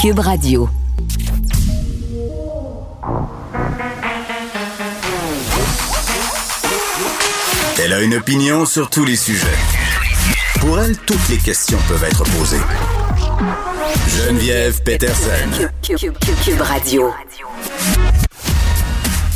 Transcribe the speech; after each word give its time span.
Cube 0.00 0.20
Radio. 0.20 0.66
Elle 7.78 7.92
a 7.92 8.00
une 8.00 8.14
opinion 8.14 8.64
sur 8.64 8.88
tous 8.88 9.04
les 9.04 9.16
sujets. 9.16 9.46
Pour 10.58 10.80
elle, 10.80 10.96
toutes 10.96 11.28
les 11.28 11.36
questions 11.36 11.76
peuvent 11.86 12.02
être 12.04 12.22
posées. 12.22 12.56
Geneviève 14.08 14.82
Peterson. 14.84 15.68
Cube, 15.82 16.60
Radio. 16.62 17.12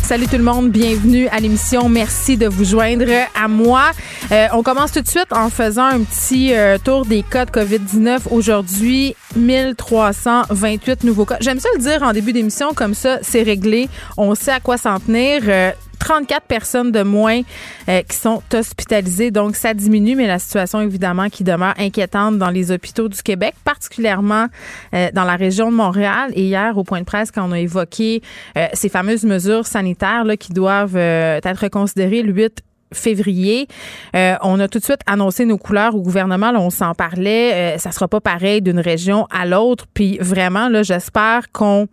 Salut 0.02 0.26
tout 0.26 0.36
le 0.36 0.44
monde, 0.44 0.70
bienvenue 0.70 1.28
à 1.28 1.40
l'émission. 1.40 1.90
Merci 1.90 2.38
de 2.38 2.46
vous 2.46 2.64
joindre 2.64 3.10
à 3.34 3.48
moi. 3.48 3.92
Euh, 4.34 4.48
on 4.52 4.64
commence 4.64 4.90
tout 4.90 5.00
de 5.00 5.06
suite 5.06 5.32
en 5.32 5.48
faisant 5.48 5.84
un 5.84 6.02
petit 6.02 6.52
euh, 6.54 6.76
tour 6.76 7.06
des 7.06 7.22
cas 7.22 7.44
de 7.44 7.52
COVID-19. 7.52 8.22
Aujourd'hui, 8.32 9.14
1328 9.36 11.04
nouveaux 11.04 11.24
cas. 11.24 11.36
J'aime 11.40 11.60
ça 11.60 11.68
le 11.76 11.80
dire 11.80 12.02
en 12.02 12.12
début 12.12 12.32
d'émission, 12.32 12.74
comme 12.74 12.94
ça, 12.94 13.20
c'est 13.22 13.44
réglé. 13.44 13.88
On 14.16 14.34
sait 14.34 14.50
à 14.50 14.58
quoi 14.58 14.76
s'en 14.76 14.98
tenir. 14.98 15.42
Euh, 15.46 15.70
34 16.04 16.46
personnes 16.46 16.92
de 16.92 17.02
moins 17.02 17.40
euh, 17.88 18.02
qui 18.02 18.16
sont 18.16 18.42
hospitalisées. 18.52 19.30
Donc, 19.30 19.56
ça 19.56 19.72
diminue, 19.72 20.16
mais 20.16 20.26
la 20.26 20.38
situation, 20.38 20.82
évidemment, 20.82 21.30
qui 21.30 21.44
demeure 21.44 21.74
inquiétante 21.78 22.36
dans 22.36 22.50
les 22.50 22.70
hôpitaux 22.70 23.08
du 23.08 23.22
Québec, 23.22 23.54
particulièrement 23.64 24.48
euh, 24.94 25.08
dans 25.14 25.24
la 25.24 25.36
région 25.36 25.70
de 25.70 25.76
Montréal. 25.76 26.30
Et 26.34 26.42
hier, 26.42 26.76
au 26.76 26.84
point 26.84 27.00
de 27.00 27.06
presse, 27.06 27.30
quand 27.30 27.48
on 27.48 27.52
a 27.52 27.58
évoqué 27.58 28.22
euh, 28.58 28.66
ces 28.74 28.90
fameuses 28.90 29.24
mesures 29.24 29.66
sanitaires 29.66 30.24
là, 30.24 30.36
qui 30.36 30.52
doivent 30.52 30.96
être 30.96 31.68
considérées 31.68 32.22
le 32.22 32.32
8 32.32 32.62
février. 32.94 33.68
on 34.14 34.60
a 34.60 34.68
tout 34.68 34.78
de 34.78 34.84
suite 34.84 35.00
annoncé 35.06 35.44
nos 35.44 35.58
couleurs 35.58 35.94
au 35.94 36.00
gouvernement. 36.00 36.50
Là, 36.50 36.60
on 36.60 36.70
s'en 36.70 36.94
parlait. 36.94 37.76
ça 37.78 37.90
sera 37.90 38.08
pas 38.08 38.20
pareil 38.20 38.62
d'une 38.62 38.80
région 38.80 39.26
à 39.30 39.46
l'autre. 39.46 39.86
Puis 39.92 40.18
vraiment, 40.20 40.68
là, 40.68 40.82
j'espère 40.82 41.52
qu'on 41.52 41.88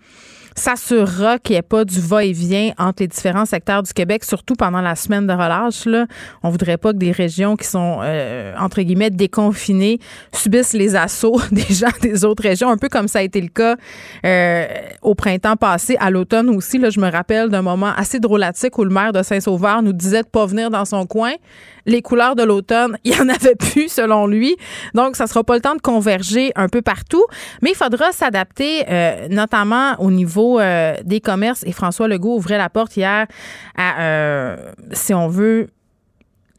s'assurera 0.55 1.39
qu'il 1.39 1.53
n'y 1.53 1.59
ait 1.59 1.63
pas 1.63 1.85
du 1.85 1.99
va-et-vient 1.99 2.71
entre 2.77 3.03
les 3.03 3.07
différents 3.07 3.45
secteurs 3.45 3.83
du 3.83 3.93
Québec, 3.93 4.23
surtout 4.23 4.55
pendant 4.55 4.81
la 4.81 4.95
semaine 4.95 5.27
de 5.27 5.33
relâche. 5.33 5.85
Là. 5.85 6.05
On 6.43 6.49
voudrait 6.49 6.77
pas 6.77 6.93
que 6.93 6.97
des 6.97 7.11
régions 7.11 7.55
qui 7.55 7.67
sont, 7.67 7.99
euh, 8.01 8.53
entre 8.59 8.81
guillemets, 8.81 9.09
déconfinées 9.09 9.99
subissent 10.33 10.73
les 10.73 10.95
assauts 10.95 11.39
des 11.51 11.73
gens 11.73 11.87
des 12.01 12.25
autres 12.25 12.43
régions, 12.43 12.69
un 12.69 12.77
peu 12.77 12.89
comme 12.89 13.07
ça 13.07 13.19
a 13.19 13.21
été 13.21 13.41
le 13.41 13.47
cas 13.47 13.75
euh, 14.25 14.67
au 15.01 15.15
printemps 15.15 15.55
passé, 15.55 15.95
à 15.99 16.09
l'automne 16.09 16.49
aussi. 16.49 16.77
Là, 16.77 16.89
je 16.89 16.99
me 16.99 17.09
rappelle 17.09 17.49
d'un 17.49 17.61
moment 17.61 17.91
assez 17.95 18.19
drôlatique 18.19 18.77
où 18.77 18.83
le 18.83 18.89
maire 18.89 19.13
de 19.13 19.23
Saint-Sauveur 19.23 19.81
nous 19.81 19.93
disait 19.93 20.23
de 20.23 20.27
pas 20.27 20.45
venir 20.45 20.69
dans 20.69 20.85
son 20.85 21.05
coin 21.05 21.33
les 21.85 22.01
couleurs 22.01 22.35
de 22.35 22.43
l'automne, 22.43 22.97
il 23.03 23.15
y 23.15 23.19
en 23.19 23.29
avait 23.29 23.55
plus 23.55 23.89
selon 23.89 24.27
lui. 24.27 24.55
Donc, 24.93 25.15
ça 25.15 25.27
sera 25.27 25.43
pas 25.43 25.55
le 25.55 25.61
temps 25.61 25.75
de 25.75 25.81
converger 25.81 26.51
un 26.55 26.69
peu 26.69 26.81
partout, 26.81 27.25
mais 27.61 27.71
il 27.71 27.75
faudra 27.75 28.11
s'adapter, 28.11 28.83
euh, 28.89 29.27
notamment 29.29 29.95
au 29.99 30.11
niveau 30.11 30.59
euh, 30.59 30.95
des 31.03 31.21
commerces. 31.21 31.63
Et 31.65 31.71
François 31.71 32.07
Legault 32.07 32.35
ouvrait 32.35 32.57
la 32.57 32.69
porte 32.69 32.97
hier 32.97 33.27
à, 33.77 34.01
euh, 34.01 34.57
si 34.91 35.13
on 35.13 35.27
veut, 35.27 35.67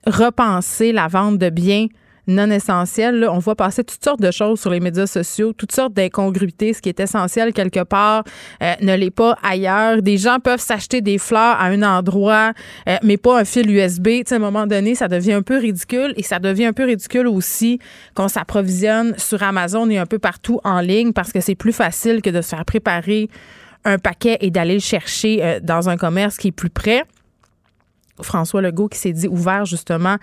repenser 0.06 0.93
la 0.93 1.06
vente 1.09 1.39
de 1.39 1.48
biens 1.48 1.87
non 2.27 2.51
essentiel. 2.51 3.27
on 3.28 3.39
voit 3.39 3.56
passer 3.56 3.83
toutes 3.84 4.03
sortes 4.03 4.20
de 4.20 4.31
choses 4.31 4.61
sur 4.61 4.70
les 4.70 4.81
médias 4.81 5.06
sociaux, 5.06 5.53
toutes 5.53 5.73
sortes 5.73 5.92
d'incongruités. 5.92 6.73
Ce 6.73 6.81
qui 6.81 6.89
est 6.89 7.01
essentiel 7.01 7.53
quelque 7.53 7.83
part 7.83 8.25
euh, 8.62 8.75
ne 8.81 8.95
l'est 8.95 9.11
pas 9.11 9.37
ailleurs. 9.42 10.03
Des 10.03 10.19
gens 10.19 10.39
peuvent 10.39 10.61
s'acheter 10.61 11.00
des 11.00 11.19
fleurs 11.19 11.61
à 11.61 11.67
un 11.67 11.83
endroit, 11.83 12.53
euh, 12.89 12.97
mais 13.03 13.17
pas 13.17 13.41
un 13.41 13.45
fil 13.45 13.70
USB. 13.70 14.09
à 14.31 14.34
un 14.34 14.39
moment 14.39 14.67
donné, 14.67 14.95
ça 14.95 15.09
devient 15.09 15.33
un 15.33 15.43
peu 15.43 15.59
ridicule 15.59 16.15
et 16.17 16.23
ça 16.23 16.39
devient 16.39 16.67
un 16.67 16.73
peu 16.73 16.84
ridicule 16.84 17.27
aussi 17.27 17.78
qu'on 18.15 18.28
s'approvisionne 18.28 19.15
sur 19.19 19.43
Amazon 19.43 19.89
et 19.91 19.98
un 19.98 20.06
peu 20.06 20.19
partout 20.19 20.61
en 20.65 20.81
ligne 20.81 21.12
parce 21.12 21.33
que 21.33 21.41
c'est 21.41 21.55
plus 21.55 21.73
facile 21.73 22.23
que 22.23 22.31
de 22.31 22.41
se 22.41 22.50
faire 22.50 22.65
préparer 22.65 23.28
un 23.84 23.98
paquet 23.98 24.39
et 24.41 24.50
d'aller 24.50 24.75
le 24.75 24.81
chercher 24.81 25.43
euh, 25.43 25.61
dans 25.61 25.89
un 25.89 25.97
commerce 25.97 26.37
qui 26.37 26.48
est 26.48 26.53
plus 26.53 26.70
près. 26.70 27.05
François 28.21 28.62
Legault 28.62 28.89
qui 28.89 28.99
s'est 28.99 29.12
dit 29.12 29.27
ouvert 29.27 29.65
justement 29.65 30.16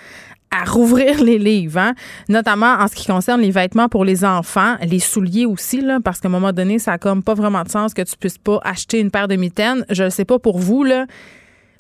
à 0.52 0.64
rouvrir 0.64 1.24
les 1.24 1.38
livres, 1.38 1.80
hein? 1.80 1.94
notamment 2.28 2.74
en 2.74 2.88
ce 2.88 2.96
qui 2.96 3.08
concerne 3.08 3.42
les 3.42 3.52
vêtements 3.52 3.90
pour 3.90 4.04
les 4.04 4.26
enfants, 4.26 4.76
les 4.82 5.00
souliers 5.00 5.46
aussi, 5.46 5.82
là, 5.82 6.00
parce 6.04 6.20
qu'à 6.20 6.28
un 6.28 6.32
moment 6.32 6.54
donné, 6.54 6.80
ça 6.80 6.94
a 6.94 6.98
comme 6.98 7.24
pas 7.24 7.34
vraiment 7.34 7.64
de 7.64 7.70
sens 7.70 7.94
que 7.94 8.02
tu 8.02 8.16
puisses 8.18 8.38
pas 8.38 8.60
acheter 8.64 9.00
une 9.00 9.12
paire 9.12 9.28
de 9.28 9.36
mitaines. 9.36 9.86
Je 9.90 10.06
ne 10.06 10.10
sais 10.10 10.26
pas 10.26 10.40
pour 10.40 10.58
vous, 10.60 10.84
là, 10.84 11.06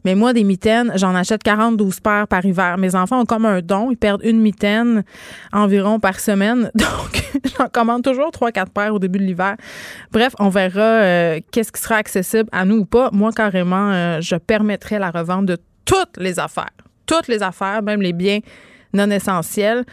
mais 0.05 0.15
moi, 0.15 0.33
des 0.33 0.43
mitaines, 0.43 0.91
j'en 0.95 1.13
achète 1.13 1.43
40-12 1.43 2.01
paires 2.01 2.27
par 2.27 2.45
hiver. 2.45 2.77
Mes 2.77 2.95
enfants 2.95 3.21
ont 3.21 3.25
comme 3.25 3.45
un 3.45 3.61
don. 3.61 3.91
Ils 3.91 3.97
perdent 3.97 4.23
une 4.23 4.39
mitaine 4.39 5.03
environ 5.51 5.99
par 5.99 6.19
semaine. 6.19 6.71
Donc, 6.75 7.41
j'en 7.57 7.67
commande 7.67 8.03
toujours 8.03 8.29
3-4 8.29 8.69
paires 8.69 8.93
au 8.93 8.99
début 8.99 9.19
de 9.19 9.25
l'hiver. 9.25 9.55
Bref, 10.11 10.33
on 10.39 10.49
verra 10.49 10.79
euh, 10.79 11.39
qu'est-ce 11.51 11.71
qui 11.71 11.81
sera 11.81 11.95
accessible 11.95 12.49
à 12.51 12.65
nous 12.65 12.77
ou 12.77 12.85
pas. 12.85 13.09
Moi, 13.11 13.31
carrément, 13.33 13.91
euh, 13.91 14.21
je 14.21 14.35
permettrai 14.35 14.99
la 14.99 15.11
revente 15.11 15.45
de 15.45 15.57
toutes 15.85 16.17
les 16.17 16.39
affaires 16.39 16.69
toutes 17.09 17.27
les 17.27 17.41
affaires, 17.41 17.81
même 17.81 18.01
les 18.01 18.13
biens 18.13 18.39
non 18.93 19.09
essentiels. 19.09 19.83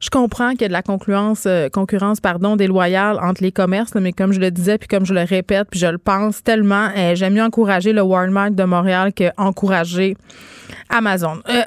Je 0.00 0.08
comprends 0.08 0.52
qu'il 0.52 0.62
y 0.62 0.64
a 0.64 0.68
de 0.68 0.72
la 0.72 0.82
concurrence, 0.82 1.44
euh, 1.46 1.68
concurrence 1.68 2.20
déloyale 2.56 3.18
entre 3.20 3.42
les 3.42 3.52
commerces, 3.52 3.94
mais 3.94 4.12
comme 4.12 4.32
je 4.32 4.40
le 4.40 4.50
disais, 4.50 4.78
puis 4.78 4.88
comme 4.88 5.04
je 5.04 5.12
le 5.12 5.22
répète, 5.22 5.68
puis 5.70 5.78
je 5.78 5.86
le 5.86 5.98
pense 5.98 6.42
tellement, 6.42 6.88
euh, 6.96 7.14
j'aime 7.14 7.34
mieux 7.34 7.42
encourager 7.42 7.92
le 7.92 8.00
Walmart 8.00 8.52
de 8.52 8.64
Montréal 8.64 9.12
qu'encourager 9.12 10.16
Amazon. 10.88 11.42
Euh, 11.50 11.62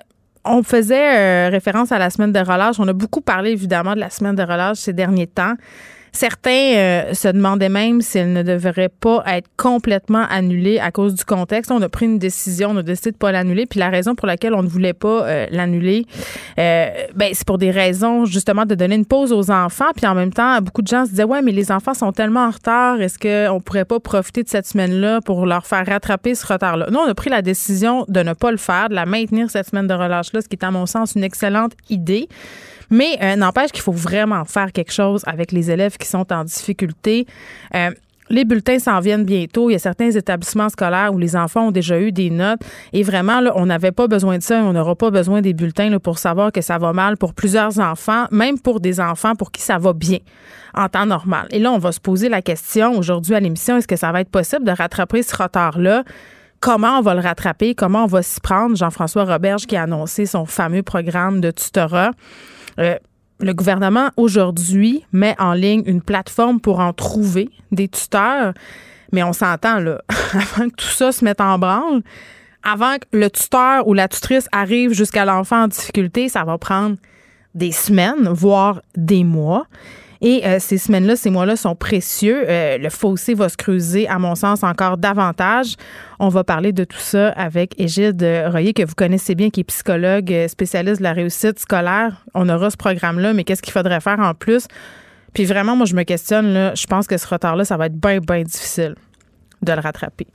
on 0.46 0.64
faisait 0.64 1.48
référence 1.50 1.92
à 1.92 2.00
la 2.00 2.10
semaine 2.10 2.34
de 2.34 2.40
relâche. 2.40 2.78
On 2.80 2.88
a 2.88 2.94
beaucoup 2.94 3.22
parlé 3.22 3.52
évidemment 3.52 3.94
de 3.94 4.00
la 4.00 4.10
semaine 4.10 4.36
de 4.36 4.42
relâche 4.42 4.78
ces 4.78 4.92
derniers 4.92 5.28
temps. 5.28 5.54
Certains 6.16 6.76
euh, 6.76 7.14
se 7.16 7.28
demandaient 7.28 7.70
même 7.70 8.02
si 8.02 8.20
elle 8.20 8.34
ne 8.34 8.44
devrait 8.44 8.90
pas 8.90 9.24
être 9.26 9.50
complètement 9.58 10.26
annulée 10.30 10.78
à 10.78 10.92
cause 10.92 11.16
du 11.16 11.26
contexte. 11.26 11.72
On 11.72 11.82
a 11.82 11.90
pris 11.90 12.06
une 12.06 12.20
décision, 12.20 12.70
on 12.70 12.78
a 12.78 12.84
décidé 12.84 13.12
de 13.12 13.18
pas 13.18 13.32
l'annuler. 13.32 13.66
Puis 13.66 13.80
la 13.80 13.90
raison 13.90 14.14
pour 14.14 14.28
laquelle 14.28 14.54
on 14.54 14.62
ne 14.62 14.68
voulait 14.68 14.94
pas 14.94 15.26
euh, 15.26 15.48
l'annuler, 15.50 16.06
euh, 16.60 16.88
ben 17.16 17.32
c'est 17.34 17.48
pour 17.48 17.58
des 17.58 17.72
raisons 17.72 18.26
justement 18.26 18.66
de 18.66 18.76
donner 18.76 18.94
une 18.94 19.08
pause 19.08 19.34
aux 19.34 19.50
enfants. 19.50 19.90
Puis 19.96 20.06
en 20.06 20.14
même 20.14 20.32
temps, 20.32 20.62
beaucoup 20.62 20.84
de 20.84 20.88
gens 20.88 21.06
se 21.06 21.10
disaient 21.10 21.24
ouais, 21.24 21.42
mais 21.42 21.52
les 21.52 21.72
enfants 21.72 21.96
sont 21.96 22.12
tellement 22.12 22.46
en 22.46 22.52
retard. 22.52 23.02
Est-ce 23.02 23.18
qu'on 23.18 23.60
pourrait 23.60 23.86
pas 23.86 24.00
profiter 24.00 24.44
de 24.44 24.50
cette 24.50 24.68
semaine-là 24.68 25.20
pour 25.22 25.48
leur 25.48 25.66
faire 25.66 25.86
rattraper 25.86 26.36
ce 26.36 26.46
retard-là? 26.46 26.88
Nous, 26.92 27.00
on 27.00 27.10
a 27.10 27.16
pris 27.16 27.32
la 27.32 27.42
décision 27.42 28.06
de 28.08 28.22
ne 28.22 28.34
pas 28.34 28.52
le 28.52 28.58
faire, 28.58 28.90
de 28.90 28.96
la 28.96 29.08
maintenir 29.08 29.50
cette 29.50 29.68
semaine 29.68 29.88
de 29.88 29.94
relâche-là, 29.96 30.42
ce 30.42 30.48
qui 30.48 30.56
est 30.56 30.64
à 30.64 30.70
mon 30.70 30.86
sens 30.86 31.16
une 31.16 31.24
excellente 31.24 31.74
idée. 31.90 32.28
Mais 32.94 33.18
euh, 33.24 33.36
n'empêche 33.36 33.72
qu'il 33.72 33.82
faut 33.82 33.92
vraiment 33.92 34.46
faire 34.46 34.72
quelque 34.72 34.94
chose 34.94 35.24
avec 35.26 35.52
les 35.52 35.72
élèves 35.72 35.98
qui 35.98 36.08
sont 36.08 36.32
en 36.32 36.44
difficulté. 36.44 37.26
Euh, 37.74 37.90
les 38.30 38.46
bulletins 38.46 38.78
s'en 38.78 39.00
viennent 39.00 39.26
bientôt. 39.26 39.72
Il 39.72 39.74
y 39.74 39.76
a 39.76 39.80
certains 39.80 40.12
établissements 40.12 40.70
scolaires 40.70 41.12
où 41.12 41.18
les 41.18 41.36
enfants 41.36 41.70
ont 41.70 41.72
déjà 41.72 42.00
eu 42.00 42.12
des 42.12 42.30
notes. 42.30 42.60
Et 42.94 43.02
vraiment, 43.02 43.42
là, 43.42 43.52
on 43.56 43.66
n'avait 43.66 43.92
pas 43.92 44.08
besoin 44.08 44.38
de 44.38 44.44
ça. 44.44 44.64
On 44.64 44.74
n'aura 44.74 44.96
pas 44.96 45.10
besoin 45.10 45.42
des 45.42 45.54
bulletins 45.54 45.90
là, 45.90 46.00
pour 46.00 46.20
savoir 46.20 46.52
que 46.52 46.62
ça 46.62 46.78
va 46.78 46.94
mal 46.94 47.18
pour 47.18 47.34
plusieurs 47.34 47.80
enfants, 47.80 48.26
même 48.30 48.60
pour 48.60 48.80
des 48.80 49.00
enfants 49.00 49.34
pour 49.34 49.52
qui 49.52 49.64
ça 49.64 49.80
va 49.80 49.94
bien 49.94 50.20
en 50.76 50.88
temps 50.88 51.08
normal. 51.08 51.48
Et 51.50 51.58
là, 51.58 51.72
on 51.72 51.80
va 51.80 51.92
se 51.92 52.00
poser 52.00 52.30
la 52.30 52.44
question 52.44 52.96
aujourd'hui 52.96 53.34
à 53.34 53.40
l'émission, 53.40 53.78
est-ce 53.78 53.88
que 53.88 53.96
ça 53.96 54.12
va 54.12 54.22
être 54.22 54.30
possible 54.30 54.66
de 54.66 54.72
rattraper 54.72 55.24
ce 55.24 55.36
retard-là? 55.36 56.04
Comment 56.60 57.00
on 57.00 57.02
va 57.02 57.16
le 57.16 57.22
rattraper? 57.22 57.74
Comment 57.74 58.04
on 58.04 58.08
va 58.08 58.22
s'y 58.22 58.40
prendre? 58.40 58.78
Jean-François 58.78 59.26
Roberge 59.26 59.66
qui 59.66 59.76
a 59.76 59.84
annoncé 59.84 60.28
son 60.28 60.46
fameux 60.46 60.84
programme 60.84 61.42
de 61.42 61.50
tutorat. 61.50 62.12
Euh, 62.80 62.98
le 63.40 63.54
gouvernement 63.54 64.10
aujourd'hui 64.18 65.04
met 65.12 65.36
en 65.40 65.54
ligne 65.54 65.84
une 65.86 66.02
plateforme 66.02 66.60
pour 66.60 66.80
en 66.80 66.94
trouver 66.94 67.50
des 67.72 67.88
tuteurs, 67.88 68.54
mais 69.12 69.24
on 69.24 69.34
s'entend 69.34 69.80
là, 69.80 70.02
avant 70.34 70.70
que 70.70 70.76
tout 70.76 70.86
ça 70.86 71.12
se 71.12 71.26
mette 71.26 71.42
en 71.42 71.60
branle, 71.60 72.02
avant 72.64 72.96
que 72.96 73.18
le 73.18 73.30
tuteur 73.30 73.88
ou 73.88 73.94
la 73.94 74.08
tutrice 74.08 74.48
arrive 74.52 74.94
jusqu'à 74.94 75.26
l'enfant 75.26 75.64
en 75.64 75.68
difficulté, 75.68 76.30
ça 76.30 76.44
va 76.44 76.58
prendre 76.58 76.96
des 77.54 77.72
semaines, 77.72 78.30
voire 78.30 78.82
des 78.96 79.24
mois. 79.24 79.68
Et 80.26 80.48
euh, 80.48 80.58
ces 80.58 80.78
semaines-là, 80.78 81.18
ces 81.18 81.30
mois-là 81.30 81.58
sont 81.58 81.76
précieux. 81.76 82.46
Euh, 82.48 82.78
le 82.78 82.90
fossé 82.90 83.34
va 83.34 83.50
se 83.50 83.58
creuser, 83.58 84.08
à 84.08 84.20
mon 84.20 84.36
sens, 84.36 84.64
encore 84.64 84.98
davantage. 84.98 85.76
On 86.18 86.30
va 86.30 86.46
parler 86.46 86.72
de 86.72 86.86
tout 86.86 86.98
ça 86.98 87.28
avec 87.32 87.78
Égide 87.78 88.26
Royer, 88.50 88.72
que 88.72 88.84
vous 88.84 88.96
connaissez 88.96 89.36
bien, 89.36 89.50
qui 89.50 89.60
est 89.60 89.66
psychologue 89.66 90.32
euh, 90.32 90.48
spécialiste 90.48 91.00
de 91.00 91.04
la 91.04 91.12
réussite 91.12 91.60
scolaire. 91.60 92.24
On 92.34 92.48
aura 92.48 92.70
ce 92.70 92.78
programme-là, 92.78 93.34
mais 93.34 93.44
qu'est-ce 93.44 93.62
qu'il 93.62 93.74
faudrait 93.74 94.00
faire 94.00 94.20
en 94.22 94.34
plus? 94.34 94.68
Puis 95.34 95.44
vraiment, 95.44 95.76
moi, 95.76 95.86
je 95.86 95.96
me 95.96 96.04
questionne, 96.04 96.54
là, 96.54 96.74
je 96.74 96.88
pense 96.88 97.06
que 97.06 97.18
ce 97.18 97.28
retard-là, 97.28 97.66
ça 97.66 97.76
va 97.76 97.88
être 97.88 98.00
bien, 98.00 98.20
bien 98.20 98.44
difficile 98.44 98.96
de 99.64 99.72
le 99.72 99.80
rattraper. 99.80 100.28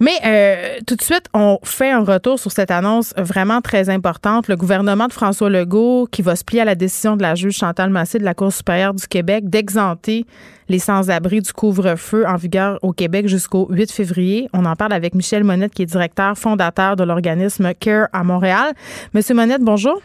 Mais 0.00 0.12
euh, 0.24 0.78
tout 0.86 0.96
de 0.96 1.02
suite, 1.02 1.26
on 1.34 1.58
fait 1.62 1.90
un 1.90 2.02
retour 2.02 2.38
sur 2.38 2.50
cette 2.50 2.70
annonce 2.70 3.12
vraiment 3.16 3.60
très 3.60 3.90
importante. 3.90 4.48
Le 4.48 4.56
gouvernement 4.56 5.08
de 5.08 5.12
François 5.12 5.50
Legault, 5.50 6.08
qui 6.10 6.22
va 6.22 6.36
se 6.36 6.44
plier 6.44 6.62
à 6.62 6.64
la 6.64 6.74
décision 6.74 7.16
de 7.16 7.22
la 7.22 7.34
juge 7.34 7.56
Chantal 7.56 7.90
Massé 7.90 8.18
de 8.18 8.24
la 8.24 8.34
Cour 8.34 8.52
supérieure 8.52 8.94
du 8.94 9.06
Québec 9.06 9.48
d'exenter 9.48 10.24
les 10.70 10.78
sans-abri 10.78 11.40
du 11.40 11.52
couvre-feu 11.52 12.24
en 12.26 12.36
vigueur 12.36 12.78
au 12.82 12.92
Québec 12.92 13.26
jusqu'au 13.26 13.66
8 13.70 13.92
février. 13.92 14.48
On 14.54 14.64
en 14.64 14.76
parle 14.76 14.92
avec 14.92 15.14
Michel 15.14 15.44
Monette, 15.44 15.74
qui 15.74 15.82
est 15.82 15.86
directeur 15.86 16.38
fondateur 16.38 16.96
de 16.96 17.04
l'organisme 17.04 17.74
CARE 17.74 18.08
à 18.12 18.22
Montréal. 18.24 18.72
Monsieur 19.12 19.34
Monette, 19.34 19.62
bonjour. 19.62 20.00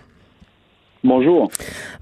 Bonjour. 1.05 1.51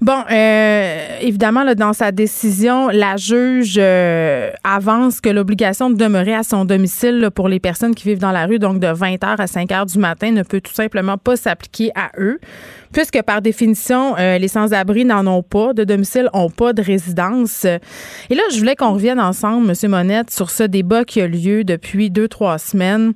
Bon, 0.00 0.24
euh, 0.30 1.18
évidemment, 1.20 1.62
là, 1.62 1.74
dans 1.74 1.92
sa 1.92 2.10
décision, 2.10 2.88
la 2.88 3.18
juge 3.18 3.74
euh, 3.76 4.50
avance 4.64 5.20
que 5.20 5.28
l'obligation 5.28 5.90
de 5.90 5.96
demeurer 5.96 6.34
à 6.34 6.42
son 6.42 6.64
domicile 6.64 7.28
pour 7.34 7.50
les 7.50 7.60
personnes 7.60 7.94
qui 7.94 8.08
vivent 8.08 8.18
dans 8.18 8.32
la 8.32 8.46
rue, 8.46 8.58
donc 8.58 8.80
de 8.80 8.86
20h 8.86 9.36
à 9.36 9.44
5h 9.44 9.92
du 9.92 9.98
matin, 9.98 10.30
ne 10.30 10.42
peut 10.42 10.62
tout 10.62 10.72
simplement 10.72 11.18
pas 11.18 11.36
s'appliquer 11.36 11.90
à 11.94 12.12
eux, 12.18 12.40
puisque 12.94 13.20
par 13.20 13.42
définition, 13.42 14.16
euh, 14.18 14.38
les 14.38 14.48
sans-abri 14.48 15.04
n'en 15.04 15.26
ont 15.26 15.42
pas 15.42 15.74
de 15.74 15.84
domicile, 15.84 16.30
n'ont 16.32 16.48
pas 16.48 16.72
de 16.72 16.80
résidence. 16.80 17.66
Et 17.66 18.34
là, 18.34 18.42
je 18.54 18.58
voulais 18.58 18.74
qu'on 18.74 18.94
revienne 18.94 19.20
ensemble, 19.20 19.70
M. 19.70 19.90
Monette, 19.90 20.30
sur 20.30 20.48
ce 20.48 20.62
débat 20.62 21.04
qui 21.04 21.20
a 21.20 21.26
lieu 21.26 21.62
depuis 21.62 22.08
deux, 22.08 22.28
trois 22.28 22.56
semaines. 22.56 23.12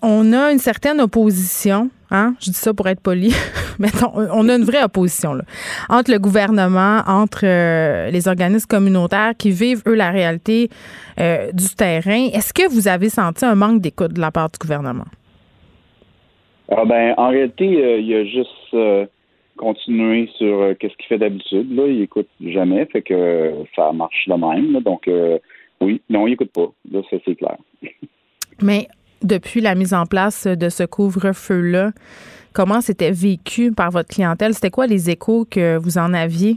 on 0.00 0.32
a 0.32 0.52
une 0.52 0.58
certaine 0.58 1.02
opposition 1.02 1.90
Hein? 2.10 2.34
Je 2.40 2.50
dis 2.50 2.56
ça 2.56 2.72
pour 2.72 2.88
être 2.88 3.00
poli. 3.00 3.32
Mais 3.78 3.88
on 4.32 4.48
a 4.48 4.56
une 4.56 4.64
vraie 4.64 4.82
opposition 4.82 5.34
là, 5.34 5.44
entre 5.88 6.10
le 6.10 6.18
gouvernement, 6.18 7.02
entre 7.06 7.44
euh, 7.44 8.10
les 8.10 8.28
organismes 8.28 8.66
communautaires 8.66 9.32
qui 9.36 9.50
vivent, 9.50 9.82
eux, 9.86 9.94
la 9.94 10.10
réalité 10.10 10.68
euh, 11.20 11.50
du 11.52 11.68
terrain. 11.76 12.28
Est-ce 12.32 12.52
que 12.54 12.68
vous 12.68 12.88
avez 12.88 13.08
senti 13.08 13.44
un 13.44 13.54
manque 13.54 13.80
d'écoute 13.80 14.12
de 14.12 14.20
la 14.20 14.30
part 14.30 14.50
du 14.50 14.58
gouvernement? 14.58 15.04
Ah 16.70 16.84
ben, 16.84 17.14
en 17.16 17.28
réalité, 17.28 17.64
euh, 17.64 17.98
il 17.98 18.14
a 18.14 18.24
juste 18.24 18.76
continué 19.56 20.28
sur 20.36 20.74
qu'est-ce 20.78 20.94
qu'il 20.96 21.06
fait 21.06 21.18
d'habitude. 21.18 21.74
Là. 21.74 21.86
Il 21.86 22.02
écoute 22.02 22.28
jamais, 22.44 22.86
fait 22.86 23.02
que 23.02 23.52
ça 23.74 23.92
marche 23.92 24.26
de 24.26 24.34
même. 24.34 24.82
Donc, 24.82 25.08
oui, 25.80 26.00
non, 26.10 26.26
il 26.26 26.34
écoute 26.34 26.52
pas. 26.52 26.68
Là, 26.90 27.00
c'est 27.10 27.34
clair. 27.36 27.56
Mais 28.62 28.88
depuis 29.22 29.60
la 29.60 29.74
mise 29.74 29.94
en 29.94 30.06
place 30.06 30.46
de 30.46 30.68
ce 30.68 30.84
couvre-feu-là, 30.84 31.92
comment 32.52 32.80
c'était 32.80 33.10
vécu 33.10 33.72
par 33.72 33.90
votre 33.90 34.08
clientèle? 34.08 34.54
C'était 34.54 34.70
quoi 34.70 34.86
les 34.86 35.10
échos 35.10 35.46
que 35.50 35.76
vous 35.76 35.98
en 35.98 36.12
aviez? 36.14 36.56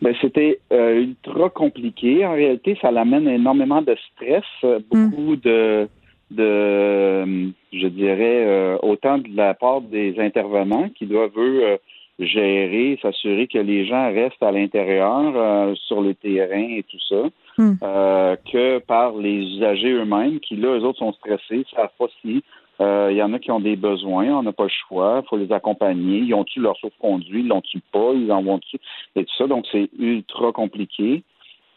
Ben, 0.00 0.14
c'était 0.20 0.58
euh, 0.72 1.00
ultra 1.00 1.48
compliqué. 1.50 2.26
En 2.26 2.32
réalité, 2.32 2.76
ça 2.82 2.90
l'amène 2.90 3.28
énormément 3.28 3.82
de 3.82 3.96
stress, 4.12 4.44
beaucoup 4.90 5.36
de, 5.36 5.88
de, 6.30 7.52
je 7.72 7.86
dirais, 7.86 8.44
euh, 8.46 8.78
autant 8.82 9.18
de 9.18 9.28
la 9.34 9.54
part 9.54 9.80
des 9.80 10.18
intervenants 10.18 10.88
qui 10.88 11.06
doivent, 11.06 11.38
eux, 11.38 11.78
gérer, 12.18 12.98
s'assurer 13.02 13.46
que 13.46 13.58
les 13.58 13.86
gens 13.86 14.12
restent 14.12 14.42
à 14.42 14.52
l'intérieur 14.52 15.32
euh, 15.34 15.74
sur 15.86 16.00
le 16.00 16.14
terrain 16.14 16.68
et 16.76 16.84
tout 16.88 17.00
ça, 17.08 17.22
hmm. 17.58 17.74
euh, 17.82 18.36
que 18.50 18.78
par 18.78 19.14
les 19.16 19.56
usagers 19.56 19.92
eux-mêmes 19.92 20.40
qui, 20.40 20.56
là, 20.56 20.76
eux 20.78 20.84
autres 20.84 20.98
sont 20.98 21.12
stressés, 21.12 21.64
savent 21.74 21.90
pas 21.98 22.06
si 22.20 22.42
euh, 22.80 23.08
il 23.10 23.16
y 23.16 23.22
en 23.22 23.32
a 23.32 23.38
qui 23.38 23.50
ont 23.50 23.60
des 23.60 23.76
besoins, 23.76 24.26
on 24.26 24.42
n'a 24.42 24.52
pas 24.52 24.64
le 24.64 24.70
choix, 24.88 25.22
il 25.24 25.28
faut 25.28 25.36
les 25.36 25.52
accompagner. 25.52 26.18
Ils 26.18 26.34
ont-tu 26.34 26.60
leur 26.60 26.76
sauf-conduit, 26.78 27.40
ils 27.40 27.48
l'ont-tu 27.48 27.80
pas, 27.92 28.12
ils 28.14 28.32
en 28.32 28.42
vont-tu, 28.42 28.78
et 29.14 29.24
tout 29.24 29.34
ça. 29.36 29.46
Donc, 29.46 29.66
c'est 29.70 29.88
ultra 29.98 30.52
compliqué. 30.52 31.22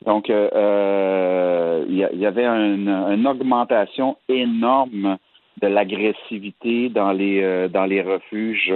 Donc, 0.05 0.29
il 0.29 0.35
y, 0.35 2.25
avait 2.25 2.45
une, 2.45 3.27
augmentation 3.27 4.17
énorme 4.29 5.17
de 5.61 5.67
l'agressivité 5.67 6.89
dans 6.89 7.11
les 7.11 7.69
dans 7.69 7.85
les 7.85 8.01
refuges 8.01 8.73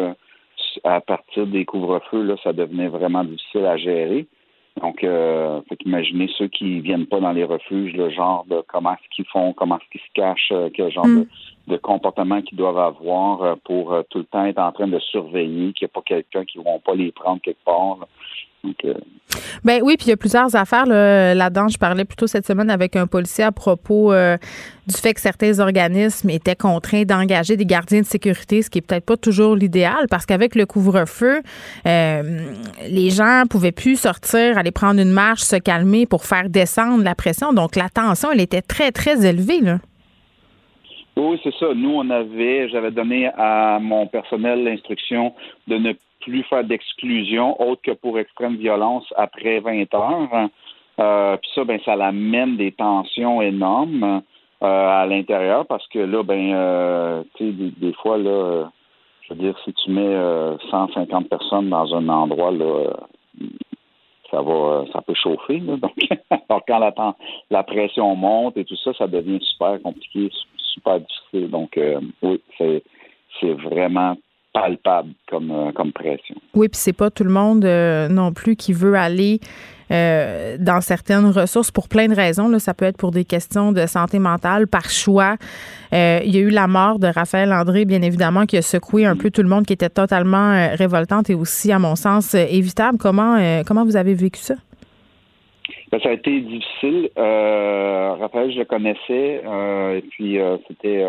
à 0.84 1.02
partir 1.02 1.48
des 1.48 1.66
couvre-feux, 1.66 2.24
là, 2.24 2.36
ça 2.44 2.54
devenait 2.54 2.88
vraiment 2.88 3.24
difficile 3.24 3.66
à 3.66 3.78
gérer. 3.78 4.28
Donc, 4.82 5.04
euh, 5.04 5.62
imaginez 5.86 6.30
ceux 6.38 6.48
qui 6.48 6.80
viennent 6.80 7.06
pas 7.06 7.20
dans 7.20 7.32
les 7.32 7.44
refuges, 7.44 7.94
le 7.94 8.10
genre 8.10 8.46
de 8.46 8.64
comment 8.68 8.94
est-ce 8.94 9.10
qu'ils 9.16 9.26
font, 9.26 9.54
comment 9.54 9.78
est-ce 9.78 9.90
qu'ils 9.92 10.02
se 10.02 10.14
cachent, 10.14 10.52
euh, 10.52 10.70
quel 10.74 10.92
genre 10.92 11.06
de, 11.06 11.28
mm. 11.68 11.78
comportement 11.80 12.42
qu'ils 12.42 12.58
doivent 12.58 12.78
avoir 12.78 13.42
euh, 13.42 13.56
pour 13.64 13.94
euh, 13.94 14.04
tout 14.10 14.20
le 14.20 14.24
temps 14.26 14.46
être 14.46 14.60
en 14.60 14.72
train 14.72 14.88
de 14.88 15.00
surveiller 15.00 15.74
qu'il 15.74 15.86
n'y 15.86 15.92
a 15.92 15.94
pas 15.94 16.02
quelqu'un 16.06 16.46
qui 16.46 16.60
ne 16.60 16.64
vont 16.64 16.80
pas 16.80 16.96
les 16.96 17.12
prendre 17.12 17.42
quelque 17.42 17.64
part. 17.66 17.98
Euh, 18.66 18.94
ben 19.64 19.82
oui, 19.84 19.96
puis 19.98 20.08
il 20.08 20.10
y 20.10 20.14
a 20.14 20.18
plusieurs 20.18 20.56
affaires 20.56 20.86
là-dedans. 20.86 21.68
je 21.68 21.78
parlais 21.78 22.06
plutôt 22.06 22.28
cette 22.28 22.46
semaine 22.46 22.70
avec 22.70 22.96
un 22.96 23.08
policier 23.08 23.44
à 23.44 23.52
propos 23.52 24.12
euh, 24.12 24.38
du 24.88 24.96
fait 24.96 25.14
que 25.14 25.22
certains 25.22 25.60
organismes 25.60 26.30
étaient 26.30 26.56
contraints 26.56 27.04
d'engager 27.04 27.56
des 27.56 27.66
gardiens 27.66 28.02
de 28.02 28.06
sécurité, 28.06 28.62
ce 28.62 28.70
qui 28.70 28.80
est 28.80 28.82
peut-être 28.82 29.06
pas 29.06 29.18
toujours 29.18 29.56
l'idéal, 29.56 30.08
parce 30.10 30.26
qu'avec 30.26 30.56
le 30.56 30.66
couvre-feu, 30.66 31.42
euh, 31.86 32.54
les 32.90 33.10
gens 33.10 33.44
pouvaient 33.50 33.72
plus 33.72 34.00
sortir, 34.00 34.58
aller 34.58 34.72
prendre 34.72 35.00
une 35.00 35.12
marche, 35.12 35.42
se 35.42 35.58
calmer 35.58 36.06
pour 36.06 36.26
faire 36.26 36.50
descendre 36.50 37.04
la 37.04 37.16
pression. 37.16 37.54
Donc 37.54 37.76
la 37.76 37.90
tension, 37.90 38.32
elle 38.32 38.42
était 38.42 38.62
très 38.62 38.92
très 38.92 39.26
élevée 39.26 39.62
là. 39.62 39.80
Oui, 41.18 41.38
c'est 41.44 41.54
ça. 41.56 41.74
Nous, 41.76 41.90
on 41.90 42.10
avait, 42.12 42.70
j'avais 42.70 42.92
donné 42.92 43.30
à 43.38 43.78
mon 43.82 44.08
personnel 44.08 44.64
l'instruction 44.64 45.34
de 45.68 45.76
ne 45.76 45.92
plus 46.30 46.44
faire 46.44 46.64
d'exclusion 46.64 47.60
autre 47.62 47.82
que 47.82 47.92
pour 47.92 48.20
extrême 48.20 48.58
violence 48.58 49.06
après 49.18 49.60
20 49.60 49.94
heures. 49.96 50.50
Euh, 51.00 51.38
puis 51.38 51.50
ça, 51.56 51.64
ben, 51.64 51.80
ça 51.84 51.94
amène 51.94 52.58
des 52.58 52.72
tensions 52.72 53.42
énormes 53.42 54.22
euh, 54.62 55.02
à 55.02 55.06
l'intérieur 55.06 55.66
parce 55.66 55.88
que 55.88 56.00
là, 56.00 56.24
ben, 56.24 56.54
euh, 56.54 57.24
tu 57.36 57.52
sais, 57.52 57.72
des, 57.78 57.94
fois, 57.94 58.18
là, 58.18 58.70
je 59.22 59.34
veux 59.34 59.40
dire, 59.40 59.56
si 59.64 59.74
tu 59.74 59.92
mets 59.92 60.18
150 60.70 61.30
personnes 61.30 61.70
dans 61.70 61.96
un 61.96 62.08
endroit, 62.10 62.52
là, 62.52 62.94
ça 64.30 64.42
va, 64.42 64.86
ça 64.94 65.02
peut 65.02 65.16
chauffer. 65.16 65.60
Donc, 65.60 65.94
alors 66.50 66.62
quand 66.68 66.80
la, 66.80 66.94
la 67.50 67.64
pression 67.64 68.16
monte 68.16 68.58
et 68.58 68.66
tout 68.66 68.78
ça, 68.84 68.94
ça 68.94 69.08
devient 69.08 69.40
super 69.42 69.82
compliqué, 69.82 70.30
super 70.58 71.00
difficile. 71.00 71.50
Donc, 71.50 71.80
oui, 72.22 72.42
c'est, 72.58 72.84
c'est 73.40 73.54
vraiment 73.54 74.16
palpable 74.54 75.12
comme, 75.28 75.52
euh, 75.52 75.72
comme 75.72 75.92
pression. 75.92 76.36
Oui, 76.56 76.70
puis 76.70 76.80
c'est 76.80 76.94
pas 76.94 77.10
tout 77.10 77.24
le 77.24 77.32
monde 77.32 77.66
euh, 77.66 78.08
non 78.10 78.34
plus 78.34 78.56
qui 78.56 78.74
veut 78.74 78.96
aller 78.96 79.40
euh, 79.92 80.58
dans 80.60 80.82
certaines 80.82 81.28
ressources 81.28 81.72
pour 81.72 81.88
plein 81.88 82.08
de 82.08 82.16
raisons. 82.16 82.48
Là. 82.48 82.60
Ça 82.60 82.74
peut 82.74 82.86
être 82.86 82.98
pour 82.98 83.12
des 83.12 83.26
questions 83.26 83.72
de 83.72 83.86
santé 83.86 84.20
mentale, 84.20 84.68
par 84.68 84.90
choix. 84.90 85.36
il 85.92 86.36
y 86.36 86.38
a 86.38 86.42
eu 86.42 86.50
la 86.50 86.68
mort 86.68 87.00
de 87.00 87.08
Raphaël 87.08 87.52
André, 87.54 87.86
bien 87.86 88.02
évidemment, 88.02 88.46
qui 88.46 88.58
a 88.58 88.62
secoué 88.62 89.06
un 89.06 89.16
peu 89.16 89.32
tout 89.32 89.42
le 89.42 89.50
monde, 89.50 89.66
qui 89.66 89.74
était 89.74 89.90
totalement 89.90 90.70
révoltante 90.76 91.30
et 91.30 91.36
aussi, 91.36 91.72
à 91.72 91.80
mon 91.80 91.96
sens, 91.96 92.36
évitable. 92.36 92.98
Comment, 93.00 93.64
comment 93.66 93.84
vous 93.84 93.98
avez 93.98 94.14
vécu 94.14 94.40
ça? 94.40 94.56
Ben, 95.92 96.00
ça 96.02 96.10
a 96.10 96.14
été 96.14 96.40
difficile. 96.42 97.10
Raphaël, 97.16 98.52
je 98.52 98.60
le 98.60 98.66
connaissais, 98.66 99.42
et 99.98 100.04
puis 100.12 100.38
c'était 100.68 101.08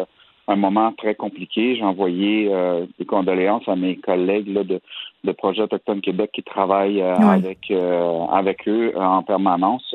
un 0.49 0.57
moment 0.57 0.93
très 0.93 1.15
compliqué. 1.15 1.77
J'ai 1.77 1.85
envoyé 1.85 2.49
euh, 2.51 2.87
des 2.99 3.05
condoléances 3.05 3.69
à 3.69 3.77
mes 3.77 3.97
collègues 3.97 4.53
de, 4.53 4.81
de 5.25 5.33
Projet 5.33 5.63
Autochtone 5.63 6.01
Québec 6.01 6.31
qui 6.33 6.43
travaillent 6.43 7.03
euh, 7.03 7.17
avec, 7.17 7.71
euh, 7.71 8.25
avec 8.33 8.67
eux 8.69 8.93
en 8.97 9.23
permanence. 9.23 9.95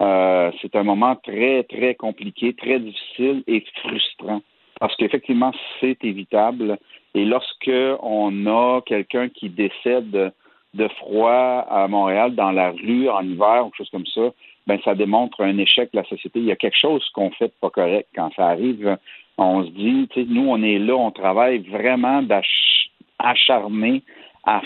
c'est 0.00 0.74
un 0.74 0.82
moment 0.82 1.16
très, 1.16 1.64
très 1.64 1.94
compliqué, 1.94 2.54
très 2.54 2.78
difficile 2.80 3.42
et 3.46 3.64
frustrant. 3.82 4.40
Parce 4.78 4.96
qu'effectivement, 4.96 5.52
c'est 5.78 6.02
évitable. 6.04 6.78
Et 7.14 7.26
lorsque 7.26 7.70
on 8.02 8.46
a 8.46 8.80
quelqu'un 8.86 9.28
qui 9.28 9.50
décède 9.50 10.32
de 10.72 10.88
froid 11.00 11.66
à 11.68 11.86
Montréal, 11.88 12.34
dans 12.34 12.52
la 12.52 12.70
rue, 12.70 13.10
en 13.10 13.22
hiver, 13.22 13.66
ou 13.66 13.72
chose 13.76 13.90
comme 13.90 14.06
ça, 14.06 14.30
ben 14.66 14.78
ça 14.84 14.94
démontre 14.94 15.42
un 15.42 15.58
échec 15.58 15.90
de 15.92 15.98
la 15.98 16.04
société. 16.04 16.38
Il 16.38 16.46
y 16.46 16.52
a 16.52 16.56
quelque 16.56 16.78
chose 16.78 17.06
qu'on 17.12 17.30
fait 17.32 17.48
de 17.48 17.54
pas 17.60 17.70
correct 17.70 18.08
quand 18.14 18.30
ça 18.36 18.46
arrive 18.46 18.96
on 19.40 19.64
se 19.64 19.70
dit, 19.70 20.08
nous, 20.28 20.48
on 20.48 20.62
est 20.62 20.78
là, 20.78 20.94
on 20.94 21.10
travaille 21.10 21.58
vraiment 21.60 22.22
d'acharné 22.22 24.02
à 24.44 24.60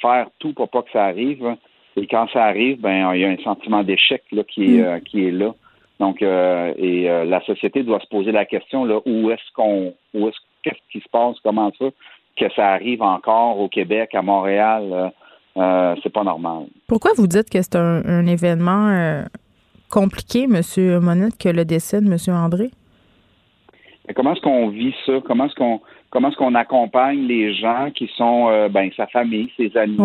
faire 0.00 0.28
tout 0.38 0.52
pour 0.52 0.68
pas 0.68 0.82
que 0.82 0.90
ça 0.92 1.04
arrive. 1.04 1.56
Et 1.96 2.06
quand 2.06 2.28
ça 2.32 2.44
arrive, 2.44 2.80
ben 2.80 3.12
il 3.14 3.20
y 3.20 3.24
a 3.24 3.28
un 3.28 3.36
sentiment 3.38 3.82
d'échec 3.82 4.22
là 4.30 4.44
qui 4.44 4.76
est 4.76 4.82
mm. 4.82 4.84
euh, 4.84 5.00
qui 5.00 5.26
est 5.26 5.30
là. 5.30 5.54
Donc 5.98 6.22
euh, 6.22 6.72
et 6.76 7.10
euh, 7.10 7.24
la 7.24 7.44
société 7.44 7.82
doit 7.82 8.00
se 8.00 8.06
poser 8.06 8.30
la 8.30 8.44
question 8.44 8.84
là 8.84 9.00
où 9.04 9.30
est-ce 9.30 9.52
qu'on 9.54 9.94
où 10.14 10.28
est-ce 10.28 10.38
qu'est-ce 10.62 10.78
qui 10.92 11.00
se 11.00 11.08
passe 11.10 11.36
comment 11.42 11.72
ça 11.78 11.86
que 12.36 12.52
ça 12.54 12.68
arrive 12.68 13.02
encore 13.02 13.58
au 13.58 13.68
Québec 13.68 14.14
à 14.14 14.22
Montréal 14.22 15.12
c'est 16.04 16.12
pas 16.12 16.22
normal. 16.22 16.66
Pourquoi 16.86 17.10
vous 17.16 17.26
dites 17.26 17.50
que 17.50 17.60
c'est 17.60 17.74
un, 17.74 18.04
un, 18.04 18.26
événement 18.26 19.24
compliqué, 19.90 20.46
Monsieur 20.46 21.00
Monette, 21.00 21.36
que 21.36 21.48
le 21.48 21.64
décès 21.64 22.00
de 22.00 22.08
Monsieur 22.08 22.32
André? 22.32 22.70
Comment 24.14 24.32
est-ce 24.32 24.40
qu'on 24.40 24.68
vit 24.68 24.94
ça? 25.06 25.20
Comment 25.24 25.46
est-ce 25.46 25.54
qu'on 25.54 25.80
comment 26.10 26.28
est-ce 26.28 26.36
qu'on 26.36 26.54
accompagne 26.54 27.26
les 27.26 27.54
gens 27.54 27.90
qui 27.94 28.10
sont 28.16 28.48
euh, 28.48 28.68
ben 28.68 28.90
sa 28.96 29.06
famille, 29.06 29.50
ses 29.56 29.76
amis, 29.76 29.98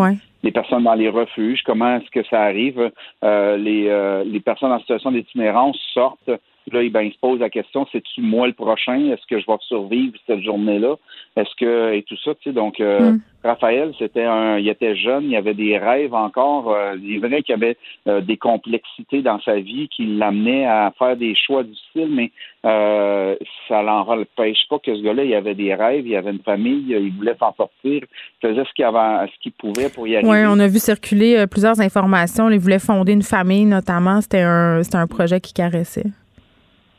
les 0.43 0.51
personnes 0.51 0.83
dans 0.83 0.93
les 0.93 1.09
refuges? 1.09 1.61
Comment 1.63 1.97
est-ce 1.97 2.09
que 2.11 2.23
ça 2.27 2.41
arrive? 2.41 2.91
Euh, 3.23 3.57
les, 3.57 3.87
euh, 3.87 4.23
les 4.25 4.39
personnes 4.39 4.71
en 4.71 4.79
situation 4.79 5.11
d'itinérance 5.11 5.77
sortent 5.93 6.31
Là, 6.71 6.89
ben, 6.89 7.01
il 7.01 7.13
se 7.13 7.19
pose 7.19 7.39
la 7.39 7.49
question, 7.49 7.85
c'est-tu 7.91 8.21
moi 8.21 8.47
le 8.47 8.53
prochain? 8.53 9.11
Est-ce 9.11 9.25
que 9.27 9.39
je 9.39 9.45
vais 9.45 9.57
survivre 9.61 10.13
cette 10.25 10.41
journée-là? 10.41 10.95
Est-ce 11.35 11.55
que, 11.59 11.93
et 11.93 12.03
tout 12.03 12.17
ça, 12.23 12.33
tu 12.35 12.49
sais, 12.49 12.53
donc, 12.53 12.79
euh, 12.79 13.11
mm. 13.11 13.21
Raphaël, 13.43 13.93
c'était 13.99 14.23
un, 14.23 14.57
il 14.57 14.69
était 14.69 14.95
jeune, 14.95 15.25
il 15.25 15.35
avait 15.35 15.53
des 15.53 15.77
rêves 15.77 16.13
encore. 16.13 16.71
Euh, 16.71 16.95
il 17.01 17.15
est 17.15 17.19
vrai 17.19 17.41
qu'il 17.41 17.53
y 17.53 17.55
avait 17.55 17.77
euh, 18.07 18.21
des 18.21 18.37
complexités 18.37 19.21
dans 19.21 19.39
sa 19.41 19.55
vie 19.55 19.89
qui 19.89 20.05
l'amenaient 20.05 20.65
à 20.65 20.93
faire 20.97 21.17
des 21.17 21.35
choix 21.35 21.63
difficiles, 21.63 22.09
mais 22.09 22.31
euh, 22.65 23.35
ça 23.67 23.81
l'empêche 23.81 24.65
pas 24.69 24.79
que 24.79 24.95
ce 24.95 25.01
gars-là, 25.01 25.25
il 25.25 25.35
avait 25.35 25.55
des 25.55 25.75
rêves, 25.75 26.07
il 26.07 26.15
avait 26.15 26.31
une 26.31 26.39
famille, 26.39 26.85
il 26.87 27.11
voulait 27.11 27.35
s'en 27.37 27.53
sortir, 27.55 28.01
il 28.03 28.03
faisait 28.41 28.63
ce 28.63 28.73
qu'il 28.73 28.85
avait, 28.85 29.27
ce 29.27 29.39
qu'il 29.41 29.51
pouvait 29.51 29.89
pour 29.89 30.07
y 30.07 30.15
arriver. 30.15 30.31
Oui, 30.31 30.37
on 30.47 30.59
a 30.59 30.67
vu 30.67 30.79
circuler 30.79 31.45
plusieurs 31.47 31.81
informations. 31.81 32.49
Il 32.49 32.59
voulait 32.59 32.79
fonder 32.79 33.11
une 33.11 33.23
famille, 33.23 33.65
notamment. 33.65 34.21
C'était 34.21 34.41
un, 34.41 34.81
c'était 34.83 34.97
un 34.97 35.07
projet 35.07 35.41
qui 35.41 35.53
caressait. 35.53 36.05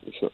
C'est 0.04 0.20
ça. 0.20 0.30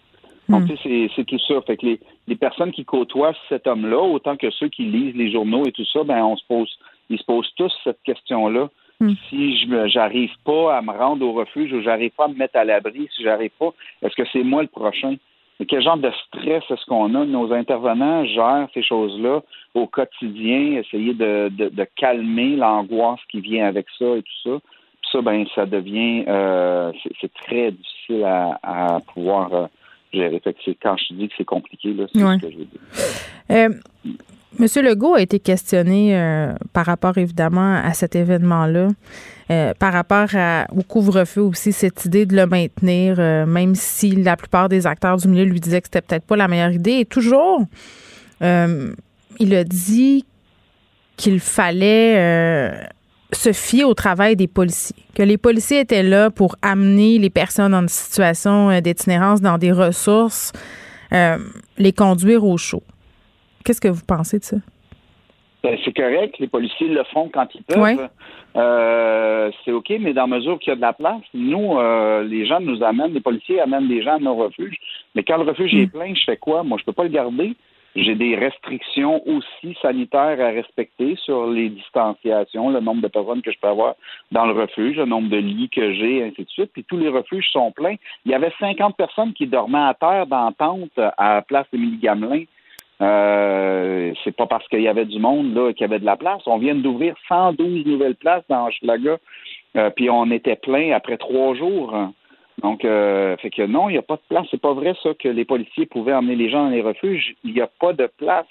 Hmm. 0.48 0.66
c'est 1.14 1.24
tout 1.24 1.38
ça. 1.38 1.60
Fait 1.62 1.76
que 1.76 1.86
les, 1.86 2.00
les, 2.26 2.34
personnes 2.34 2.72
qui 2.72 2.84
côtoient 2.84 3.34
cet 3.48 3.68
homme-là, 3.68 4.00
autant 4.00 4.36
que 4.36 4.50
ceux 4.50 4.68
qui 4.68 4.84
lisent 4.84 5.14
les 5.14 5.30
journaux 5.30 5.64
et 5.64 5.72
tout 5.72 5.84
ça, 5.84 6.02
ben 6.02 6.24
on 6.24 6.36
se 6.36 6.44
pose, 6.48 6.68
ils 7.08 7.18
se 7.18 7.24
posent 7.24 7.52
tous 7.56 7.72
cette 7.84 8.02
question-là. 8.02 8.68
Hmm. 8.98 9.12
Si 9.28 9.56
je 9.58 9.88
j'arrive 9.88 10.32
pas 10.44 10.76
à 10.76 10.82
me 10.82 10.90
rendre 10.90 11.24
au 11.24 11.32
refuge 11.32 11.72
ou 11.72 11.82
j'arrive 11.82 12.10
pas 12.10 12.24
à 12.24 12.28
me 12.28 12.34
mettre 12.34 12.56
à 12.56 12.64
l'abri, 12.64 13.08
si 13.14 13.22
j'arrive 13.22 13.52
pas, 13.58 13.72
est-ce 14.02 14.16
que 14.16 14.28
c'est 14.32 14.42
moi 14.42 14.62
le 14.62 14.68
prochain? 14.68 15.16
Et 15.60 15.66
quel 15.66 15.82
genre 15.82 15.98
de 15.98 16.10
stress 16.26 16.64
est-ce 16.70 16.84
qu'on 16.86 17.14
a? 17.14 17.24
Nos 17.24 17.52
intervenants 17.52 18.24
gèrent 18.24 18.68
ces 18.74 18.82
choses-là 18.82 19.42
au 19.74 19.86
quotidien, 19.86 20.80
essayer 20.80 21.14
de, 21.14 21.48
de, 21.50 21.86
calmer 21.96 22.56
l'angoisse 22.56 23.20
qui 23.30 23.40
vient 23.40 23.66
avec 23.66 23.86
ça 23.98 24.16
et 24.16 24.22
tout 24.22 24.50
ça. 24.50 24.58
Puis 25.00 25.10
ça, 25.12 25.20
ben, 25.20 25.46
ça 25.54 25.66
devient, 25.66 26.24
euh, 26.28 26.92
c'est 27.20 27.32
très 27.34 27.70
difficile 27.72 27.99
à, 28.24 28.58
à 28.62 29.00
pouvoir 29.00 29.52
euh, 29.54 29.66
quand 30.82 30.96
je 30.96 31.14
dis 31.14 31.28
que 31.28 31.34
c'est 31.38 31.44
compliqué, 31.44 31.94
c'est 31.96 32.18
ce 32.18 32.40
que 32.40 32.50
je 32.50 32.58
veux 32.58 32.64
dire. 32.64 32.80
Euh, 33.50 33.68
Monsieur 34.58 34.82
Legault 34.82 35.14
a 35.14 35.22
été 35.22 35.38
questionné 35.38 36.16
euh, 36.16 36.52
par 36.72 36.86
rapport 36.86 37.16
évidemment 37.16 37.76
à 37.76 37.92
cet 37.94 38.16
événement-là, 38.16 38.88
par 39.78 39.92
rapport 39.92 40.28
au 40.76 40.82
couvre-feu 40.82 41.40
aussi, 41.40 41.72
cette 41.72 42.04
idée 42.04 42.26
de 42.26 42.36
le 42.36 42.46
maintenir, 42.46 43.16
même 43.46 43.74
si 43.74 44.10
la 44.10 44.36
plupart 44.36 44.68
des 44.68 44.86
acteurs 44.86 45.16
du 45.16 45.28
milieu 45.28 45.44
lui 45.44 45.60
disaient 45.60 45.80
que 45.80 45.86
c'était 45.86 46.02
peut-être 46.02 46.26
pas 46.26 46.36
la 46.36 46.48
meilleure 46.48 46.72
idée. 46.72 46.98
Et 46.98 47.04
toujours, 47.04 47.62
il 48.40 49.54
a 49.54 49.64
dit 49.64 50.24
qu'il 51.16 51.40
fallait 51.40 52.70
se 53.32 53.52
fier 53.52 53.84
au 53.84 53.94
travail 53.94 54.36
des 54.36 54.48
policiers, 54.48 54.96
que 55.14 55.22
les 55.22 55.38
policiers 55.38 55.80
étaient 55.80 56.02
là 56.02 56.30
pour 56.30 56.56
amener 56.62 57.18
les 57.18 57.30
personnes 57.30 57.74
en 57.74 57.86
situation 57.88 58.70
euh, 58.70 58.80
d'itinérance 58.80 59.40
dans 59.40 59.58
des 59.58 59.72
ressources, 59.72 60.52
euh, 61.12 61.38
les 61.78 61.92
conduire 61.92 62.44
au 62.44 62.56
chaud. 62.56 62.82
Qu'est-ce 63.64 63.80
que 63.80 63.88
vous 63.88 64.04
pensez 64.06 64.38
de 64.38 64.44
ça? 64.44 64.56
Ben, 65.62 65.76
c'est 65.84 65.94
correct, 65.94 66.38
les 66.38 66.48
policiers 66.48 66.88
le 66.88 67.04
font 67.12 67.28
quand 67.32 67.46
ils 67.54 67.62
peuvent. 67.62 68.08
Euh, 68.56 69.50
c'est 69.64 69.72
OK, 69.72 69.92
mais 70.00 70.14
dans 70.14 70.26
mesure 70.26 70.58
qu'il 70.58 70.70
y 70.70 70.72
a 70.72 70.76
de 70.76 70.80
la 70.80 70.94
place, 70.94 71.20
nous, 71.34 71.78
les 72.22 72.46
gens 72.46 72.60
nous 72.60 72.82
amènent, 72.82 73.12
les 73.12 73.20
policiers 73.20 73.60
amènent 73.60 73.86
des 73.86 74.02
gens 74.02 74.16
à 74.16 74.18
nos 74.18 74.34
refuges. 74.34 74.78
Mais 75.14 75.22
quand 75.22 75.36
le 75.36 75.44
refuge 75.44 75.74
est 75.74 75.86
mm. 75.86 75.90
plein, 75.90 76.14
je 76.14 76.22
fais 76.24 76.38
quoi? 76.38 76.62
Moi, 76.62 76.78
je 76.80 76.84
peux 76.84 76.92
pas 76.92 77.04
le 77.04 77.10
garder. 77.10 77.54
J'ai 77.96 78.14
des 78.14 78.36
restrictions 78.36 79.20
aussi 79.26 79.76
sanitaires 79.82 80.40
à 80.40 80.50
respecter 80.50 81.16
sur 81.16 81.48
les 81.48 81.70
distanciations, 81.70 82.70
le 82.70 82.80
nombre 82.80 83.02
de 83.02 83.08
personnes 83.08 83.42
que 83.42 83.50
je 83.50 83.58
peux 83.58 83.68
avoir 83.68 83.94
dans 84.30 84.46
le 84.46 84.52
refuge, 84.52 84.96
le 84.96 85.06
nombre 85.06 85.28
de 85.28 85.38
lits 85.38 85.70
que 85.70 85.92
j'ai, 85.92 86.22
ainsi 86.22 86.44
de 86.44 86.50
suite. 86.50 86.70
Puis 86.72 86.84
tous 86.84 86.98
les 86.98 87.08
refuges 87.08 87.48
sont 87.50 87.72
pleins. 87.72 87.96
Il 88.24 88.30
y 88.30 88.34
avait 88.34 88.52
50 88.60 88.96
personnes 88.96 89.32
qui 89.32 89.48
dormaient 89.48 89.78
à 89.78 89.94
terre 89.98 90.26
dans 90.26 90.52
tente 90.52 90.98
à 90.98 91.34
la 91.34 91.42
place 91.42 91.66
Émilie 91.72 91.98
Gamelin. 91.98 92.44
Euh, 93.00 94.12
c'est 94.22 94.36
pas 94.36 94.46
parce 94.46 94.68
qu'il 94.68 94.82
y 94.82 94.88
avait 94.88 95.06
du 95.06 95.18
monde 95.18 95.54
là 95.54 95.72
qu'il 95.72 95.80
y 95.80 95.84
avait 95.84 95.98
de 95.98 96.04
la 96.04 96.16
place. 96.16 96.42
On 96.46 96.58
vient 96.58 96.74
d'ouvrir 96.74 97.14
112 97.28 97.86
nouvelles 97.86 98.14
places 98.14 98.44
dans 98.48 98.66
Hochelaga. 98.66 99.18
Euh, 99.76 99.90
puis 99.90 100.10
on 100.10 100.30
était 100.30 100.56
plein 100.56 100.92
après 100.92 101.16
trois 101.16 101.54
jours. 101.54 102.12
Donc, 102.62 102.84
euh, 102.84 103.36
fait 103.38 103.50
que 103.50 103.62
non, 103.62 103.88
il 103.88 103.92
n'y 103.92 103.98
a 103.98 104.02
pas 104.02 104.16
de 104.16 104.22
place. 104.28 104.46
C'est 104.50 104.60
pas 104.60 104.74
vrai 104.74 104.94
ça 105.02 105.10
que 105.14 105.28
les 105.28 105.44
policiers 105.44 105.86
pouvaient 105.86 106.14
emmener 106.14 106.36
les 106.36 106.50
gens 106.50 106.64
dans 106.64 106.70
les 106.70 106.82
refuges. 106.82 107.34
Il 107.44 107.54
n'y 107.54 107.60
a 107.60 107.68
pas 107.80 107.92
de 107.92 108.08
place. 108.18 108.46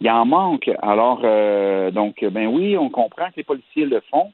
Il 0.00 0.10
en 0.10 0.24
manque. 0.24 0.70
Alors, 0.82 1.20
euh, 1.24 1.90
donc, 1.90 2.24
ben 2.24 2.46
oui, 2.46 2.76
on 2.76 2.90
comprend 2.90 3.26
que 3.26 3.36
les 3.36 3.44
policiers 3.44 3.86
le 3.86 4.00
font 4.10 4.32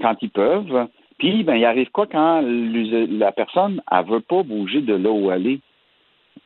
quand 0.00 0.16
ils 0.22 0.30
peuvent. 0.30 0.88
Puis, 1.18 1.44
ben, 1.44 1.56
il 1.56 1.64
arrive 1.64 1.90
quoi 1.90 2.06
quand 2.06 2.42
la 2.42 3.32
personne, 3.32 3.82
elle 3.90 4.06
veut 4.06 4.20
pas 4.20 4.42
bouger 4.42 4.80
de 4.80 4.94
là 4.94 5.10
où 5.10 5.30
elle 5.30 5.46
est? 5.46 5.60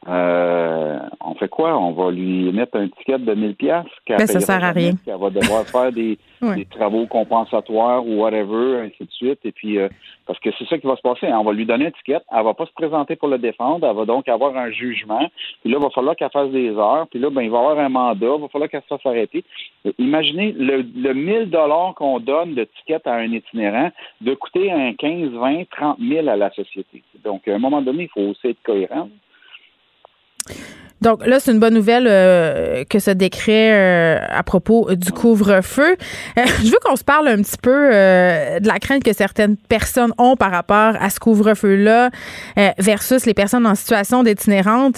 Euh, 0.06 0.99
on 1.20 1.34
fait 1.34 1.49
quoi? 1.49 1.78
On 1.78 1.92
va 1.92 2.11
lui 2.11 2.52
mettre 2.52 2.76
un 2.76 2.88
ticket 2.88 3.18
de 3.18 3.34
1000 3.34 3.54
pièces 3.54 3.87
ben, 4.06 4.26
ça 4.26 4.40
sert 4.40 4.62
à 4.62 4.73
rien. 4.73 4.92
Elle 5.06 5.16
va 5.16 5.30
devoir 5.30 5.64
faire 5.64 5.92
des, 5.92 6.18
travaux 6.70 7.06
compensatoires 7.06 8.06
ou 8.06 8.20
whatever, 8.20 8.80
ainsi 8.80 9.04
de 9.04 9.11
suite. 9.11 9.38
Et 9.44 9.52
puis, 9.52 9.78
euh, 9.78 9.88
parce 10.26 10.38
que 10.40 10.50
c'est 10.58 10.68
ça 10.68 10.78
qui 10.78 10.87
va 10.87 10.96
se 10.96 11.02
passer. 11.02 11.26
On 11.32 11.42
va 11.42 11.52
lui 11.52 11.64
donner 11.64 11.87
un 11.87 11.90
ticket. 11.90 12.20
Elle 12.30 12.44
va 12.44 12.52
pas 12.52 12.66
se 12.66 12.73
présenter 12.73 13.16
pour 13.16 13.28
le 13.28 13.38
défendre. 13.38 13.87
Elle 13.87 13.96
va 13.96 14.04
donc 14.04 14.28
avoir 14.28 14.56
un 14.56 14.70
jugement. 14.70 15.26
Puis 15.62 15.70
là, 15.70 15.78
il 15.78 15.82
va 15.82 15.90
falloir 15.90 16.16
qu'elle 16.16 16.30
fasse 16.30 16.50
des 16.50 16.70
heures. 16.70 17.06
Puis 17.11 17.18
là, 17.18 17.30
ben, 17.30 17.42
il 17.42 17.50
va 17.50 17.58
avoir 17.58 17.78
un 17.78 17.88
mandat. 17.88 18.34
Il 18.37 18.42
va 18.42 18.49
falloir 18.49 18.68
qu'elle 18.68 18.82
se 18.82 18.88
fasse 18.88 19.06
arrêter. 19.06 19.42
Imaginez 19.99 20.52
le, 20.52 20.82
le 20.82 21.14
1000 21.14 21.50
dollars 21.50 21.94
qu'on 21.94 22.20
donne 22.20 22.54
de 22.54 22.64
ticket 22.64 23.00
à 23.06 23.14
un 23.14 23.32
itinérant 23.32 23.90
de 24.20 24.34
coûter 24.34 24.70
un 24.70 24.92
15, 24.92 25.30
20, 25.30 25.64
30 25.70 25.99
000 25.99 26.28
à 26.28 26.37
la 26.37 26.50
société. 26.50 27.02
Donc, 27.25 27.49
à 27.49 27.54
un 27.54 27.58
moment 27.58 27.80
donné, 27.80 28.04
il 28.04 28.08
faut 28.08 28.30
aussi 28.30 28.49
être 28.49 28.62
cohérent. 28.62 29.08
Donc 31.04 31.26
là, 31.26 31.38
c'est 31.38 31.52
une 31.52 31.58
bonne 31.58 31.74
nouvelle 31.74 32.06
euh, 32.08 32.82
que 32.88 32.98
ce 32.98 33.10
décret 33.10 33.72
euh, 33.72 34.18
à 34.30 34.42
propos 34.42 34.94
du 34.94 35.12
couvre-feu. 35.12 35.96
Euh, 36.38 36.42
je 36.64 36.70
veux 36.70 36.78
qu'on 36.82 36.96
se 36.96 37.04
parle 37.04 37.28
un 37.28 37.42
petit 37.42 37.58
peu 37.60 37.70
de 37.70 38.66
la 38.66 38.78
crainte 38.78 39.02
que 39.02 39.12
certaines 39.12 39.56
personnes 39.56 40.12
ont 40.16 40.34
par 40.34 40.50
rapport 40.50 40.94
à 40.98 41.10
ce 41.10 41.20
couvre-feu-là 41.20 42.10
versus 42.78 43.26
les 43.26 43.34
personnes 43.34 43.66
en 43.66 43.74
situation 43.74 44.22
d'itinérance. 44.22 44.92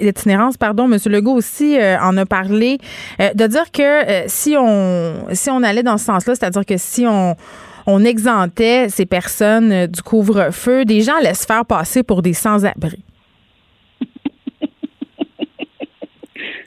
d'itinérance, 0.00 0.56
pardon. 0.56 0.88
Monsieur 0.88 1.10
Legault 1.10 1.34
aussi 1.34 1.78
en 2.00 2.16
a 2.16 2.26
parlé 2.26 2.78
de 3.20 3.46
dire 3.46 3.70
que 3.72 4.24
si 4.26 4.56
on 4.58 5.26
si 5.32 5.50
on 5.50 5.62
allait 5.62 5.82
dans 5.82 5.98
ce 5.98 6.06
sens-là, 6.06 6.34
c'est-à-dire 6.34 6.66
que 6.66 6.76
si 6.76 7.06
on 7.06 7.36
on 7.86 8.04
exemptait 8.04 8.88
ces 8.88 9.06
personnes 9.06 9.86
du 9.86 10.02
couvre-feu, 10.02 10.84
des 10.84 11.02
gens 11.02 11.18
laissent 11.22 11.46
faire 11.46 11.64
passer 11.64 12.02
pour 12.02 12.22
des 12.22 12.32
sans-abri. 12.32 13.04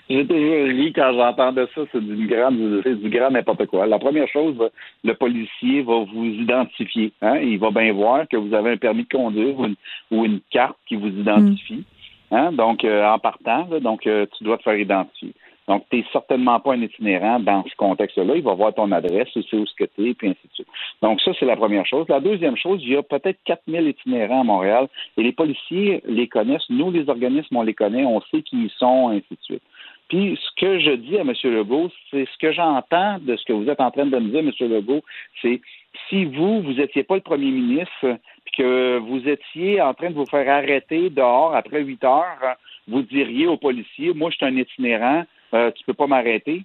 J'ai 0.10 0.26
toujours 0.26 0.68
dit 0.74 0.94
quand 0.94 1.12
j'entends 1.14 1.52
de 1.52 1.68
ça, 1.76 1.82
c'est 1.92 2.02
du 2.02 2.28
grand, 2.28 2.50
c'est 2.84 2.96
du 2.96 3.10
grand 3.10 3.30
n'importe 3.30 3.66
quoi. 3.66 3.86
La 3.88 4.00
première 4.00 4.28
chose, 4.30 4.56
le 5.04 5.14
policier 5.14 5.82
va 5.82 6.06
vous 6.06 6.26
identifier. 6.26 7.12
Hein? 7.22 7.40
Il 7.40 7.60
va 7.60 7.72
bien 7.72 7.92
voir 7.92 8.28
que 8.28 8.38
vous 8.38 8.54
avez 8.54 8.72
un 8.72 8.78
permis 8.78 9.04
de 9.04 9.10
conduire 9.10 9.56
ou 10.12 10.26
une, 10.26 10.40
carte 10.50 10.78
qui 10.88 10.96
vous 10.96 11.10
identifie. 11.10 11.84
Hein? 12.32 12.54
Donc, 12.54 12.86
euh, 12.86 13.06
en 13.06 13.20
partant, 13.20 13.68
donc 13.82 14.08
euh, 14.08 14.26
tu 14.38 14.46
dois 14.46 14.58
te 14.58 14.64
faire 14.64 14.78
identifier. 14.78 15.34
Donc, 15.68 15.84
tu 15.90 15.98
n'es 15.98 16.06
certainement 16.14 16.62
pas 16.62 16.74
un 16.74 16.82
itinérant 16.82 17.42
dans 17.42 17.64
ce 17.66 17.76
contexte-là. 17.76 18.36
Il 18.38 18.44
va 18.44 18.54
voir 18.54 18.74
ton 18.74 18.90
adresse, 18.94 19.28
il 19.36 19.44
sait 19.44 19.58
où 19.58 19.66
ce 19.66 19.76
que 19.76 19.84
tu 19.84 20.10
es, 20.10 20.14
puis 20.14 20.30
ainsi 20.30 20.48
de 20.48 20.54
suite. 20.54 20.68
Donc, 21.02 21.20
ça, 21.20 21.32
c'est 21.38 21.46
la 21.46 21.58
première 21.58 21.86
chose. 21.86 22.06
La 22.08 22.22
deuxième 22.22 22.56
chose, 22.56 22.80
il 22.84 22.94
y 22.94 22.96
a 22.96 23.04
peut-être 23.04 23.40
4000 23.44 23.90
itinérants 23.90 24.42
à 24.42 24.44
Montréal 24.46 24.88
et 25.18 25.24
les 25.24 25.34
policiers 25.34 26.02
les 26.06 26.30
connaissent. 26.30 26.70
Nous, 26.70 26.90
les 26.92 27.10
organismes, 27.10 27.58
on 27.58 27.64
les 27.64 27.74
connaît, 27.74 28.06
on 28.06 28.22
sait 28.32 28.44
qui 28.44 28.64
ils 28.64 28.72
sont, 28.78 29.10
ainsi 29.10 29.26
de 29.30 29.38
suite. 29.42 29.64
Puis 30.10 30.40
ce 30.42 30.62
que 30.62 30.80
je 30.80 30.92
dis 30.92 31.18
à 31.18 31.22
M. 31.22 31.34
Legault, 31.44 31.92
c'est 32.12 32.26
ce 32.26 32.38
que 32.38 32.52
j'entends 32.52 33.18
de 33.20 33.36
ce 33.36 33.44
que 33.46 33.54
vous 33.54 33.70
êtes 33.70 33.82
en 33.82 33.92
train 33.92 34.06
de 34.06 34.18
me 34.18 34.30
dire, 34.30 34.40
M. 34.40 34.52
Legault, 34.72 35.04
c'est 35.42 35.62
si 36.08 36.26
vous, 36.26 36.62
vous 36.62 36.74
n'étiez 36.74 37.04
pas 37.04 37.16
le 37.16 37.22
premier 37.22 37.52
ministre, 37.52 38.18
puis 38.46 38.56
que 38.58 38.98
vous 39.00 39.28
étiez 39.28 39.82
en 39.82 39.94
train 39.94 40.10
de 40.10 40.16
vous 40.16 40.26
faire 40.26 40.48
arrêter 40.50 41.10
dehors 41.10 41.56
après 41.56 41.82
huit 41.82 42.04
heures, 42.04 42.56
vous 42.88 43.02
diriez 43.02 43.48
aux 43.48 43.58
policiers, 43.58 44.14
moi 44.14 44.30
je 44.30 44.38
suis 44.38 44.46
un 44.46 44.56
itinérant, 44.56 45.26
euh, 45.54 45.72
tu 45.72 45.84
peux 45.86 45.94
pas 45.94 46.08
m'arrêter. 46.08 46.64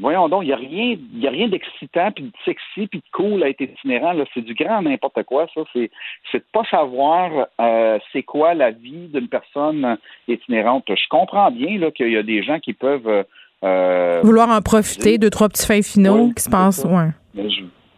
Voyons 0.00 0.28
donc, 0.28 0.44
il 0.44 0.46
n'y 0.46 0.52
a 0.52 0.56
rien, 0.56 0.96
y 1.14 1.26
a 1.26 1.30
rien 1.30 1.48
d'excitant, 1.48 2.10
puis 2.12 2.24
de 2.24 2.32
sexy, 2.44 2.86
puis 2.86 2.98
de 2.98 3.10
cool 3.12 3.42
à 3.42 3.48
être 3.48 3.60
itinérant. 3.60 4.12
Là. 4.12 4.24
C'est 4.34 4.44
du 4.44 4.54
grand 4.54 4.82
n'importe 4.82 5.22
quoi, 5.24 5.46
ça. 5.54 5.60
C'est, 5.72 5.90
c'est 6.32 6.38
de 6.38 6.44
pas 6.52 6.64
savoir 6.70 7.48
euh, 7.60 7.98
c'est 8.12 8.22
quoi 8.22 8.54
la 8.54 8.70
vie 8.70 9.08
d'une 9.12 9.28
personne 9.28 9.98
itinérante. 10.26 10.84
Je 10.88 11.08
comprends 11.08 11.50
bien 11.50 11.78
là, 11.78 11.90
qu'il 11.90 12.10
y 12.10 12.16
a 12.16 12.22
des 12.22 12.42
gens 12.42 12.58
qui 12.58 12.72
peuvent 12.72 13.24
euh, 13.62 14.20
vouloir 14.22 14.48
en 14.50 14.60
profiter, 14.62 15.18
deux, 15.18 15.30
trois 15.30 15.48
petits 15.48 15.66
fins 15.66 15.82
finaux 15.82 16.32
qui 16.34 16.42
se 16.42 16.50
passent. 16.50 16.84
Ouais. 16.84 17.10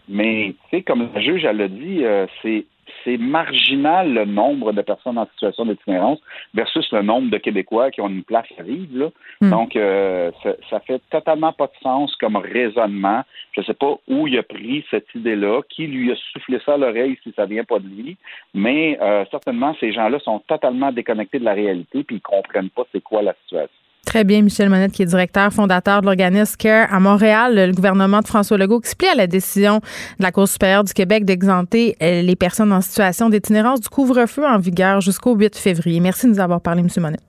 Mais, 0.09 0.55
tu 0.69 0.77
sais, 0.77 0.83
comme 0.83 1.09
la 1.15 1.21
juge, 1.21 1.45
elle 1.45 1.57
l'a 1.59 1.69
dit, 1.69 2.05
euh, 2.05 2.27
c'est 2.43 2.67
c'est 3.05 3.17
marginal 3.17 4.13
le 4.13 4.25
nombre 4.25 4.73
de 4.73 4.83
personnes 4.83 5.19
en 5.19 5.27
situation 5.27 5.67
d'itinérance 5.67 6.19
versus 6.55 6.91
le 6.93 7.03
nombre 7.03 7.31
de 7.31 7.39
Québécois 7.39 7.91
qui 7.91 8.01
ont 8.01 8.09
une 8.09 8.25
place 8.25 8.47
à 8.59 8.63
vivre. 8.63 8.99
Là. 8.99 9.09
Hmm. 9.41 9.51
Donc, 9.51 9.77
euh, 9.77 10.31
ça, 10.43 10.55
ça, 10.71 10.81
fait 10.81 11.01
totalement 11.11 11.53
pas 11.53 11.67
de 11.67 11.83
sens 11.83 12.15
comme 12.17 12.37
raisonnement. 12.37 13.23
Je 13.53 13.61
ne 13.61 13.67
sais 13.67 13.75
pas 13.75 13.95
où 14.09 14.27
il 14.27 14.39
a 14.39 14.43
pris 14.43 14.85
cette 14.91 15.15
idée-là, 15.15 15.63
qui 15.69 15.87
lui 15.87 16.13
a 16.13 16.17
soufflé 16.33 16.59
ça 16.65 16.75
à 16.75 16.77
l'oreille 16.77 17.19
si 17.23 17.33
ça 17.37 17.47
vient 17.47 17.65
pas 17.65 17.79
de 17.79 17.89
lui, 17.89 18.17
mais 18.55 18.99
euh, 19.01 19.25
certainement, 19.31 19.75
ces 19.81 19.93
gens-là 19.93 20.19
sont 20.21 20.39
totalement 20.41 20.93
déconnectés 20.93 21.39
de 21.39 21.45
la 21.45 21.55
réalité 21.55 22.05
puis 22.05 22.17
ils 22.17 22.21
comprennent 22.21 22.71
pas 22.71 22.85
c'est 22.93 23.03
quoi 23.03 23.23
la 23.23 23.35
situation. 23.45 23.82
Très 24.13 24.25
bien, 24.25 24.43
Michel 24.43 24.69
Monette, 24.69 24.93
qui 24.93 25.01
est 25.01 25.07
directeur 25.07 25.51
fondateur 25.51 26.03
de 26.03 26.07
l'organisme 26.07 26.55
CARE 26.59 26.87
à 26.93 27.01
Montréal. 27.01 27.55
Le 27.55 27.73
gouvernement 27.73 28.21
de 28.21 28.27
François 28.27 28.59
Legault 28.59 28.79
explique 28.81 29.09
à 29.09 29.15
la 29.15 29.27
décision 29.27 29.79
de 29.79 30.23
la 30.23 30.31
Cour 30.31 30.47
supérieure 30.47 30.85
du 30.85 30.93
Québec 30.93 31.25
d'exempter 31.25 31.97
euh, 32.03 32.21
les 32.21 32.37
personnes 32.37 32.75
en 32.75 32.83
situation 32.83 33.31
d'itinérance 33.31 33.81
du 33.81 33.89
couvre-feu 33.89 34.45
en 34.47 34.59
vigueur 34.59 35.01
jusqu'au 35.01 35.35
8 35.35 35.57
février. 35.57 35.99
Merci 36.01 36.27
de 36.27 36.33
nous 36.33 36.41
avoir 36.41 36.61
parlé, 36.61 36.83
M. 36.83 36.89
Monette. 36.99 37.23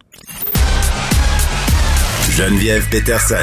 Geneviève 2.32 2.86
Peterson, 2.90 3.36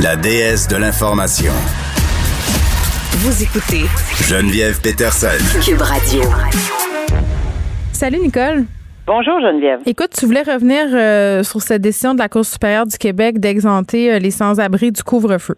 la 0.00 0.16
déesse 0.16 0.66
de 0.66 0.74
l'information. 0.74 1.52
Vous 3.18 3.40
écoutez 3.44 3.84
Geneviève 4.20 4.80
Peterson, 4.80 5.28
Cube 5.64 5.80
Radio. 5.80 6.22
Salut, 7.92 8.18
Nicole. 8.18 8.66
Bonjour 9.06 9.40
Geneviève. 9.40 9.82
Écoute, 9.86 10.10
tu 10.18 10.26
voulais 10.26 10.42
revenir 10.42 10.86
euh, 10.92 11.44
sur 11.44 11.60
cette 11.60 11.80
décision 11.80 12.12
de 12.12 12.18
la 12.18 12.28
Cour 12.28 12.44
supérieure 12.44 12.86
du 12.86 12.98
Québec 12.98 13.38
d'exempter 13.38 14.12
euh, 14.12 14.18
les 14.18 14.32
sans-abri 14.32 14.90
du 14.90 15.00
couvre-feu. 15.04 15.54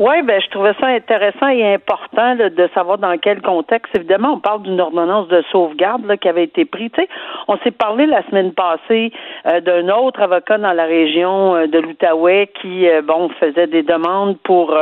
Oui, 0.00 0.22
ben 0.22 0.40
je 0.42 0.50
trouvais 0.50 0.74
ça 0.80 0.88
intéressant 0.88 1.46
et 1.46 1.74
important 1.74 2.34
de 2.34 2.68
savoir 2.74 2.98
dans 2.98 3.16
quel 3.16 3.40
contexte. 3.40 3.94
Évidemment, 3.94 4.32
on 4.32 4.40
parle 4.40 4.62
d'une 4.62 4.80
ordonnance 4.80 5.28
de 5.28 5.40
sauvegarde 5.52 6.04
là, 6.04 6.16
qui 6.16 6.28
avait 6.28 6.42
été 6.42 6.64
prise. 6.64 6.90
Tu 6.94 7.02
sais, 7.02 7.08
on 7.46 7.56
s'est 7.58 7.70
parlé 7.70 8.06
la 8.06 8.26
semaine 8.26 8.52
passée 8.52 9.12
euh, 9.46 9.60
d'un 9.60 9.88
autre 9.90 10.20
avocat 10.20 10.58
dans 10.58 10.72
la 10.72 10.84
région 10.84 11.54
euh, 11.54 11.66
de 11.68 11.78
l'Outaouais 11.78 12.50
qui, 12.60 12.88
euh, 12.88 13.02
bon, 13.02 13.28
faisait 13.38 13.68
des 13.68 13.84
demandes 13.84 14.36
pour 14.42 14.76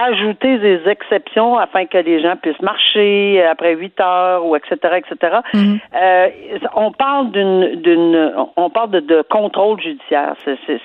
ajouter 0.00 0.58
des 0.58 0.80
exceptions 0.88 1.56
afin 1.58 1.86
que 1.86 1.98
les 1.98 2.20
gens 2.20 2.36
puissent 2.36 2.60
marcher 2.60 3.42
après 3.44 3.74
huit 3.74 3.98
heures 4.00 4.44
ou 4.44 4.56
etc. 4.56 4.76
etc. 4.96 5.38
Mhm. 5.54 5.78
on 6.74 6.92
parle 6.92 7.30
d'une 7.30 7.76
d'une 7.76 8.32
on 8.56 8.70
parle 8.70 8.90
de, 8.90 9.00
de 9.00 9.22
contrôle 9.22 9.80
judiciaire. 9.80 10.34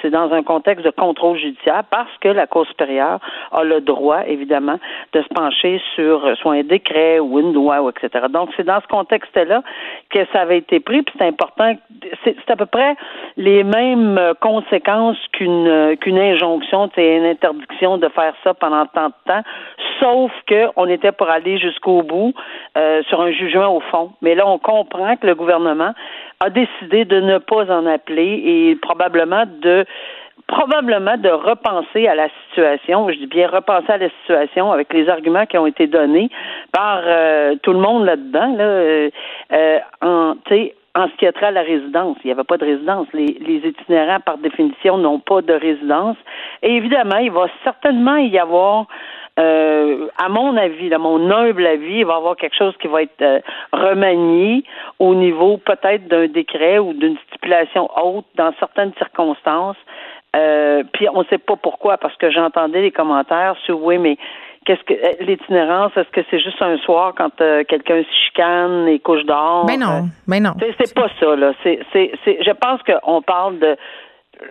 C'est 0.02 0.10
dans 0.10 0.32
un 0.32 0.44
contexte 0.44 0.86
de 0.86 0.92
contrôle 0.92 1.38
judiciaire 1.38 1.84
parce 1.90 2.16
que 2.22 2.30
la 2.30 2.48
Cour 2.48 2.66
supérieure 2.68 3.20
a 3.52 3.64
le 3.64 3.82
droit, 3.82 4.22
évidemment, 4.28 4.80
de 5.14 5.22
se 5.22 5.28
pencher 5.30 5.82
sur 5.96 6.38
soit 6.38 6.54
un 6.54 6.64
décret 6.64 7.20
ou 7.20 7.40
une 7.40 7.54
loi, 7.54 7.82
ou 7.82 7.90
etc. 7.90 8.26
Donc, 8.30 8.50
c'est 8.58 8.66
dans 8.66 8.82
ce 8.82 8.88
contexte-là 8.88 9.64
que 10.10 10.20
ça 10.32 10.42
avait 10.42 10.58
été 10.58 10.80
pris, 10.80 11.02
puis 11.04 11.14
c'est 11.18 11.28
important. 11.28 11.74
C'est 12.24 12.50
à 12.50 12.56
peu 12.56 12.66
près 12.66 12.96
les 13.38 13.64
mêmes 13.64 14.20
conséquences 14.42 15.18
qu'une 15.34 15.96
qu'une 15.98 16.20
injonction, 16.20 16.90
c'est 16.96 17.18
une 17.18 17.26
interdiction 17.26 17.98
de 17.98 18.08
faire 18.10 18.34
ça 18.44 18.54
pendant 18.54 18.86
tant 18.86 18.99
de 19.08 19.14
temps, 19.26 19.42
sauf 20.00 20.32
qu'on 20.48 20.88
était 20.88 21.12
pour 21.12 21.30
aller 21.30 21.58
jusqu'au 21.58 22.02
bout 22.04 22.34
euh, 22.78 23.02
sur 23.04 23.22
un 23.22 23.32
jugement 23.32 23.76
au 23.76 23.80
fond. 23.80 24.12
Mais 24.22 24.36
là, 24.36 24.48
on 24.48 24.60
comprend 24.60 25.16
que 25.16 25.26
le 25.28 25.36
gouvernement 25.36 25.94
a 26.40 26.50
décidé 26.50 27.06
de 27.06 27.20
ne 27.20 27.38
pas 27.38 27.72
en 27.72 27.86
appeler 27.86 28.42
et 28.46 28.76
probablement 28.76 29.46
de 29.62 29.86
probablement 30.48 31.16
de 31.16 31.30
repenser 31.30 32.08
à 32.08 32.16
la 32.16 32.28
situation, 32.48 33.08
je 33.10 33.18
dis 33.20 33.28
bien 33.28 33.48
repenser 33.48 33.92
à 33.92 33.98
la 34.00 34.10
situation 34.22 34.72
avec 34.72 34.92
les 34.94 35.08
arguments 35.08 35.46
qui 35.46 35.60
ont 35.60 35.68
été 35.68 35.86
donnés 35.86 36.30
par 36.72 37.02
euh, 37.06 37.56
tout 37.62 37.72
le 37.72 37.78
monde 37.78 38.06
là-dedans, 38.06 38.56
là, 38.58 38.64
euh, 38.64 40.34
en 40.96 41.08
ce 41.08 41.14
qui 41.16 41.28
a 41.28 41.32
trait 41.32 41.48
à 41.48 41.52
la 41.52 41.62
résidence. 41.62 42.18
Il 42.24 42.28
n'y 42.28 42.32
avait 42.32 42.44
pas 42.44 42.58
de 42.58 42.66
résidence. 42.66 43.08
Les, 43.14 43.38
les 43.40 43.68
itinérants, 43.68 44.20
par 44.20 44.38
définition, 44.38 44.98
n'ont 44.98 45.20
pas 45.20 45.42
de 45.42 45.54
résidence. 45.54 46.18
Et 46.62 46.76
évidemment, 46.76 47.18
il 47.18 47.32
va 47.32 47.48
certainement 47.64 48.18
y 48.18 48.38
avoir 48.38 48.88
euh, 49.40 50.08
à 50.18 50.28
mon 50.28 50.58
avis, 50.58 50.94
à 50.94 50.98
mon 50.98 51.32
humble 51.32 51.66
avis, 51.66 52.00
il 52.00 52.06
va 52.06 52.14
y 52.14 52.18
avoir 52.18 52.36
quelque 52.36 52.58
chose 52.58 52.76
qui 52.82 52.88
va 52.88 53.04
être 53.04 53.22
euh, 53.22 53.40
remanié 53.72 54.64
au 55.00 55.16
niveau 55.16 55.58
peut-être 55.58 56.08
d'un 56.08 56.28
décret 56.28 56.78
ou 56.78 56.94
d'une 56.94 57.18
stipulation 57.30 57.90
haute 57.96 58.26
dans 58.36 58.52
certaines 58.60 58.94
circonstances 58.98 59.78
euh, 60.36 60.84
puis 60.94 61.08
on 61.12 61.20
ne 61.20 61.26
sait 61.26 61.40
pas 61.40 61.56
pourquoi, 61.56 61.98
parce 61.98 62.16
que 62.18 62.30
j'entendais 62.30 62.82
les 62.82 62.92
commentaires 62.92 63.56
sur 63.66 63.82
oui, 63.84 63.98
mais 63.98 64.18
qu'est-ce 64.70 64.84
que 64.84 64.94
euh, 64.94 65.26
l'itinérance, 65.26 65.92
est-ce 65.98 66.10
que 66.10 66.22
c'est 66.30 66.40
juste 66.40 66.62
un 66.62 66.78
soir 66.78 67.14
quand 67.18 67.42
euh, 67.42 67.64
quelqu'un 67.68 68.04
se 68.04 68.28
chicane 68.28 68.88
et 68.88 69.00
couche 69.00 69.24
dehors? 69.26 69.66
Ben 69.66 69.80
non, 69.80 70.10
ben 70.28 70.44
non. 70.44 70.52
C'est 70.60 70.94
pas 70.94 71.10
ça, 71.20 71.36
là. 71.36 71.54
C'est, 71.64 71.80
c'est, 71.92 72.12
je 72.24 72.52
pense 72.52 72.80
qu'on 72.84 73.24
parle 73.24 73.58
de 73.58 73.76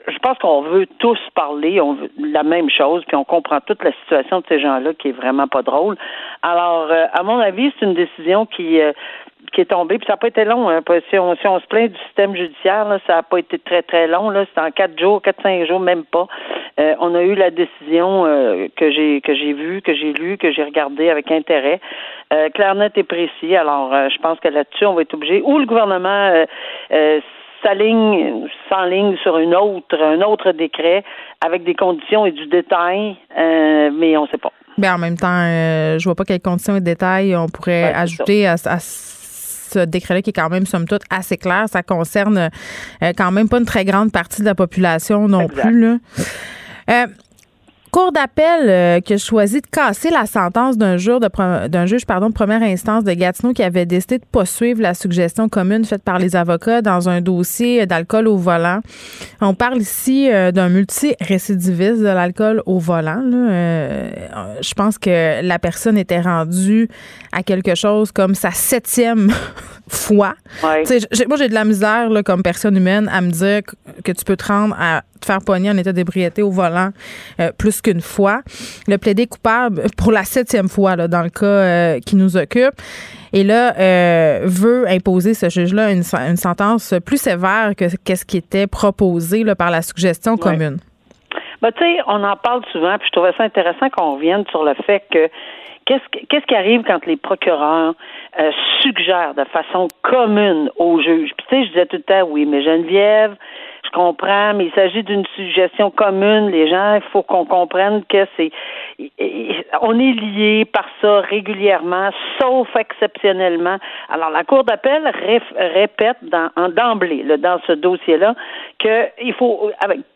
je 0.08 0.18
pense 0.18 0.37
qu'on 0.38 0.62
veut 0.62 0.87
tous 0.98 1.18
parler, 1.34 1.80
on 1.80 1.94
veut 1.94 2.10
la 2.18 2.42
même 2.42 2.68
chose, 2.68 3.04
puis 3.06 3.16
on 3.16 3.25
comprend 3.25 3.60
toute 3.60 3.82
la 3.82 3.92
situation 3.92 4.40
de 4.40 4.44
ces 4.46 4.60
gens-là 4.60 4.92
qui 4.92 5.08
est 5.08 5.12
vraiment 5.12 5.46
pas 5.46 5.62
drôle. 5.62 5.96
Alors, 6.42 6.90
à 6.90 7.22
mon 7.22 7.38
avis, 7.38 7.72
c'est 7.78 7.87
une 7.87 7.94
décision 7.94 8.44
qui 8.44 8.78
qui 9.50 9.61
est 9.61 9.67
tombé. 9.67 9.99
Puis 9.99 10.07
ça 10.07 10.14
n'a 10.14 10.17
pas 10.19 10.28
été 10.28 10.45
long. 10.45 10.69
Hein, 10.69 10.81
si, 11.11 11.19
on, 11.19 11.37
si 11.37 11.47
on 11.47 11.61
se 11.61 11.67
plaint 11.67 11.90
du 11.90 11.99
système 12.07 12.34
judiciaire, 12.34 12.89
là, 12.89 12.99
ça 13.06 13.17
n'a 13.17 13.23
pas 13.23 13.39
été 13.39 13.58
très, 13.58 13.82
très 13.82 14.06
long. 14.06 14.32
C'est 14.54 14.61
en 14.61 14.71
quatre 14.71 14.99
jours, 14.99 15.23
quatre, 15.23 15.43
cinq 15.43 15.67
jours, 15.67 15.80
même 15.80 16.04
pas. 16.04 16.26
Euh, 16.78 16.95
on 17.00 17.15
a 17.15 17.23
eu 17.23 17.34
la 17.34 17.50
décision 17.50 18.25
euh, 18.25 18.69
que 18.76 18.91
j'ai 18.91 19.21
que 19.21 19.34
j'ai 19.34 19.52
vue, 19.52 19.82
que 19.82 19.95
j'ai 19.95 20.13
lue, 20.13 20.39
que 20.39 20.52
j'ai 20.52 20.63
regardée 20.63 21.11
avec 21.11 21.30
intérêt. 21.30 21.80
Euh, 22.32 22.50
clair, 22.50 22.75
net 22.75 22.93
et 22.97 23.02
précis. 23.02 23.56
Alors, 23.56 23.93
euh, 23.93 24.08
je 24.15 24.19
pense 24.21 24.39
que 24.39 24.49
là-dessus, 24.49 24.87
on 24.87 24.95
va 24.95 25.02
être 25.02 25.15
obligé. 25.15 25.43
Ou 25.43 25.58
le 25.58 25.67
gouvernement 25.67 26.45
s'aligne, 27.63 28.47
s'enligne 28.69 29.17
sur 29.19 29.39
une 29.39 29.56
autre, 29.56 30.00
un 30.00 30.21
autre 30.23 30.52
décret 30.52 31.02
avec 31.45 31.65
des 31.65 31.75
conditions 31.75 32.26
et 32.26 32.30
du 32.30 32.47
détail, 32.47 33.17
mais 33.37 34.17
on 34.17 34.23
ne 34.23 34.28
sait 34.28 34.39
pas. 34.39 34.52
Mais 34.76 34.87
ben, 34.87 34.95
en 34.95 34.99
même 34.99 35.17
temps, 35.17 35.43
je 35.99 36.04
vois 36.04 36.15
pas 36.15 36.25
quelles 36.25 36.41
conditions 36.41 36.76
et 36.76 36.80
détails 36.80 37.34
on 37.34 37.49
pourrait 37.49 37.93
ajouter 37.93 38.47
à, 38.47 38.52
à 38.52 38.78
ce 39.69 39.81
décret-là 39.81 40.23
qui 40.23 40.31
est 40.31 40.35
quand 40.35 40.49
même, 40.49 40.67
somme 40.67 40.87
toute, 40.87 41.02
assez 41.11 41.37
clair. 41.37 41.67
Ça 41.71 41.83
concerne 41.83 42.39
euh, 43.02 43.13
quand 43.17 43.31
même 43.31 43.49
pas 43.49 43.59
une 43.59 43.67
très 43.67 43.85
grande 43.85 44.13
partie 44.13 44.41
de 44.41 44.47
la 44.47 44.54
population 44.54 45.28
non 45.28 45.49
plus. 45.49 45.81
Là. 45.81 45.99
Euh, 46.91 47.07
Cour 47.91 48.13
d'appel 48.13 48.69
euh, 48.69 49.00
qui 49.00 49.15
a 49.15 49.19
choisi 49.19 49.61
de 49.61 49.67
casser 49.67 50.11
la 50.11 50.26
sentence 50.26 50.76
d'un 50.76 50.99
juge 50.99 51.21
de, 51.21 51.69
d'un 51.69 51.87
juge 51.87 52.04
pardon, 52.04 52.28
de 52.28 52.35
première 52.35 52.63
instance 52.63 53.02
de 53.02 53.13
Gatineau 53.13 53.54
qui 53.54 53.63
avait 53.63 53.87
décidé 53.87 54.19
de 54.19 54.25
poursuivre 54.31 54.83
la 54.83 54.93
suggestion 54.93 55.49
commune 55.49 55.85
faite 55.85 56.02
par 56.02 56.19
les 56.19 56.37
avocats 56.37 56.83
dans 56.83 57.09
un 57.09 57.23
dossier 57.23 57.87
d'alcool 57.87 58.28
au 58.28 58.37
volant. 58.37 58.81
On 59.41 59.54
parle 59.54 59.78
ici 59.78 60.31
euh, 60.31 60.52
d'un 60.52 60.69
multirécidiviste 60.69 62.00
de 62.00 62.04
l'alcool 62.04 62.63
au 62.67 62.78
volant. 62.78 63.23
Euh, 63.25 64.11
je 64.61 64.75
pense 64.75 64.99
que 64.99 65.41
la 65.43 65.59
personne 65.59 65.97
était 65.97 66.21
rendue 66.21 66.89
à 67.32 67.43
quelque 67.43 67.75
chose 67.75 68.12
comme 68.12 68.34
sa 68.34 68.50
septième 68.50 69.30
fois. 69.88 70.34
moi, 70.62 71.36
j'ai 71.38 71.49
de 71.49 71.54
la 71.54 71.64
misère 71.64 72.10
là, 72.10 72.23
comme 72.23 72.43
personne 72.43 72.76
humaine 72.76 73.08
à 73.12 73.21
me 73.21 73.30
dire 73.30 73.62
que 74.04 74.12
tu 74.12 74.25
peux 74.25 74.36
te 74.36 74.47
rendre 74.47 74.76
à 74.78 75.02
te 75.21 75.26
faire 75.26 75.38
pogner 75.45 75.71
en 75.71 75.76
état 75.76 75.93
d'ébriété 75.93 76.43
au 76.43 76.50
volant 76.50 76.91
euh, 77.41 77.50
plus 77.56 77.80
qu'une 77.80 78.00
fois. 78.00 78.41
Le 78.86 78.99
plaidé 78.99 79.26
coupable 79.26 79.82
pour 79.97 80.12
la 80.12 80.25
septième 80.25 80.69
fois 80.69 80.97
là, 80.97 81.08
dans 81.08 81.23
le 81.23 81.30
cas 81.30 81.47
euh, 81.47 82.00
qui 82.00 82.17
nous 82.17 82.36
occupe. 82.36 82.75
Et 83.32 83.45
là, 83.45 83.75
euh, 83.78 84.41
veut 84.45 84.88
imposer 84.88 85.34
ce 85.34 85.49
juge-là 85.49 85.91
une, 85.91 86.02
une, 86.28 86.36
sentence 86.36 86.95
plus 87.04 87.21
sévère 87.21 87.73
que 87.76 87.88
ce 87.88 88.25
qui 88.25 88.36
était 88.38 88.67
proposé 88.67 89.45
là, 89.45 89.54
par 89.54 89.71
la 89.71 89.82
suggestion 89.82 90.36
commune. 90.36 90.78
Ben, 91.60 91.73
tu 91.73 91.82
sais, 91.82 91.99
on 92.06 92.23
en 92.23 92.36
parle 92.36 92.62
souvent, 92.73 92.97
puis 92.99 93.08
je 93.08 93.12
trouvais 93.12 93.32
ça 93.36 93.45
intéressant 93.45 93.91
qu'on 93.91 94.14
revienne 94.14 94.45
sur 94.50 94.62
le 94.62 94.75
fait 94.86 95.02
que 95.10 95.28
qu'est-ce 95.88 96.46
qui 96.46 96.54
arrive 96.54 96.82
quand 96.82 97.04
les 97.06 97.16
procureurs 97.16 97.94
suggèrent 98.82 99.34
de 99.34 99.44
façon 99.44 99.88
commune 100.02 100.70
aux 100.76 101.00
juges? 101.00 101.32
Puis 101.36 101.46
tu 101.48 101.56
sais, 101.56 101.62
je 101.64 101.68
disais 101.68 101.86
tout 101.86 101.96
le 101.96 102.02
temps, 102.02 102.28
oui, 102.28 102.44
mais 102.46 102.62
Geneviève, 102.62 103.36
je 103.88 103.96
comprends, 103.96 104.54
mais 104.54 104.66
il 104.66 104.72
s'agit 104.72 105.02
d'une 105.02 105.24
suggestion 105.34 105.90
commune. 105.90 106.50
Les 106.50 106.68
gens, 106.68 106.94
il 106.96 107.02
faut 107.12 107.22
qu'on 107.22 107.44
comprenne 107.44 108.02
que 108.08 108.26
c'est, 108.36 108.50
on 109.80 109.98
est 109.98 110.12
lié 110.12 110.64
par 110.64 110.84
ça 111.00 111.20
régulièrement, 111.20 112.10
sauf 112.40 112.68
exceptionnellement. 112.76 113.78
Alors, 114.10 114.30
la 114.30 114.44
Cour 114.44 114.64
d'appel 114.64 115.10
répète 115.56 116.18
dans, 116.22 116.50
d'emblée, 116.70 117.24
dans 117.38 117.60
ce 117.66 117.72
dossier-là, 117.72 118.34
qu'il 118.78 119.34
faut, 119.34 119.70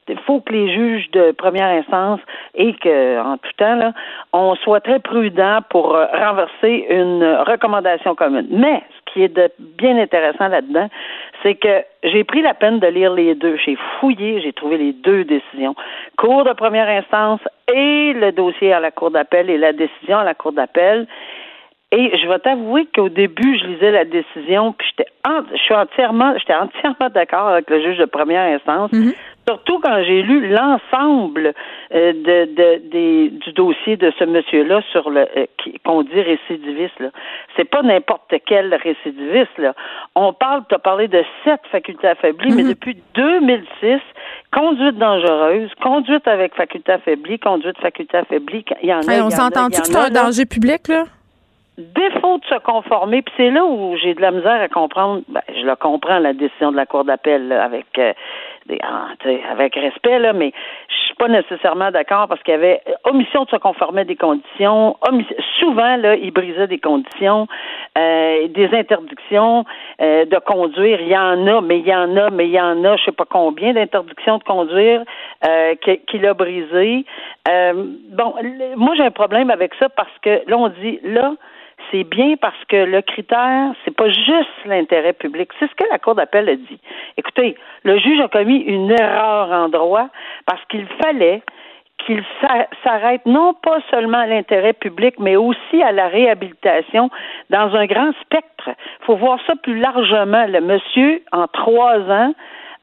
il 0.08 0.18
faut 0.20 0.40
que 0.40 0.52
les 0.52 0.72
juges 0.72 1.10
de 1.12 1.32
première 1.32 1.68
instance 1.68 2.20
et 2.54 2.74
que, 2.74 3.20
en 3.20 3.36
tout 3.38 3.52
temps, 3.56 3.76
là, 3.76 3.92
on 4.32 4.54
soit 4.56 4.80
très 4.80 4.98
prudent 4.98 5.60
pour 5.70 5.94
euh, 5.94 6.06
renverser 6.12 6.86
une 6.90 7.24
recommandation 7.46 8.14
commune. 8.14 8.46
Mais, 8.50 8.82
ce 8.90 9.12
qui 9.12 9.22
est 9.22 9.34
de 9.34 9.50
bien 9.58 9.98
intéressant 9.98 10.48
là-dedans, 10.48 10.88
c'est 11.42 11.54
que 11.54 11.84
j'ai 12.04 12.24
pris 12.24 12.42
la 12.42 12.54
peine 12.54 12.78
de 12.78 12.86
lire 12.86 13.12
les 13.12 13.34
deux. 13.34 13.56
J'ai 13.56 13.76
fouillé, 13.98 14.40
j'ai 14.40 14.52
trouvé 14.52 14.78
les 14.78 14.92
deux 14.92 15.24
décisions. 15.24 15.74
Cour 16.16 16.44
de 16.44 16.52
première 16.52 16.88
instance 16.88 17.40
et 17.72 18.12
le 18.12 18.32
dossier 18.32 18.72
à 18.72 18.80
la 18.80 18.90
Cour 18.90 19.10
d'appel 19.10 19.50
et 19.50 19.58
la 19.58 19.72
décision 19.72 20.18
à 20.18 20.24
la 20.24 20.34
Cour 20.34 20.52
d'appel. 20.52 21.06
Et 21.94 22.16
je 22.16 22.26
vais 22.26 22.38
t'avouer 22.38 22.86
qu'au 22.94 23.10
début, 23.10 23.58
je 23.58 23.66
lisais 23.66 23.90
la 23.90 24.06
décision, 24.06 24.72
puis 24.72 24.88
j'étais, 24.88 25.10
je 25.52 25.58
suis 25.58 25.74
entièrement, 25.74 26.32
j'étais 26.38 26.54
entièrement 26.54 27.10
d'accord 27.14 27.48
avec 27.48 27.68
le 27.68 27.82
juge 27.82 27.98
de 27.98 28.06
première 28.06 28.54
instance. 28.54 28.90
Mm-hmm. 28.92 29.14
Surtout 29.46 29.78
quand 29.80 30.02
j'ai 30.04 30.22
lu 30.22 30.48
l'ensemble 30.48 31.52
euh, 31.92 32.12
de, 32.12 32.54
de, 32.54 33.28
du 33.28 33.52
dossier 33.52 33.96
de 33.98 34.10
ce 34.18 34.24
monsieur-là 34.24 34.80
sur 34.90 35.10
le 35.10 35.26
euh, 35.36 35.46
qu'on 35.84 36.02
dit 36.02 36.20
récidiviste. 36.20 36.98
Là. 36.98 37.08
C'est 37.56 37.68
pas 37.68 37.82
n'importe 37.82 38.32
quel 38.46 38.72
récidiviste. 38.72 39.58
Là. 39.58 39.74
On 40.14 40.32
parle, 40.32 40.62
tu 40.68 40.74
as 40.74 40.78
parlé 40.78 41.08
de 41.08 41.22
sept 41.44 41.60
facultés 41.70 42.06
affaiblies, 42.06 42.54
mais 42.54 42.62
mhm. 42.62 42.70
depuis 42.70 42.96
2006, 43.14 44.00
conduite 44.50 44.96
dangereuse, 44.96 45.70
conduite 45.82 46.26
avec 46.26 46.54
faculté 46.54 46.92
affaiblie, 46.92 47.38
conduite 47.38 47.78
faculté 47.80 48.16
affaiblie, 48.16 48.64
il 48.82 48.88
y 48.88 48.94
en 48.94 49.00
a. 49.00 49.26
on 49.26 49.30
s'entend-tu 49.30 49.82
que 49.82 49.86
c'est 49.88 49.96
un 49.96 50.08
danger 50.08 50.46
public, 50.46 50.88
là? 50.88 51.04
Défaut 51.82 52.38
de 52.38 52.44
se 52.46 52.58
conformer, 52.60 53.22
puis 53.22 53.34
c'est 53.36 53.50
là 53.50 53.64
où 53.64 53.96
j'ai 53.96 54.14
de 54.14 54.20
la 54.20 54.30
misère 54.30 54.60
à 54.60 54.68
comprendre, 54.68 55.22
ben, 55.28 55.42
je 55.48 55.64
le 55.64 55.76
comprends, 55.76 56.18
la 56.18 56.32
décision 56.32 56.72
de 56.72 56.76
la 56.76 56.86
Cour 56.86 57.04
d'appel 57.04 57.52
avec 57.52 57.86
euh, 57.98 58.12
ah, 58.82 59.08
avec 59.50 59.74
respect, 59.74 60.18
là, 60.20 60.32
mais 60.32 60.52
je 60.88 60.94
suis 61.06 61.14
pas 61.14 61.28
nécessairement 61.28 61.90
d'accord 61.90 62.28
parce 62.28 62.42
qu'il 62.42 62.52
y 62.52 62.56
avait 62.56 62.80
omission 63.04 63.44
de 63.44 63.50
se 63.50 63.56
conformer 63.56 64.02
à 64.02 64.04
des 64.04 64.16
conditions, 64.16 64.96
souvent, 65.58 65.96
là, 65.96 66.14
il 66.14 66.30
brisait 66.30 66.68
des 66.68 66.78
conditions, 66.78 67.48
euh, 67.98 68.46
des 68.48 68.72
interdictions 68.72 69.64
euh, 70.00 70.24
de 70.26 70.38
conduire, 70.38 71.00
il 71.00 71.08
y 71.08 71.16
en 71.16 71.46
a, 71.46 71.60
mais 71.60 71.80
il 71.80 71.86
y 71.86 71.94
en 71.94 72.16
a, 72.16 72.30
mais 72.30 72.46
il 72.46 72.52
y 72.52 72.60
en 72.60 72.84
a, 72.84 72.96
je 72.96 73.04
sais 73.04 73.12
pas 73.12 73.26
combien 73.28 73.72
d'interdictions 73.72 74.38
de 74.38 74.44
conduire 74.44 75.02
qu'il 76.06 76.26
a 76.26 76.34
brisé. 76.34 77.04
bon, 77.46 78.34
moi 78.76 78.94
j'ai 78.96 79.04
un 79.04 79.10
problème 79.10 79.50
avec 79.50 79.74
ça 79.74 79.88
parce 79.88 80.16
que 80.22 80.42
là, 80.46 80.56
on 80.56 80.68
dit 80.68 81.00
là, 81.02 81.34
c'est 81.92 82.04
bien 82.04 82.36
parce 82.40 82.64
que 82.68 82.76
le 82.76 83.02
critère, 83.02 83.72
c'est 83.84 83.94
pas 83.94 84.08
juste 84.08 84.48
l'intérêt 84.64 85.12
public. 85.12 85.50
C'est 85.60 85.68
ce 85.68 85.74
que 85.74 85.84
la 85.90 85.98
Cour 85.98 86.14
d'appel 86.14 86.48
a 86.48 86.56
dit. 86.56 86.80
Écoutez, 87.16 87.56
le 87.84 87.98
juge 87.98 88.20
a 88.20 88.28
commis 88.28 88.58
une 88.58 88.90
erreur 88.90 89.52
en 89.52 89.68
droit 89.68 90.08
parce 90.46 90.64
qu'il 90.70 90.86
fallait 91.02 91.42
qu'il 91.98 92.24
s'arrête 92.82 93.24
non 93.26 93.54
pas 93.54 93.78
seulement 93.90 94.18
à 94.18 94.26
l'intérêt 94.26 94.72
public, 94.72 95.14
mais 95.20 95.36
aussi 95.36 95.82
à 95.82 95.92
la 95.92 96.08
réhabilitation 96.08 97.10
dans 97.50 97.76
un 97.76 97.86
grand 97.86 98.12
spectre. 98.22 98.70
Il 98.70 99.04
faut 99.04 99.16
voir 99.16 99.38
ça 99.46 99.54
plus 99.62 99.78
largement. 99.78 100.46
Le 100.46 100.60
monsieur, 100.60 101.22
en 101.30 101.46
trois 101.46 101.98
ans, 101.98 102.34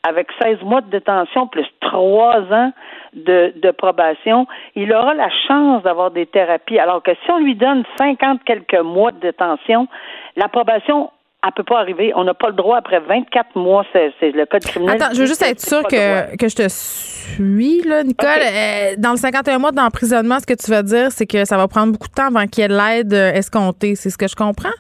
avec 0.04 0.28
16 0.42 0.62
mois 0.64 0.82
de 0.82 0.90
détention 0.90 1.48
plus 1.48 1.68
trois 1.82 2.42
ans 2.52 2.72
de, 3.14 3.54
de 3.56 3.72
probation, 3.72 4.48
il 4.76 4.94
aura 4.94 5.14
la 5.14 5.30
chance 5.48 5.84
d'avoir 5.84 6.12
des 6.12 6.26
thérapies. 6.26 6.80
Alors 6.80 7.04
que 7.04 7.12
si 7.26 7.32
on 7.32 7.40
lui 7.40 7.56
donne 7.56 7.84
50 7.98 8.44
quelques 8.46 8.80
mois 8.80 9.12
de 9.12 9.20
détention, 9.20 9.88
la 10.36 10.48
probation 10.48 11.12
elle 11.42 11.54
peut 11.54 11.64
pas 11.64 11.80
arriver. 11.80 12.12
On 12.16 12.26
n'a 12.26 12.34
pas 12.34 12.50
le 12.50 12.56
droit 12.56 12.78
après 12.78 13.00
24 13.00 13.56
mois. 13.56 13.86
C'est, 13.94 14.32
le 14.32 14.46
code 14.46 14.62
criminel. 14.62 15.02
Attends, 15.02 15.14
je 15.14 15.22
veux 15.22 15.26
juste 15.26 15.42
être 15.42 15.62
sûr 15.62 15.84
que, 15.84 16.36
que 16.36 16.50
je 16.50 16.56
te 16.56 16.68
suis, 16.68 17.82
là, 17.84 18.04
Nicole. 18.04 18.28
Euh, 18.28 18.96
dans 18.98 19.12
le 19.12 19.18
51 19.18 19.58
mois 19.58 19.72
d'emprisonnement, 19.72 20.40
ce 20.40 20.46
que 20.46 20.54
tu 20.54 20.70
vas 20.70 20.84
dire, 20.84 21.12
c'est 21.12 21.26
que 21.26 21.46
ça 21.46 21.56
va 21.56 21.70
prendre 21.70 21.94
beaucoup 21.94 22.10
de 22.10 22.14
temps 22.14 22.28
avant 22.28 22.46
qu'il 22.46 22.64
y 22.64 22.66
ait 22.66 22.68
l'aide 22.68 23.14
escomptée. 23.14 23.96
C'est 23.96 24.10
ce 24.10 24.18
que 24.18 24.28
je 24.28 24.36
comprends? 24.36 24.76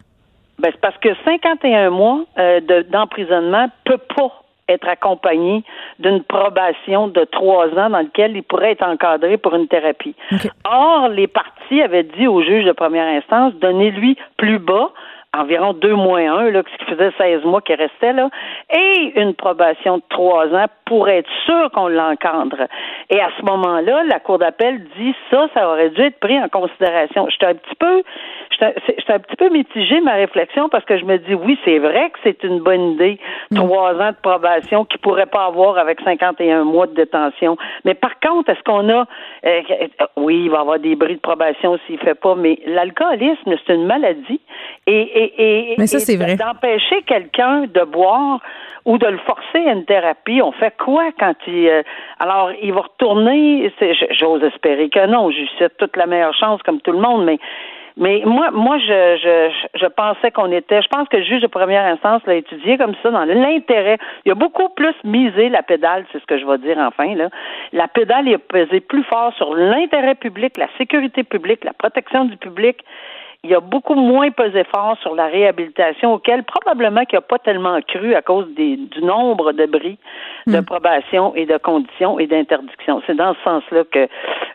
Ben, 0.59 0.69
c'est 0.73 0.81
parce 0.81 0.97
que 0.97 1.09
51 1.23 1.89
mois 1.91 2.25
euh, 2.37 2.59
de, 2.59 2.81
d'emprisonnement 2.91 3.67
peut 3.85 4.01
pas 4.13 4.43
être 4.69 4.87
accompagné 4.87 5.63
d'une 5.99 6.23
probation 6.23 7.07
de 7.07 7.23
trois 7.25 7.67
ans 7.77 7.89
dans 7.89 7.99
lequel 7.99 8.35
il 8.35 8.43
pourrait 8.43 8.71
être 8.71 8.85
encadré 8.85 9.37
pour 9.37 9.55
une 9.55 9.67
thérapie. 9.67 10.15
Or, 10.65 11.09
les 11.09 11.27
parties 11.27 11.81
avaient 11.81 12.03
dit 12.03 12.27
au 12.27 12.41
juge 12.41 12.65
de 12.65 12.71
première 12.71 13.07
instance, 13.07 13.53
donnez-lui 13.55 14.17
plus 14.37 14.59
bas, 14.59 14.91
environ 15.37 15.73
deux 15.73 15.93
mois 15.93 16.19
un, 16.19 16.49
là, 16.49 16.63
ce 16.65 16.77
qui 16.77 16.91
faisait 16.91 17.11
16 17.17 17.43
mois 17.43 17.61
qui 17.61 17.75
restait, 17.75 18.13
là, 18.13 18.29
et 18.75 19.19
une 19.19 19.35
probation 19.35 19.97
de 19.97 20.03
trois 20.09 20.47
ans 20.47 20.65
pour 20.85 21.07
être 21.07 21.29
sûr 21.45 21.69
qu'on 21.71 21.87
l'encadre. 21.87 22.63
Et 23.09 23.19
à 23.19 23.29
ce 23.39 23.45
moment-là, 23.45 24.03
la 24.05 24.19
Cour 24.19 24.39
d'appel 24.39 24.83
dit 24.97 25.13
ça, 25.29 25.47
ça 25.53 25.69
aurait 25.69 25.91
dû 25.91 26.01
être 26.01 26.19
pris 26.19 26.39
en 26.39 26.49
considération. 26.49 27.27
J'étais 27.29 27.45
un 27.45 27.55
petit 27.55 27.75
peu, 27.75 28.03
j'étais 28.51 29.13
un 29.13 29.19
petit 29.19 29.35
peu 29.35 29.49
mitigée 29.49 30.01
ma 30.01 30.13
réflexion 30.13 30.67
parce 30.67 30.83
que 30.85 30.97
je 30.97 31.05
me 31.05 31.17
dis 31.17 31.35
oui, 31.35 31.59
c'est 31.63 31.77
vrai 31.77 32.09
que 32.09 32.19
c'est 32.23 32.43
une 32.43 32.59
bonne 32.59 32.93
idée, 32.93 33.19
mm. 33.51 33.55
trois 33.55 33.93
ans 33.95 34.11
de 34.11 34.21
probation 34.21 34.85
qu'il 34.85 34.99
pourrait 34.99 35.27
pas 35.27 35.45
avoir 35.45 35.77
avec 35.77 36.01
51 36.01 36.63
mois 36.63 36.87
de 36.87 36.95
détention. 36.95 37.55
Mais 37.85 37.93
par 37.93 38.19
contre, 38.19 38.49
est-ce 38.49 38.63
qu'on 38.63 38.89
a, 38.89 39.05
euh, 39.45 39.61
oui, 40.17 40.43
il 40.45 40.49
va 40.49 40.57
y 40.57 40.61
avoir 40.61 40.79
des 40.79 40.95
bris 40.95 41.15
de 41.15 41.21
probation 41.21 41.77
s'il 41.85 41.99
fait 41.99 42.15
pas, 42.15 42.33
mais 42.33 42.59
l'alcoolisme, 42.65 43.55
c'est 43.65 43.75
une 43.75 43.85
maladie 43.85 44.41
et 44.87 45.18
et, 45.37 45.75
Mais 45.77 45.87
ça, 45.87 45.99
c'est 45.99 46.15
vrai. 46.15 46.35
D'empêcher 46.35 47.01
quelqu'un 47.03 47.61
de 47.61 47.83
boire 47.83 48.39
ou 48.85 48.97
de 48.97 49.07
le 49.07 49.17
forcer 49.19 49.67
à 49.67 49.73
une 49.73 49.85
thérapie, 49.85 50.41
on 50.41 50.51
fait 50.51 50.73
quoi 50.77 51.11
quand 51.19 51.35
il. 51.47 51.67
Euh, 51.67 51.83
alors, 52.19 52.51
il 52.61 52.73
va 52.73 52.81
retourner? 52.81 53.71
J'ose 54.11 54.43
espérer 54.43 54.89
que 54.89 55.05
non. 55.07 55.31
Je 55.31 55.39
lui 55.39 55.49
souhaite 55.57 55.77
toute 55.77 55.97
la 55.97 56.05
meilleure 56.05 56.33
chance, 56.33 56.61
comme 56.63 56.81
tout 56.81 56.91
le 56.91 56.99
monde, 56.99 57.25
mais. 57.25 57.39
Mais 57.97 58.21
moi, 58.25 58.49
moi, 58.51 58.77
je, 58.77 59.17
je, 59.21 59.67
je 59.77 59.85
pensais 59.87 60.31
qu'on 60.31 60.49
était. 60.53 60.81
Je 60.81 60.87
pense 60.87 61.09
que 61.09 61.17
le 61.17 61.23
juge 61.23 61.41
de 61.41 61.47
première 61.47 61.83
instance 61.83 62.21
l'a 62.25 62.35
étudié 62.35 62.77
comme 62.77 62.95
ça 63.03 63.11
dans 63.11 63.25
l'intérêt. 63.25 63.97
Il 64.23 64.31
a 64.31 64.35
beaucoup 64.35 64.69
plus 64.69 64.95
misé 65.03 65.49
la 65.49 65.63
pédale, 65.63 66.05
c'est 66.11 66.21
ce 66.21 66.25
que 66.25 66.37
je 66.37 66.45
vais 66.45 66.59
dire 66.59 66.77
enfin 66.77 67.13
là. 67.15 67.29
La 67.73 67.89
pédale, 67.89 68.29
il 68.29 68.35
a 68.35 68.37
pesé 68.37 68.79
plus 68.79 69.03
fort 69.03 69.33
sur 69.35 69.53
l'intérêt 69.53 70.15
public, 70.15 70.57
la 70.57 70.69
sécurité 70.77 71.23
publique, 71.23 71.65
la 71.65 71.73
protection 71.73 72.23
du 72.23 72.37
public 72.37 72.85
il 73.43 73.49
y 73.49 73.55
a 73.55 73.61
beaucoup 73.61 73.95
moins 73.95 74.31
pesé 74.31 74.65
fort 74.65 74.97
sur 75.01 75.15
la 75.15 75.27
réhabilitation 75.27 76.13
auquel 76.13 76.43
probablement 76.43 77.05
qu'il 77.05 77.15
n'a 77.17 77.21
pas 77.21 77.39
tellement 77.39 77.79
cru 77.87 78.13
à 78.13 78.21
cause 78.21 78.47
des, 78.53 78.75
du 78.75 79.01
nombre 79.01 79.53
de 79.53 79.65
bris 79.65 79.97
de 80.45 80.59
hmm. 80.59 80.65
probation 80.65 81.33
et 81.35 81.45
de 81.45 81.57
conditions 81.57 82.19
et 82.19 82.27
d'interdictions. 82.27 83.01
C'est 83.07 83.15
dans 83.15 83.33
ce 83.35 83.39
sens-là 83.43 83.83
que. 83.89 84.07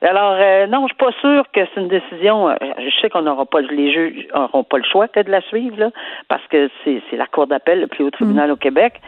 Alors, 0.03 0.35
euh, 0.39 0.67
non, 0.67 0.87
je 0.87 0.95
suis 0.95 1.05
pas 1.05 1.13
sûre 1.21 1.45
que 1.53 1.61
c'est 1.73 1.81
une 1.81 1.89
décision. 1.89 2.51
Euh, 2.51 2.57
je 2.61 3.01
sais 3.01 3.09
qu'on 3.09 3.23
n'aura 3.23 3.47
pas, 3.47 3.63
les 3.63 3.91
juges 3.91 4.27
n'auront 4.35 4.65
pas 4.65 4.77
le 4.77 4.85
choix 4.85 5.07
de 5.07 5.31
la 5.31 5.41
suivre, 5.43 5.79
là, 5.79 5.91
parce 6.29 6.47
que 6.49 6.69
c'est 6.85 7.01
la 7.13 7.27
Cour 7.27 7.47
d'appel, 7.47 7.81
le 7.81 7.87
plus 7.87 8.05
haut 8.05 8.11
tribunal 8.11 8.51
hmm. 8.51 8.53
au 8.53 8.57
Québec. 8.57 9.01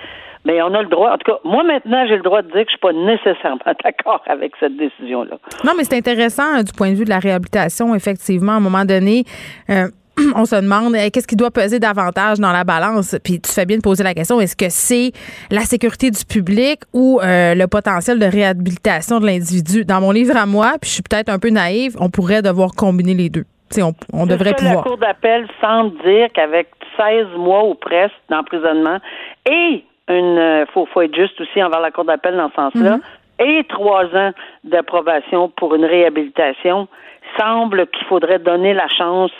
Mais 0.46 0.62
on 0.62 0.72
a 0.74 0.82
le 0.82 0.88
droit, 0.88 1.11
en 1.11 1.18
tout 1.18 1.32
cas, 1.32 1.38
moi 1.44 1.64
maintenant, 1.64 2.06
j'ai 2.06 2.16
le 2.16 2.22
droit 2.22 2.40
de 2.40 2.46
dire 2.52 2.64
que 2.64 2.70
je 2.70 2.70
suis 2.70 2.78
pas 2.78 2.92
nécessairement 2.92 3.59
d'accord 3.85 4.22
avec 4.28 4.52
cette 4.61 4.76
décision-là. 4.76 5.38
Non, 5.64 5.72
mais 5.76 5.82
c'est 5.82 5.96
intéressant 5.96 6.59
euh, 6.59 6.62
du 6.62 6.72
point 6.72 6.90
de 6.90 6.94
vue 6.94 7.04
de 7.04 7.11
la 7.11 7.18
réhabilitation, 7.18 7.94
effectivement. 7.96 8.52
À 8.52 8.56
un 8.56 8.61
moment 8.61 8.85
donné, 8.85 9.24
euh, 9.70 9.88
on 10.37 10.44
se 10.44 10.54
demande 10.54 10.94
qu'est-ce 11.12 11.26
qui 11.26 11.35
doit 11.35 11.50
peser 11.50 11.80
davantage 11.80 12.38
dans 12.38 12.52
la 12.52 12.62
balance? 12.62 13.16
Puis 13.24 13.40
tu 13.40 13.50
fais 13.50 13.66
bien 13.66 13.78
de 13.78 13.82
poser 13.82 14.04
la 14.04 14.14
question 14.14 14.40
est-ce 14.40 14.54
que 14.54 14.68
c'est 14.68 15.11
la 15.50 15.62
sécurité 15.62 16.12
du 16.12 16.24
public 16.24 16.82
ou 16.92 17.20
euh, 17.20 17.56
le 17.56 17.66
potentiel 17.66 18.20
de 18.20 18.26
réhabilitation 18.26 19.18
de 19.18 19.26
l'individu? 19.26 19.85
Dans 19.85 20.00
mon 20.00 20.12
livre 20.12 20.37
à 20.37 20.46
moi, 20.46 20.74
puis 20.80 20.88
je 20.88 20.94
suis 20.94 21.02
peut-être 21.02 21.28
un 21.28 21.40
peu 21.40 21.50
naïve, 21.50 21.96
on 21.98 22.09
pourrait 22.09 22.42
devoir 22.42 22.70
combiner 22.76 23.14
les 23.14 23.30
deux. 23.30 23.44
on, 23.78 23.92
on 24.12 24.26
devrait 24.26 24.54
pouvoir. 24.54 24.76
La 24.76 24.82
Cour 24.82 24.98
d'appel 24.98 25.48
semble 25.61 25.90
dire 26.04 26.28
qu'avec 26.32 26.68
16 26.96 27.37
mois 27.37 27.64
ou 27.64 27.74
presque 27.74 28.14
d'emprisonnement 28.30 28.98
et 29.50 29.85
une 30.09 30.38
euh, 30.38 30.66
faut, 30.73 30.87
faut 30.87 31.03
être 31.03 31.14
juste 31.14 31.40
aussi 31.40 31.62
envers 31.62 31.81
la 31.81 31.90
Cour 31.90 32.05
d'appel 32.05 32.37
dans 32.37 32.49
ce 32.51 32.55
sens-là, 32.55 32.97
mhm. 32.97 33.03
et 33.47 33.64
trois 33.64 34.05
ans 34.14 34.33
d'approbation 34.64 35.49
pour 35.57 35.75
une 35.75 35.85
réhabilitation, 35.85 36.88
semble 37.38 37.87
qu'il 37.88 38.07
faudrait 38.07 38.38
donner 38.38 38.73
la 38.73 38.88
chance 38.88 39.33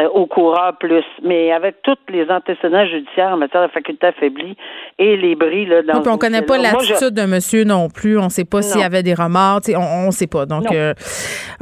euh, 0.00 0.08
au 0.08 0.26
coureur 0.26 0.76
plus. 0.78 1.04
Mais 1.22 1.52
avec 1.52 1.82
tous 1.82 1.96
les 2.08 2.30
antécédents 2.30 2.86
judiciaires 2.86 3.32
en 3.32 3.36
matière 3.36 3.62
de 3.62 3.72
faculté 3.72 4.06
affaiblie 4.06 4.56
et 4.98 5.16
les 5.16 5.34
bris 5.34 5.66
là, 5.66 5.82
dans. 5.82 6.12
on 6.12 6.18
connaît 6.18 6.42
pas 6.42 6.58
l'attitude 6.58 7.14
de 7.14 7.24
monsieur 7.24 7.64
non 7.64 7.88
plus. 7.88 8.18
On 8.18 8.28
sait 8.28 8.44
pas 8.44 8.62
s'il 8.62 8.80
y 8.80 8.84
avait 8.84 9.02
des 9.02 9.14
remords. 9.14 9.60
On, 9.74 10.06
on 10.08 10.10
sait 10.10 10.26
pas. 10.26 10.46
Donc, 10.46 10.70
euh, 10.72 10.94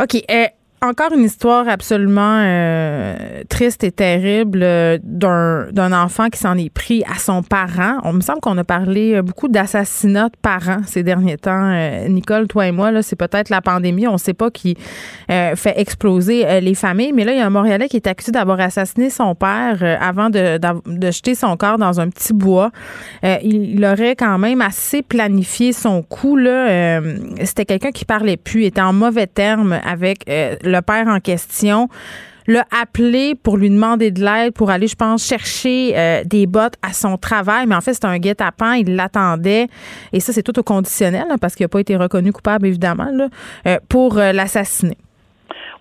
OK 0.01 0.23
encore 0.83 1.13
une 1.13 1.25
histoire 1.25 1.69
absolument 1.69 2.41
euh, 2.43 3.43
triste 3.51 3.85
et 3.85 3.93
terrible 3.93 4.61
euh, 4.63 4.99
d'un 5.03 5.93
enfant 5.93 6.29
qui 6.29 6.39
s'en 6.39 6.57
est 6.57 6.71
pris 6.71 7.05
à 7.05 7.19
son 7.19 7.43
parent. 7.43 7.99
On 8.05 8.15
me 8.15 8.23
semble 8.23 8.41
qu'on 8.41 8.57
a 8.57 8.65
parlé 8.65 9.15
euh, 9.15 9.23
beaucoup 9.23 9.49
d'assassinats 9.49 10.31
de 10.31 10.37
parents 10.41 10.81
ces 10.87 11.03
derniers 11.03 11.37
temps. 11.37 11.71
Nicole, 12.09 12.49
toi 12.49 12.67
et 12.67 12.73
moi, 12.73 13.03
c'est 13.03 13.17
peut-être 13.17 13.51
la 13.51 13.61
pandémie, 13.61 14.07
on 14.07 14.15
ne 14.15 14.19
sait 14.19 14.35
pas 14.35 14.51
qui 14.51 14.77
fait 15.29 15.75
exploser 15.77 16.61
les 16.61 16.75
familles. 16.75 17.13
Mais 17.13 17.25
là, 17.25 17.33
il 17.33 17.39
y 17.39 17.41
a 17.41 17.47
un 17.47 17.51
Montréalais 17.51 17.89
qui 17.89 17.97
est 17.97 18.07
accusé 18.07 18.33
d'avoir 18.33 18.61
assassiné 18.61 19.11
son 19.11 19.35
père 19.35 19.99
avant 20.01 20.31
de, 20.31 20.59
de, 20.59 21.11
jeter 21.11 21.35
son 21.35 21.57
corps 21.57 21.79
dans 21.79 22.01
un 22.01 22.09
petit 22.09 22.33
bois. 22.33 22.71
il, 23.23 23.85
aurait 23.85 24.17
quand 24.17 24.39
même 24.39 24.61
assez 24.61 25.03
planifié 25.03 25.73
son 25.73 26.03
coup. 26.03 26.39
C'était 27.45 27.65
quelqu'un 27.65 27.91
qui 27.91 28.05
parlait 28.05 28.37
plus, 28.37 28.65
était 28.65 28.81
en 28.81 28.93
mauvais 28.93 29.27
termes 29.27 29.79
avec 29.85 30.25
le 30.71 30.83
père 30.83 31.07
en 31.09 31.21
question 31.21 31.89
l'a 32.47 32.67
appelé 32.83 33.35
pour 33.35 33.57
lui 33.57 33.71
demander 33.71 34.11
de 34.11 34.25
l'aide 34.25 34.53
pour 34.53 34.71
aller, 34.71 34.87
je 34.87 34.97
pense, 34.97 35.25
chercher 35.25 35.93
euh, 35.97 36.25
des 36.25 36.47
bottes 36.47 36.75
à 36.83 36.93
son 36.93 37.17
travail. 37.17 37.67
Mais 37.67 37.75
en 37.75 37.81
fait, 37.81 37.95
c'était 37.95 38.07
un 38.07 38.19
guet-apens. 38.19 38.75
Il 38.75 38.97
l'attendait. 38.97 39.69
Et 40.13 40.21
ça, 40.21 40.33
c'est 40.33 40.43
tout 40.43 40.59
au 40.59 40.63
conditionnel, 40.63 41.27
parce 41.41 41.55
qu'il 41.55 41.65
n'a 41.65 41.69
pas 41.69 41.81
été 41.81 41.97
reconnu 41.97 42.33
coupable, 42.33 42.67
évidemment, 42.67 43.11
euh, 43.67 43.79
pour 43.89 44.19
euh, 44.19 44.33
l'assassiner. 44.33 44.97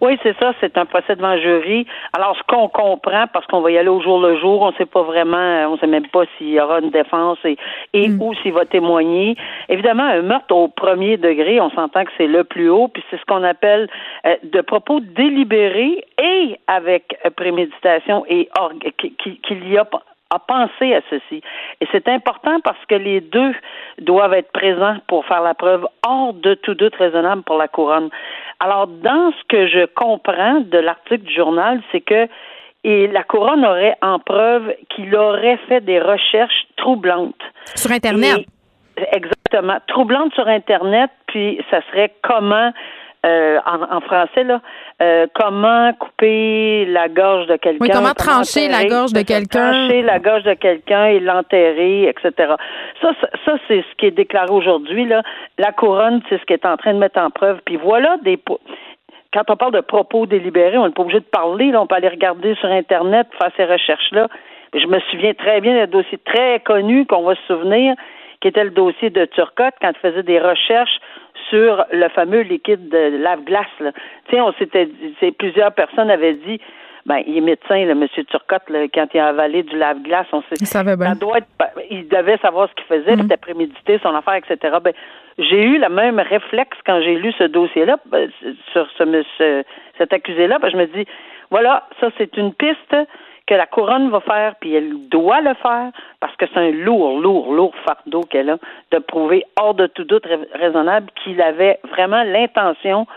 Oui, 0.01 0.17
c'est 0.23 0.37
ça, 0.39 0.53
c'est 0.61 0.77
un 0.77 0.85
procès 0.85 1.15
devant 1.15 1.37
jury. 1.37 1.85
Alors, 2.13 2.35
ce 2.37 2.43
qu'on 2.43 2.69
comprend, 2.69 3.25
parce 3.33 3.45
qu'on 3.47 3.61
va 3.61 3.71
y 3.71 3.77
aller 3.77 3.89
au 3.89 4.01
jour 4.01 4.19
le 4.19 4.39
jour, 4.39 4.61
on 4.61 4.71
ne 4.71 4.75
sait 4.75 4.85
pas 4.85 5.01
vraiment, 5.01 5.67
on 5.67 5.73
ne 5.73 5.77
sait 5.77 5.87
même 5.87 6.07
pas 6.07 6.23
s'il 6.37 6.49
y 6.49 6.59
aura 6.59 6.79
une 6.79 6.89
défense 6.89 7.37
et, 7.43 7.57
et 7.93 8.07
mm. 8.07 8.21
où 8.21 8.33
s'il 8.35 8.53
va 8.53 8.65
témoigner. 8.65 9.35
Évidemment, 9.67 10.03
un 10.03 10.21
meurtre 10.21 10.55
au 10.55 10.69
premier 10.69 11.17
degré, 11.17 11.59
on 11.59 11.69
s'entend 11.71 12.05
que 12.05 12.11
c'est 12.17 12.27
le 12.27 12.45
plus 12.45 12.69
haut, 12.69 12.87
puis 12.87 13.03
c'est 13.09 13.19
ce 13.19 13.25
qu'on 13.25 13.43
appelle 13.43 13.89
euh, 14.25 14.35
de 14.43 14.61
propos 14.61 15.01
délibérés 15.01 16.05
et 16.17 16.57
avec 16.67 17.17
préméditation 17.35 18.25
et 18.27 18.49
qu'il 18.97 19.69
y 19.69 19.77
a 19.77 19.85
a 20.31 20.39
pensé 20.39 20.93
à 20.93 21.01
ceci. 21.09 21.41
Et 21.81 21.87
c'est 21.91 22.07
important 22.07 22.59
parce 22.63 22.83
que 22.87 22.95
les 22.95 23.19
deux 23.19 23.53
doivent 23.99 24.33
être 24.33 24.51
présents 24.51 24.97
pour 25.07 25.25
faire 25.25 25.41
la 25.41 25.55
preuve 25.55 25.87
hors 26.05 26.33
de 26.33 26.53
tout 26.53 26.75
doute 26.75 26.95
raisonnable 26.95 27.41
pour 27.43 27.57
la 27.57 27.67
couronne. 27.67 28.09
Alors, 28.59 28.87
dans 28.87 29.31
ce 29.31 29.47
que 29.47 29.67
je 29.67 29.85
comprends 29.85 30.59
de 30.59 30.77
l'article 30.77 31.23
du 31.23 31.33
journal, 31.33 31.81
c'est 31.91 32.01
que 32.01 32.27
et 32.83 33.07
la 33.07 33.23
couronne 33.23 33.65
aurait 33.65 33.97
en 34.01 34.19
preuve 34.19 34.73
qu'il 34.89 35.13
aurait 35.15 35.57
fait 35.67 35.81
des 35.81 35.99
recherches 35.99 36.65
troublantes. 36.77 37.41
Sur 37.75 37.91
Internet. 37.91 38.45
exactement. 39.11 39.77
Troublantes 39.87 40.33
sur 40.33 40.47
Internet, 40.47 41.09
puis 41.27 41.59
ça 41.69 41.81
serait 41.89 42.13
comment 42.21 42.71
euh, 43.25 43.59
en, 43.65 43.99
français, 43.99 44.45
là, 44.45 44.61
euh, 45.01 45.27
comment 45.35 45.91
couper 45.93 46.85
la 46.85 47.09
gorge 47.09 47.47
de 47.47 47.57
quelqu'un. 47.57 47.79
Oui, 47.81 47.89
comment, 47.91 48.13
trancher 48.13 48.69
la 48.69 48.85
gorge 48.85 49.11
de 49.11 49.23
quelqu'un? 49.23 49.71
Trancher 49.71 50.01
la 50.01 50.19
gorge 50.19 50.43
de 50.43 50.53
quelqu'un 50.53 51.05
et 51.07 51.19
l'enterrer, 51.19 52.07
etc. 52.07 52.53
Ça, 53.01 53.11
ça, 53.45 53.55
c'est 53.67 53.81
ce 53.81 53.95
qui 53.97 54.05
est 54.05 54.11
déclaré 54.11 54.51
aujourd'hui. 54.51 55.05
Là. 55.05 55.21
La 55.57 55.73
couronne, 55.73 56.21
c'est 56.29 56.39
ce 56.39 56.45
qui 56.45 56.53
est 56.53 56.65
en 56.65 56.77
train 56.77 56.93
de 56.93 56.99
mettre 56.99 57.19
en 57.19 57.29
preuve. 57.29 57.59
Puis 57.65 57.75
voilà 57.75 58.17
des 58.23 58.39
quand 59.33 59.43
on 59.49 59.57
parle 59.57 59.73
de 59.73 59.81
propos 59.81 60.25
délibérés, 60.25 60.77
on 60.77 60.87
n'est 60.87 60.93
pas 60.93 61.03
obligé 61.03 61.19
de 61.19 61.25
parler, 61.25 61.71
là, 61.71 61.81
on 61.81 61.87
peut 61.87 61.95
aller 61.95 62.07
regarder 62.07 62.55
sur 62.55 62.69
Internet, 62.69 63.27
faire 63.37 63.51
ces 63.57 63.65
recherches-là. 63.65 64.27
Je 64.73 64.87
me 64.87 64.99
souviens 65.11 65.33
très 65.33 65.61
bien 65.61 65.75
d'un 65.75 65.87
dossier 65.87 66.17
très 66.25 66.59
connu 66.61 67.05
qu'on 67.05 67.23
va 67.23 67.35
se 67.35 67.41
souvenir, 67.47 67.95
qui 68.41 68.47
était 68.47 68.63
le 68.63 68.71
dossier 68.71 69.09
de 69.09 69.25
Turcotte, 69.25 69.75
quand 69.81 69.91
il 69.91 69.99
faisait 69.99 70.23
des 70.23 70.39
recherches 70.39 70.99
sur 71.49 71.85
le 71.91 72.07
fameux 72.09 72.41
liquide 72.41 72.89
de 72.89 73.17
lave-glace. 73.21 73.65
Tu 73.79 73.85
sais, 74.31 74.41
on 74.41 74.53
s'était 74.53 74.85
dit, 74.85 75.31
plusieurs 75.31 75.73
personnes 75.73 76.09
avaient 76.09 76.33
dit, 76.33 76.59
ben, 77.05 77.23
il 77.25 77.37
est 77.37 77.41
médecin, 77.41 77.85
le 77.85 77.95
monsieur 77.95 78.23
Turcotte, 78.25 78.63
quand 78.93 79.07
il 79.13 79.19
a 79.19 79.29
avalé 79.29 79.63
du 79.63 79.77
lave-glace, 79.77 80.27
on 80.31 80.41
sait. 80.41 80.55
Il 80.59 80.67
savait 80.67 80.95
bien. 80.95 81.13
il 81.89 82.07
devait 82.07 82.37
savoir 82.37 82.69
ce 82.69 82.75
qu'il 82.75 82.85
faisait, 82.85 83.15
mm-hmm. 83.15 83.21
c'était 83.21 83.37
prémédité, 83.37 83.99
son 84.03 84.13
affaire, 84.13 84.35
etc. 84.35 84.77
Ben, 84.83 84.93
j'ai 85.37 85.63
eu 85.63 85.79
le 85.79 85.89
même 85.89 86.19
réflexe 86.19 86.77
quand 86.85 87.01
j'ai 87.01 87.15
lu 87.15 87.33
ce 87.37 87.45
dossier-là, 87.45 87.97
ben, 88.05 88.29
sur 88.71 88.87
ce, 88.97 89.23
ce 89.37 89.63
cet 89.97 90.13
accusé-là. 90.13 90.59
Ben, 90.59 90.69
je 90.69 90.77
me 90.77 90.85
dis, 90.85 91.05
voilà, 91.49 91.87
ça, 91.99 92.09
c'est 92.17 92.37
une 92.37 92.53
piste 92.53 92.95
que 93.49 93.55
la 93.55 93.65
couronne 93.65 94.11
va 94.11 94.19
faire, 94.19 94.53
puis 94.61 94.75
elle 94.75 94.93
doit 95.09 95.41
le 95.41 95.55
faire, 95.55 95.91
parce 96.19 96.35
que 96.35 96.45
c'est 96.53 96.59
un 96.59 96.69
lourd, 96.69 97.19
lourd, 97.19 97.51
lourd 97.51 97.73
fardeau 97.83 98.21
qu'elle 98.21 98.51
a, 98.51 98.57
de 98.91 98.99
prouver 98.99 99.43
hors 99.59 99.73
de 99.73 99.87
tout 99.87 100.03
doute 100.03 100.25
raisonnable 100.53 101.07
qu'il 101.23 101.41
avait 101.41 101.79
vraiment 101.89 102.21
l'intention 102.21 103.07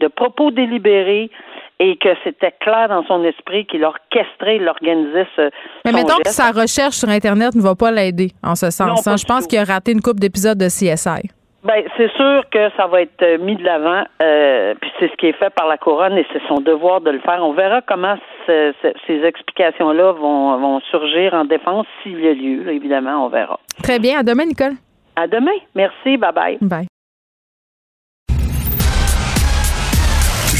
de 0.00 0.08
propos 0.08 0.50
délibérés 0.50 1.30
et 1.78 1.96
que 1.98 2.08
c'était 2.24 2.54
clair 2.60 2.88
dans 2.88 3.04
son 3.04 3.22
esprit 3.24 3.66
qu'il 3.66 3.84
orchestrait, 3.84 4.56
il 4.56 4.66
organisait 4.66 5.26
ce. 5.36 5.50
Mais 5.84 5.92
mettons 5.92 6.16
que 6.24 6.30
sa 6.30 6.52
recherche 6.52 6.96
sur 6.96 7.10
Internet 7.10 7.54
ne 7.54 7.60
va 7.60 7.74
pas 7.74 7.90
l'aider 7.90 8.30
en 8.42 8.54
ce 8.54 8.70
sens. 8.70 9.06
Hein. 9.06 9.16
Je 9.18 9.24
pense 9.26 9.46
qu'il 9.46 9.58
a 9.58 9.64
raté 9.64 9.92
une 9.92 10.00
coupe 10.00 10.20
d'épisodes 10.20 10.56
de 10.56 10.68
CSI. 10.68 11.28
Ben, 11.64 11.84
c'est 11.96 12.10
sûr 12.16 12.42
que 12.50 12.70
ça 12.76 12.88
va 12.88 13.02
être 13.02 13.22
euh, 13.22 13.38
mis 13.38 13.54
de 13.54 13.62
l'avant, 13.62 14.02
euh, 14.20 14.74
puis 14.80 14.90
c'est 14.98 15.08
ce 15.08 15.16
qui 15.16 15.26
est 15.26 15.38
fait 15.38 15.50
par 15.50 15.68
la 15.68 15.78
couronne 15.78 16.18
et 16.18 16.26
c'est 16.32 16.42
son 16.48 16.60
devoir 16.60 17.00
de 17.00 17.10
le 17.10 17.20
faire. 17.20 17.38
On 17.40 17.52
verra 17.52 17.80
comment 17.82 18.16
ces 18.46 19.24
explications-là 19.24 20.10
vont, 20.12 20.58
vont 20.58 20.80
surgir 20.90 21.34
en 21.34 21.44
défense 21.44 21.86
s'il 22.02 22.20
y 22.20 22.28
a 22.28 22.34
lieu. 22.34 22.68
évidemment, 22.72 23.26
on 23.26 23.28
verra. 23.28 23.60
Très 23.80 24.00
bien. 24.00 24.18
À 24.18 24.22
demain, 24.24 24.46
Nicole. 24.46 24.72
À 25.14 25.28
demain. 25.28 25.52
Merci. 25.76 26.16
Bye 26.16 26.32
bye. 26.34 26.58
Bye. 26.60 26.86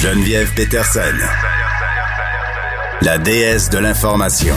Geneviève 0.02 0.54
Peterson, 0.56 1.16
la 3.02 3.18
déesse 3.18 3.70
de 3.70 3.78
l'information. 3.78 4.54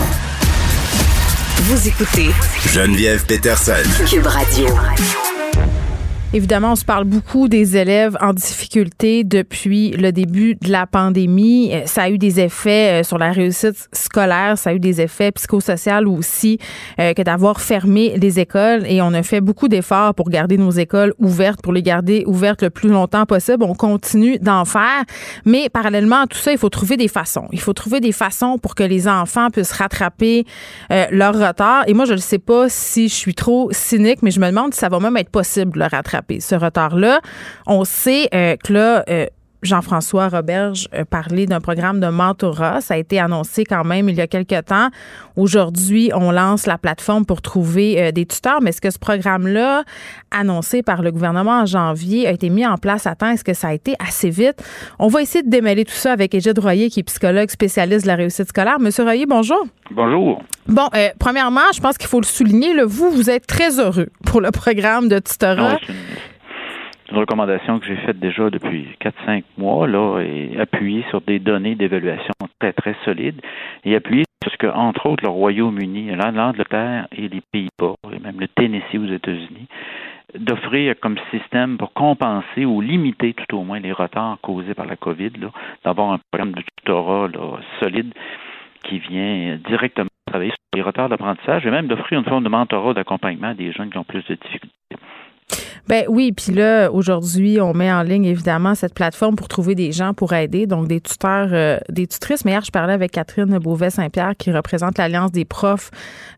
Vous 1.67 1.88
écoutez 1.88 2.29
Geneviève 2.71 3.25
Peterson, 3.27 4.05
Cube 4.10 4.27
Radio. 4.27 4.67
Évidemment, 6.35 6.73
on 6.73 6.75
se 6.75 6.83
parle 6.83 7.05
beaucoup 7.05 7.47
des 7.47 7.77
élèves 7.77 8.17
en 8.19 8.33
difficulté 8.33 9.23
depuis 9.23 9.91
le 9.91 10.11
début 10.11 10.55
de 10.55 10.69
la 10.69 10.85
pandémie. 10.85 11.69
Euh, 11.71 11.83
ça 11.85 12.03
a 12.03 12.09
eu 12.09 12.17
des 12.17 12.41
effets 12.41 12.99
euh, 12.99 13.03
sur 13.03 13.17
la 13.17 13.31
réussite 13.31 13.87
scolaire, 13.93 14.57
ça 14.57 14.71
a 14.71 14.73
eu 14.73 14.79
des 14.81 14.99
effets 14.99 15.31
psychosociaux 15.31 16.11
aussi 16.11 16.59
euh, 16.99 17.13
que 17.13 17.21
d'avoir 17.21 17.61
fermé 17.61 18.17
les 18.17 18.37
écoles 18.41 18.83
et 18.85 19.01
on 19.01 19.13
a 19.13 19.23
fait 19.23 19.39
beaucoup 19.39 19.69
d'efforts 19.69 20.13
pour 20.13 20.29
garder 20.29 20.57
nos 20.57 20.71
écoles 20.71 21.13
ouvertes, 21.19 21.61
pour 21.61 21.71
les 21.71 21.81
garder 21.81 22.25
ouvertes 22.27 22.63
le 22.63 22.69
plus 22.69 22.89
longtemps 22.89 23.25
possible. 23.25 23.63
On 23.63 23.73
continue 23.73 24.37
d'en 24.37 24.65
faire, 24.65 25.05
mais 25.45 25.69
parallèlement 25.69 26.23
à 26.23 26.27
tout 26.27 26.37
ça, 26.37 26.51
il 26.51 26.57
faut 26.57 26.67
trouver 26.67 26.97
des 26.97 27.07
façons. 27.07 27.47
Il 27.53 27.61
faut 27.61 27.71
trouver 27.71 28.01
des 28.01 28.11
façons 28.11 28.57
pour 28.57 28.75
que 28.75 28.83
les 28.83 29.07
enfants 29.07 29.51
puissent 29.51 29.71
rattraper 29.71 30.43
leur 31.11 31.33
retard. 31.33 31.85
Et 31.87 31.93
moi, 31.93 32.03
je 32.03 32.11
ne 32.11 32.17
sais 32.17 32.39
pas 32.39 32.67
si 32.67 33.07
je 33.07 33.13
suis 33.13 33.35
trop 33.35 33.69
cynique, 33.71 34.21
mais 34.21 34.31
je 34.31 34.41
me 34.41 34.47
demande 34.47 34.73
si 34.73 34.81
ça 34.81 34.89
va 34.89 34.99
même 34.99 35.15
être 35.15 35.29
possible 35.29 35.71
de 35.71 35.79
le 35.79 35.85
rattraper 35.85 36.24
ce 36.39 36.55
retard-là. 36.55 37.21
On 37.67 37.83
sait 37.85 38.29
euh, 38.33 38.55
que 38.57 38.73
là, 38.73 39.03
euh, 39.09 39.27
Jean-François 39.65 40.30
Roberge 40.30 40.88
parlait 41.10 41.45
d'un 41.45 41.60
programme 41.60 41.99
de 41.99 42.08
mentorat. 42.08 42.82
Ça 42.82 42.93
a 42.93 42.97
été 42.97 43.19
annoncé 43.19 43.63
quand 43.65 43.84
même 43.84 44.10
il 44.10 44.15
y 44.15 44.21
a 44.21 44.28
quelques 44.28 44.65
temps. 44.65 44.89
Aujourd'hui, 45.36 46.12
on 46.13 46.32
lance 46.32 46.65
la 46.65 46.78
plateforme 46.78 47.25
pour 47.25 47.41
trouver 47.41 48.01
euh, 48.01 48.12
des 48.12 48.25
tuteurs. 48.25 48.62
Mais 48.62 48.69
est-ce 48.69 48.82
que 48.82 48.89
ce 48.89 48.99
programme-là, 48.99 49.84
annoncé 50.32 50.82
par 50.82 51.01
le 51.01 51.12
gouvernement 51.12 51.62
en 51.62 51.65
janvier, 51.65 52.28
a 52.28 52.32
été 52.32 52.49
mis 52.49 52.65
en 52.65 52.78
place 52.78 53.06
à 53.08 53.15
temps? 53.15 53.30
Est-ce 53.30 53.43
que 53.43 53.54
ça 53.54 53.69
a 53.69 53.73
été 53.73 53.95
assez 53.99 54.30
vite? 54.30 54.63
On 54.99 55.08
va 55.08 55.21
essayer 55.21 55.43
de 55.43 55.49
démêler 55.49 55.86
tout 55.86 55.93
ça 55.93 56.12
avec 56.13 56.34
Égide 56.34 56.60
Royer, 56.60 56.89
qui 56.89 57.01
est 57.01 57.04
psychologue 57.04 57.49
spécialiste 57.49 58.04
de 58.04 58.08
la 58.08 58.15
réussite 58.15 58.49
scolaire. 58.49 58.80
Monsieur 58.80 59.04
Royer, 59.04 59.25
bonjour. 59.25 59.65
Bonjour. 59.91 60.41
Bon, 60.67 60.89
premièrement, 61.19 61.71
je 61.73 61.80
pense 61.80 61.97
qu'il 61.97 62.08
faut 62.08 62.21
le 62.21 62.25
souligner. 62.25 62.73
vous, 62.84 63.12
vous 63.12 63.30
êtes 63.30 63.45
très 63.45 63.80
heureux 63.80 64.08
pour 64.25 64.41
le 64.41 64.51
programme 64.51 65.10
de 65.10 65.19
tutorat. 65.19 65.78
Ah 65.82 65.91
une 67.11 67.17
recommandation 67.17 67.79
que 67.79 67.85
j'ai 67.85 67.97
faite 67.97 68.19
déjà 68.19 68.49
depuis 68.49 68.87
4-5 68.99 69.43
mois, 69.57 69.87
là, 69.87 70.21
et 70.21 70.59
appuyée 70.59 71.05
sur 71.09 71.21
des 71.21 71.39
données 71.39 71.75
d'évaluation 71.75 72.33
très, 72.59 72.73
très 72.73 72.95
solides, 73.05 73.41
et 73.83 73.95
appuyée 73.95 74.23
sur 74.41 74.51
ce 74.51 74.57
que, 74.57 74.67
entre 74.67 75.05
autres, 75.07 75.23
le 75.23 75.29
Royaume-Uni, 75.29 76.15
l'Angleterre 76.15 77.07
et 77.11 77.27
les 77.27 77.41
Pays-Bas, 77.51 77.95
et 78.11 78.19
même 78.19 78.39
le 78.39 78.47
Tennessee 78.47 78.97
aux 78.97 79.11
États-Unis, 79.11 79.67
d'offrir 80.37 80.95
comme 80.99 81.17
système 81.31 81.77
pour 81.77 81.93
compenser 81.93 82.65
ou 82.65 82.81
limiter 82.81 83.33
tout 83.33 83.57
au 83.57 83.63
moins 83.63 83.79
les 83.79 83.91
retards 83.91 84.37
causés 84.41 84.73
par 84.73 84.85
la 84.85 84.95
COVID, 84.95 85.31
d'avoir 85.83 86.11
un 86.11 86.19
programme 86.31 86.53
de 86.53 86.63
tutorat 86.77 87.29
solide 87.79 88.13
qui 88.83 88.99
vient 88.99 89.57
directement 89.67 90.09
travailler 90.27 90.51
sur 90.51 90.57
les 90.75 90.81
retards 90.81 91.09
d'apprentissage 91.09 91.65
et 91.65 91.71
même 91.71 91.87
d'offrir 91.87 92.19
une 92.19 92.25
forme 92.25 92.43
de 92.43 92.49
mentorat 92.49 92.93
d'accompagnement 92.93 93.49
à 93.49 93.53
des 93.53 93.71
jeunes 93.71 93.89
qui 93.89 93.97
ont 93.97 94.03
plus 94.03 94.25
de 94.25 94.35
difficultés. 94.35 94.75
Ben 95.88 96.05
oui, 96.10 96.31
puis 96.31 96.51
là, 96.51 96.89
aujourd'hui, 96.91 97.62
on 97.62 97.73
met 97.73 97.91
en 97.91 98.01
ligne 98.01 98.25
évidemment 98.25 98.73
cette 98.73 98.95
plateforme 98.95 99.36
pour 99.36 99.47
trouver 99.47 99.75
des 99.75 99.91
gens 99.91 100.15
pour 100.15 100.34
aider, 100.34 100.65
donc 100.65 100.88
des 100.88 100.99
tuteurs, 100.99 101.49
euh, 101.51 101.77
des 101.89 102.08
tutrices. 102.08 102.43
Mais 102.43 102.51
hier, 102.51 102.63
je 102.65 102.71
parlais 102.71 102.93
avec 102.93 103.12
Catherine 103.12 103.55
Beauvais-Saint-Pierre 103.60 104.34
qui 104.36 104.51
représente 104.51 104.97
l'Alliance 104.97 105.31
des 105.31 105.45
profs 105.45 105.91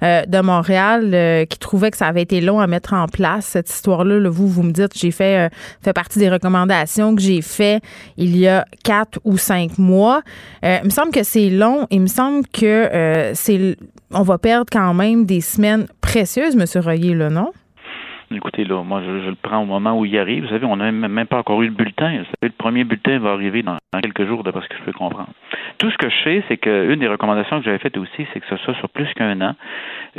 euh, 0.04 0.26
de 0.26 0.40
Montréal, 0.42 1.12
euh, 1.14 1.46
qui 1.46 1.60
trouvait 1.60 1.92
que 1.92 1.98
ça 1.98 2.08
avait 2.08 2.24
été 2.24 2.42
long 2.42 2.60
à 2.60 2.68
mettre 2.68 2.94
en 2.94 3.08
place 3.08 3.46
cette 3.46 3.70
histoire-là. 3.70 4.30
vous, 4.30 4.50
vous 4.50 4.64
me 4.64 4.72
dites, 4.72 4.98
j'ai 4.98 5.12
fait, 5.12 5.50
fait 5.82 5.94
partie 5.94 6.20
des 6.20 6.30
recommandations 6.30 7.16
que 7.16 7.22
j'ai 7.22 7.42
fait 7.42 7.82
il 8.18 8.36
y 8.36 8.50
a 8.50 8.66
quatre 8.84 9.20
ou 9.24 9.38
cinq 9.38 9.78
mois. 9.78 10.24
il 10.62 10.82
me 10.84 10.90
semble 10.90 11.12
que 11.12 11.24
c'est 11.24 11.50
long. 11.50 11.88
Il 11.90 12.02
me 12.02 12.08
semble 12.08 12.46
que 12.48 13.32
c'est, 13.34 13.78
on 14.12 14.24
va 14.24 14.38
perdre 14.38 14.68
quand 14.70 14.94
même 14.94 15.26
des 15.26 15.42
semaines 15.42 15.88
précieuses, 16.02 16.58
Monsieur 16.58 16.82
Royer, 16.82 17.14
là, 17.14 17.30
non? 17.30 17.52
Écoutez, 18.30 18.66
là, 18.66 18.84
moi, 18.84 19.02
je, 19.06 19.30
le 19.30 19.36
prends 19.36 19.60
au 19.60 19.66
moment 19.66 19.98
où 19.98 20.04
il 20.04 20.18
arrive. 20.18 20.44
Vous 20.44 20.50
savez, 20.50 20.66
on 20.66 20.76
n'a 20.76 20.92
même, 20.92 21.28
pas 21.28 21.38
encore 21.38 21.62
eu 21.62 21.68
le 21.68 21.74
bulletin. 21.74 22.10
Vous 22.10 22.26
savez, 22.26 22.34
le 22.44 22.50
premier 22.50 22.84
bulletin 22.84 23.20
va 23.20 23.32
arriver 23.32 23.64
dans, 23.64 23.78
quelques 24.02 24.26
jours, 24.26 24.44
d'après 24.44 24.62
ce 24.64 24.68
que 24.68 24.76
je 24.78 24.84
peux 24.84 24.92
comprendre. 24.92 25.30
Tout 25.78 25.90
ce 25.90 25.98
que 25.98 26.10
je 26.10 26.24
sais, 26.24 26.44
c'est 26.48 26.58
qu'une 26.58 27.00
des 27.00 27.08
recommandations 27.08 27.60
que 27.60 27.66
j'avais 27.66 27.78
faites 27.78 27.98
aussi, 27.98 28.28
c'est 28.34 28.40
que 28.42 28.48
ce 28.50 28.58
soit 28.58 28.74
sur 28.76 28.90
plus 28.90 29.08
qu'un 29.14 29.40
an, 29.42 29.56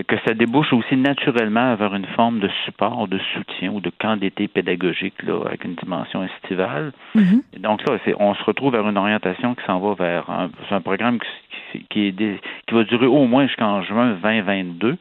que 0.07 0.17
ça 0.27 0.33
débouche 0.33 0.73
aussi 0.73 0.97
naturellement 0.97 1.75
vers 1.75 1.95
une 1.95 2.07
forme 2.07 2.41
de 2.41 2.49
support, 2.65 3.09
de 3.09 3.19
soutien 3.35 3.73
ou 3.73 3.81
de 3.81 3.91
camp 3.91 4.17
d'été 4.17 4.49
pédagogique, 4.49 5.23
là, 5.23 5.41
avec 5.45 5.65
une 5.65 5.75
dimension 5.75 6.25
estivale. 6.25 6.93
Mm-hmm. 7.15 7.61
Donc, 7.61 7.83
ça, 7.87 7.95
on 8.19 8.35
se 8.35 8.45
retrouve 8.45 8.73
vers 8.73 8.89
une 8.89 8.97
orientation 8.97 9.55
qui 9.55 9.65
s'en 9.67 9.81
va 9.81 9.95
vers 9.95 10.31
un, 10.31 10.51
un 10.71 10.81
programme 10.81 11.19
qui, 11.19 11.85
qui, 11.91 12.07
est 12.07 12.41
qui 12.67 12.75
va 12.75 12.85
durer 12.85 13.07
au 13.07 13.27
moins 13.27 13.47
jusqu'en 13.47 13.83
juin 13.83 14.17
2022 14.23 14.97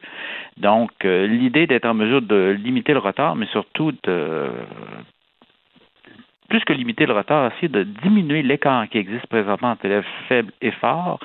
donc, 0.60 0.90
euh, 1.04 1.26
l'idée 1.26 1.66
d'être 1.66 1.86
en 1.86 1.94
mesure 1.94 2.22
de 2.22 2.56
limiter 2.62 2.92
le 2.92 2.98
retard, 2.98 3.36
mais 3.36 3.46
surtout 3.46 3.92
de 4.04 4.50
plus 6.48 6.64
que 6.64 6.72
limiter 6.72 7.06
le 7.06 7.12
retard, 7.12 7.52
essayer 7.52 7.68
de 7.68 7.82
diminuer 7.82 8.42
l'écart 8.42 8.88
qui 8.88 8.98
existe 8.98 9.26
présentement 9.26 9.70
entre 9.70 9.84
élèves 9.84 10.06
faibles 10.28 10.52
et 10.62 10.70
forts. 10.70 11.20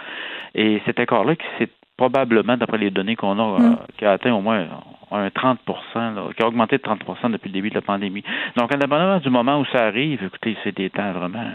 Et 0.54 0.82
cet 0.86 1.00
écart-là, 1.00 1.36
qui 1.36 1.46
s'est 1.58 1.69
probablement, 1.98 2.58
d'après 2.58 2.78
les 2.78 2.91
données 2.91 3.15
qu'on 3.15 3.39
a, 3.39 3.60
mm. 3.60 3.63
euh, 3.63 3.76
qui 3.98 4.06
a 4.06 4.12
atteint 4.12 4.34
au 4.34 4.41
moins 4.41 4.67
un 5.12 5.28
30% 5.28 6.34
qui 6.34 6.43
a 6.43 6.48
augmenté 6.48 6.78
de 6.78 6.84
30% 6.84 7.32
depuis 7.32 7.50
le 7.50 7.54
début 7.54 7.69
de 7.69 7.76
la 7.76 7.82
pandémie. 7.82 8.24
Donc, 8.58 8.74
indépendamment 8.74 9.19
du 9.19 9.30
moment 9.30 9.60
où 9.60 9.65
ça 9.65 9.86
arrive, 9.86 10.24
écoutez, 10.24 10.58
c'est 10.63 10.76
des 10.76 10.89
temps 10.89 11.12
vraiment 11.13 11.46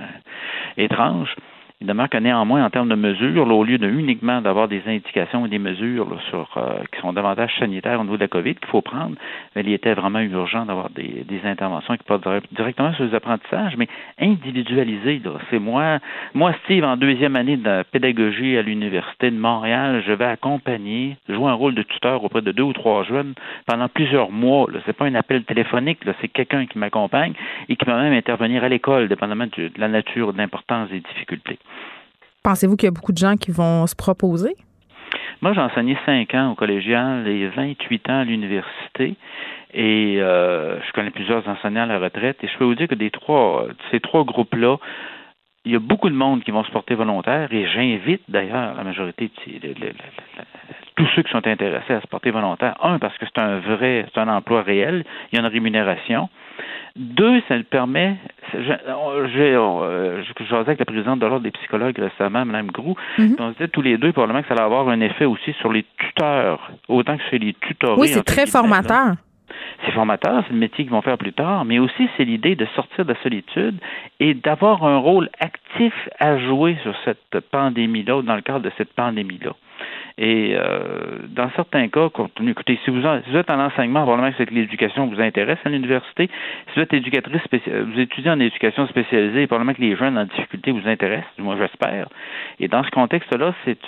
étranges. 0.76 1.34
Il 1.80 1.86
demeure 1.86 2.08
que 2.08 2.18
néanmoins, 2.18 2.64
en 2.64 2.70
termes 2.70 2.88
de 2.88 2.96
mesures, 2.96 3.46
au 3.46 3.62
lieu 3.62 3.78
de 3.78 3.86
uniquement 3.86 4.40
d'avoir 4.40 4.66
des 4.66 4.82
indications 4.88 5.46
et 5.46 5.48
des 5.48 5.60
mesures 5.60 6.08
sur, 6.28 6.48
euh, 6.56 6.82
qui 6.92 7.00
sont 7.00 7.12
davantage 7.12 7.56
sanitaires 7.60 8.00
au 8.00 8.02
niveau 8.02 8.16
de 8.16 8.22
la 8.22 8.26
COVID 8.26 8.56
qu'il 8.56 8.66
faut 8.66 8.82
prendre, 8.82 9.14
mais 9.54 9.62
il 9.62 9.72
était 9.72 9.94
vraiment 9.94 10.18
urgent 10.18 10.66
d'avoir 10.66 10.90
des, 10.90 11.24
interventions 11.44 11.96
qui 11.96 12.02
portent 12.02 12.26
directement 12.50 12.92
sur 12.94 13.04
les 13.04 13.14
apprentissages, 13.14 13.76
mais 13.76 13.86
individualisées. 14.18 15.22
C'est 15.50 15.60
moi, 15.60 16.00
moi, 16.34 16.52
Steve, 16.64 16.82
en 16.82 16.96
deuxième 16.96 17.36
année 17.36 17.56
de 17.56 17.84
pédagogie 17.92 18.56
à 18.56 18.62
l'Université 18.62 19.30
de 19.30 19.38
Montréal, 19.38 20.02
je 20.04 20.12
vais 20.12 20.24
accompagner, 20.24 21.16
jouer 21.28 21.48
un 21.48 21.54
rôle 21.54 21.76
de 21.76 21.82
tuteur 21.84 22.24
auprès 22.24 22.42
de 22.42 22.50
deux 22.50 22.64
ou 22.64 22.72
trois 22.72 23.04
jeunes 23.04 23.34
pendant 23.66 23.88
plusieurs 23.88 24.32
mois. 24.32 24.66
Ce 24.72 24.88
n'est 24.88 24.94
pas 24.94 25.04
un 25.04 25.14
appel 25.14 25.44
téléphonique, 25.44 26.00
c'est 26.20 26.26
quelqu'un 26.26 26.66
qui 26.66 26.76
m'accompagne 26.76 27.34
et 27.68 27.76
qui 27.76 27.84
va 27.84 28.02
même 28.02 28.14
intervenir 28.14 28.64
à 28.64 28.68
l'école, 28.68 29.06
dépendamment 29.06 29.46
de 29.46 29.70
la 29.76 29.86
nature, 29.86 30.32
de 30.32 30.38
l'importance 30.38 30.88
des 30.88 30.98
difficultés. 30.98 31.60
Pensez-vous 32.42 32.76
qu'il 32.76 32.86
y 32.86 32.88
a 32.88 32.92
beaucoup 32.92 33.12
de 33.12 33.18
gens 33.18 33.36
qui 33.36 33.50
vont 33.50 33.86
se 33.86 33.94
proposer? 33.96 34.56
Moi, 35.40 35.52
j'ai 35.52 35.60
enseigné 35.60 35.96
cinq 36.04 36.34
ans 36.34 36.52
au 36.52 36.54
collégial 36.54 37.26
et 37.28 37.48
28 37.48 38.10
ans 38.10 38.20
à 38.20 38.24
l'université. 38.24 39.14
Et 39.74 40.16
euh, 40.18 40.80
je 40.80 40.92
connais 40.92 41.10
plusieurs 41.10 41.46
enseignants 41.46 41.82
à 41.82 41.86
la 41.86 41.98
retraite. 41.98 42.38
Et 42.42 42.48
je 42.48 42.58
peux 42.58 42.64
vous 42.64 42.74
dire 42.74 42.88
que 42.88 42.94
des 42.94 43.10
trois, 43.10 43.66
ces 43.90 44.00
trois 44.00 44.24
groupes-là, 44.24 44.76
il 45.64 45.72
y 45.72 45.76
a 45.76 45.80
beaucoup 45.80 46.08
de 46.08 46.14
monde 46.14 46.42
qui 46.44 46.50
vont 46.50 46.64
se 46.64 46.70
porter 46.70 46.94
volontaire. 46.94 47.52
Et 47.52 47.66
j'invite 47.68 48.22
d'ailleurs 48.28 48.74
la 48.76 48.84
majorité 48.84 49.30
de 49.46 49.74
tous 50.96 51.06
ceux 51.14 51.22
qui 51.22 51.30
sont 51.30 51.46
intéressés 51.46 51.94
à 51.94 52.00
se 52.00 52.06
porter 52.06 52.30
volontaire. 52.30 52.74
Un, 52.82 52.98
parce 52.98 53.16
que 53.18 53.26
c'est 53.26 53.40
un 53.40 53.58
vrai, 53.60 54.06
c'est 54.12 54.20
un 54.20 54.28
emploi 54.28 54.62
réel. 54.62 55.04
Il 55.30 55.36
y 55.36 55.38
a 55.38 55.42
une 55.42 55.52
rémunération. 55.52 56.28
Deux, 56.96 57.40
ça 57.46 57.54
permet. 57.70 58.16
J'ai, 58.52 59.54
euh, 59.54 60.22
je 60.24 60.54
avec 60.54 60.78
la 60.78 60.84
présidente 60.84 61.20
de 61.20 61.26
l'Ordre 61.26 61.44
des 61.44 61.52
psychologues 61.52 61.98
récemment, 61.98 62.44
Mme 62.44 62.72
Grou. 62.72 62.96
Mhm. 63.18 63.36
On 63.38 63.50
disait 63.50 63.68
tous 63.68 63.82
les 63.82 63.98
deux, 63.98 64.12
probablement 64.12 64.42
que 64.42 64.48
ça 64.48 64.54
va 64.54 64.64
avoir 64.64 64.88
un 64.88 65.00
effet 65.00 65.24
aussi 65.24 65.52
sur 65.60 65.72
les 65.72 65.84
tuteurs, 65.98 66.72
autant 66.88 67.16
que 67.16 67.22
sur 67.24 67.38
les 67.38 67.54
tutorés. 67.54 68.00
Oui, 68.00 68.08
c'est 68.08 68.24
très 68.24 68.46
formateur. 68.46 69.14
C'est 69.84 69.92
formateur, 69.92 70.44
c'est 70.46 70.52
le 70.52 70.58
métier 70.58 70.84
qu'ils 70.84 70.92
vont 70.92 71.02
faire 71.02 71.18
plus 71.18 71.32
tard, 71.32 71.64
mais 71.64 71.78
aussi 71.78 72.08
c'est 72.16 72.24
l'idée 72.24 72.56
de 72.56 72.66
sortir 72.74 73.04
de 73.04 73.12
la 73.12 73.22
solitude 73.22 73.78
et 74.20 74.34
d'avoir 74.34 74.84
un 74.84 74.98
rôle 74.98 75.30
actif 75.40 75.94
à 76.18 76.38
jouer 76.38 76.76
sur 76.82 76.94
cette 77.04 77.40
pandémie-là, 77.50 78.22
dans 78.22 78.36
le 78.36 78.42
cadre 78.42 78.60
de 78.60 78.72
cette 78.76 78.92
pandémie-là. 78.92 79.52
Et 80.18 80.56
euh, 80.56 81.18
dans 81.28 81.48
certains 81.50 81.86
cas, 81.88 82.08
écoutez, 82.44 82.78
si 82.84 82.90
vous, 82.90 83.06
êtes 83.06 83.50
en 83.50 83.60
enseignement, 83.60 84.02
probablement 84.02 84.32
que 84.32 84.36
c'est 84.38 84.50
l'éducation 84.50 85.06
vous 85.06 85.20
intéresse 85.20 85.58
à 85.64 85.68
l'université. 85.68 86.28
Si 86.66 86.74
vous 86.74 86.80
êtes 86.80 86.92
éducatrice, 86.92 87.40
vous 87.52 88.00
étudiez 88.00 88.30
en 88.30 88.40
éducation 88.40 88.88
spécialisée, 88.88 89.46
probablement 89.46 89.74
que 89.74 89.80
les 89.80 89.94
jeunes 89.94 90.18
en 90.18 90.24
difficulté 90.24 90.72
vous 90.72 90.88
intéressent, 90.88 91.30
moi 91.38 91.56
j'espère. 91.56 92.08
Et 92.58 92.66
dans 92.66 92.82
ce 92.82 92.90
contexte-là, 92.90 93.54
c'est 93.64 93.78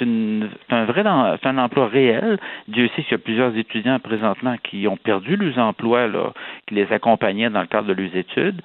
un 0.71 0.85
vrai 0.85 1.03
c'est 1.43 1.49
un 1.49 1.59
emploi 1.59 1.89
réel. 1.89 2.39
Dieu 2.69 2.89
sait 2.95 3.03
qu'il 3.03 3.13
y 3.13 3.15
a 3.15 3.19
plusieurs 3.19 3.57
étudiants 3.57 3.99
présentement 3.99 4.55
qui 4.63 4.87
ont 4.87 4.97
perdu 4.97 5.35
leurs 5.35 5.59
emplois 5.59 6.07
là, 6.07 6.33
qui 6.69 6.77
les 6.77 6.93
accompagnaient 6.93 7.51
dans 7.51 7.63
le 7.63 7.67
cadre 7.67 7.89
de 7.89 7.93
leurs 7.95 8.15
études 8.15 8.63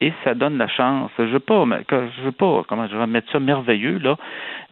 et 0.00 0.12
ça 0.24 0.34
donne 0.34 0.56
la 0.58 0.68
chance. 0.68 1.10
Je 1.18 1.24
veux 1.24 1.40
pas, 1.40 1.64
je 1.90 2.22
veux 2.22 2.32
pas, 2.32 2.62
comment 2.68 2.86
je 2.88 2.96
vais 2.96 3.06
mettre 3.06 3.30
ça 3.32 3.40
merveilleux 3.40 3.98
là, 3.98 4.16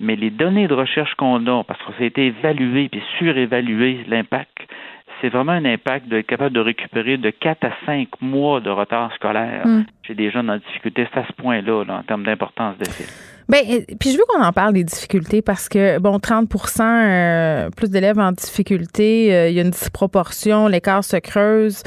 mais 0.00 0.16
les 0.16 0.30
données 0.30 0.68
de 0.68 0.74
recherche 0.74 1.14
qu'on 1.14 1.46
a, 1.46 1.64
parce 1.64 1.80
que 1.80 1.92
ça 1.92 2.02
a 2.02 2.06
été 2.06 2.26
évalué 2.26 2.88
puis 2.88 3.02
surévalué 3.18 4.04
l'impact, 4.08 4.58
c'est 5.20 5.28
vraiment 5.28 5.52
un 5.52 5.64
impact 5.64 6.08
de 6.08 6.20
capable 6.20 6.54
de 6.54 6.60
récupérer 6.60 7.16
de 7.16 7.30
4 7.30 7.64
à 7.64 7.70
5 7.86 8.08
mois 8.20 8.60
de 8.60 8.70
retard 8.70 9.12
scolaire 9.14 9.66
mm. 9.66 9.84
chez 10.02 10.14
des 10.14 10.30
jeunes 10.30 10.50
en 10.50 10.58
difficulté. 10.58 11.08
C'est 11.12 11.20
à 11.20 11.26
ce 11.26 11.32
point-là, 11.32 11.84
là, 11.84 11.98
en 11.98 12.02
termes 12.02 12.24
d'importance 12.24 12.76
d'effet. 12.78 13.04
Bien, 13.48 13.60
puis 13.98 14.10
je 14.10 14.18
veux 14.18 14.24
qu'on 14.28 14.42
en 14.42 14.52
parle 14.52 14.74
des 14.74 14.84
difficultés 14.84 15.40
parce 15.40 15.68
que, 15.68 15.98
bon, 15.98 16.18
30% 16.18 16.82
euh, 16.82 17.70
plus 17.70 17.90
d'élèves 17.90 18.18
en 18.18 18.32
difficulté, 18.32 19.34
euh, 19.34 19.48
il 19.48 19.54
y 19.54 19.58
a 19.58 19.62
une 19.62 19.70
disproportion, 19.70 20.68
l'écart 20.68 21.02
se 21.02 21.16
creuse. 21.16 21.82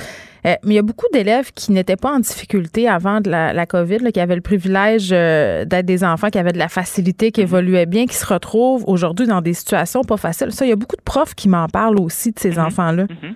Euh, 0.45 0.55
mais 0.63 0.73
il 0.73 0.75
y 0.75 0.79
a 0.79 0.83
beaucoup 0.83 1.07
d'élèves 1.13 1.51
qui 1.53 1.71
n'étaient 1.71 1.95
pas 1.95 2.11
en 2.11 2.19
difficulté 2.19 2.87
avant 2.87 3.21
de 3.21 3.29
la, 3.29 3.65
COVID, 3.65 4.11
qui 4.11 4.19
avaient 4.19 4.35
le 4.35 4.41
privilège 4.41 5.09
euh, 5.11 5.65
d'être 5.65 5.85
des 5.85 6.03
enfants 6.03 6.29
qui 6.29 6.39
avaient 6.39 6.51
de 6.51 6.57
la 6.57 6.67
facilité, 6.67 7.31
qui 7.31 7.41
mhm. 7.41 7.47
évoluaient 7.47 7.85
bien, 7.85 8.05
qui 8.05 8.15
se 8.15 8.31
retrouvent 8.31 8.83
aujourd'hui 8.87 9.27
dans 9.27 9.41
des 9.41 9.53
situations 9.53 10.01
pas 10.01 10.17
faciles. 10.17 10.51
Ça, 10.51 10.65
il 10.65 10.69
y 10.69 10.73
a 10.73 10.75
beaucoup 10.75 10.95
de 10.95 11.03
profs 11.03 11.35
qui 11.35 11.47
m'en 11.49 11.67
parlent 11.67 11.99
aussi 11.99 12.31
de 12.31 12.39
ces 12.39 12.57
mhm. 12.57 12.65
enfants-là. 12.65 13.03
Mhm. 13.03 13.35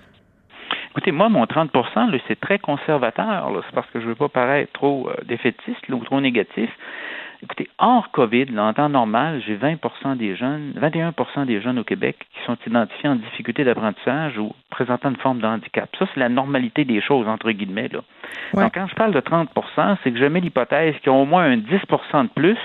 Écoutez, 0.96 1.12
moi, 1.12 1.28
mon 1.28 1.44
30% 1.44 2.18
c'est 2.26 2.40
très 2.40 2.58
conservateur. 2.58 3.52
C'est 3.66 3.74
parce 3.74 3.86
que 3.90 4.00
je 4.00 4.04
ne 4.04 4.10
veux 4.10 4.14
pas 4.14 4.30
paraître 4.30 4.72
trop 4.72 5.10
euh, 5.10 5.14
défaitiste 5.28 5.86
ou 5.90 6.02
trop 6.04 6.22
négatif. 6.22 6.70
Écoutez, 7.42 7.68
hors 7.78 8.10
COVID, 8.12 8.46
en 8.58 8.72
temps 8.72 8.88
normal, 8.88 9.42
j'ai 9.46 9.56
20 9.56 10.16
des 10.16 10.36
jeunes, 10.36 10.72
21% 10.80 11.44
des 11.44 11.60
jeunes 11.60 11.78
au 11.78 11.84
Québec 11.84 12.16
qui 12.32 12.44
sont 12.46 12.56
identifiés 12.66 13.08
en 13.08 13.16
difficulté 13.16 13.64
d'apprentissage 13.64 14.38
ou 14.38 14.54
présentant 14.70 15.10
une 15.10 15.16
forme 15.16 15.40
de 15.40 15.46
handicap. 15.46 15.88
Ça, 15.98 16.06
c'est 16.12 16.20
la 16.20 16.28
normalité 16.28 16.84
des 16.84 17.00
choses, 17.00 17.28
entre 17.28 17.50
guillemets. 17.50 17.88
Là. 17.88 18.00
Donc, 18.54 18.74
quand 18.74 18.86
je 18.86 18.94
parle 18.94 19.12
de 19.12 19.20
30% 19.20 19.96
c'est 20.02 20.12
que 20.12 20.18
je 20.18 20.24
mets 20.24 20.40
l'hypothèse 20.40 20.94
qu'ils 21.02 21.10
ont 21.10 21.22
au 21.22 21.26
moins 21.26 21.44
un 21.44 21.56
10% 21.56 22.22
de 22.24 22.28
plus 22.34 22.58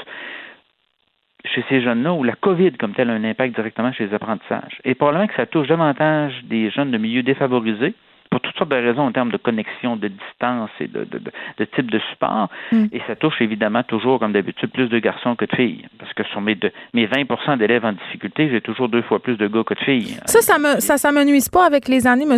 chez 1.45 1.63
ces 1.69 1.81
jeunes-là 1.81 2.13
où 2.13 2.23
la 2.23 2.35
COVID 2.35 2.73
comme 2.73 2.93
tel 2.93 3.09
a 3.09 3.13
un 3.13 3.23
impact 3.23 3.55
directement 3.55 3.91
chez 3.91 4.07
les 4.07 4.13
apprentissages. 4.13 4.79
Et 4.85 4.95
probablement 4.95 5.27
que 5.27 5.35
ça 5.35 5.45
touche 5.45 5.67
davantage 5.67 6.33
des 6.43 6.69
jeunes 6.69 6.91
de 6.91 6.97
milieux 6.97 7.23
défavorisés, 7.23 7.95
pour 8.31 8.39
toutes 8.39 8.55
sortes 8.55 8.71
de 8.71 8.75
raisons 8.75 9.01
en 9.01 9.11
termes 9.11 9.31
de 9.31 9.37
connexion, 9.37 9.97
de 9.97 10.07
distance 10.07 10.69
et 10.79 10.87
de, 10.87 11.03
de, 11.03 11.19
de, 11.19 11.65
type 11.65 11.91
de 11.91 11.99
support. 12.09 12.47
Mm. 12.71 12.85
Et 12.93 13.01
ça 13.05 13.17
touche 13.17 13.41
évidemment 13.41 13.83
toujours, 13.83 14.19
comme 14.19 14.31
d'habitude, 14.31 14.71
plus 14.71 14.87
de 14.87 14.99
garçons 14.99 15.35
que 15.35 15.45
de 15.45 15.53
filles. 15.53 15.85
Parce 15.99 16.13
que 16.13 16.23
sur 16.23 16.39
mes, 16.39 16.57
mes 16.93 17.07
20% 17.07 17.57
d'élèves 17.57 17.83
en 17.83 17.91
difficulté, 17.91 18.49
j'ai 18.49 18.61
toujours 18.61 18.87
deux 18.87 19.01
fois 19.01 19.19
plus 19.19 19.35
de 19.35 19.47
gars 19.47 19.63
que 19.65 19.73
de 19.73 19.79
filles. 19.81 20.17
Ça, 20.25 20.39
ça 20.39 20.57
me, 20.57 20.79
ça, 20.79 20.97
ça 20.97 21.11
me 21.11 21.25
nuise 21.25 21.49
pas 21.49 21.65
avec 21.65 21.89
les 21.89 22.07
années, 22.07 22.23
M. 22.23 22.37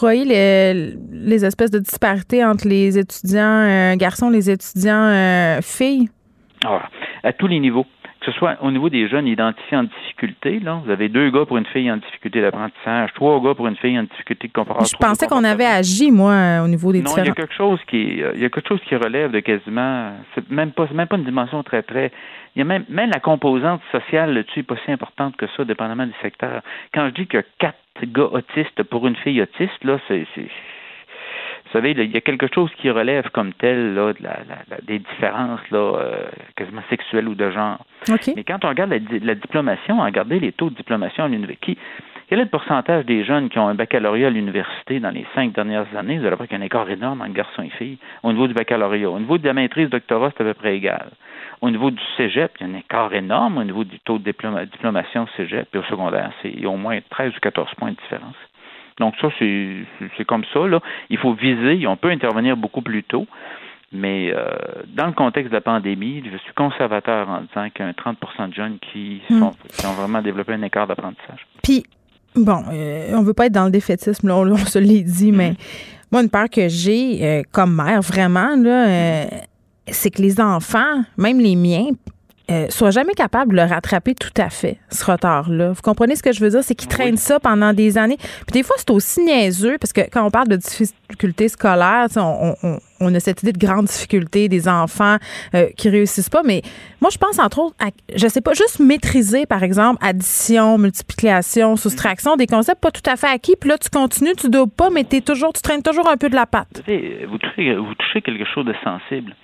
Roy, 0.00 0.24
les, 0.24 0.94
les 1.12 1.44
espèces 1.44 1.70
de 1.70 1.78
disparités 1.78 2.42
entre 2.42 2.66
les 2.66 2.98
étudiants 2.98 3.44
euh, 3.44 3.96
garçons 3.96 4.30
et 4.30 4.36
les 4.36 4.50
étudiants 4.50 4.94
euh, 4.94 5.60
filles? 5.60 6.08
Ah, 6.64 6.88
à 7.22 7.32
tous 7.34 7.46
les 7.46 7.60
niveaux 7.60 7.84
que 8.24 8.32
ce 8.32 8.38
soit 8.38 8.56
au 8.62 8.70
niveau 8.70 8.88
des 8.88 9.08
jeunes 9.08 9.26
identifiés 9.26 9.76
en 9.76 9.84
difficulté, 9.84 10.58
là, 10.60 10.80
vous 10.84 10.90
avez 10.90 11.08
deux 11.08 11.30
gars 11.30 11.44
pour 11.44 11.58
une 11.58 11.66
fille 11.66 11.90
en 11.90 11.98
difficulté 11.98 12.40
d'apprentissage, 12.40 13.12
trois 13.14 13.40
gars 13.40 13.54
pour 13.54 13.66
une 13.66 13.76
fille 13.76 13.98
en 13.98 14.04
difficulté 14.04 14.48
de 14.48 14.52
comparaison. 14.52 14.86
Je 14.86 14.96
pensais 14.96 15.26
qu'on 15.26 15.44
avait 15.44 15.66
agi, 15.66 16.10
moi, 16.10 16.62
au 16.64 16.68
niveau 16.68 16.92
des 16.92 17.02
non, 17.02 17.10
il 17.18 17.26
y 17.26 17.28
a 17.28 17.32
quelque 17.32 17.54
chose 17.54 17.78
qui, 17.86 18.02
il 18.02 18.40
y 18.40 18.44
a 18.44 18.48
quelque 18.48 18.68
chose 18.68 18.80
qui 18.88 18.96
relève 18.96 19.30
de 19.30 19.40
quasiment, 19.40 20.12
c'est 20.34 20.48
même 20.50 20.72
pas, 20.72 20.86
même 20.94 21.06
pas 21.06 21.16
une 21.16 21.24
dimension 21.24 21.62
très 21.62 21.82
très. 21.82 22.12
Il 22.56 22.60
y 22.60 22.62
a 22.62 22.64
même, 22.64 22.84
même 22.88 23.10
la 23.10 23.20
composante 23.20 23.82
sociale 23.92 24.32
là-dessus 24.32 24.60
n'est 24.60 24.64
pas 24.64 24.76
si 24.84 24.92
importante 24.92 25.36
que 25.36 25.46
ça, 25.56 25.64
dépendamment 25.64 26.06
du 26.06 26.14
secteur. 26.22 26.62
Quand 26.94 27.08
je 27.08 27.14
dis 27.14 27.26
que 27.26 27.44
quatre 27.58 27.76
gars 28.04 28.28
autistes 28.32 28.82
pour 28.84 29.06
une 29.06 29.16
fille 29.16 29.42
autiste, 29.42 29.84
là, 29.84 29.98
c'est 30.08 30.26
savez, 31.74 31.90
il 31.90 32.12
y 32.12 32.16
a 32.16 32.20
quelque 32.20 32.46
chose 32.54 32.70
qui 32.80 32.88
relève 32.88 33.28
comme 33.30 33.52
tel 33.52 33.94
là, 33.94 34.12
de 34.12 34.22
la, 34.22 34.36
des 34.82 35.00
différences 35.00 35.60
là, 35.70 35.78
euh, 35.78 36.26
quasiment 36.56 36.82
sexuelles 36.88 37.28
ou 37.28 37.34
de 37.34 37.50
genre. 37.50 37.78
Mais 38.36 38.44
quand 38.44 38.64
on 38.64 38.68
regarde 38.68 38.90
la, 38.90 39.34
diplomation, 39.34 40.00
regardez 40.00 40.38
les 40.38 40.52
taux 40.52 40.70
de 40.70 40.76
diplomation 40.76 41.24
à 41.24 41.28
l'université. 41.28 41.76
Quel 42.28 42.40
est 42.40 42.44
le 42.44 42.48
pourcentage 42.48 43.04
des 43.04 43.24
jeunes 43.24 43.50
qui 43.50 43.58
ont 43.58 43.68
un 43.68 43.74
baccalauréat 43.74 44.28
à 44.28 44.30
l'université 44.30 44.98
dans 44.98 45.10
les 45.10 45.26
cinq 45.34 45.52
dernières 45.52 45.86
années? 45.96 46.18
Vous 46.18 46.26
allez 46.26 46.36
voir 46.36 46.48
qu'il 46.48 46.56
y 46.56 46.60
a 46.60 46.62
un 46.62 46.66
écart 46.66 46.88
énorme 46.88 47.20
entre 47.20 47.32
garçons 47.32 47.62
et 47.62 47.70
filles 47.70 47.98
au 48.22 48.32
niveau 48.32 48.46
du 48.46 48.54
baccalauréat. 48.54 49.10
Au 49.10 49.18
niveau 49.18 49.36
de 49.36 49.44
la 49.44 49.52
maîtrise, 49.52 49.90
doctorat, 49.90 50.30
c'est 50.36 50.42
à 50.42 50.46
peu 50.46 50.54
près 50.54 50.76
égal. 50.76 51.10
Au 51.60 51.70
niveau 51.70 51.90
du 51.90 52.02
cégep, 52.16 52.52
il 52.60 52.66
y 52.66 52.70
a 52.70 52.72
un 52.72 52.78
écart 52.78 53.12
énorme 53.12 53.58
au 53.58 53.64
niveau 53.64 53.84
du 53.84 53.98
taux 54.00 54.18
de 54.18 54.24
diplomation 54.24 55.24
au 55.24 55.28
cégep 55.36 55.68
et 55.74 55.78
au 55.78 55.84
secondaire. 55.84 56.30
C'est 56.42 56.64
au 56.64 56.76
moins 56.76 56.98
13 57.10 57.32
ou 57.36 57.40
14 57.40 57.74
points 57.74 57.90
de 57.90 57.96
différence. 57.96 58.36
Donc 58.98 59.14
ça, 59.20 59.28
c'est 59.38 60.24
comme 60.26 60.44
ça. 60.52 60.66
Là. 60.66 60.80
Il 61.10 61.18
faut 61.18 61.34
viser, 61.34 61.86
on 61.86 61.96
peut 61.96 62.10
intervenir 62.10 62.56
beaucoup 62.56 62.82
plus 62.82 63.02
tôt. 63.02 63.26
Mais 63.92 64.32
euh, 64.34 64.56
dans 64.96 65.06
le 65.06 65.12
contexte 65.12 65.50
de 65.50 65.54
la 65.56 65.60
pandémie, 65.60 66.22
je 66.24 66.36
suis 66.38 66.52
conservateur 66.56 67.28
en 67.28 67.42
disant 67.42 67.70
qu'il 67.70 67.86
y 67.86 67.88
a 67.88 67.94
30 67.94 68.16
de 68.48 68.54
jeunes 68.54 68.78
qui, 68.80 69.22
hmm. 69.30 69.38
sont, 69.38 69.52
qui 69.68 69.86
ont 69.86 69.92
vraiment 69.92 70.20
développé 70.20 70.52
un 70.52 70.62
écart 70.62 70.88
d'apprentissage. 70.88 71.46
Puis, 71.62 71.84
bon, 72.34 72.64
euh, 72.72 73.12
on 73.14 73.22
veut 73.22 73.34
pas 73.34 73.46
être 73.46 73.52
dans 73.52 73.66
le 73.66 73.70
défaitisme, 73.70 74.26
là, 74.26 74.36
on, 74.36 74.56
se 74.56 74.80
l'est 74.80 75.04
dit, 75.04 75.30
mais 75.30 75.52
hmm. 75.52 75.56
moi, 76.10 76.22
une 76.22 76.28
peur 76.28 76.50
que 76.50 76.68
j'ai 76.68 77.24
euh, 77.24 77.42
comme 77.52 77.76
mère, 77.76 78.00
vraiment, 78.00 78.56
là, 78.56 79.26
c'est 79.86 80.10
que 80.10 80.22
les 80.22 80.40
enfants, 80.40 81.02
même 81.16 81.38
les 81.38 81.54
miens, 81.54 81.90
euh, 82.50 82.66
soit 82.68 82.90
jamais 82.90 83.14
capable 83.14 83.52
de 83.52 83.56
le 83.56 83.62
rattraper 83.62 84.14
tout 84.14 84.28
à 84.36 84.50
fait, 84.50 84.76
ce 84.90 85.04
retard-là. 85.04 85.72
Vous 85.72 85.80
comprenez 85.82 86.14
ce 86.14 86.22
que 86.22 86.32
je 86.32 86.40
veux 86.40 86.50
dire? 86.50 86.62
C'est 86.62 86.74
qu'ils 86.74 86.88
traînent 86.88 87.16
ça 87.16 87.40
pendant 87.40 87.72
des 87.72 87.96
années. 87.96 88.18
Puis 88.18 88.52
des 88.52 88.62
fois, 88.62 88.76
c'est 88.78 88.90
aussi 88.90 89.22
niaiseux, 89.22 89.78
parce 89.78 89.94
que 89.94 90.02
quand 90.02 90.26
on 90.26 90.30
parle 90.30 90.48
de 90.48 90.56
difficultés 90.56 91.48
scolaires, 91.48 92.08
on, 92.16 92.54
on, 92.62 92.78
on, 93.00 93.14
a 93.14 93.20
cette 93.20 93.42
idée 93.42 93.52
de 93.52 93.58
grande 93.58 93.86
difficulté 93.86 94.50
des 94.50 94.68
enfants 94.68 95.16
euh, 95.54 95.68
qui 95.76 95.88
réussissent 95.88 96.28
pas. 96.28 96.42
Mais 96.42 96.60
moi, 97.00 97.10
je 97.10 97.16
pense 97.16 97.38
entre 97.38 97.60
autres, 97.60 97.76
à, 97.80 97.86
je 98.14 98.28
sais 98.28 98.42
pas, 98.42 98.52
juste 98.52 98.78
maîtriser, 98.78 99.46
par 99.46 99.62
exemple, 99.62 100.04
addition, 100.04 100.76
multiplication, 100.76 101.76
soustraction, 101.76 102.36
des 102.36 102.46
concepts 102.46 102.82
pas 102.82 102.90
tout 102.90 103.08
à 103.10 103.16
fait 103.16 103.28
acquis. 103.28 103.54
Puis 103.58 103.70
là, 103.70 103.78
tu 103.78 103.88
continues, 103.88 104.34
tu 104.36 104.50
dois 104.50 104.66
pas, 104.66 104.90
mais 104.90 105.06
es 105.12 105.20
toujours, 105.22 105.54
tu 105.54 105.62
traînes 105.62 105.82
toujours 105.82 106.10
un 106.10 106.18
peu 106.18 106.28
de 106.28 106.34
la 106.34 106.44
patte. 106.44 106.82
Vous 106.86 107.38
touchez, 107.38 107.74
vous 107.74 107.94
touchez 107.94 108.20
quelque 108.20 108.44
chose 108.54 108.66
de 108.66 108.74
sensible. 108.84 109.34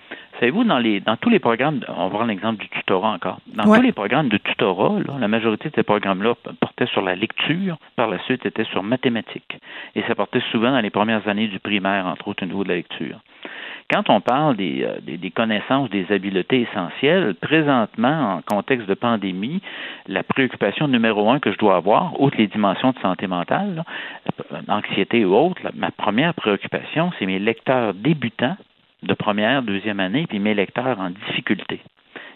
Savez-vous, 0.41 0.65
dans, 0.65 0.79
les, 0.79 1.01
dans 1.01 1.17
tous 1.17 1.29
les 1.29 1.39
programmes, 1.39 1.81
on 1.89 2.05
va 2.05 2.09
prendre 2.09 2.29
l'exemple 2.29 2.63
du 2.63 2.69
tutorat 2.71 3.11
encore. 3.11 3.41
Dans 3.49 3.65
tous 3.65 3.83
les 3.83 3.93
programmes 3.93 4.31
de 4.31 4.39
tutorat, 4.39 4.99
la 5.19 5.29
majorité 5.29 5.69
de 5.69 5.75
ces 5.75 5.83
programmes-là 5.83 6.35
portaient 6.59 6.87
sur 6.87 7.03
la 7.03 7.15
lecture, 7.15 7.77
par 7.95 8.09
la 8.09 8.19
suite 8.21 8.47
étaient 8.47 8.65
sur 8.65 8.83
mathématiques. 8.83 9.59
Et 9.95 10.03
ça 10.09 10.15
portait 10.15 10.41
souvent 10.51 10.71
dans 10.71 10.81
les 10.81 10.89
premières 10.89 11.29
années 11.29 11.49
du 11.49 11.59
primaire, 11.59 12.07
entre 12.07 12.29
autres 12.29 12.43
au 12.43 12.47
niveau 12.47 12.65
de 12.65 12.71
la 12.71 12.77
lecture. 12.77 13.21
Quand 13.93 14.09
on 14.09 14.23
parle 14.23 14.57
des, 14.57 14.83
euh, 14.83 15.01
des, 15.03 15.31
connaissances, 15.31 15.91
des 15.91 16.11
habiletés 16.11 16.63
essentielles, 16.63 17.35
présentement, 17.35 18.37
en 18.37 18.41
contexte 18.43 18.89
de 18.89 18.95
pandémie, 18.95 19.61
la 20.07 20.23
préoccupation 20.23 20.89
numéro 20.89 21.29
un 21.29 21.39
que 21.39 21.53
je 21.53 21.59
dois 21.59 21.77
avoir, 21.77 22.19
outre 22.19 22.39
les 22.39 22.47
dimensions 22.47 22.93
de 22.93 22.99
santé 23.01 23.27
mentale, 23.27 23.85
anxiété 24.69 25.25
ou 25.27 25.35
autre, 25.35 25.61
ma 25.75 25.91
première 25.91 26.33
préoccupation, 26.33 27.11
c'est 27.19 27.27
mes 27.27 27.41
lecteurs 27.41 27.93
débutants 27.93 28.57
de 29.03 29.15
première, 29.15 29.63
deuxième 29.63 30.01
année, 30.01 30.27
puis 30.29 30.39
mes 30.39 30.55
lecteurs 30.55 30.99
en 31.01 31.11
difficulté. 31.11 31.81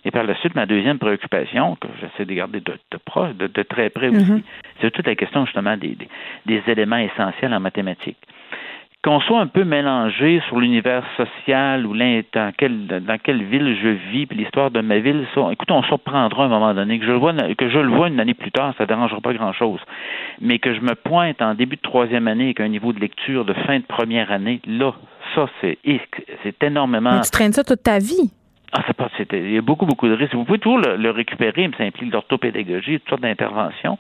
Et 0.05 0.11
par 0.11 0.25
la 0.25 0.35
suite, 0.37 0.55
ma 0.55 0.67
deuxième 0.67 0.99
préoccupation, 0.99 1.77
que 1.77 1.89
j'essaie 2.01 2.27
de 2.27 2.35
garder 2.35 2.61
de, 2.61 2.79
de, 2.91 3.47
de, 3.47 3.63
très 3.63 3.89
près 3.89 4.09
aussi, 4.09 4.33
mm-hmm. 4.33 4.43
c'est 4.81 4.91
toute 4.91 5.07
la 5.07 5.15
question 5.15 5.47
justement 5.47 5.77
des, 5.77 5.97
des, 6.45 6.63
éléments 6.67 6.99
essentiels 6.99 7.55
en 7.55 7.61
mathématiques 7.61 8.19
qu'on 9.05 9.21
soit 9.21 9.39
un 9.39 9.47
peu 9.47 9.65
mélangé 9.65 10.43
sur 10.49 10.59
l'univers 10.59 11.05
social 11.19 11.85
ou 11.85 11.95
dans 11.95 12.53
quelle, 12.57 12.87
dans 12.87 13.19
quelle 13.23 13.45
ville 13.45 13.77
je 13.83 13.89
vis, 14.11 14.25
puis 14.27 14.39
l'histoire 14.39 14.71
de 14.71 14.81
ma 14.81 14.99
ville, 14.99 15.27
ça, 15.35 15.43
écoute, 15.53 15.71
on 15.71 15.83
surprendra 15.83 16.45
à 16.45 16.47
un 16.47 16.49
moment 16.49 16.73
donné. 16.73 16.99
Que 16.99 17.05
je, 17.05 17.11
le 17.11 17.19
vois, 17.19 17.35
que 17.35 17.69
je 17.69 17.79
le 17.79 17.95
vois 17.95 18.09
une 18.09 18.19
année 18.19 18.33
plus 18.33 18.51
tard, 18.51 18.73
ça 18.79 18.85
ne 18.85 18.89
dérangera 18.89 19.21
pas 19.21 19.35
grand-chose. 19.35 19.81
Mais 20.41 20.59
que 20.59 20.75
je 20.75 20.81
me 20.81 20.95
pointe 20.95 21.43
en 21.43 21.55
début 21.55 21.77
de 21.77 21.83
troisième 21.83 22.27
année 22.29 22.45
avec 22.45 22.61
un 22.61 22.69
niveau 22.69 22.95
de 22.95 23.01
lecture 23.01 23.45
de 23.45 23.53
fin 23.53 23.79
de 23.79 23.85
première 23.85 24.33
année, 24.33 24.63
là, 24.67 24.95
ça, 25.35 25.49
c'est, 25.61 25.79
énormément. 26.63 27.13
Mais 27.13 27.21
tu 27.21 27.31
traînes 27.31 27.53
ça 27.53 27.63
toute 27.63 27.83
ta 27.83 27.99
vie. 27.99 28.31
Ah, 28.77 28.83
ça 28.89 28.93
passe, 28.93 29.13
il 29.33 29.53
y 29.53 29.57
a 29.57 29.63
beaucoup, 29.63 29.87
beaucoup 29.87 30.09
de 30.09 30.15
risques. 30.15 30.35
Vous 30.35 30.45
pouvez 30.45 30.59
toujours 30.59 30.81
le, 30.81 31.11
récupérer, 31.11 31.69
mais 31.69 31.77
ça 31.77 31.85
implique 31.85 32.13
l'orthopédagogie, 32.13 32.99
toutes 32.99 33.09
sortes 33.09 33.23
d'interventions. 33.23 33.99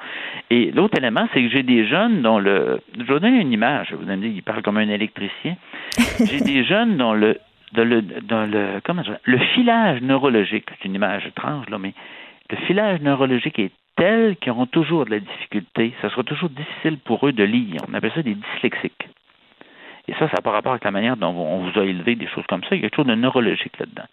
Et 0.50 0.72
l'autre 0.72 0.98
élément, 0.98 1.28
c'est 1.32 1.42
que 1.42 1.48
j'ai 1.48 1.62
des 1.62 1.86
jeunes 1.86 2.22
dont 2.22 2.40
le. 2.40 2.80
Je 2.94 3.04
vais 3.04 3.14
vous 3.14 3.20
donner 3.20 3.40
une 3.40 3.52
image. 3.52 3.92
Vous 3.92 4.02
allez 4.08 4.16
me 4.16 4.22
dire, 4.22 4.32
il 4.34 4.42
parle 4.42 4.62
comme 4.62 4.78
un 4.78 4.88
électricien. 4.88 5.54
j'ai 6.18 6.40
des 6.40 6.64
jeunes 6.64 6.96
dont 6.96 7.12
le. 7.12 7.38
Dans 7.72 7.84
le, 7.84 8.02
dans 8.02 8.46
le, 8.46 8.80
comment 8.84 9.02
le 9.24 9.38
filage 9.38 10.00
neurologique, 10.00 10.66
c'est 10.70 10.86
une 10.86 10.94
image 10.94 11.26
étrange, 11.26 11.68
là, 11.70 11.78
mais 11.78 11.92
le 12.50 12.56
filage 12.66 13.00
neurologique 13.00 13.58
est 13.58 13.72
tel 13.96 14.36
qu'ils 14.36 14.52
auront 14.52 14.66
toujours 14.66 15.04
de 15.06 15.10
la 15.10 15.20
difficulté. 15.20 15.92
Ça 16.00 16.10
sera 16.10 16.22
toujours 16.22 16.50
difficile 16.50 16.98
pour 16.98 17.26
eux 17.26 17.32
de 17.32 17.42
lire. 17.42 17.80
On 17.88 17.94
appelle 17.94 18.12
ça 18.14 18.22
des 18.22 18.36
dyslexiques. 18.36 19.08
Et 20.06 20.12
ça, 20.14 20.28
ça 20.28 20.34
n'a 20.36 20.42
pas 20.42 20.50
rapport 20.50 20.72
avec 20.72 20.84
la 20.84 20.90
manière 20.90 21.16
dont 21.16 21.30
on 21.30 21.58
vous 21.58 21.80
a 21.80 21.84
élevé, 21.84 22.14
des 22.14 22.26
choses 22.28 22.44
comme 22.46 22.62
ça. 22.64 22.68
Il 22.72 22.76
y 22.76 22.78
a 22.80 22.82
quelque 22.82 22.96
chose 22.96 23.06
de 23.06 23.14
neurologique 23.14 23.78
là-dedans. 23.78 24.04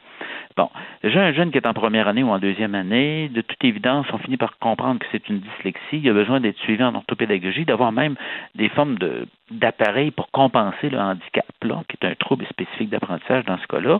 Bon, 0.56 0.70
déjà, 1.04 1.22
un 1.22 1.34
jeune 1.34 1.52
qui 1.52 1.58
est 1.58 1.68
en 1.68 1.74
première 1.74 2.08
année 2.08 2.24
ou 2.24 2.30
en 2.30 2.40
deuxième 2.40 2.76
année, 2.76 3.30
de 3.30 3.42
toute 3.42 3.64
évidence, 3.64 4.06
on 4.12 4.18
finit 4.18 4.38
par 4.38 4.58
comprendre 4.60 5.00
que 5.00 5.06
c'est 5.12 5.28
une 5.30 5.40
dyslexie. 5.40 6.00
Il 6.00 6.10
a 6.10 6.14
besoin 6.14 6.40
d'être 6.40 6.58
suivi 6.60 6.84
en 6.84 6.96
orthopédagogie, 6.96 7.66
d'avoir 7.66 7.92
même 7.92 8.16
des 8.56 8.70
formes 8.70 8.98
de, 8.98 9.28
d'appareils 9.50 10.12
pour 10.12 10.30
compenser 10.32 10.90
le 10.90 11.00
handicap, 11.00 11.46
là, 11.64 11.82
qui 11.88 11.98
est 12.02 12.10
un 12.10 12.16
trouble 12.16 12.46
spécifique 12.48 12.90
d'apprentissage 12.90 13.46
dans 13.46 13.58
ce 13.58 13.68
cas-là. 13.68 14.00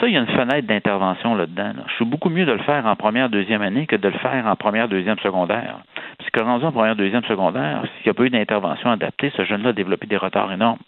Ça, 0.00 0.08
il 0.08 0.14
y 0.14 0.16
a 0.16 0.20
une 0.20 0.26
fenêtre 0.26 0.66
d'intervention 0.66 1.34
là-dedans. 1.34 1.72
Je 1.88 1.94
suis 1.94 2.04
beaucoup 2.04 2.30
mieux 2.30 2.46
de 2.46 2.52
le 2.52 2.62
faire 2.62 2.86
en 2.86 2.96
première, 2.96 3.28
deuxième 3.28 3.62
année 3.62 3.86
que 3.86 3.96
de 3.96 4.08
le 4.08 4.18
faire 4.18 4.46
en 4.46 4.56
première, 4.56 4.88
deuxième, 4.88 5.18
secondaire. 5.18 5.80
Parce 6.18 6.30
que 6.30 6.42
rendu 6.42 6.64
en 6.64 6.72
première, 6.72 6.96
deuxième, 6.96 7.24
secondaire, 7.24 7.82
s'il 7.82 8.06
n'y 8.06 8.10
a 8.10 8.14
pas 8.14 8.24
eu 8.24 8.30
d'intervention 8.30 8.90
adaptée, 8.90 9.30
ce 9.36 9.44
jeune-là 9.44 9.70
a 9.70 9.72
développé 9.72 10.06
des 10.06 10.16
retards 10.16 10.50
énormes. 10.52 10.78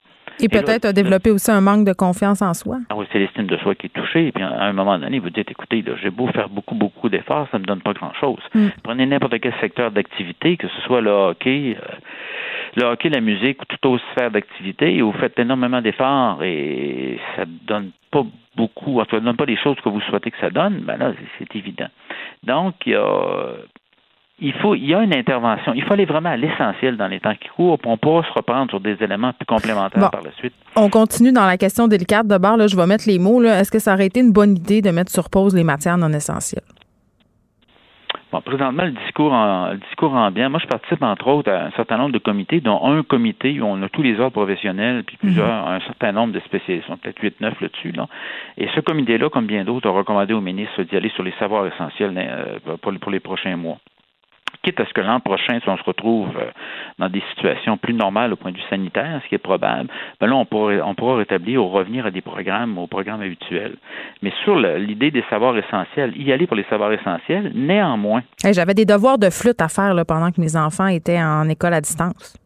Et, 0.40 0.48
peut-être 0.48 0.84
a 0.84 0.92
développé 0.92 1.30
aussi 1.30 1.50
un 1.50 1.60
manque 1.60 1.86
de 1.86 1.92
confiance 1.92 2.42
en 2.42 2.54
soi. 2.54 2.78
Ah 2.90 2.94
oui, 2.96 3.06
c'est 3.12 3.18
l'estime 3.18 3.46
de 3.46 3.56
soi 3.58 3.74
qui 3.74 3.86
est 3.86 3.90
touchée. 3.90 4.28
Et 4.28 4.32
puis, 4.32 4.42
à 4.42 4.64
un 4.64 4.72
moment 4.72 4.98
donné, 4.98 5.18
vous 5.18 5.30
dites, 5.30 5.50
écoutez, 5.50 5.84
j'ai 6.02 6.10
beau 6.10 6.26
faire 6.28 6.48
beaucoup, 6.48 6.74
beaucoup 6.74 7.08
d'efforts, 7.08 7.48
ça 7.50 7.58
ne 7.58 7.62
me 7.62 7.66
donne 7.66 7.80
pas 7.80 7.92
grand-chose. 7.92 8.40
Mm. 8.54 8.68
Prenez 8.82 9.06
n'importe 9.06 9.38
quel 9.40 9.54
secteur 9.60 9.90
d'activité, 9.90 10.56
que 10.56 10.68
ce 10.68 10.80
soit 10.82 11.00
le 11.00 11.10
hockey, 11.10 11.76
euh, 11.80 11.94
le 12.76 12.84
hockey, 12.84 13.08
la 13.08 13.20
musique 13.20 13.62
ou 13.62 13.64
toute 13.66 13.86
autre 13.86 14.04
sphère 14.12 14.30
d'activité, 14.30 14.96
et 14.96 15.02
vous 15.02 15.12
faites 15.12 15.38
énormément 15.38 15.80
d'efforts 15.80 16.42
et 16.42 17.18
ça 17.36 17.42
ne 17.42 17.66
donne 17.66 17.90
pas 18.10 18.24
beaucoup, 18.56 19.00
en 19.00 19.04
tout 19.04 19.16
cas, 19.16 19.20
ne 19.20 19.26
donne 19.26 19.36
pas 19.36 19.44
les 19.44 19.56
choses 19.56 19.76
que 19.82 19.88
vous 19.88 20.00
souhaitez 20.02 20.30
que 20.30 20.38
ça 20.40 20.50
donne, 20.50 20.80
ben 20.80 20.96
là, 20.96 21.12
c'est 21.38 21.54
évident. 21.56 21.88
Donc, 22.42 22.74
il 22.86 22.92
y 22.92 22.96
a 22.96 23.54
il 24.40 24.52
faut, 24.54 24.74
il 24.74 24.86
y 24.86 24.94
a 24.94 25.02
une 25.02 25.14
intervention. 25.14 25.72
Il 25.74 25.84
faut 25.84 25.92
aller 25.92 26.06
vraiment 26.06 26.30
à 26.30 26.36
l'essentiel 26.36 26.96
dans 26.96 27.06
les 27.06 27.20
temps 27.20 27.34
qui 27.34 27.48
courent. 27.48 27.78
On 27.84 27.96
pourra 27.96 28.24
se 28.24 28.32
reprendre 28.32 28.68
sur 28.70 28.80
des 28.80 28.96
éléments 29.00 29.32
plus 29.32 29.46
complémentaires 29.46 30.10
par 30.10 30.22
la 30.22 30.32
suite. 30.32 30.54
On 30.74 30.88
continue 30.90 31.32
dans 31.32 31.46
la 31.46 31.56
question 31.56 31.86
délicate. 31.86 32.26
D'abord, 32.26 32.56
là, 32.56 32.66
je 32.66 32.76
vais 32.76 32.86
mettre 32.86 33.04
les 33.06 33.20
mots. 33.20 33.42
Est-ce 33.44 33.70
que 33.70 33.78
ça 33.78 33.94
aurait 33.94 34.06
été 34.06 34.20
une 34.20 34.32
bonne 34.32 34.56
idée 34.56 34.82
de 34.82 34.90
mettre 34.90 35.12
sur 35.12 35.30
pause 35.30 35.54
les 35.54 35.62
matières 35.62 35.98
non 35.98 36.12
essentielles? 36.12 36.64
Bon, 38.32 38.40
présentement, 38.40 38.82
le 38.82 38.90
discours, 38.90 39.32
en, 39.32 39.70
le 39.70 39.78
discours 39.78 40.12
ambiant, 40.12 40.50
moi, 40.50 40.58
je 40.60 40.66
participe, 40.66 41.00
entre 41.04 41.28
autres, 41.28 41.52
à 41.52 41.66
un 41.66 41.70
certain 41.70 41.98
nombre 41.98 42.10
de 42.10 42.18
comités, 42.18 42.60
dont 42.60 42.84
un 42.84 43.04
comité 43.04 43.60
où 43.60 43.64
on 43.64 43.80
a 43.82 43.88
tous 43.88 44.02
les 44.02 44.18
ordres 44.18 44.32
professionnels, 44.32 45.04
puis 45.04 45.16
plusieurs, 45.16 45.46
mhm. 45.46 45.74
un 45.74 45.80
certain 45.80 46.10
nombre 46.10 46.32
de 46.32 46.40
spécialistes, 46.40 46.88
peut-être 47.00 47.22
8, 47.22 47.40
9 47.40 47.60
là-dessus. 47.60 47.92
Là. 47.92 48.08
Et 48.58 48.66
ce 48.74 48.80
comité-là, 48.80 49.30
comme 49.30 49.46
bien 49.46 49.62
d'autres, 49.62 49.88
a 49.88 49.92
recommandé 49.92 50.34
au 50.34 50.40
ministre 50.40 50.82
d'y 50.82 50.96
aller 50.96 51.10
sur 51.10 51.22
les 51.22 51.32
savoirs 51.38 51.64
essentiels 51.68 52.12
euh, 52.16 52.76
pour 52.82 53.12
les 53.12 53.20
prochains 53.20 53.56
mois 53.56 53.78
quitte 54.64 54.80
à 54.80 54.86
ce 54.86 54.92
que 54.92 55.00
l'an 55.00 55.20
prochain, 55.20 55.60
si 55.62 55.68
on 55.68 55.76
se 55.76 55.84
retrouve 55.84 56.30
euh, 56.36 56.50
dans 56.98 57.08
des 57.08 57.22
situations 57.34 57.76
plus 57.76 57.94
normales 57.94 58.32
au 58.32 58.36
point 58.36 58.50
de 58.50 58.56
vue 58.56 58.62
sanitaire, 58.70 59.20
ce 59.22 59.28
qui 59.28 59.34
est 59.34 59.38
probable, 59.38 59.88
ben 60.20 60.26
là, 60.26 60.34
on 60.34 60.44
pourra, 60.44 60.72
on 60.84 61.14
rétablir 61.16 61.62
ou 61.62 61.68
revenir 61.68 62.06
à 62.06 62.10
des 62.10 62.22
programmes, 62.22 62.78
aux 62.78 62.86
programmes 62.86 63.22
habituels. 63.22 63.76
Mais 64.22 64.32
sur 64.42 64.56
l'idée 64.56 65.10
des 65.10 65.24
savoirs 65.30 65.56
essentiels, 65.56 66.12
y 66.16 66.32
aller 66.32 66.46
pour 66.46 66.56
les 66.56 66.66
savoirs 66.70 66.92
essentiels, 66.92 67.52
néanmoins. 67.54 68.22
J'avais 68.50 68.74
des 68.74 68.86
devoirs 68.86 69.18
de 69.18 69.30
flûte 69.30 69.60
à 69.60 69.68
faire 69.68 69.94
pendant 70.06 70.30
que 70.30 70.40
mes 70.40 70.56
enfants 70.56 70.86
étaient 70.86 71.22
en 71.22 71.48
école 71.48 71.74
à 71.74 71.80
distance 71.80 72.43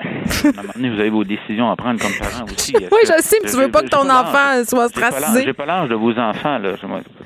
à 0.00 0.06
un 0.06 0.52
moment 0.52 0.72
donné, 0.74 0.90
vous 0.90 1.00
avez 1.00 1.10
vos 1.10 1.24
décisions 1.24 1.70
à 1.70 1.76
prendre 1.76 2.00
comme 2.00 2.12
parent 2.18 2.44
aussi. 2.44 2.74
oui, 2.76 2.98
je 3.02 3.22
sais, 3.22 3.38
mais 3.42 3.50
tu 3.50 3.56
veux 3.56 3.70
pas 3.70 3.82
que 3.82 3.88
ton 3.88 4.08
enfant 4.10 4.64
soit 4.64 4.88
stressé. 4.88 5.44
J'ai 5.44 5.52
pas 5.52 5.66
l'âge 5.66 5.88
de 5.88 5.94
vos 5.94 6.18
enfants, 6.18 6.58
là. 6.58 6.74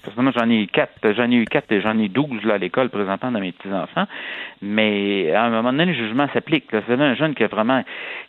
Personnellement, 0.03 0.33
j'en 0.37 0.51
ai 0.51 0.63
eu 0.63 0.67
quatre, 0.67 0.93
j'en 1.17 1.31
ai 1.31 1.35
eu 1.35 1.45
quatre 1.45 1.73
et 1.73 1.81
j'en 1.81 1.99
ai 1.99 2.09
douze, 2.09 2.43
là, 2.45 2.55
à 2.55 2.59
l'école, 2.59 2.91
présentement, 2.91 3.33
dans 3.33 3.41
mes 3.41 3.53
petits-enfants. 3.53 4.07
Mais, 4.61 5.33
à 5.33 5.45
un 5.45 5.51
moment 5.51 5.73
donné, 5.73 5.87
le 5.87 5.95
jugement 5.95 6.29
s'applique, 6.33 6.67
C'est 6.71 6.93
un 6.93 7.15
jeune 7.15 7.35
qui 7.35 7.45
a 7.45 7.49
vraiment, 7.49 7.83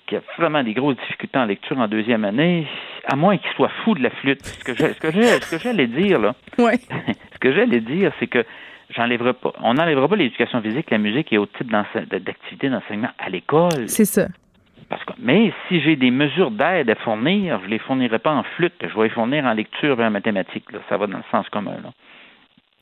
qui 0.08 0.16
a 0.16 0.22
vraiment 0.38 0.64
des 0.64 0.74
grosses 0.74 0.98
difficultés 0.98 1.38
en 1.38 1.46
lecture 1.46 1.78
en 1.78 1.88
deuxième 1.88 2.24
année, 2.24 2.68
à 3.06 3.16
moins 3.16 3.38
qu'il 3.38 3.52
soit 3.56 3.72
fou 3.84 3.96
de 3.96 4.04
la 4.04 4.10
flûte. 4.10 4.46
Ce 4.46 4.64
que 4.64 5.58
j'allais 5.58 5.88
dire, 5.88 6.20
là. 6.20 6.36
Oui. 6.58 6.74
ce 7.34 7.40
que 7.40 7.54
j'allais 7.54 7.82
dire, 7.82 8.12
c'est 8.20 8.28
que 8.28 8.46
j'enlèverai 8.90 9.34
pas, 9.34 9.54
on 9.62 9.74
n'enlèvera 9.74 10.08
pas 10.08 10.16
l'éducation 10.16 10.62
physique, 10.62 10.90
la 10.92 10.98
musique 10.98 11.32
et 11.32 11.38
autres 11.38 11.58
types 11.58 11.72
d'activités 11.72 12.70
d'enseignement 12.70 13.10
à 13.18 13.30
l'école. 13.30 13.88
C'est 13.88 14.06
ça. 14.06 14.28
Parce 14.90 15.04
que, 15.06 15.14
mais 15.20 15.54
si 15.68 15.82
j'ai 15.82 15.96
des 15.96 16.10
mesures 16.10 16.52
d'aide 16.52 16.90
à 16.90 16.96
fournir, 16.96 17.60
je 17.60 17.66
ne 17.66 17.70
les 17.70 17.80
fournirai 17.80 18.18
pas 18.20 18.32
en 18.32 18.44
flûte, 18.56 18.74
je 18.82 18.96
vais 18.98 19.04
les 19.04 19.10
fournir 19.10 19.46
en 19.46 19.54
lecture 19.54 20.02
et 20.02 20.06
en 20.06 20.10
mathématiques. 20.10 20.66
Ça 20.90 20.98
va 20.98 21.06
dans 21.06 21.18
le 21.18 21.24
sens 21.32 21.48
commun. 21.50 21.78
Là. 21.84 21.92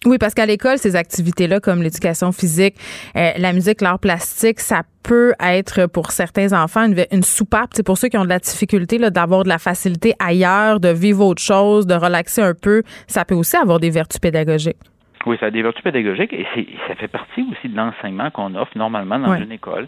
Oui, 0.05 0.17
parce 0.17 0.33
qu'à 0.33 0.45
l'école, 0.45 0.77
ces 0.77 0.95
activités-là, 0.95 1.59
comme 1.59 1.81
l'éducation 1.81 2.31
physique, 2.31 2.75
euh, 3.17 3.31
la 3.37 3.51
musique, 3.51 3.81
l'art 3.81 3.99
plastique, 3.99 4.59
ça 4.61 4.83
peut 5.03 5.33
être 5.39 5.87
pour 5.87 6.11
certains 6.11 6.53
enfants 6.53 6.85
une, 6.85 7.03
une 7.11 7.23
soupape. 7.23 7.71
C'est 7.73 7.85
pour 7.85 7.97
ceux 7.97 8.07
qui 8.07 8.17
ont 8.17 8.23
de 8.23 8.29
la 8.29 8.39
difficulté 8.39 8.99
d'avoir 8.99 9.43
de 9.43 9.49
la 9.49 9.57
facilité 9.57 10.13
ailleurs, 10.19 10.79
de 10.79 10.89
vivre 10.89 11.25
autre 11.25 11.41
chose, 11.41 11.87
de 11.87 11.95
relaxer 11.95 12.41
un 12.41 12.53
peu. 12.53 12.83
Ça 13.07 13.25
peut 13.25 13.35
aussi 13.35 13.57
avoir 13.57 13.79
des 13.79 13.89
vertus 13.89 14.19
pédagogiques. 14.19 14.77
Oui, 15.27 15.35
ça 15.41 15.47
a 15.47 15.51
des 15.51 15.61
vertus 15.61 15.83
pédagogiques 15.83 16.31
et 16.31 16.47
ça 16.87 16.95
fait 16.95 17.09
partie 17.09 17.45
aussi 17.51 17.67
de 17.67 17.75
l'enseignement 17.75 18.31
qu'on 18.31 18.55
offre 18.55 18.77
normalement 18.77 19.19
dans 19.19 19.35
une 19.35 19.51
école. 19.51 19.87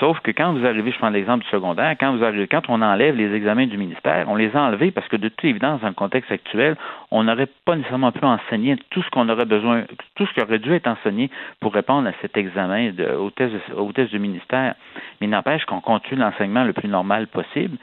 Sauf 0.00 0.18
que 0.18 0.32
quand 0.32 0.52
vous 0.54 0.66
arrivez, 0.66 0.90
je 0.90 0.98
prends 0.98 1.10
l'exemple 1.10 1.44
du 1.44 1.50
secondaire, 1.50 1.94
quand 2.00 2.16
vous 2.16 2.24
arrivez, 2.24 2.48
quand 2.48 2.62
on 2.68 2.82
enlève 2.82 3.14
les 3.14 3.32
examens 3.32 3.66
du 3.66 3.78
ministère, 3.78 4.26
on 4.28 4.34
les 4.34 4.50
a 4.56 4.60
enlevés 4.60 4.90
parce 4.90 5.06
que 5.06 5.14
de 5.14 5.28
toute 5.28 5.44
évidence, 5.44 5.80
dans 5.82 5.86
le 5.86 5.94
contexte 5.94 6.32
actuel, 6.32 6.74
on 7.12 7.22
n'aurait 7.22 7.46
pas 7.64 7.76
nécessairement 7.76 8.10
pu 8.10 8.24
enseigner 8.24 8.74
tout 8.90 9.04
ce 9.04 9.10
qu'on 9.10 9.28
aurait 9.28 9.44
besoin, 9.44 9.84
tout 10.16 10.26
ce 10.26 10.34
qui 10.34 10.40
aurait 10.40 10.58
dû 10.58 10.72
être 10.74 10.88
enseigné 10.88 11.30
pour 11.60 11.72
répondre 11.72 12.08
à 12.08 12.12
cet 12.20 12.36
examen 12.36 12.90
de, 12.90 13.04
au, 13.14 13.30
test, 13.30 13.54
au 13.76 13.92
test 13.92 14.10
du 14.10 14.18
ministère. 14.18 14.74
Mais 15.20 15.28
n'empêche 15.28 15.64
qu'on 15.64 15.80
continue 15.80 16.20
l'enseignement 16.22 16.64
le 16.64 16.72
plus 16.72 16.88
normal 16.88 17.28
possible. 17.28 17.76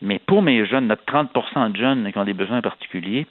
Mais 0.00 0.20
pour 0.24 0.40
mes 0.40 0.64
jeunes, 0.66 0.86
notre 0.86 1.04
30% 1.04 1.72
de 1.72 1.76
jeunes 1.76 2.12
qui 2.12 2.18
ont 2.18 2.24
des 2.24 2.32
besoins 2.32 2.60
particuliers, 2.60 3.26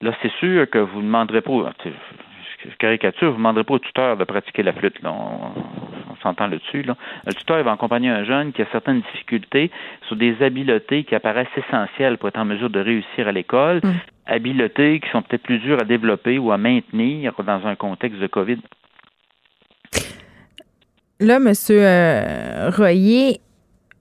Là, 0.00 0.12
c'est 0.20 0.32
sûr 0.32 0.68
que 0.68 0.78
vous 0.78 0.98
ne 0.98 1.06
demanderez 1.06 1.40
pas, 1.40 1.72
caricature, 2.78 3.28
vous 3.28 3.34
ne 3.34 3.38
demanderez 3.38 3.64
pas 3.64 3.74
au 3.74 3.78
tuteur 3.78 4.16
de 4.16 4.24
pratiquer 4.24 4.62
la 4.62 4.72
flûte. 4.72 5.00
Là. 5.02 5.12
On, 5.12 6.16
s'entend 6.22 6.46
là-dessus. 6.46 6.82
Là. 6.82 6.96
Le 7.26 7.34
tuteur 7.34 7.62
va 7.62 7.72
accompagner 7.72 8.08
un 8.08 8.24
jeune 8.24 8.52
qui 8.52 8.62
a 8.62 8.66
certaines 8.72 9.02
difficultés 9.12 9.70
sur 10.06 10.16
des 10.16 10.42
habiletés 10.42 11.04
qui 11.04 11.14
apparaissent 11.14 11.48
essentielles 11.56 12.16
pour 12.16 12.28
être 12.28 12.38
en 12.38 12.46
mesure 12.46 12.70
de 12.70 12.80
réussir 12.80 13.28
à 13.28 13.32
l'école, 13.32 13.80
mm. 13.82 13.92
habiletés 14.26 15.00
qui 15.00 15.10
sont 15.10 15.20
peut-être 15.20 15.42
plus 15.42 15.58
dures 15.58 15.80
à 15.80 15.84
développer 15.84 16.38
ou 16.38 16.50
à 16.50 16.56
maintenir 16.56 17.34
dans 17.44 17.66
un 17.66 17.74
contexte 17.74 18.20
de 18.20 18.26
COVID. 18.26 18.58
Là, 21.20 21.36
M. 21.36 21.52
Euh, 21.70 22.70
Royer, 22.74 23.40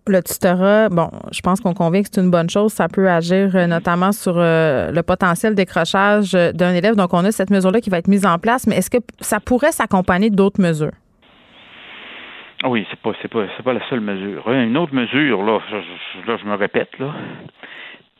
le 0.07 0.21
tutorat, 0.21 0.89
bon, 0.89 1.09
je 1.31 1.41
pense 1.41 1.61
qu'on 1.61 1.73
convient 1.73 2.01
que 2.01 2.09
c'est 2.11 2.21
une 2.21 2.31
bonne 2.31 2.49
chose. 2.49 2.73
Ça 2.73 2.87
peut 2.87 3.09
agir 3.09 3.55
euh, 3.55 3.67
notamment 3.67 4.11
sur 4.11 4.35
euh, 4.37 4.91
le 4.91 5.03
potentiel 5.03 5.55
décrochage 5.55 6.33
d'un 6.33 6.73
élève. 6.73 6.95
Donc, 6.95 7.13
on 7.13 7.23
a 7.23 7.31
cette 7.31 7.49
mesure-là 7.49 7.81
qui 7.81 7.89
va 7.89 7.97
être 7.97 8.07
mise 8.07 8.25
en 8.25 8.37
place. 8.39 8.67
Mais 8.67 8.77
est-ce 8.77 8.89
que 8.89 8.97
ça 9.19 9.39
pourrait 9.39 9.71
s'accompagner 9.71 10.29
d'autres 10.29 10.61
mesures? 10.61 10.91
Oui, 12.65 12.85
c'est 12.89 12.99
pas, 12.99 13.11
c'est 13.21 13.27
pas, 13.27 13.45
c'est 13.57 13.63
pas 13.63 13.73
la 13.73 13.87
seule 13.89 13.99
mesure. 13.99 14.49
Une 14.49 14.77
autre 14.77 14.93
mesure, 14.93 15.43
là, 15.43 15.59
là, 16.27 16.37
je 16.37 16.45
me 16.45 16.55
répète, 16.55 16.97
là, 16.97 17.13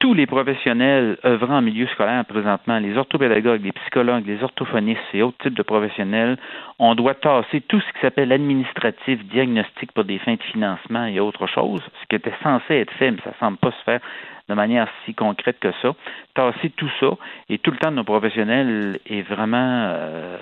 tous 0.04 0.14
les 0.14 0.26
professionnels 0.26 1.18
œuvrant 1.24 1.60
en 1.60 1.62
milieu 1.62 1.88
scolaire 1.88 2.26
présentement, 2.26 2.78
les 2.78 2.97
orthopédagogues, 2.97 3.64
les 3.64 3.72
psychologues, 3.72 4.28
les 4.28 4.43
orthophonistes 4.43 4.99
et 5.14 5.22
autres 5.22 5.38
types 5.38 5.54
de 5.54 5.64
professionnels, 5.64 6.38
on 6.78 6.93
doit 6.93 7.14
tasser 7.14 7.62
tout 7.62 7.80
ce 7.80 7.93
qui 7.93 7.99
s'appelle 8.01 8.34
administratif, 8.34 9.24
diagnostic 9.28 9.93
pour 9.93 10.04
des 10.04 10.20
fins 10.20 10.34
de 10.34 10.43
financement 10.43 11.06
et 11.06 11.22
autre 11.22 11.47
chose, 11.47 11.82
ce 12.01 12.08
qui 12.10 12.18
était 12.18 12.34
censé 12.43 12.74
être 12.74 12.91
fait, 12.95 13.12
mais 13.12 13.22
ça 13.24 13.32
semble 13.39 13.58
pas 13.60 13.72
se 13.72 13.84
faire 13.86 14.01
de 14.49 14.54
manière 14.54 14.89
si 15.06 15.14
concrète 15.14 15.60
que 15.62 15.72
ça. 15.82 15.93
Tasser 16.34 16.72
tout 16.72 16.91
ça 16.99 17.12
et 17.47 17.58
tout 17.60 17.72
le 17.72 17.78
temps 17.78 17.91
nos 17.91 18.04
professionnels 18.04 18.99
est 19.06 19.22
vraiment 19.22 19.86
euh, 19.88 20.38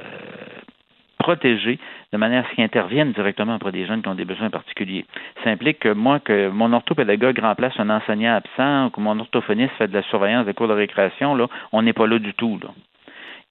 protégés 1.21 1.79
de 2.11 2.17
manière 2.17 2.43
à 2.45 2.49
ce 2.49 2.55
qu'ils 2.55 2.63
interviennent 2.63 3.11
directement 3.11 3.55
auprès 3.55 3.71
des 3.71 3.85
jeunes 3.85 4.01
qui 4.01 4.09
ont 4.09 4.15
des 4.15 4.25
besoins 4.25 4.49
particuliers. 4.49 5.05
Ça 5.43 5.51
implique 5.51 5.79
que 5.79 5.93
moi, 5.93 6.19
que 6.19 6.49
mon 6.49 6.73
orthopédagogue 6.73 7.39
remplace 7.39 7.79
un 7.79 7.89
enseignant 7.89 8.35
absent 8.35 8.87
ou 8.87 8.89
que 8.89 8.99
mon 8.99 9.19
orthophoniste 9.19 9.73
fait 9.77 9.87
de 9.87 9.93
la 9.93 10.03
surveillance 10.03 10.45
des 10.45 10.53
cours 10.53 10.67
de 10.67 10.73
récréation, 10.73 11.35
là, 11.35 11.47
on 11.71 11.81
n'est 11.83 11.93
pas 11.93 12.07
là 12.07 12.19
du 12.19 12.33
tout. 12.33 12.59
Là. 12.61 12.69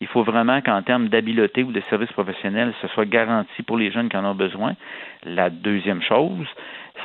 Il 0.01 0.07
faut 0.07 0.23
vraiment 0.23 0.61
qu'en 0.63 0.83
termes 0.83 1.09
d'habileté 1.09 1.63
ou 1.63 1.73
de 1.73 1.83
services 1.91 2.13
professionnels, 2.13 2.73
ce 2.81 2.89
soit 2.89 3.05
garanti 3.05 3.63
pour 3.63 3.77
les 3.77 3.91
jeunes 3.91 4.09
qui 4.09 4.17
en 4.17 4.25
ont 4.25 4.35
besoin. 4.35 4.75
La 5.25 5.51
deuxième 5.51 6.03
chose, 6.03 6.49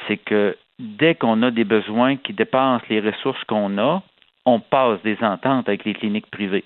c'est 0.07 0.17
que 0.17 0.55
dès 0.79 1.15
qu'on 1.15 1.43
a 1.43 1.51
des 1.51 1.65
besoins 1.65 2.15
qui 2.15 2.33
dépassent 2.33 2.87
les 2.89 3.01
ressources 3.01 3.43
qu'on 3.45 3.77
a, 3.77 4.01
on 4.45 4.59
passe 4.59 5.01
des 5.03 5.17
ententes 5.21 5.67
avec 5.67 5.83
les 5.85 5.93
cliniques 5.93 6.29
privées. 6.31 6.63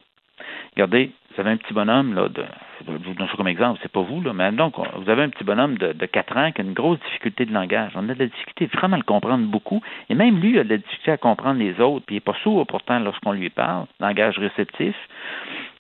Regardez, 0.76 1.12
vous 1.32 1.42
avez 1.42 1.52
un 1.52 1.58
petit 1.58 1.74
bonhomme, 1.74 2.14
là, 2.14 2.30
de, 2.30 2.44
je 2.86 2.92
vous 2.92 3.14
donne 3.14 3.28
ça 3.28 3.36
comme 3.36 3.48
exemple, 3.48 3.80
c'est 3.82 3.92
pas 3.92 4.02
vous, 4.02 4.22
là, 4.22 4.34
mais 4.34 4.52
donc, 4.52 4.76
vous 4.78 5.10
avez 5.10 5.24
un 5.24 5.30
petit 5.30 5.44
bonhomme 5.44 5.78
de, 5.78 5.94
de 5.94 6.06
4 6.06 6.38
ans 6.38 6.52
qui 6.52 6.62
a 6.62 6.64
une 6.64 6.74
grosse 6.74 7.00
difficulté 7.00 7.46
de 7.46 7.54
langage. 7.54 7.92
On 7.96 8.10
a 8.10 8.14
de 8.14 8.20
la 8.20 8.28
difficulté 8.28 8.66
vraiment 8.68 8.96
à 8.96 9.00
le 9.00 9.04
comprendre 9.04 9.46
beaucoup. 9.48 9.82
Et 10.10 10.16
même 10.16 10.40
lui 10.40 10.60
a 10.60 10.64
de 10.64 10.70
la 10.70 10.78
difficulté 10.78 11.12
à 11.12 11.18
comprendre 11.18 11.60
les 11.60 11.80
autres, 11.80 12.06
puis 12.06 12.16
il 12.16 12.18
n'est 12.18 12.22
pas 12.22 12.36
sourd 12.44 12.66
pourtant 12.68 13.00
lorsqu'on 13.00 13.32
lui 13.32 13.50
parle, 13.50 13.86
langage 14.00 14.38
réceptif. 14.38 14.96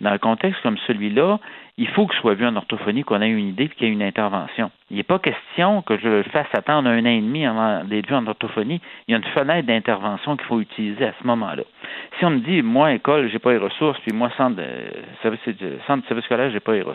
Dans 0.01 0.11
un 0.11 0.17
contexte 0.17 0.61
comme 0.61 0.77
celui-là, 0.87 1.39
il 1.79 1.87
faut 1.87 2.07
que 2.07 2.15
soit 2.15 2.33
vu 2.33 2.45
en 2.45 2.57
orthophonie, 2.57 3.03
qu'on 3.03 3.21
ait 3.21 3.29
une 3.29 3.47
idée 3.47 3.63
et 3.63 3.69
qu'il 3.69 3.87
y 3.87 3.89
ait 3.89 3.93
une 3.93 4.03
intervention. 4.03 4.69
Il 4.91 4.97
n'est 4.97 5.03
pas 5.03 5.17
question 5.17 5.81
que 5.81 5.97
je 5.97 6.09
le 6.09 6.23
fasse 6.23 6.47
attendre 6.51 6.89
un 6.89 6.99
an 6.99 7.05
et 7.05 7.21
demi 7.21 7.45
avant 7.45 7.85
d'être 7.85 8.07
vu 8.07 8.15
en 8.15 8.27
orthophonie. 8.27 8.81
Il 9.07 9.11
y 9.11 9.15
a 9.15 9.17
une 9.17 9.23
fenêtre 9.23 9.65
d'intervention 9.65 10.35
qu'il 10.35 10.45
faut 10.45 10.59
utiliser 10.59 11.05
à 11.05 11.13
ce 11.21 11.25
moment-là. 11.25 11.63
Si 12.17 12.25
on 12.25 12.31
me 12.31 12.39
dit, 12.39 12.61
moi, 12.61 12.93
école, 12.93 13.29
j'ai 13.29 13.39
pas 13.39 13.51
les 13.51 13.59
ressources, 13.59 13.97
puis 13.99 14.11
moi, 14.11 14.29
centre 14.35 14.57
de 14.57 14.65
service, 15.21 15.39
centre 15.87 16.03
de 16.03 16.07
service 16.07 16.25
scolaire, 16.25 16.51
j'ai 16.51 16.59
pas 16.59 16.73
les 16.73 16.81
ressources, 16.81 16.88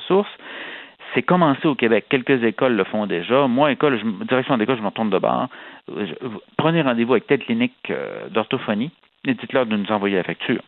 c'est 1.14 1.22
commencé 1.22 1.66
au 1.66 1.74
Québec. 1.74 2.06
Quelques 2.08 2.42
écoles 2.42 2.74
le 2.74 2.84
font 2.84 3.06
déjà. 3.06 3.46
Moi, 3.46 3.72
école, 3.72 4.00
direction 4.26 4.58
d'école, 4.58 4.76
je 4.76 4.82
me 4.82 4.88
retourne 4.88 5.10
de 5.10 5.18
bord. 5.18 5.48
Prenez 6.56 6.82
rendez-vous 6.82 7.12
avec 7.12 7.26
telle 7.26 7.40
clinique 7.40 7.74
euh, 7.90 8.28
d'orthophonie 8.30 8.90
et 9.26 9.34
dites-leur 9.34 9.66
de 9.66 9.76
nous 9.76 9.90
envoyer 9.92 10.16
la 10.16 10.24
facture. 10.24 10.60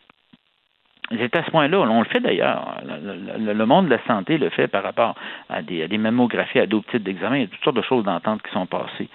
C'est 1.11 1.37
à 1.37 1.45
ce 1.45 1.51
point-là, 1.53 1.79
on 1.79 2.01
le 2.01 2.07
fait 2.07 2.19
d'ailleurs. 2.19 2.81
Le, 2.85 3.65
monde 3.65 3.85
de 3.87 3.91
la 3.91 4.05
santé 4.07 4.39
le 4.39 4.51
fait 4.51 4.67
par 4.67 4.83
rapport 4.83 5.15
à 5.49 5.63
des, 5.63 5.87
mammographies, 5.99 6.59
à 6.59 6.67
d'autres 6.67 6.91
types 6.91 7.05
d'examens. 7.05 7.37
Il 7.37 7.43
y 7.43 7.45
a 7.45 7.47
toutes 7.47 7.63
sortes 7.63 7.77
de 7.77 7.83
choses 7.83 8.05
d'entente 8.05 8.43
qui 8.43 8.53
sont 8.53 8.67
passées. 8.67 9.09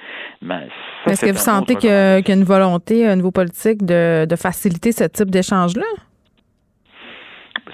Est-ce 1.06 1.26
que 1.26 1.32
vous 1.32 1.38
sentez 1.38 1.76
qu'il 1.76 1.90
y, 1.90 1.94
a 1.94 2.34
une 2.34 2.46
volonté 2.46 3.10
au 3.10 3.16
niveau 3.16 3.32
politique 3.32 3.86
de, 3.86 4.26
faciliter 4.38 4.94
ce 4.94 5.04
type 5.04 5.30
d'échange-là? 5.30 5.84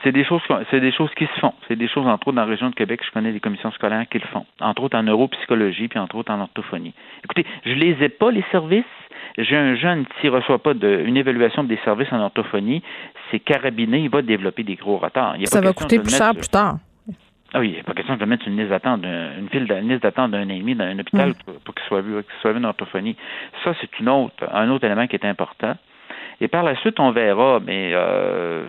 C'est 0.03 0.11
des 0.11 0.23
choses, 0.25 0.41
c'est 0.69 0.79
des 0.79 0.91
choses 0.91 1.09
qui 1.15 1.25
se 1.25 1.39
font. 1.39 1.53
C'est 1.67 1.75
des 1.75 1.87
choses, 1.87 2.05
entre 2.07 2.27
autres, 2.27 2.35
dans 2.35 2.43
la 2.43 2.47
région 2.47 2.69
de 2.69 2.75
Québec, 2.75 3.01
je 3.05 3.11
connais 3.11 3.31
des 3.31 3.39
commissions 3.39 3.71
scolaires 3.71 4.05
qui 4.09 4.19
le 4.19 4.27
font. 4.27 4.45
Entre 4.59 4.83
autres 4.83 4.97
en 4.97 5.03
neuropsychologie, 5.03 5.87
puis 5.87 5.99
entre 5.99 6.15
autres 6.15 6.31
en 6.31 6.41
orthophonie. 6.41 6.93
Écoutez, 7.23 7.45
je 7.65 7.73
les 7.73 7.95
ai 8.03 8.09
pas, 8.09 8.31
les 8.31 8.43
services, 8.51 8.83
j'ai 9.37 9.55
un 9.55 9.75
jeune 9.75 10.05
qui 10.19 10.27
ne 10.27 10.31
reçoit 10.31 10.59
pas 10.59 10.73
de, 10.73 11.03
une 11.05 11.17
évaluation 11.17 11.63
des 11.63 11.77
services 11.85 12.11
en 12.11 12.19
orthophonie, 12.19 12.83
c'est 13.31 13.39
carabiné, 13.39 13.99
il 13.99 14.09
va 14.09 14.21
développer 14.21 14.63
des 14.63 14.75
gros 14.75 14.97
retards. 14.97 15.35
Ça 15.45 15.61
va 15.61 15.73
coûter 15.73 15.99
plus 15.99 16.15
cher 16.15 16.33
plus 16.33 16.49
tard. 16.49 16.77
Ah 17.53 17.59
oui, 17.59 17.75
il 17.75 17.79
a 17.79 17.83
pas 17.83 17.93
question 17.93 18.17
de 18.17 18.25
mettre 18.25 18.45
une 18.47 18.57
liste 18.57 18.69
d'attente, 18.69 19.05
une 19.05 19.47
file 19.49 19.63
liste 19.83 20.03
d'attente 20.03 20.31
d'un 20.31 20.45
demi 20.45 20.75
dans 20.75 20.83
un 20.83 20.99
hôpital 20.99 21.29
mm. 21.29 21.59
pour, 21.63 21.73
qu'il 21.73 21.85
soit 21.87 22.01
vu, 22.01 22.11
qu'il 22.15 22.41
soit 22.41 22.51
vu 22.51 22.59
en 22.59 22.65
orthophonie. 22.65 23.15
Ça, 23.63 23.73
c'est 23.79 23.99
une 23.99 24.09
autre, 24.09 24.45
un 24.51 24.69
autre 24.69 24.83
élément 24.83 25.07
qui 25.07 25.15
est 25.15 25.25
important. 25.25 25.75
Et 26.39 26.47
par 26.47 26.63
la 26.63 26.75
suite, 26.77 26.99
on 26.99 27.11
verra, 27.11 27.59
mais 27.65 27.91
euh, 27.93 28.67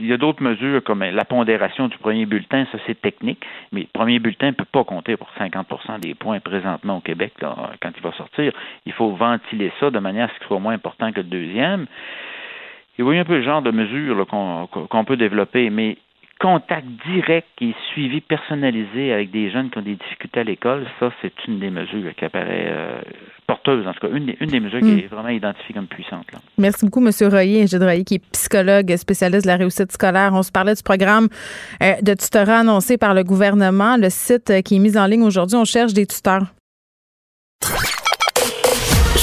il 0.00 0.06
y 0.06 0.12
a 0.12 0.16
d'autres 0.16 0.42
mesures 0.42 0.82
comme 0.84 1.02
la 1.02 1.24
pondération 1.24 1.88
du 1.88 1.96
premier 1.98 2.26
bulletin, 2.26 2.66
ça 2.70 2.78
c'est 2.86 3.00
technique, 3.00 3.44
mais 3.72 3.80
le 3.80 3.86
premier 3.92 4.18
bulletin 4.18 4.48
ne 4.48 4.52
peut 4.52 4.64
pas 4.64 4.84
compter 4.84 5.16
pour 5.16 5.28
50% 5.38 6.00
des 6.00 6.14
points 6.14 6.40
présentement 6.40 6.98
au 6.98 7.00
Québec 7.00 7.32
là, 7.40 7.72
quand 7.80 7.90
il 7.96 8.02
va 8.02 8.12
sortir. 8.12 8.52
Il 8.86 8.92
faut 8.92 9.10
ventiler 9.12 9.72
ça 9.80 9.90
de 9.90 9.98
manière 9.98 10.26
à 10.26 10.28
ce 10.28 10.38
qu'il 10.38 10.46
soit 10.48 10.58
moins 10.58 10.74
important 10.74 11.10
que 11.12 11.20
le 11.20 11.24
deuxième. 11.24 11.86
Et 12.98 13.02
vous 13.02 13.06
voyez 13.06 13.20
un 13.20 13.24
peu 13.24 13.36
le 13.36 13.42
genre 13.42 13.62
de 13.62 13.70
mesures 13.70 14.26
qu'on 14.26 15.04
peut 15.04 15.16
développer, 15.16 15.70
mais 15.70 15.96
contact 16.40 16.86
direct 17.06 17.48
et 17.60 17.74
suivi 17.92 18.20
personnalisé 18.20 19.12
avec 19.12 19.30
des 19.30 19.50
jeunes 19.50 19.70
qui 19.70 19.78
ont 19.78 19.82
des 19.82 19.96
difficultés 19.96 20.40
à 20.40 20.44
l'école, 20.44 20.86
ça, 21.00 21.10
c'est 21.20 21.32
une 21.46 21.58
des 21.58 21.70
mesures 21.70 22.14
qui 22.16 22.24
apparaît 22.24 22.68
euh, 22.68 23.00
porteuse, 23.46 23.86
en 23.86 23.92
tout 23.92 24.06
cas, 24.06 24.14
une 24.14 24.26
des, 24.26 24.36
une 24.40 24.50
des 24.50 24.60
mesures 24.60 24.80
qui 24.80 24.86
hmm. 24.86 24.98
est 24.98 25.06
vraiment 25.06 25.28
identifiée 25.28 25.74
comme 25.74 25.86
puissante. 25.86 26.26
Merci 26.56 26.84
beaucoup, 26.84 27.04
M. 27.04 27.10
Royer, 27.28 27.66
Gilles 27.66 27.82
Royer, 27.82 28.04
qui 28.04 28.16
est 28.16 28.30
psychologue, 28.32 28.94
spécialiste 28.96 29.44
de 29.44 29.50
la 29.50 29.56
réussite 29.56 29.90
scolaire. 29.90 30.30
On 30.32 30.42
se 30.42 30.52
parlait 30.52 30.74
du 30.74 30.82
programme 30.82 31.28
euh, 31.82 31.94
de 32.02 32.14
tutorat 32.14 32.58
annoncé 32.58 32.98
par 32.98 33.14
le 33.14 33.24
gouvernement, 33.24 33.96
le 33.96 34.10
site 34.10 34.50
euh, 34.50 34.60
qui 34.60 34.76
est 34.76 34.80
mis 34.80 34.96
en 34.96 35.06
ligne 35.06 35.22
aujourd'hui. 35.22 35.56
On 35.56 35.64
cherche 35.64 35.92
des 35.92 36.06
tuteurs. 36.06 36.46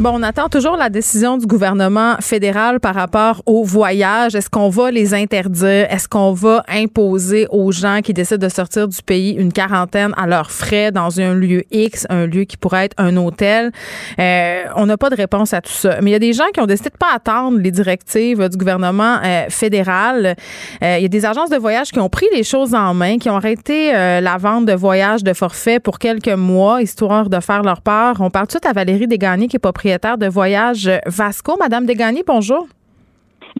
Bon, 0.00 0.10
on 0.14 0.22
attend 0.22 0.48
toujours 0.48 0.76
la 0.76 0.90
décision 0.90 1.38
du 1.38 1.46
gouvernement 1.46 2.14
fédéral 2.20 2.78
par 2.78 2.94
rapport 2.94 3.42
aux 3.46 3.64
voyages. 3.64 4.36
Est-ce 4.36 4.48
qu'on 4.48 4.68
va 4.68 4.92
les 4.92 5.12
interdire? 5.12 5.88
Est-ce 5.90 6.08
qu'on 6.08 6.32
va 6.32 6.62
imposer 6.68 7.48
aux 7.50 7.72
gens 7.72 7.98
qui 8.00 8.12
décident 8.12 8.46
de 8.46 8.48
sortir 8.48 8.86
du 8.86 9.02
pays 9.02 9.32
une 9.32 9.52
quarantaine 9.52 10.12
à 10.16 10.28
leurs 10.28 10.52
frais 10.52 10.92
dans 10.92 11.20
un 11.20 11.34
lieu 11.34 11.64
X, 11.72 12.06
un 12.10 12.26
lieu 12.26 12.44
qui 12.44 12.56
pourrait 12.56 12.84
être 12.84 12.94
un 12.96 13.16
hôtel? 13.16 13.72
Euh, 14.20 14.62
on 14.76 14.86
n'a 14.86 14.96
pas 14.96 15.10
de 15.10 15.16
réponse 15.16 15.52
à 15.52 15.60
tout 15.60 15.72
ça. 15.72 15.98
Mais 16.00 16.10
il 16.10 16.12
y 16.12 16.16
a 16.16 16.20
des 16.20 16.32
gens 16.32 16.46
qui 16.54 16.60
ont 16.60 16.66
décidé 16.66 16.90
de 16.90 16.96
pas 16.96 17.12
attendre 17.12 17.58
les 17.58 17.72
directives 17.72 18.48
du 18.48 18.56
gouvernement 18.56 19.16
euh, 19.24 19.46
fédéral. 19.48 20.36
Euh, 20.80 20.96
il 20.98 21.02
y 21.02 21.06
a 21.06 21.08
des 21.08 21.26
agences 21.26 21.50
de 21.50 21.56
voyage 21.56 21.90
qui 21.90 21.98
ont 21.98 22.08
pris 22.08 22.26
les 22.32 22.44
choses 22.44 22.72
en 22.72 22.94
main, 22.94 23.18
qui 23.18 23.30
ont 23.30 23.36
arrêté 23.36 23.90
la 23.92 24.36
vente 24.38 24.64
de 24.64 24.74
voyages 24.74 25.24
de 25.24 25.32
forfait 25.32 25.80
pour 25.80 25.98
quelques 25.98 26.28
mois, 26.28 26.82
histoire 26.82 27.28
de 27.28 27.40
faire 27.40 27.64
leur 27.64 27.80
part. 27.80 28.20
On 28.20 28.30
parle 28.30 28.46
tout 28.46 28.60
à 28.64 28.72
Valérie 28.72 29.08
Desgagnés, 29.08 29.48
qui 29.48 29.56
est 29.56 29.58
propriétaire 29.58 29.87
de 30.18 30.28
Voyage 30.28 30.90
Vasco. 31.06 31.56
Madame 31.58 31.86
Degani, 31.86 32.22
bonjour. 32.26 32.68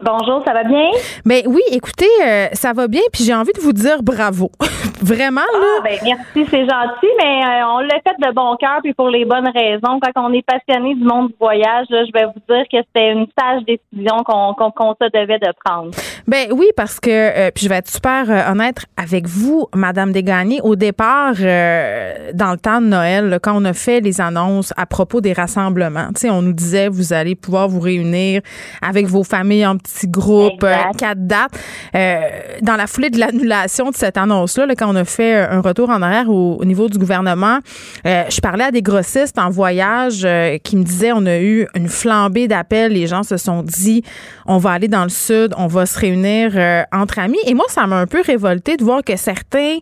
Bonjour, 0.01 0.41
ça 0.45 0.53
va 0.53 0.63
bien? 0.63 0.91
Ben 1.25 1.41
oui, 1.45 1.61
écoutez, 1.71 2.07
euh, 2.25 2.47
ça 2.53 2.71
va 2.71 2.87
bien, 2.87 3.01
puis 3.11 3.23
j'ai 3.23 3.33
envie 3.33 3.51
de 3.51 3.59
vous 3.59 3.73
dire 3.73 4.01
bravo. 4.01 4.49
Vraiment, 5.01 5.41
là. 5.41 5.67
Ah, 5.79 5.81
ben 5.83 5.97
merci, 6.03 6.49
c'est 6.49 6.61
gentil, 6.61 7.07
mais 7.17 7.41
euh, 7.43 7.67
on 7.67 7.79
l'a 7.79 7.95
fait 8.01 8.15
de 8.19 8.33
bon 8.33 8.55
cœur, 8.57 8.79
puis 8.83 8.93
pour 8.93 9.09
les 9.09 9.25
bonnes 9.25 9.49
raisons. 9.53 9.99
Quand 10.01 10.27
on 10.27 10.33
est 10.33 10.45
passionné 10.45 10.95
du 10.95 11.03
monde 11.03 11.29
du 11.29 11.35
voyage, 11.39 11.87
je 11.89 12.11
vais 12.13 12.25
vous 12.25 12.53
dire 12.53 12.65
que 12.71 12.77
c'était 12.77 13.11
une 13.11 13.25
sage 13.37 13.63
décision 13.65 14.23
qu'on 14.23 14.95
se 15.01 15.09
devait 15.11 15.39
de 15.39 15.51
prendre. 15.63 15.91
Ben 16.27 16.47
oui, 16.51 16.67
parce 16.75 16.99
que, 16.99 17.09
euh, 17.09 17.51
puis 17.53 17.65
je 17.65 17.69
vais 17.69 17.77
être 17.77 17.89
super 17.89 18.29
honnête 18.51 18.85
avec 18.97 19.27
vous, 19.27 19.67
Madame 19.73 20.11
Desgagnés, 20.11 20.61
au 20.61 20.75
départ, 20.75 21.33
dans 21.35 22.51
le 22.51 22.57
temps 22.57 22.81
de 22.81 22.87
Noël, 22.87 23.39
quand 23.41 23.53
on 23.55 23.65
a 23.65 23.73
fait 23.73 23.99
les 23.99 24.21
annonces 24.21 24.73
à 24.77 24.85
propos 24.85 25.21
des 25.21 25.33
rassemblements, 25.33 26.09
tu 26.09 26.21
sais, 26.21 26.29
on 26.29 26.41
nous 26.41 26.53
disait, 26.53 26.87
vous 26.89 27.13
allez 27.13 27.35
pouvoir 27.35 27.67
vous 27.67 27.79
réunir 27.79 28.41
avec 28.81 29.07
vos 29.07 29.23
familles 29.23 29.65
en 29.65 29.77
petit 29.77 29.88
groupe, 30.05 30.63
euh, 30.63 30.75
quatre 30.97 31.25
dates. 31.25 31.51
Euh, 31.95 32.19
dans 32.61 32.75
la 32.75 32.87
foulée 32.87 33.09
de 33.09 33.19
l'annulation 33.19 33.89
de 33.89 33.95
cette 33.95 34.17
annonce-là, 34.17 34.67
quand 34.77 34.91
on 34.91 34.95
a 34.95 35.05
fait 35.05 35.35
un 35.35 35.61
retour 35.61 35.89
en 35.89 36.01
arrière 36.01 36.29
au, 36.29 36.63
niveau 36.65 36.87
du 36.87 36.97
gouvernement. 36.97 37.59
Euh, 38.05 38.23
je 38.29 38.39
parlais 38.41 38.65
à 38.65 38.71
des 38.71 38.81
grossistes 38.81 39.39
en 39.39 39.49
voyage 39.49 40.21
euh, 40.23 40.57
qui 40.59 40.77
me 40.77 40.83
disaient 40.83 41.11
on 41.11 41.25
a 41.25 41.39
eu 41.39 41.67
une 41.73 41.87
flambée 41.87 42.47
d'appels. 42.47 42.93
Les 42.93 43.07
gens 43.07 43.23
se 43.23 43.37
sont 43.37 43.63
dit 43.63 44.03
on 44.45 44.57
va 44.57 44.71
aller 44.71 44.87
dans 44.87 45.03
le 45.03 45.09
sud, 45.09 45.53
on 45.57 45.67
va 45.67 45.85
se 45.85 45.97
réunir 45.97 46.51
entre 46.91 47.19
amis. 47.19 47.39
Et 47.45 47.53
moi, 47.53 47.65
ça 47.69 47.87
m'a 47.87 47.97
un 47.97 48.07
peu 48.07 48.21
révolté 48.21 48.77
de 48.77 48.83
voir 48.83 49.03
que 49.03 49.15
certains 49.15 49.77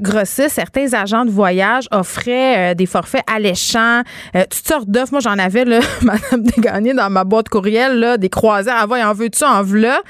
grossistes, 0.00 0.50
certains 0.50 0.92
agents 0.94 1.24
de 1.24 1.30
voyage 1.30 1.86
offraient 1.90 2.74
des 2.74 2.86
forfaits 2.86 3.24
alléchants, 3.32 4.02
toutes 4.32 4.66
sortes 4.66 4.88
d'offres. 4.88 5.12
Moi, 5.12 5.20
j'en 5.20 5.38
avais, 5.38 5.64
là, 5.64 5.80
Madame 6.02 6.42
Desgagnés, 6.42 6.94
dans 6.94 7.10
ma 7.10 7.24
boîte 7.24 7.48
courriel, 7.48 7.98
là, 7.98 8.16
des 8.16 8.28
croisières. 8.28 8.76
Ah, 8.78 9.10
en 9.10 9.14
veux-tu, 9.30 9.44
en 9.44 9.62
là. 9.80 10.02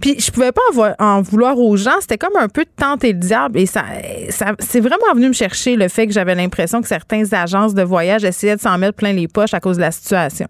Puis 0.00 0.18
je 0.18 0.30
pouvais 0.30 0.52
pas 0.52 0.94
en, 0.98 1.22
vouloir 1.22 1.58
aux 1.58 1.76
gens. 1.76 2.00
C'était 2.00 2.18
comme 2.18 2.36
un 2.36 2.48
peu 2.48 2.64
de 2.64 2.70
tenter 2.76 3.12
le 3.12 3.18
diable. 3.18 3.58
Et 3.58 3.66
ça, 3.66 3.84
ça 4.30 4.54
c'est 4.58 4.80
vraiment 4.80 5.12
venu 5.14 5.28
me 5.28 5.32
chercher 5.32 5.76
le 5.76 5.88
fait 5.88 6.06
que 6.06 6.12
j'avais 6.12 6.34
l'impression 6.34 6.80
que 6.80 6.88
certaines 6.88 7.34
agences 7.34 7.74
de 7.74 7.82
voyage 7.82 8.24
essayaient 8.24 8.56
de 8.56 8.60
s'en 8.60 8.78
mettre 8.78 8.96
plein 8.96 9.12
les 9.12 9.28
poches 9.28 9.54
à 9.54 9.60
cause 9.60 9.76
de 9.76 9.82
la 9.82 9.90
situation. 9.90 10.48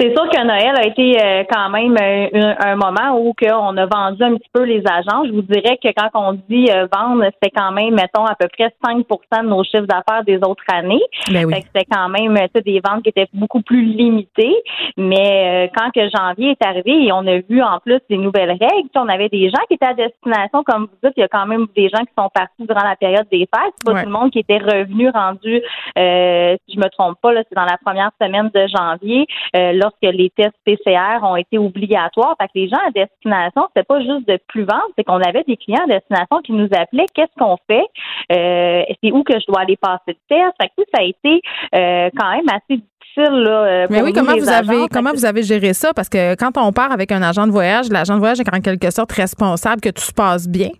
C'est 0.00 0.16
sûr 0.16 0.26
que 0.30 0.46
Noël 0.46 0.74
a 0.78 0.86
été 0.86 1.22
euh, 1.22 1.44
quand 1.50 1.68
même 1.68 1.94
euh, 2.00 2.54
un, 2.58 2.76
moment 2.76 3.18
où 3.18 3.34
on 3.52 3.76
a 3.76 3.84
vendu 3.84 4.22
un 4.22 4.36
petit 4.36 4.48
peu 4.50 4.62
les 4.62 4.82
agents. 4.86 5.24
Je 5.26 5.32
vous 5.32 5.42
dirais 5.42 5.76
que 5.76 5.88
quand 5.94 6.08
on 6.14 6.32
dit 6.48 6.70
euh, 6.70 6.86
vendre, 6.90 7.22
c'était 7.34 7.54
quand 7.54 7.70
même, 7.72 7.94
mettons, 7.94 8.24
à 8.24 8.34
peu 8.34 8.48
près 8.48 8.72
5% 8.82 9.42
de 9.42 9.48
nos 9.48 9.62
chiffres 9.62 9.86
d'affaires 9.86 10.24
des 10.24 10.38
autres 10.38 10.64
années. 10.72 11.02
Ben 11.30 11.46
c'était 11.52 11.84
quand 11.90 12.08
même 12.08 12.34
des 12.64 12.80
ventes 12.82 13.02
qui 13.02 13.10
étaient 13.10 13.28
beaucoup 13.34 13.60
plus 13.60 13.82
limitées. 13.82 14.56
Mais 14.96 15.70
quand 15.76 15.90
que 15.90 16.08
janvier 16.08 16.52
est 16.52 16.66
arrivé 16.66 17.06
et 17.06 17.12
on 17.12 17.26
a 17.26 17.38
vu 17.40 17.62
en 17.62 17.78
plus 17.80 18.00
des 18.08 18.16
nouvelles 18.16 18.52
règles, 18.52 18.88
on 18.94 19.08
avait 19.08 19.28
des 19.28 19.50
gens 19.50 19.62
qui 19.68 19.74
étaient 19.74 19.86
à 19.86 19.94
destination, 19.94 20.62
comme 20.64 20.84
vous 20.84 21.08
dites, 21.08 21.12
il 21.16 21.20
y 21.20 21.24
a 21.24 21.28
quand 21.28 21.46
même 21.46 21.66
des 21.76 21.90
gens 21.90 22.00
qui 22.00 22.12
sont 22.18 22.30
partis 22.32 22.66
durant 22.66 22.84
la 22.84 22.96
période 22.96 23.26
des 23.30 23.40
fêtes. 23.54 23.74
C'est 23.84 23.92
pas 23.92 24.00
tout 24.00 24.06
le 24.06 24.12
monde 24.12 24.30
qui 24.30 24.38
était 24.38 24.58
revenu 24.58 25.10
rendu, 25.10 25.60
si 25.96 26.74
je 26.74 26.78
me 26.78 26.88
trompe 26.88 27.20
pas, 27.20 27.32
c'est 27.36 27.54
dans 27.54 27.66
la 27.66 27.76
première 27.84 28.10
semaine 28.20 28.50
de 28.54 28.66
janvier. 28.66 29.26
Là, 29.54 29.90
que 30.02 30.08
les 30.08 30.30
tests 30.30 30.56
PCR 30.64 31.22
ont 31.22 31.36
été 31.36 31.58
obligatoires. 31.58 32.36
Fait 32.40 32.46
que 32.46 32.52
les 32.54 32.68
gens 32.68 32.78
à 32.86 32.90
destination, 32.90 33.66
c'était 33.68 33.86
pas 33.86 34.00
juste 34.00 34.26
de 34.28 34.38
plus 34.48 34.62
vendre, 34.62 34.88
c'est 34.96 35.04
qu'on 35.04 35.20
avait 35.20 35.44
des 35.46 35.56
clients 35.56 35.84
à 35.84 35.86
destination 35.86 36.40
qui 36.44 36.52
nous 36.52 36.68
appelaient 36.72 37.06
qu'est-ce 37.14 37.38
qu'on 37.38 37.56
fait? 37.66 37.84
Euh, 38.32 38.82
c'est 39.02 39.12
où 39.12 39.22
que 39.22 39.34
je 39.34 39.46
dois 39.46 39.62
aller 39.62 39.76
passer 39.76 40.00
le 40.08 40.16
test? 40.28 40.54
Fait 40.60 40.68
que 40.68 40.84
ça 40.92 41.00
a 41.00 41.04
été 41.04 41.40
euh, 41.74 42.10
quand 42.16 42.30
même 42.30 42.48
assez 42.48 42.80
difficile 42.80 43.42
là, 43.42 43.64
euh, 43.64 43.86
Mais 43.90 44.02
oui, 44.02 44.12
comment 44.12 44.36
vous 44.36 44.48
avez 44.48 44.88
comment 44.88 45.12
vous 45.12 45.24
avez 45.24 45.42
géré 45.42 45.72
ça? 45.72 45.92
Parce 45.94 46.08
que 46.08 46.34
quand 46.36 46.56
on 46.56 46.72
part 46.72 46.92
avec 46.92 47.12
un 47.12 47.22
agent 47.22 47.46
de 47.46 47.52
voyage, 47.52 47.88
l'agent 47.90 48.14
de 48.14 48.20
voyage 48.20 48.40
est 48.40 48.54
en 48.54 48.60
quelque 48.60 48.90
sorte 48.90 49.12
responsable 49.12 49.80
que 49.80 49.90
tout 49.90 50.02
se 50.02 50.12
passe 50.12 50.48
bien. 50.48 50.70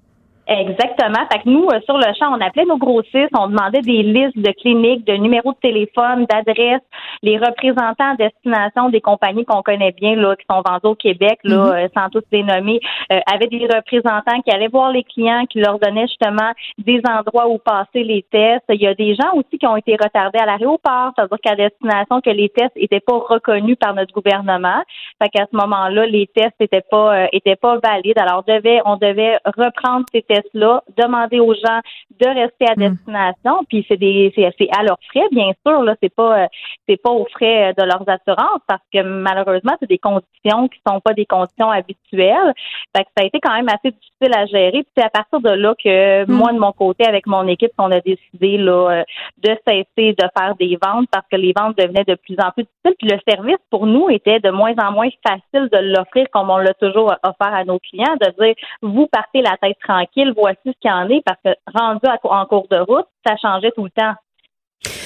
Exactement. 0.50 1.20
Fait 1.30 1.38
que 1.38 1.48
nous, 1.48 1.68
euh, 1.68 1.78
sur 1.84 1.96
le 1.96 2.12
champ, 2.18 2.34
on 2.36 2.40
appelait 2.40 2.64
nos 2.64 2.76
grossistes, 2.76 3.30
on 3.38 3.46
demandait 3.46 3.82
des 3.82 4.02
listes 4.02 4.36
de 4.36 4.50
cliniques, 4.50 5.06
de 5.06 5.12
numéros 5.12 5.52
de 5.52 5.58
téléphone, 5.58 6.26
d'adresses, 6.28 6.82
les 7.22 7.38
représentants 7.38 8.14
à 8.14 8.16
destination 8.16 8.88
des 8.88 9.00
compagnies 9.00 9.44
qu'on 9.44 9.62
connaît 9.62 9.92
bien, 9.92 10.16
là, 10.16 10.34
qui 10.34 10.44
sont 10.50 10.60
vendues 10.66 10.86
au 10.86 10.94
Québec, 10.96 11.38
là, 11.44 11.56
mhm. 11.56 11.72
euh, 11.72 11.88
sans 11.96 12.08
tous 12.10 12.24
les 12.32 12.42
nommer, 12.42 12.80
euh, 13.12 13.20
avaient 13.32 13.46
des 13.46 13.64
représentants 13.64 14.40
qui 14.44 14.50
allaient 14.50 14.66
voir 14.66 14.90
les 14.90 15.04
clients, 15.04 15.44
qui 15.48 15.60
leur 15.60 15.78
donnaient 15.78 16.08
justement 16.08 16.50
des 16.78 17.00
endroits 17.08 17.46
où 17.46 17.58
passer 17.58 18.02
les 18.02 18.24
tests. 18.32 18.64
Il 18.70 18.82
y 18.82 18.88
a 18.88 18.94
des 18.94 19.14
gens 19.14 19.30
aussi 19.34 19.56
qui 19.56 19.68
ont 19.68 19.76
été 19.76 19.92
retardés 19.92 20.40
à 20.40 20.46
l'aéroport, 20.46 21.12
c'est-à-dire 21.14 21.38
qu'à 21.44 21.54
destination, 21.54 22.20
que 22.20 22.30
les 22.30 22.48
tests 22.48 22.72
étaient 22.74 22.98
pas 22.98 23.18
reconnus 23.18 23.76
par 23.78 23.94
notre 23.94 24.12
gouvernement. 24.12 24.82
Fait 25.22 25.28
qu'à 25.28 25.46
ce 25.48 25.56
moment-là, 25.56 26.06
les 26.06 26.26
tests 26.26 26.56
étaient 26.58 26.82
pas, 26.90 27.28
étaient 27.32 27.54
pas 27.54 27.78
valides. 27.78 28.18
Alors, 28.18 28.42
on 28.44 28.52
devait, 28.52 28.80
on 28.84 28.96
devait 28.96 29.38
reprendre 29.44 30.06
ces 30.12 30.22
tests 30.22 30.39
demander 30.54 31.40
aux 31.40 31.54
gens 31.54 31.80
de 32.20 32.26
rester 32.26 32.66
à 32.66 32.74
hmm. 32.74 32.90
destination, 32.90 33.64
puis 33.68 33.84
c'est 33.88 33.96
des 33.96 34.32
c'est 34.34 34.68
à 34.76 34.82
leurs 34.82 34.98
frais, 35.10 35.26
bien 35.32 35.52
sûr, 35.66 35.82
là, 35.82 35.94
c'est 36.02 36.14
pas 36.14 36.42
euh, 36.42 36.46
c'est 36.88 37.00
pas 37.00 37.10
aux 37.10 37.26
frais 37.26 37.72
de 37.76 37.82
leurs 37.82 38.04
assurances 38.08 38.62
parce 38.66 38.82
que 38.92 39.02
malheureusement, 39.02 39.72
c'est 39.80 39.88
des 39.88 39.98
conditions 39.98 40.68
qui 40.68 40.80
sont 40.86 41.00
pas 41.00 41.14
des 41.14 41.26
conditions 41.26 41.70
habituelles. 41.70 42.52
Fait 42.96 43.04
que 43.04 43.10
ça 43.16 43.22
a 43.22 43.26
été 43.26 43.40
quand 43.40 43.54
même 43.54 43.68
assez 43.68 43.92
difficile 43.92 44.34
à 44.34 44.46
gérer. 44.46 44.82
Puis 44.82 44.92
c'est 44.96 45.04
à 45.04 45.10
partir 45.10 45.40
de 45.40 45.50
là 45.50 45.74
que 45.82 46.24
hmm. 46.24 46.32
moi, 46.32 46.52
de 46.52 46.58
mon 46.58 46.72
côté, 46.72 47.06
avec 47.06 47.26
mon 47.26 47.46
équipe, 47.46 47.72
on 47.78 47.90
a 47.90 48.00
décidé 48.00 48.58
là, 48.58 48.90
euh, 48.90 49.02
de 49.38 49.56
cesser 49.66 50.14
de 50.14 50.26
faire 50.36 50.54
des 50.58 50.78
ventes 50.82 51.08
parce 51.10 51.26
que 51.30 51.36
les 51.36 51.52
ventes 51.56 51.78
devenaient 51.78 52.04
de 52.04 52.14
plus 52.14 52.36
en 52.42 52.50
plus 52.50 52.64
difficiles. 52.64 52.96
Puis 52.98 53.08
le 53.08 53.18
service 53.28 53.58
pour 53.70 53.86
nous 53.86 54.10
était 54.10 54.40
de 54.40 54.50
moins 54.50 54.74
en 54.78 54.92
moins 54.92 55.08
facile 55.26 55.68
de 55.70 55.78
l'offrir 55.94 56.26
comme 56.32 56.50
on 56.50 56.58
l'a 56.58 56.74
toujours 56.74 57.14
offert 57.22 57.54
à 57.54 57.64
nos 57.64 57.78
clients, 57.78 58.16
de 58.20 58.44
dire 58.44 58.54
vous 58.82 59.06
partez 59.06 59.42
la 59.42 59.56
tête 59.56 59.78
tranquille 59.82 60.19
voici 60.36 60.60
ce 60.66 60.78
qu'il 60.80 60.90
y 60.90 60.92
en 60.92 61.08
est, 61.08 61.22
parce 61.24 61.40
que 61.44 61.50
rendu 61.74 62.00
en 62.24 62.46
cours 62.46 62.68
de 62.68 62.78
route, 62.78 63.06
ça 63.26 63.36
changeait 63.36 63.72
tout 63.72 63.84
le 63.84 63.90
temps 63.90 64.14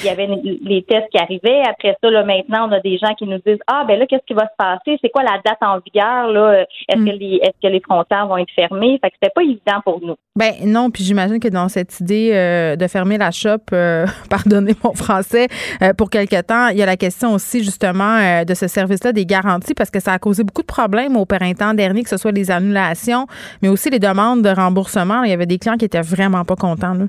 il 0.05 0.09
y 0.09 0.11
avait 0.11 0.29
les 0.63 0.83
tests 0.83 1.09
qui 1.11 1.19
arrivaient. 1.19 1.63
Après 1.69 1.97
ça, 2.03 2.11
là, 2.11 2.25
maintenant, 2.25 2.69
on 2.69 2.73
a 2.73 2.81
des 2.81 2.99
gens 2.99 3.15
qui 3.15 3.25
nous 3.25 3.39
disent 3.45 3.59
Ah, 3.67 3.85
ben 3.87 3.99
là, 3.99 4.07
qu'est-ce 4.07 4.25
qui 4.27 4.35
va 4.35 4.43
se 4.45 4.57
passer? 4.57 4.99
C'est 5.01 5.11
quoi 5.11 5.23
la 5.23 5.41
date 5.45 5.59
en 5.63 5.79
vigueur? 5.79 6.29
Là? 6.29 6.65
Est-ce 6.89 6.97
que 6.97 7.01
mm. 7.01 7.19
les 7.19 7.41
est-ce 7.43 7.69
que 7.69 7.73
les 7.73 7.81
frontières 7.81 8.27
vont 8.27 8.37
être 8.37 8.53
fermées? 8.55 8.99
Fait 9.03 9.11
que 9.11 9.17
c'était 9.21 9.33
pas 9.35 9.43
évident 9.43 9.81
pour 9.85 10.01
nous. 10.01 10.17
Ben 10.37 10.53
non, 10.65 10.91
puis 10.91 11.05
j'imagine 11.05 11.39
que 11.39 11.49
dans 11.49 11.69
cette 11.69 12.01
idée 12.01 12.31
euh, 12.35 12.77
de 12.77 12.87
fermer 12.89 13.19
la 13.19 13.31
shop, 13.31 13.59
euh, 13.73 14.05
pardonnez 14.31 14.75
mon 14.83 14.93
français, 14.93 15.49
euh, 15.83 15.93
pour 15.95 16.11
quelque 16.11 16.41
temps, 16.43 16.69
il 16.69 16.79
y 16.79 16.83
a 16.83 16.87
la 16.87 16.97
question 16.97 17.33
aussi 17.35 17.63
justement 17.63 18.45
de 18.45 18.55
ce 18.55 18.67
service-là 18.67 19.13
des 19.13 19.27
garanties 19.27 19.75
parce 19.75 19.91
que 19.91 20.01
ça 20.01 20.13
a 20.13 20.19
causé 20.19 20.45
beaucoup 20.45 20.63
de 20.63 20.67
problèmes 20.67 21.17
au 21.17 21.25
printemps 21.25 21.75
dernier, 21.75 22.03
que 22.03 22.09
ce 22.09 22.17
soit 22.17 22.33
les 22.33 22.51
annulations, 22.51 23.27
mais 23.63 23.69
aussi 23.69 23.91
les 23.91 23.99
demandes 23.99 24.43
de 24.43 24.49
remboursement. 24.49 25.23
Il 25.23 25.31
y 25.31 25.33
avait 25.33 25.47
des 25.47 25.59
clients 25.59 25.77
qui 25.77 25.85
étaient 25.85 26.01
vraiment 26.01 26.45
pas 26.45 26.57
contents. 26.57 26.95
Là. 26.95 27.05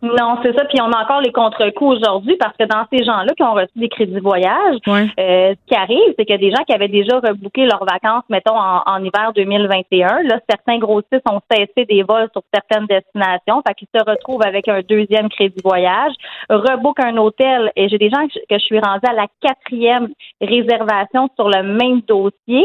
Non, 0.00 0.38
c'est 0.42 0.56
ça. 0.56 0.64
Puis 0.66 0.80
on 0.80 0.92
a 0.92 1.02
encore 1.02 1.20
les 1.20 1.32
contre-coups 1.32 1.96
aujourd'hui 1.96 2.36
parce 2.36 2.56
que 2.56 2.64
dans 2.64 2.84
ces 2.92 3.04
gens-là 3.04 3.32
qui 3.36 3.42
ont 3.42 3.54
reçu 3.54 3.72
des 3.74 3.88
crédits 3.88 4.20
voyage, 4.20 4.76
euh, 4.86 5.54
ce 5.54 5.66
qui 5.66 5.74
arrive, 5.74 6.14
c'est 6.16 6.24
qu'il 6.24 6.34
y 6.34 6.38
a 6.38 6.38
des 6.38 6.52
gens 6.52 6.62
qui 6.64 6.72
avaient 6.72 6.88
déjà 6.88 7.18
rebooké 7.18 7.66
leurs 7.66 7.84
vacances, 7.84 8.22
mettons, 8.28 8.56
en, 8.56 9.02
hiver 9.02 9.32
2021. 9.34 10.22
Là, 10.22 10.40
certains 10.48 10.78
grossistes 10.78 11.22
ont 11.30 11.40
cessé 11.50 11.84
des 11.86 12.02
vols 12.02 12.28
sur 12.32 12.42
certaines 12.54 12.86
destinations. 12.86 13.62
Fait 13.66 13.74
qu'ils 13.74 13.88
se 13.94 14.04
retrouvent 14.04 14.44
avec 14.44 14.68
un 14.68 14.80
deuxième 14.88 15.28
crédit 15.28 15.60
voyage, 15.64 16.12
rebook 16.48 17.00
un 17.00 17.16
hôtel. 17.16 17.72
Et 17.74 17.88
j'ai 17.88 17.98
des 17.98 18.10
gens 18.10 18.24
que 18.26 18.54
je 18.56 18.64
suis 18.64 18.78
rendue 18.78 19.08
à 19.08 19.14
la 19.14 19.26
quatrième 19.40 20.08
réservation 20.40 21.28
sur 21.34 21.48
le 21.48 21.62
même 21.62 22.02
dossier. 22.02 22.64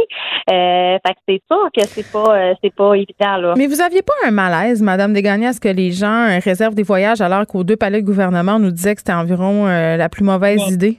Euh, 0.52 0.98
fait 1.06 1.14
que 1.14 1.20
c'est 1.28 1.42
sûr 1.50 1.70
que 1.74 1.88
c'est 1.88 2.12
pas, 2.12 2.38
euh, 2.38 2.54
c'est 2.62 2.74
pas 2.74 2.94
évident, 2.96 3.38
là. 3.38 3.54
Mais 3.58 3.68
vous 3.68 3.82
aviez 3.82 4.02
pas 4.02 4.14
un 4.26 4.32
malaise, 4.32 4.82
Madame 4.82 5.14
Desgagnés, 5.14 5.48
à 5.48 5.54
ce 5.54 5.60
que 5.60 5.70
les 5.70 5.92
gens 5.92 6.40
réservent 6.44 6.76
des 6.76 6.84
voyages 6.84 7.22
alors 7.22 7.48
qu'aux 7.48 7.64
deux 7.64 7.78
palais 7.78 8.02
de 8.02 8.06
gouvernement, 8.06 8.56
on 8.56 8.60
nous 8.60 8.72
disait 8.72 8.96
que 8.96 9.02
c'était 9.02 9.14
environ 9.14 9.68
euh, 9.68 9.96
la 9.96 10.10
plus 10.10 10.24
mauvaise 10.24 10.62
idée? 10.70 10.98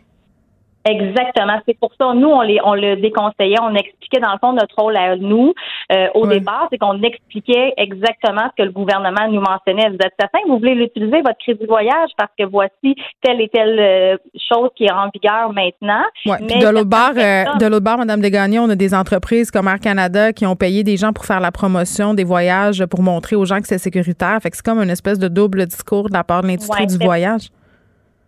Exactement. 0.87 1.61
C'est 1.67 1.79
pour 1.79 1.93
ça, 1.99 2.13
nous, 2.15 2.29
on, 2.29 2.43
les, 2.43 2.61
on 2.63 2.75
le 2.75 2.97
déconseillait. 2.97 3.57
On 3.63 3.75
expliquait, 3.75 4.21
dans 4.21 4.33
le 4.33 4.39
fond, 4.39 4.53
notre 4.53 4.75
rôle 4.77 4.97
à 4.97 5.17
nous 5.17 5.55
euh, 5.93 6.09
au 6.15 6.27
départ, 6.27 6.69
c'est 6.71 6.79
qu'on 6.79 7.01
expliquait 7.03 7.73
exactement 7.77 8.51
ce 8.51 8.63
que 8.63 8.67
le 8.67 8.73
gouvernement 8.73 9.27
nous 9.31 9.41
mentionnait. 9.41 9.89
Vous 9.89 9.97
êtes 9.97 10.15
certain 10.19 10.41
que 10.45 10.49
vous 10.49 10.59
voulez 10.59 10.75
l'utiliser, 10.75 11.23
votre 11.23 11.39
crédit 11.39 11.67
voyage, 11.67 12.11
parce 12.17 12.31
que 12.39 12.45
voici 12.45 12.95
telle 13.23 13.41
et 13.41 13.49
telle 13.49 13.79
euh, 13.79 14.17
chose 14.53 14.69
qui 14.77 14.85
est 14.85 14.93
en 14.93 15.09
vigueur 15.13 15.53
maintenant. 15.53 16.05
Mais 16.27 16.59
de 16.59 16.69
l'autre 16.69 16.89
bord, 16.89 17.15
de 17.15 17.67
l'autre 17.67 17.85
bord, 17.85 17.99
Mme 17.99 18.21
Desgagnés, 18.21 18.59
on 18.59 18.69
a 18.69 18.77
des 18.77 18.95
entreprises 18.95 19.51
comme 19.51 19.69
Air 19.69 19.81
Canada 19.81 20.33
qui 20.33 20.47
ont 20.47 20.57
payé 20.57 20.85
des 20.85 20.97
gens 20.97 21.13
pour 21.13 21.25
faire 21.25 21.41
la 21.41 21.53
promotion 21.53 22.15
des 22.15 22.25
voyages 22.25 22.85
pour 22.87 23.03
montrer 23.03 23.37
aux 23.37 23.45
gens 23.45 23.61
que 23.61 23.67
c'est 23.67 23.79
sécuritaire. 23.79 24.39
Fait 24.43 24.51
que 24.51 24.57
c'est 24.57 24.65
comme 24.65 24.83
une 24.83 24.91
espèce 24.91 25.19
de 25.19 25.29
double 25.29 25.67
discours 25.67 26.09
de 26.09 26.15
la 26.15 26.25
part 26.25 26.43
de 26.43 26.49
l'industrie 26.49 26.87
du 26.87 26.99
voyage. 26.99 27.49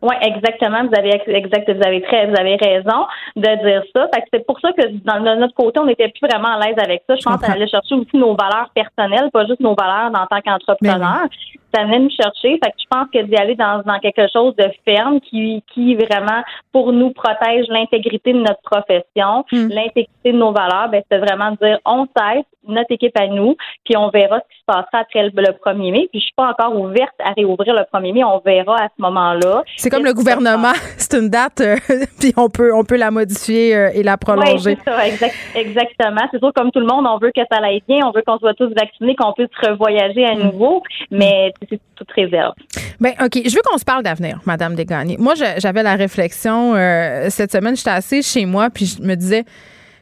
Oui, 0.07 0.15
exactement. 0.21 0.85
Vous 0.85 0.97
avez 0.97 1.21
exact, 1.27 1.69
vous 1.69 1.83
avez 1.85 2.01
très, 2.03 2.27
vous 2.27 2.37
avez 2.39 2.55
raison 2.57 3.07
de 3.35 3.69
dire 3.69 3.83
ça. 3.95 4.09
Fait 4.15 4.21
que 4.21 4.27
c'est 4.33 4.47
pour 4.47 4.61
ça 4.61 4.73
que 4.73 4.87
dans, 5.05 5.21
de 5.21 5.41
notre 5.41 5.55
côté, 5.55 5.81
on 5.81 5.87
n'était 5.87 6.09
plus 6.09 6.29
vraiment 6.29 6.57
à 6.57 6.65
l'aise 6.65 6.77
avec 6.79 7.03
ça. 7.09 7.17
Je 7.17 7.23
pense 7.23 7.41
qu'on 7.41 7.53
allait 7.53 7.67
chercher 7.67 7.97
aussi 7.97 8.17
nos 8.17 8.37
valeurs 8.37 8.71
personnelles, 8.73 9.31
pas 9.33 9.47
juste 9.47 9.61
nos 9.61 9.75
valeurs 9.75 10.13
en 10.15 10.27
tant 10.27 10.41
qu'entrepreneur. 10.41 11.27
Ça 11.75 11.83
venait 11.83 11.99
nous 11.99 12.11
chercher. 12.11 12.59
Fait 12.63 12.71
que 12.71 12.77
je 12.79 12.87
pense 12.89 13.09
que 13.13 13.23
d'y 13.23 13.37
aller 13.37 13.57
dans, 13.57 13.83
dans 13.85 13.99
quelque 13.99 14.29
chose 14.33 14.55
de 14.57 14.71
ferme 14.85 15.21
qui, 15.21 15.63
qui 15.75 15.97
vraiment 15.97 16.43
pour 16.73 16.93
nous 16.93 17.11
protège 17.11 17.67
l'intégrité 17.69 18.33
de 18.33 18.39
notre 18.39 18.63
profession, 18.63 19.45
hmm. 19.51 19.69
l'intégrité 19.71 20.33
de 20.33 20.39
nos 20.39 20.53
valeurs, 20.53 20.89
ben 20.89 21.03
c'est 21.11 21.19
vraiment 21.19 21.51
de 21.51 21.57
dire 21.57 21.79
on 21.85 22.07
cesse 22.17 22.45
notre 22.69 22.93
équipe 22.93 23.17
à 23.19 23.27
nous, 23.27 23.57
puis 23.85 23.97
on 23.97 24.09
verra 24.11 24.41
ce 24.41 24.55
qui 24.55 24.61
se 24.61 24.65
passera 24.67 24.99
après 24.99 25.23
le, 25.23 25.31
1er 25.31 25.93
mai. 25.93 26.09
Puis 26.11 26.21
je 26.21 26.27
suis 26.27 26.35
pas 26.37 26.51
encore 26.51 26.79
ouverte 26.79 27.15
à 27.19 27.33
réouvrir 27.33 27.75
le 27.75 27.83
1er 27.83 28.13
mai. 28.13 28.25
On 28.25 28.39
verra 28.45 28.77
à 28.77 28.89
ce 28.89 29.03
moment-là. 29.03 29.63
C'est 29.77 29.91
comme 29.97 30.05
le 30.05 30.15
gouvernement, 30.15 30.73
c'est 30.99 31.15
une 31.15 31.29
date, 31.29 31.61
euh, 31.61 31.77
puis 32.21 32.33
on 32.37 32.49
peut, 32.49 32.75
on 32.75 32.85
peut 32.85 32.97
la 32.97 33.11
modifier 33.11 33.75
euh, 33.75 33.91
et 33.95 34.03
la 34.03 34.17
prolonger. 34.17 34.71
Oui, 34.71 34.79
c'est 34.85 34.91
ça, 34.91 35.07
exactement. 35.55 36.21
C'est 36.31 36.39
sûr, 36.39 36.53
comme 36.55 36.71
tout 36.71 36.81
le 36.81 36.87
monde, 36.87 37.07
on 37.09 37.19
veut 37.19 37.33
que 37.35 37.41
ça 37.51 37.59
aille 37.63 37.83
bien, 37.89 38.07
on 38.07 38.13
veut 38.13 38.23
qu'on 38.27 38.39
soit 38.39 38.55
tous 38.55 38.73
vaccinés, 38.75 39.17
qu'on 39.17 39.33
puisse 39.33 39.49
revoyager 39.63 40.25
à 40.25 40.35
mm. 40.35 40.43
nouveau, 40.43 40.83
mais 41.11 41.53
c'est 41.69 41.81
toute 41.95 42.11
réserve. 42.13 42.53
Ben 43.01 43.13
OK. 43.23 43.41
Je 43.45 43.55
veux 43.55 43.63
qu'on 43.65 43.79
se 43.79 43.85
parle 43.85 44.03
d'avenir, 44.03 44.41
Madame 44.45 44.75
Desgagnés. 44.75 45.17
Moi, 45.19 45.35
j'avais 45.35 45.83
la 45.83 45.97
réflexion 45.97 46.75
euh, 46.75 47.27
cette 47.31 47.53
semaine, 47.53 47.77
j'étais 47.77 47.91
assise 47.91 48.31
chez 48.31 48.45
moi, 48.45 48.69
puis 48.71 48.87
je 48.87 49.03
me 49.03 49.15
disais 49.15 49.45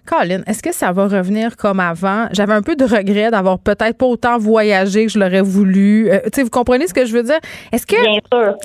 Colin, 0.06 0.42
est-ce 0.46 0.62
que 0.62 0.72
ça 0.72 0.92
va 0.92 1.04
revenir 1.04 1.56
comme 1.56 1.80
avant? 1.80 2.26
J'avais 2.32 2.52
un 2.52 2.62
peu 2.62 2.76
de 2.76 2.84
regret 2.84 3.30
d'avoir 3.30 3.58
peut-être 3.58 3.96
pas 3.96 4.06
autant 4.06 4.38
voyagé 4.38 5.06
que 5.06 5.12
je 5.12 5.18
l'aurais 5.18 5.40
voulu. 5.40 6.10
Euh, 6.10 6.20
vous 6.36 6.50
comprenez 6.50 6.86
ce 6.86 6.94
que 6.94 7.06
je 7.06 7.12
veux 7.12 7.22
dire? 7.22 7.38
Est-ce 7.72 7.86
que, 7.86 7.96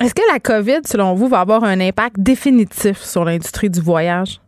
est-ce 0.03 0.13
que 0.13 0.21
la 0.33 0.39
COVID, 0.39 0.81
selon 0.85 1.13
vous, 1.13 1.27
va 1.27 1.39
avoir 1.39 1.63
un 1.63 1.79
impact 1.79 2.15
définitif 2.19 2.97
sur 2.97 3.23
l'industrie 3.23 3.69
du 3.69 3.79
voyage? 3.79 4.39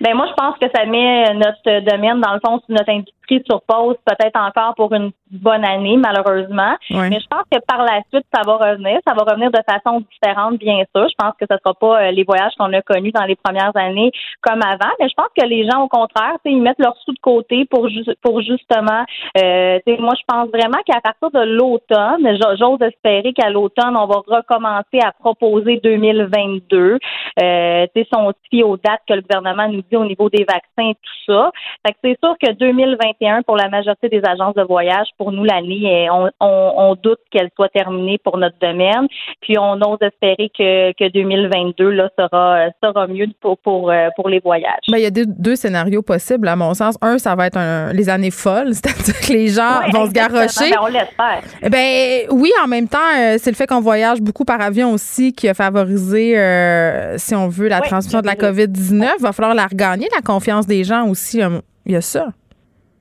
Ben 0.00 0.14
moi, 0.14 0.26
je 0.28 0.34
pense 0.34 0.58
que 0.58 0.66
ça 0.74 0.84
met 0.84 1.32
notre 1.34 1.90
domaine, 1.90 2.20
dans 2.20 2.34
le 2.34 2.40
fond, 2.44 2.60
notre 2.68 2.90
industrie 2.90 3.42
sur 3.48 3.62
pause, 3.62 3.96
peut-être 4.04 4.36
encore 4.38 4.74
pour 4.74 4.92
une 4.92 5.10
bonne 5.30 5.64
année, 5.64 5.96
malheureusement. 5.96 6.76
Mais 6.90 7.20
je 7.20 7.26
pense 7.28 7.44
que 7.50 7.58
par 7.66 7.82
la 7.82 8.00
suite, 8.12 8.26
ça 8.34 8.42
va 8.44 8.56
revenir. 8.56 9.00
Ça 9.06 9.14
va 9.14 9.22
revenir 9.22 9.50
de 9.50 9.60
façon 9.68 10.02
différente, 10.12 10.58
bien 10.58 10.84
sûr. 10.94 11.08
Je 11.08 11.14
pense 11.18 11.34
que 11.40 11.46
ce 11.48 11.54
ne 11.54 11.58
sera 11.58 11.74
pas 11.74 12.02
euh, 12.02 12.10
les 12.10 12.24
voyages 12.24 12.52
qu'on 12.58 12.72
a 12.72 12.82
connus 12.82 13.12
dans 13.12 13.24
les 13.24 13.36
premières 13.36 13.76
années 13.76 14.12
comme 14.42 14.60
avant. 14.62 14.92
Mais 15.00 15.08
je 15.08 15.14
pense 15.16 15.28
que 15.36 15.46
les 15.46 15.68
gens, 15.68 15.82
au 15.82 15.88
contraire, 15.88 16.36
ils 16.44 16.60
mettent 16.60 16.78
leurs 16.78 16.96
sous 17.04 17.12
de 17.12 17.18
côté 17.18 17.64
pour, 17.66 17.88
pour 18.22 18.40
justement. 18.40 19.04
Euh, 19.38 19.78
moi, 19.98 20.14
je 20.18 20.24
pense 20.26 20.48
vraiment 20.48 20.78
qu'à 20.86 21.00
partir 21.00 21.30
de 21.30 21.44
l'automne, 21.44 22.56
j'ose 22.58 22.82
espérer 22.82 23.32
qu'à 23.32 23.50
l'automne, 23.50 23.96
on 23.96 24.06
va 24.06 24.22
recommencer 24.26 25.00
à 25.02 25.12
proposer 25.12 25.80
2022. 25.82 26.98
Euh, 27.42 27.86
si 27.94 28.06
on 28.16 28.30
se 28.30 28.62
aux 28.62 28.76
dates 28.76 29.02
que 29.08 29.14
le 29.14 29.22
gouvernement 29.22 29.68
nous 29.68 29.82
dit 29.90 29.96
au 29.96 30.04
niveau 30.04 30.30
des 30.30 30.44
vaccins 30.44 30.90
et 30.90 30.94
tout 30.94 31.32
ça. 31.32 31.50
Fait 31.84 31.92
que 31.92 31.98
c'est 32.04 32.18
sûr 32.22 32.36
que 32.40 32.52
2021, 32.52 33.42
pour 33.42 33.56
la 33.56 33.68
majorité 33.68 34.08
des 34.08 34.22
agences 34.24 34.54
de 34.54 34.62
voyage, 34.62 35.08
pour 35.18 35.32
nous, 35.32 35.44
l'année, 35.44 36.08
on, 36.10 36.30
on, 36.40 36.94
doute 36.94 37.20
qu'elle 37.30 37.50
soit 37.56 37.68
terminée 37.68 38.18
pour 38.18 38.38
notre 38.38 38.58
domaine. 38.60 39.06
Puis 39.40 39.58
on 39.58 39.74
ose 39.82 39.98
espérer 40.00 40.50
que, 40.56 40.92
que 40.92 41.10
2022 41.10 41.90
là, 41.90 42.08
sera, 42.18 42.68
sera 42.82 43.06
mieux 43.06 43.26
pour, 43.40 43.58
pour, 43.58 43.90
euh, 43.90 44.08
pour 44.16 44.28
les 44.28 44.40
voyages. 44.40 44.80
Il 44.88 44.98
y 44.98 45.06
a 45.06 45.10
deux, 45.10 45.26
deux, 45.26 45.56
scénarios 45.56 46.02
possibles, 46.02 46.48
à 46.48 46.56
mon 46.56 46.74
sens. 46.74 46.96
Un, 47.02 47.18
ça 47.18 47.34
va 47.34 47.46
être 47.46 47.92
les 47.92 48.08
années 48.08 48.30
folles, 48.30 48.68
c'est-à-dire 48.74 49.20
que 49.20 49.32
les 49.32 49.48
gens 49.48 49.80
vont 49.92 50.06
se 50.06 50.12
garrocher. 50.12 50.70
Ben, 50.70 50.78
on 50.82 50.86
l'espère. 50.86 51.42
Eh 51.62 51.68
ben, 51.68 52.26
oui, 52.30 52.50
en 52.62 52.68
même 52.68 52.88
temps, 52.88 52.98
euh, 53.18 53.36
c'est 53.38 53.50
le 53.50 53.56
fait 53.56 53.66
qu'on 53.66 53.80
voyage 53.80 54.20
beaucoup 54.20 54.44
par 54.44 54.60
avion 54.60 54.92
aussi 54.92 55.32
qui 55.32 55.48
a 55.48 55.54
favorisé, 55.54 56.38
euh, 56.38 57.18
si 57.18 57.34
on 57.34 57.48
veut, 57.48 57.68
la 57.68 57.80
transmission 57.80 58.20
de 58.20 58.26
la 58.26 58.34
COVID-19. 58.34 59.10
Il 59.18 59.22
va 59.22 59.32
falloir 59.32 59.54
la 59.54 59.66
regagner, 59.66 60.08
la 60.14 60.22
confiance 60.22 60.66
des 60.66 60.84
gens 60.84 61.06
aussi. 61.08 61.40
Il 61.86 61.92
y 61.92 61.96
a 61.96 62.00
ça. 62.00 62.28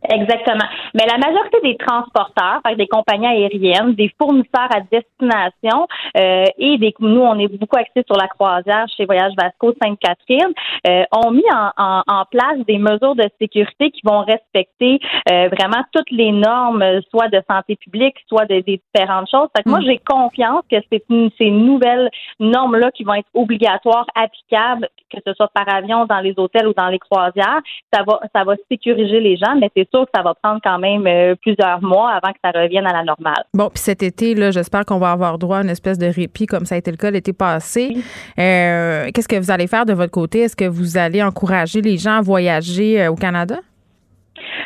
Exactement. 0.09 0.65
Mais 0.93 1.05
la 1.05 1.17
majorité 1.17 1.57
des 1.63 1.77
transporteurs, 1.77 2.61
des 2.77 2.87
compagnies 2.87 3.27
aériennes, 3.27 3.93
des 3.95 4.11
fournisseurs 4.19 4.69
à 4.71 4.81
destination 4.81 5.87
euh, 6.17 6.45
et 6.57 6.77
des 6.77 6.93
nous, 6.99 7.21
on 7.21 7.37
est 7.39 7.47
beaucoup 7.47 7.77
axé 7.77 8.03
sur 8.05 8.15
la 8.15 8.27
croisière 8.27 8.85
chez 8.95 9.05
Voyage 9.05 9.33
Vasco 9.37 9.73
Sainte-Catherine, 9.81 10.53
euh, 10.87 11.03
ont 11.11 11.31
mis 11.31 11.43
en, 11.53 11.71
en, 11.77 12.01
en, 12.07 12.25
place 12.25 12.57
des 12.67 12.77
mesures 12.77 13.15
de 13.15 13.29
sécurité 13.39 13.91
qui 13.91 14.01
vont 14.03 14.21
respecter 14.21 14.99
euh, 15.29 15.49
vraiment 15.49 15.83
toutes 15.93 16.09
les 16.11 16.31
normes, 16.31 16.83
soit 17.09 17.27
de 17.27 17.41
santé 17.49 17.75
publique, 17.75 18.15
soit 18.27 18.45
des 18.45 18.61
différentes 18.61 19.29
choses. 19.29 19.47
Fait 19.55 19.63
que 19.63 19.69
moi, 19.69 19.79
mm. 19.79 19.85
j'ai 19.85 19.97
confiance 19.99 20.63
que 20.71 20.77
c'est 20.91 21.03
ces 21.37 21.51
nouvelles 21.51 22.09
normes-là 22.39 22.91
qui 22.91 23.03
vont 23.03 23.13
être 23.13 23.29
obligatoires, 23.33 24.05
applicables, 24.15 24.87
que 25.11 25.17
ce 25.25 25.33
soit 25.33 25.49
par 25.53 25.67
avion, 25.73 26.05
dans 26.05 26.19
les 26.19 26.33
hôtels 26.37 26.67
ou 26.67 26.73
dans 26.73 26.87
les 26.87 26.99
croisières, 26.99 27.61
ça 27.93 28.03
va, 28.03 28.19
ça 28.33 28.43
va 28.43 28.55
sécuriser 28.69 29.19
les 29.19 29.37
gens, 29.37 29.55
mais 29.55 29.69
c'est 29.75 29.89
que 30.03 30.11
ça 30.13 30.21
va 30.21 30.33
prendre 30.33 30.59
quand 30.63 30.79
même 30.79 31.07
euh, 31.07 31.35
plusieurs 31.41 31.81
mois 31.81 32.11
avant 32.11 32.33
que 32.33 32.39
ça 32.43 32.51
revienne 32.51 32.85
à 32.85 32.93
la 32.93 33.03
normale. 33.03 33.45
Bon, 33.53 33.69
puis 33.69 33.79
cet 33.79 34.03
été, 34.03 34.35
là, 34.35 34.51
j'espère 34.51 34.85
qu'on 34.85 34.99
va 34.99 35.11
avoir 35.11 35.37
droit 35.37 35.59
à 35.59 35.61
une 35.61 35.69
espèce 35.69 35.97
de 35.97 36.07
répit 36.07 36.45
comme 36.45 36.65
ça 36.65 36.75
a 36.75 36.77
été 36.77 36.91
le 36.91 36.97
cas 36.97 37.11
l'été 37.11 37.31
passé. 37.31 37.97
Euh, 38.37 39.09
qu'est-ce 39.13 39.27
que 39.27 39.37
vous 39.37 39.51
allez 39.51 39.67
faire 39.67 39.85
de 39.85 39.93
votre 39.93 40.11
côté? 40.11 40.39
Est-ce 40.41 40.55
que 40.55 40.65
vous 40.65 40.97
allez 40.97 41.23
encourager 41.23 41.81
les 41.81 41.97
gens 41.97 42.17
à 42.17 42.21
voyager 42.21 43.01
euh, 43.01 43.11
au 43.11 43.15
Canada? 43.15 43.55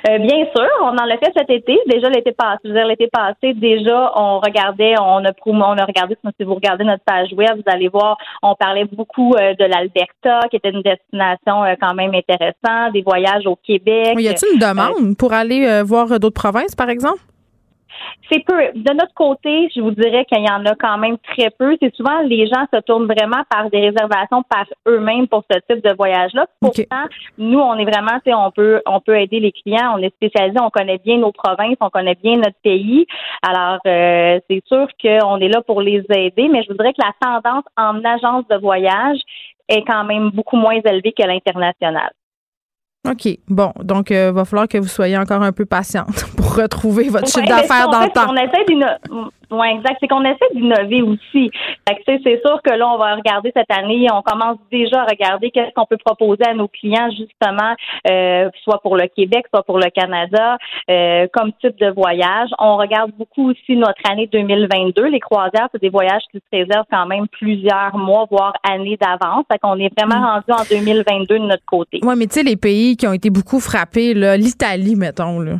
Euh, 0.10 0.18
bien 0.20 0.46
sûr, 0.56 0.68
on 0.82 0.98
en 0.98 1.10
a 1.10 1.18
fait 1.18 1.32
cet 1.36 1.50
été. 1.50 1.80
Déjà 1.88 2.10
l'été 2.10 2.32
passé, 2.32 2.60
l'été 2.64 3.08
passé, 3.12 3.54
déjà 3.54 4.12
on 4.16 4.40
regardait, 4.40 4.96
on 5.00 5.24
a 5.26 5.32
on 5.46 5.78
a 5.78 5.86
regardé 5.86 6.16
si 6.38 6.44
vous 6.44 6.56
regardez 6.56 6.84
notre 6.84 7.04
page 7.04 7.34
web, 7.34 7.56
vous 7.56 7.72
allez 7.72 7.88
voir, 7.88 8.18
on 8.42 8.56
parlait 8.56 8.86
beaucoup 8.86 9.34
euh, 9.34 9.54
de 9.56 9.66
l'Alberta, 9.66 10.48
qui 10.50 10.58
était 10.58 10.70
une 10.70 10.82
destination 10.82 11.64
euh, 11.64 11.76
quand 11.82 11.94
même 11.94 12.14
intéressante, 12.14 12.94
des 12.94 13.02
voyages 13.02 13.46
au 13.46 13.56
Québec. 13.56 14.16
y 14.20 14.28
a-t-il 14.28 14.54
une 14.54 14.60
demande 14.60 15.18
pour 15.18 15.34
aller 15.34 15.84
voir 15.84 16.20
d'autres 16.20 16.40
provinces, 16.42 16.76
par 16.76 16.90
exemple? 16.90 17.20
C'est 18.32 18.43
peu. 18.45 18.56
De 18.76 18.93
notre 18.93 19.14
côté, 19.14 19.70
je 19.76 19.82
vous 19.82 19.91
dirais 19.91 20.26
qu'il 20.26 20.45
y 20.45 20.50
en 20.50 20.66
a 20.66 20.76
quand 20.76 20.97
même 20.97 21.18
très 21.18 21.50
peu. 21.50 21.78
C'est 21.82 21.93
souvent 21.95 22.22
les 22.22 22.47
gens 22.47 22.66
se 22.74 22.80
tournent 22.82 23.08
vraiment 23.08 23.43
par 23.50 23.70
des 23.70 23.80
réservations 23.80 24.43
par 24.43 24.66
eux-mêmes 24.88 25.28
pour 25.28 25.43
ce 25.50 25.58
type 25.70 25.84
de 25.84 25.93
voyage-là. 25.95 26.45
Pourtant, 26.62 27.06
nous, 27.38 27.60
on 27.60 27.76
est 27.76 27.86
vraiment, 27.86 28.20
on 28.28 28.52
peut, 28.52 28.82
on 28.86 29.00
peut 29.00 29.18
aider 29.20 29.39
les 29.39 29.52
clients. 29.52 29.95
On 29.95 30.02
est 30.02 30.14
spécialisé, 30.16 30.60
on 30.62 30.70
connaît 30.70 31.00
bien 31.00 31.18
nos 31.18 31.32
provinces, 31.32 31.78
on 31.82 31.89
connaît 31.89 32.18
bien 32.22 32.38
notre 32.38 32.60
pays. 32.64 33.06
Alors, 33.41 33.80
euh, 33.88 34.39
c'est 34.50 34.62
sûr 34.68 34.88
qu'on 35.02 35.39
est 35.39 35.50
là 35.50 35.62
pour 35.62 35.82
les 35.82 36.04
aider, 36.10 36.50
mais 36.50 36.64
je 36.64 36.70
voudrais 36.70 36.93
que 36.93 37.02
la 37.02 37.14
tendance 37.20 37.66
en 37.78 38.04
agence 38.04 38.47
de 38.47 38.58
voyage 38.58 39.20
est 39.68 39.84
quand 39.86 40.04
même 40.04 40.30
beaucoup 40.32 40.58
moins 40.58 40.80
élevée 40.84 41.14
que 41.14 41.26
l'international. 41.26 42.12
OK. 43.08 43.38
Bon, 43.47 43.72
donc 43.82 44.10
il 44.10 44.18
euh, 44.18 44.32
va 44.32 44.45
falloir 44.45 44.68
que 44.68 44.78
vous 44.78 44.88
soyez 44.88 45.18
encore 45.18 45.41
un 45.41 45.52
peu 45.52 45.66
patiente 45.66 46.26
pour 46.38 46.56
retrouver 46.56 47.10
votre 47.10 47.28
chiffre 47.28 47.47
d'affaires 47.47 47.89
dans 47.89 48.02
le 48.02 48.10
temps. 48.10 48.30
On 48.30 48.36
essaie 48.36 48.66
oui, 49.52 49.68
exact. 49.76 49.97
C'est 50.00 50.08
qu'on 50.08 50.24
essaie 50.24 50.54
d'innover 50.54 51.02
aussi. 51.02 51.52
c'est 52.06 52.41
sûr 52.45 52.62
que 52.64 52.72
là, 52.72 52.88
on 52.88 52.97
va 52.97 53.16
regarder 53.16 53.52
cette 53.56 53.72
année, 53.72 54.08
on 54.12 54.22
commence 54.22 54.58
déjà 54.72 55.02
à 55.02 55.06
regarder 55.06 55.50
qu'est-ce 55.52 55.74
qu'on 55.74 55.86
peut 55.86 55.97
proposer 55.97 56.43
à 56.45 56.54
nos 56.54 56.68
clients, 56.68 57.10
justement, 57.12 57.74
euh, 58.10 58.50
soit 58.64 58.80
pour 58.82 58.95
le 58.95 59.08
Québec, 59.08 59.45
soit 59.54 59.64
pour 59.64 59.80
le 59.80 59.89
Canada, 59.89 60.58
euh, 60.89 61.28
comme 61.34 61.52
type 61.62 61.78
de 61.80 61.89
voyage. 61.89 62.50
On 62.60 62.78
regarde 62.78 63.12
beaucoup 63.18 63.50
aussi 63.50 63.76
notre 63.76 64.02
année 64.10 64.28
2022. 64.32 65.08
Les 65.08 65.20
croisières, 65.20 65.68
c'est 65.72 65.82
des 65.82 65.89
voyages 65.89 66.24
qui 66.32 66.38
se 66.38 66.58
réservent 66.58 66.86
quand 66.91 67.08
même 67.08 67.28
plusieurs 67.28 67.97
mois, 67.97 68.26
voire 68.30 68.54
années 68.70 68.97
d'avance. 68.97 69.45
Fait 69.52 69.58
qu'on 69.58 69.78
est 69.80 69.91
vraiment 69.97 70.20
mm. 70.20 70.43
rendu 70.47 70.62
en 70.62 70.64
2022 70.70 71.39
de 71.39 71.43
notre 71.45 71.66
côté. 71.66 72.00
Oui, 72.04 72.14
mais 72.18 72.28
tu 72.28 72.34
sais, 72.34 72.43
les 72.43 72.58
pays 72.58 72.97
qui 72.97 73.08
ont 73.08 73.14
été 73.14 73.30
beaucoup 73.30 73.60
frappés, 73.60 74.14
l'Italie, 74.14 74.95
mettons, 74.95 75.39
là. 75.39 75.54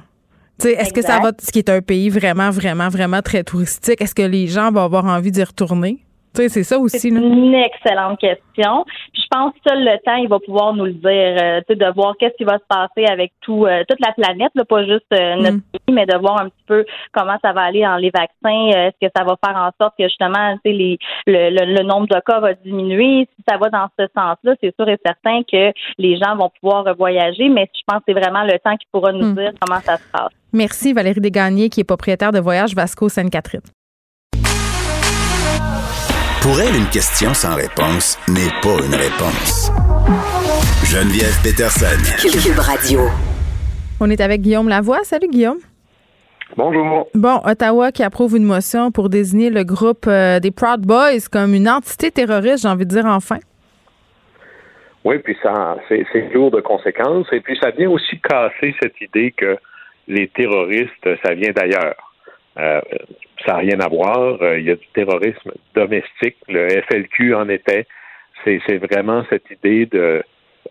Est-ce 0.66 0.94
que 0.94 1.02
ça 1.02 1.20
va, 1.20 1.32
ce 1.42 1.52
qui 1.52 1.60
est 1.60 1.70
un 1.70 1.82
pays 1.82 2.10
vraiment, 2.10 2.50
vraiment, 2.50 2.90
vraiment 2.90 3.22
très 3.22 3.44
touristique, 3.44 4.02
est-ce 4.02 4.16
que 4.16 4.22
les 4.22 4.48
gens 4.48 4.72
vont 4.72 4.84
avoir 4.84 5.06
envie 5.06 5.32
d'y 5.32 5.44
retourner? 5.44 6.00
C'est 6.48 6.64
ça 6.64 6.80
aussi. 6.80 7.00
C'est 7.00 7.10
une 7.10 7.54
excellente 7.54 8.20
question. 8.20 8.86
Puis 9.14 9.24
je 9.24 9.28
pense 9.30 9.54
que 9.54 9.60
seul 9.70 9.84
le 9.84 9.98
temps, 10.06 10.16
il 10.16 10.30
va 10.30 10.40
pouvoir 10.40 10.74
nous 10.74 10.86
le 10.86 10.94
dire, 10.94 11.12
euh, 11.12 11.62
de 11.68 11.94
voir 11.94 12.16
qu'est-ce 12.18 12.36
qui 12.38 12.44
va 12.44 12.58
se 12.58 12.66
passer 12.68 13.06
avec 13.12 13.34
tout, 13.42 13.66
euh, 13.66 13.84
toute 13.88 14.00
la 14.00 14.14
planète, 14.14 14.52
là, 14.56 14.66
pas 14.66 14.86
juste 14.86 15.06
euh, 15.14 15.36
notre 15.36 15.58
mm. 15.58 15.62
pays, 15.72 15.96
mais 15.96 16.06
de 16.06 16.18
voir 16.18 16.42
un 16.42 16.50
petit 16.50 16.64
peu 16.68 16.86
comment 17.12 17.38
ça 17.44 17.52
va 17.52 17.62
aller 17.62 17.82
dans 17.82 17.98
les 17.98 18.12
vaccins. 18.12 18.70
Est-ce 18.70 19.08
que 19.08 19.12
ça 19.16 19.24
va 19.24 19.36
faire 19.44 19.58
en 19.58 19.72
sorte 19.82 19.96
que 19.98 20.06
justement, 20.06 20.58
les, 20.64 20.98
le, 21.28 21.50
le, 21.50 21.84
nombre 21.84 22.08
de 22.08 22.20
cas 22.26 22.40
va 22.40 22.54
diminuer? 22.54 23.28
Si 23.36 23.44
ça 23.48 23.58
va 23.58 23.70
dans 23.70 23.88
ce 24.00 24.06
sens-là, 24.16 24.56
c'est 24.62 24.74
sûr 24.76 24.88
et 24.88 25.00
certain 25.06 25.42
que 25.44 25.74
les 25.98 26.18
gens 26.18 26.36
vont 26.36 26.52
pouvoir 26.62 26.96
voyager, 26.96 27.50
mais 27.50 27.70
je 27.74 27.82
pense 27.88 28.00
que 28.00 28.06
c'est 28.08 28.20
vraiment 28.20 28.44
le 28.44 28.58
temps 28.60 28.78
qui 28.78 28.88
pourra 28.92 29.12
nous 29.12 29.32
mm. 29.32 29.36
dire 29.36 29.52
comment 29.60 29.82
ça 29.82 29.98
se 29.98 30.12
passe. 30.12 30.32
Merci 30.54 30.94
Valérie 30.94 31.22
Desgagnés, 31.22 31.70
qui 31.70 31.82
est 31.82 31.84
propriétaire 31.84 32.32
de 32.32 32.40
Voyage 32.40 32.74
Vasco 32.74 33.10
Sainte-Catherine. 33.10 33.62
Pour 36.42 36.62
elle, 36.62 36.74
une 36.74 36.88
question 36.90 37.34
sans 37.34 37.56
réponse 37.56 38.18
n'est 38.30 38.54
pas 38.62 38.80
une 38.80 38.96
réponse. 38.96 39.70
Geneviève 40.86 41.36
Peterson. 41.44 42.00
Cube 42.18 42.58
Radio. 42.58 43.02
On 44.00 44.10
est 44.10 44.22
avec 44.22 44.40
Guillaume 44.40 44.70
Lavoie. 44.70 45.04
Salut 45.04 45.28
Guillaume. 45.28 45.58
Bonjour. 46.56 47.10
Bon, 47.14 47.42
Ottawa 47.44 47.92
qui 47.92 48.04
approuve 48.04 48.38
une 48.38 48.46
motion 48.46 48.90
pour 48.90 49.10
désigner 49.10 49.50
le 49.50 49.66
groupe 49.66 50.06
euh, 50.08 50.40
des 50.40 50.52
Proud 50.52 50.80
Boys 50.80 51.28
comme 51.30 51.54
une 51.54 51.68
entité 51.68 52.10
terroriste, 52.10 52.64
j'ai 52.64 52.70
envie 52.70 52.86
de 52.86 52.92
dire 52.92 53.06
enfin. 53.06 53.40
Oui, 55.04 55.20
puis 55.20 55.36
ça, 55.44 55.76
c'est 55.90 56.34
lourd 56.34 56.52
de 56.52 56.62
conséquences. 56.62 57.28
Et 57.34 57.42
puis 57.42 57.58
ça 57.62 57.72
vient 57.72 57.90
aussi 57.90 58.18
casser 58.22 58.74
cette 58.82 59.00
idée 59.02 59.34
que 59.36 59.58
les 60.08 60.30
terroristes, 60.30 61.10
ça 61.22 61.34
vient 61.34 61.52
d'ailleurs. 61.52 62.09
Euh, 62.58 62.82
ça 63.46 63.54
n'a 63.54 63.58
rien 63.60 63.80
à 63.80 63.88
voir. 63.88 64.42
Euh, 64.42 64.60
il 64.60 64.66
y 64.66 64.72
a 64.72 64.76
du 64.76 64.88
terrorisme 64.94 65.52
domestique. 65.76 66.36
Le 66.48 66.68
FLQ 66.82 67.36
en 67.36 67.50
était. 67.50 67.86
C'est 68.46 68.78
vraiment 68.78 69.26
cette 69.30 69.50
idée 69.52 69.86
de, 69.86 70.24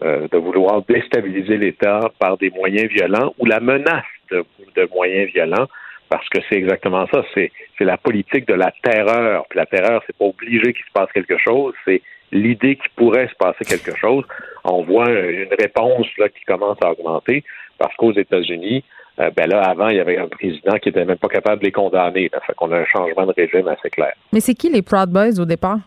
euh, 0.02 0.26
de 0.28 0.38
vouloir 0.38 0.82
déstabiliser 0.82 1.58
l'État 1.58 2.10
par 2.18 2.38
des 2.38 2.50
moyens 2.50 2.90
violents 2.90 3.34
ou 3.38 3.44
la 3.44 3.60
menace 3.60 4.04
de, 4.30 4.42
de 4.74 4.88
moyens 4.94 5.30
violents, 5.32 5.66
parce 6.08 6.26
que 6.30 6.38
c'est 6.48 6.56
exactement 6.56 7.06
ça. 7.12 7.22
C'est 7.34 7.50
la 7.80 7.98
politique 7.98 8.48
de 8.48 8.54
la 8.54 8.72
terreur. 8.82 9.44
Puis 9.50 9.58
la 9.58 9.66
terreur, 9.66 10.02
c'est 10.06 10.16
pas 10.16 10.24
obligé 10.24 10.72
qu'il 10.72 10.84
se 10.84 10.92
passe 10.94 11.12
quelque 11.12 11.36
chose. 11.36 11.74
C'est 11.84 12.00
l'idée 12.32 12.76
qu'il 12.76 12.90
pourrait 12.96 13.28
se 13.28 13.34
passer 13.34 13.64
quelque 13.66 13.96
chose. 13.98 14.24
On 14.64 14.82
voit 14.82 15.10
une 15.10 15.54
réponse 15.58 16.06
là 16.16 16.28
qui 16.30 16.44
commence 16.44 16.78
à 16.82 16.92
augmenter 16.92 17.44
parce 17.78 17.94
qu'aux 17.96 18.12
États-Unis, 18.12 18.84
euh, 19.20 19.30
ben 19.36 19.48
là, 19.48 19.62
avant, 19.62 19.88
il 19.88 19.96
y 19.96 20.00
avait 20.00 20.18
un 20.18 20.28
président 20.28 20.78
qui 20.78 20.88
n'était 20.88 21.04
même 21.04 21.18
pas 21.18 21.28
capable 21.28 21.60
de 21.60 21.66
les 21.66 21.72
condamner. 21.72 22.28
Ça 22.32 22.40
fait 22.40 22.54
qu'on 22.54 22.70
a 22.72 22.78
un 22.78 22.84
changement 22.84 23.26
de 23.26 23.32
régime 23.32 23.66
assez 23.68 23.90
clair. 23.90 24.12
Mais 24.32 24.40
c'est 24.40 24.54
qui 24.54 24.70
les 24.70 24.82
Proud 24.82 25.10
Boys 25.10 25.40
au 25.40 25.44
départ? 25.44 25.78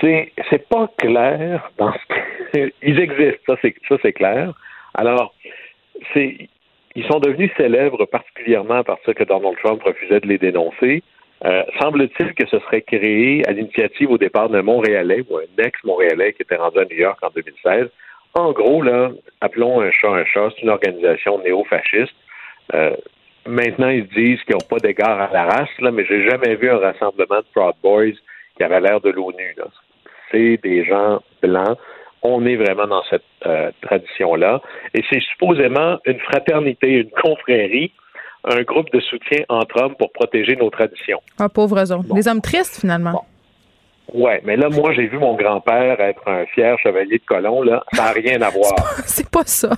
C'est, 0.00 0.32
c'est 0.50 0.68
pas 0.68 0.88
clair 0.98 1.70
dans 1.78 1.92
ils 2.82 2.98
existent, 2.98 3.40
ça 3.46 3.56
c'est 3.62 3.74
ça 3.88 3.96
c'est 4.02 4.12
clair. 4.12 4.52
Alors, 4.94 5.32
c'est 6.12 6.48
ils 6.94 7.04
sont 7.06 7.20
devenus 7.20 7.50
célèbres 7.56 8.04
particulièrement 8.06 8.82
parce 8.82 9.02
que 9.02 9.24
Donald 9.24 9.56
Trump 9.62 9.82
refusait 9.82 10.20
de 10.20 10.26
les 10.26 10.38
dénoncer. 10.38 11.02
Euh, 11.44 11.62
semble-t-il 11.80 12.34
que 12.34 12.46
ce 12.46 12.58
serait 12.60 12.82
créé 12.82 13.46
à 13.48 13.52
l'initiative 13.52 14.10
au 14.10 14.18
départ 14.18 14.48
d'un 14.48 14.62
Montréalais 14.62 15.24
ou 15.28 15.38
un 15.38 15.64
ex-Montréalais 15.64 16.34
qui 16.34 16.42
était 16.42 16.56
rendu 16.56 16.78
à 16.78 16.84
New 16.84 16.96
York 16.96 17.18
en 17.22 17.30
2016. 17.34 17.88
En 18.34 18.52
gros, 18.52 18.82
là, 18.82 19.10
appelons 19.40 19.80
un 19.80 19.90
chat 19.90 20.08
un 20.08 20.24
chat, 20.24 20.48
c'est 20.54 20.62
une 20.62 20.70
organisation 20.70 21.38
néo-fasciste. 21.42 22.14
Euh, 22.74 22.96
maintenant, 23.46 23.88
ils 23.88 24.06
disent 24.08 24.42
qu'ils 24.44 24.54
n'ont 24.54 24.68
pas 24.68 24.78
d'égard 24.78 25.20
à 25.20 25.30
la 25.32 25.44
race, 25.44 25.68
là, 25.80 25.90
mais 25.90 26.04
j'ai 26.06 26.28
jamais 26.28 26.54
vu 26.56 26.70
un 26.70 26.78
rassemblement 26.78 27.38
de 27.38 27.46
Proud 27.54 27.74
Boys 27.82 28.16
qui 28.56 28.62
avait 28.62 28.80
l'air 28.80 29.00
de 29.00 29.10
l'ONU. 29.10 29.54
C'est 30.30 30.58
des 30.62 30.84
gens 30.84 31.20
blancs. 31.42 31.76
On 32.22 32.46
est 32.46 32.56
vraiment 32.56 32.86
dans 32.86 33.02
cette 33.10 33.24
euh, 33.46 33.70
tradition-là. 33.82 34.62
Et 34.94 35.02
c'est 35.10 35.20
supposément 35.20 35.98
une 36.06 36.20
fraternité, 36.20 36.88
une 36.88 37.10
confrérie 37.10 37.92
un 38.44 38.62
groupe 38.62 38.90
de 38.92 39.00
soutien 39.00 39.44
entre 39.48 39.80
hommes 39.80 39.94
pour 39.94 40.12
protéger 40.12 40.56
nos 40.56 40.70
traditions. 40.70 41.20
Ah, 41.38 41.48
pauvres 41.48 41.92
hommes. 41.92 42.04
Des 42.14 42.26
hommes 42.28 42.40
tristes, 42.40 42.80
finalement. 42.80 43.24
Ouais, 44.12 44.40
mais 44.44 44.56
là, 44.56 44.68
moi, 44.68 44.92
j'ai 44.92 45.06
vu 45.06 45.18
mon 45.18 45.34
grand-père 45.34 46.00
être 46.00 46.26
un 46.26 46.44
fier 46.46 46.78
chevalier 46.78 47.18
de 47.18 47.24
colon, 47.24 47.62
là. 47.62 47.82
Ça 47.92 48.04
n'a 48.04 48.12
rien 48.12 48.42
à 48.42 48.50
voir. 48.50 48.74
C'est 49.06 49.30
pas, 49.30 49.44
ça. 49.44 49.70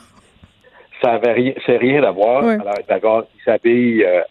Ça 1.03 1.13
avait 1.13 1.33
rien, 1.33 1.53
c'est 1.67 1.77
rien 1.77 2.03
à 2.03 2.13
voir. 2.13 2.45
Alors, 2.45 2.79
d'accord, 2.89 3.25
il 3.35 3.43
s'habille 3.45 4.05
euh, 4.05 4.23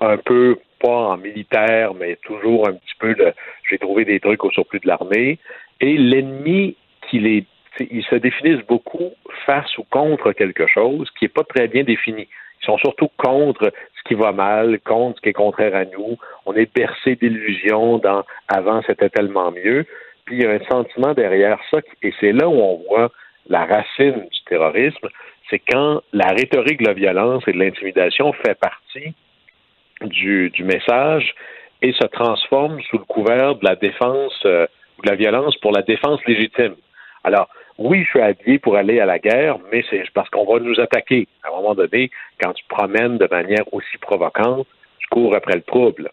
un 0.00 0.16
peu, 0.16 0.58
pas 0.80 1.08
en 1.08 1.16
militaire, 1.16 1.92
mais 1.94 2.16
toujours 2.22 2.68
un 2.68 2.74
petit 2.74 2.94
peu 3.00 3.14
de, 3.14 3.32
j'ai 3.68 3.78
trouvé 3.78 4.04
des 4.04 4.20
trucs 4.20 4.44
au 4.44 4.50
surplus 4.50 4.78
de 4.80 4.86
l'armée. 4.86 5.38
Et 5.80 5.96
l'ennemi 5.96 6.76
qu'il 7.08 7.26
est, 7.26 7.46
ils 7.80 8.04
se 8.04 8.14
définissent 8.14 8.64
beaucoup 8.68 9.10
face 9.44 9.76
ou 9.78 9.84
contre 9.90 10.30
quelque 10.32 10.68
chose 10.68 11.10
qui 11.18 11.24
n'est 11.24 11.30
pas 11.30 11.42
très 11.42 11.66
bien 11.66 11.82
défini. 11.82 12.28
Ils 12.64 12.66
sont 12.66 12.78
surtout 12.78 13.10
contre 13.18 13.70
ce 13.70 14.08
qui 14.08 14.14
va 14.14 14.32
mal, 14.32 14.80
contre 14.80 15.18
ce 15.18 15.22
qui 15.22 15.28
est 15.28 15.34
contraire 15.34 15.74
à 15.74 15.84
nous. 15.84 16.16
On 16.46 16.54
est 16.54 16.74
bercé 16.74 17.16
d'illusions 17.16 17.98
dans 17.98 18.24
avant 18.48 18.80
c'était 18.86 19.10
tellement 19.10 19.50
mieux. 19.50 19.84
Puis 20.24 20.36
il 20.36 20.42
y 20.42 20.46
a 20.46 20.52
un 20.52 20.64
sentiment 20.70 21.12
derrière 21.12 21.58
ça, 21.70 21.80
et 22.02 22.14
c'est 22.20 22.32
là 22.32 22.48
où 22.48 22.54
on 22.54 22.82
voit 22.88 23.10
la 23.48 23.66
racine 23.66 24.26
du 24.32 24.40
terrorisme, 24.46 25.08
c'est 25.50 25.58
quand 25.58 26.00
la 26.14 26.28
rhétorique 26.28 26.80
de 26.80 26.86
la 26.86 26.94
violence 26.94 27.42
et 27.46 27.52
de 27.52 27.58
l'intimidation 27.58 28.32
fait 28.32 28.58
partie 28.58 29.14
du, 30.00 30.50
message 30.64 31.34
et 31.82 31.92
se 31.92 32.06
transforme 32.06 32.80
sous 32.88 32.96
le 32.96 33.04
couvert 33.04 33.56
de 33.56 33.64
la 33.66 33.76
défense 33.76 34.40
euh, 34.46 34.66
de 35.02 35.10
la 35.10 35.16
violence 35.16 35.54
pour 35.58 35.72
la 35.72 35.82
défense 35.82 36.24
légitime. 36.26 36.76
Alors, 37.24 37.48
oui, 37.78 38.04
je 38.04 38.10
suis 38.10 38.20
habillé 38.20 38.58
pour 38.58 38.76
aller 38.76 39.00
à 39.00 39.06
la 39.06 39.18
guerre, 39.18 39.58
mais 39.72 39.84
c'est 39.90 40.04
parce 40.12 40.28
qu'on 40.30 40.44
va 40.44 40.60
nous 40.60 40.78
attaquer. 40.80 41.26
À 41.42 41.48
un 41.48 41.56
moment 41.56 41.74
donné, 41.74 42.10
quand 42.40 42.52
tu 42.52 42.64
promènes 42.68 43.18
de 43.18 43.28
manière 43.30 43.72
aussi 43.72 43.98
provocante, 43.98 44.66
tu 44.98 45.06
cours 45.08 45.34
après 45.34 45.56
le 45.56 45.62
trouble. 45.62 46.10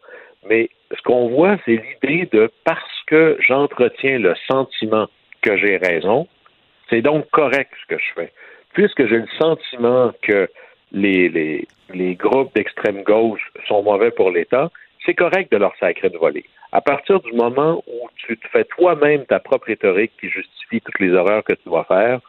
Mais 0.50 0.70
ce 0.96 1.02
qu'on 1.04 1.30
voit, 1.30 1.58
c'est 1.66 1.82
l'idée 2.04 2.28
de 2.32 2.52
parce 2.64 3.04
que 3.06 3.38
j'entretiens 3.40 4.18
le 4.18 4.34
sentiment 4.50 5.08
que 5.42 5.56
j'ai 5.58 5.78
raison, 5.78 6.28
c'est 6.90 7.02
donc 7.02 7.30
correct 7.30 7.72
ce 7.82 7.96
que 7.96 8.02
je 8.02 8.14
fais. 8.16 8.32
Puisque 8.74 9.06
j'ai 9.08 9.18
le 9.18 9.28
sentiment 9.40 10.12
que 10.24 10.50
les, 10.92 11.30
les, 11.30 11.68
les 11.94 12.16
groupes 12.16 12.54
d'extrême 12.56 13.04
gauche 13.04 13.52
sont 13.68 13.84
mauvais 13.84 14.12
pour 14.12 14.32
l'État, 14.32 14.72
c'est 15.06 15.14
correct 15.14 15.52
de 15.52 15.58
leur 15.58 15.76
sacrer 15.80 16.10
de 16.10 16.18
voler. 16.18 16.46
À 16.72 16.82
partir 16.82 17.20
du 17.22 17.34
moment 17.34 17.84
où 17.88 18.08
tu 18.16 18.38
te 18.38 18.48
fais 18.48 18.64
toi-même 18.66 19.26
ta 19.26 19.40
propre 19.40 19.68
rhétorique 19.68 20.12
qui 20.20 20.30
justifie 20.30 20.82
toutes 20.82 21.00
les 21.00 21.12
horreurs 21.12 21.44
que 21.44 21.54
tu 21.54 21.70
vas 21.70 21.84
faire, 21.84 22.20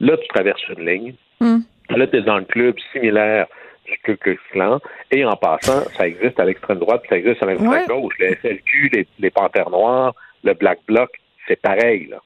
là, 0.00 0.16
tu 0.16 0.28
traverses 0.28 0.66
une 0.68 0.84
ligne. 0.84 1.14
Hmm. 1.40 1.60
Là, 1.90 2.06
tu 2.06 2.16
es 2.16 2.22
dans 2.22 2.38
le 2.38 2.44
club 2.44 2.76
similaire 2.92 3.46
du 3.86 3.98
Ku 3.98 4.16
Klux 4.16 4.40
Klan. 4.50 4.80
Et 5.10 5.24
en 5.24 5.36
passant, 5.36 5.82
ça 5.96 6.06
existe 6.06 6.40
à 6.40 6.44
l'extrême 6.44 6.78
droite, 6.78 7.02
ça 7.08 7.16
existe 7.16 7.42
à 7.42 7.46
l'extrême 7.46 7.86
gauche. 7.86 8.14
Le 8.18 8.34
SLQ, 8.34 8.90
les, 8.92 9.06
les 9.18 9.30
Panthères 9.30 9.70
Noires, 9.70 10.14
le 10.42 10.54
Black 10.54 10.80
Bloc, 10.86 11.10
c'est 11.46 11.60
pareil, 11.60 12.06
là. 12.06 12.18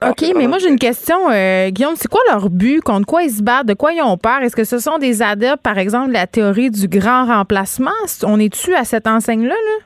OK, 0.00 0.24
mais 0.36 0.46
moi 0.46 0.58
j'ai 0.58 0.68
une 0.68 0.78
question, 0.78 1.28
euh, 1.30 1.70
Guillaume. 1.70 1.96
C'est 1.96 2.08
quoi 2.08 2.20
leur 2.30 2.50
but? 2.50 2.80
Contre 2.82 3.06
quoi 3.06 3.24
ils 3.24 3.30
se 3.30 3.42
battent? 3.42 3.66
De 3.66 3.74
quoi 3.74 3.92
ils 3.92 4.00
ont 4.00 4.16
peur? 4.16 4.42
Est-ce 4.42 4.54
que 4.54 4.62
ce 4.62 4.78
sont 4.78 4.98
des 4.98 5.22
adeptes, 5.22 5.62
par 5.62 5.76
exemple, 5.76 6.08
de 6.08 6.12
la 6.12 6.28
théorie 6.28 6.70
du 6.70 6.86
grand 6.86 7.26
remplacement? 7.26 7.90
On 8.24 8.38
est-tu 8.38 8.74
à 8.74 8.84
cette 8.84 9.08
enseigne-là? 9.08 9.54
Là? 9.54 9.84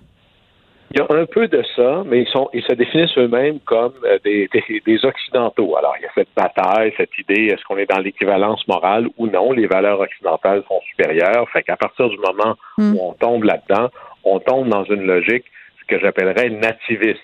Il 0.94 0.98
y 0.98 1.00
a 1.00 1.06
un 1.08 1.24
peu 1.24 1.48
de 1.48 1.62
ça, 1.74 2.02
mais 2.04 2.20
ils, 2.20 2.28
sont, 2.28 2.50
ils 2.52 2.62
se 2.62 2.74
définissent 2.74 3.16
eux-mêmes 3.16 3.60
comme 3.60 3.94
euh, 4.04 4.18
des, 4.22 4.50
des, 4.84 5.04
Occidentaux. 5.06 5.74
Alors, 5.78 5.94
il 5.98 6.02
y 6.02 6.06
a 6.06 6.10
cette 6.14 6.28
bataille, 6.36 6.92
cette 6.98 7.16
idée, 7.18 7.46
est-ce 7.46 7.64
qu'on 7.64 7.78
est 7.78 7.90
dans 7.90 8.00
l'équivalence 8.00 8.68
morale 8.68 9.08
ou 9.16 9.26
non? 9.28 9.52
Les 9.52 9.66
valeurs 9.66 10.00
occidentales 10.00 10.62
sont 10.68 10.80
supérieures. 10.90 11.48
Fait 11.54 11.62
qu'à 11.62 11.76
partir 11.76 12.10
du 12.10 12.18
moment 12.18 12.56
hmm. 12.76 12.94
où 12.94 12.98
on 13.00 13.12
tombe 13.14 13.44
là-dedans, 13.44 13.88
on 14.24 14.38
tombe 14.40 14.68
dans 14.68 14.84
une 14.84 15.06
logique, 15.06 15.46
ce 15.80 15.86
que 15.86 15.98
j'appellerais 15.98 16.50
nativiste. 16.50 17.20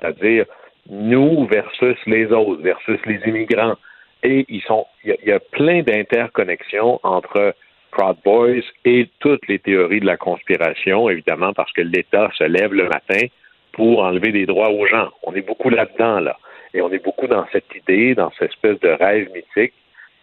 C'est-à-dire, 0.00 0.46
nous 0.88 1.46
versus 1.46 1.96
les 2.06 2.26
autres, 2.26 2.62
versus 2.62 2.98
les 3.06 3.20
immigrants. 3.26 3.74
Et 4.22 4.44
ils 4.48 4.62
sont, 4.62 4.86
il 5.04 5.16
y, 5.24 5.32
a 5.32 5.40
plein 5.40 5.82
d'interconnexions 5.82 7.00
entre 7.02 7.54
Proud 7.90 8.16
Boys 8.24 8.62
et 8.84 9.08
toutes 9.18 9.46
les 9.48 9.58
théories 9.58 10.00
de 10.00 10.06
la 10.06 10.16
conspiration, 10.16 11.08
évidemment, 11.08 11.52
parce 11.52 11.72
que 11.72 11.80
l'État 11.80 12.30
se 12.36 12.44
lève 12.44 12.74
le 12.74 12.84
matin 12.84 13.26
pour 13.72 14.00
enlever 14.00 14.32
des 14.32 14.46
droits 14.46 14.70
aux 14.70 14.86
gens. 14.86 15.08
On 15.22 15.34
est 15.34 15.46
beaucoup 15.46 15.70
là-dedans, 15.70 16.20
là. 16.20 16.38
Et 16.74 16.82
on 16.82 16.92
est 16.92 17.02
beaucoup 17.02 17.26
dans 17.26 17.46
cette 17.50 17.74
idée, 17.74 18.14
dans 18.14 18.30
cette 18.38 18.50
espèce 18.50 18.78
de 18.80 18.90
rêve 18.90 19.28
mythique 19.32 19.74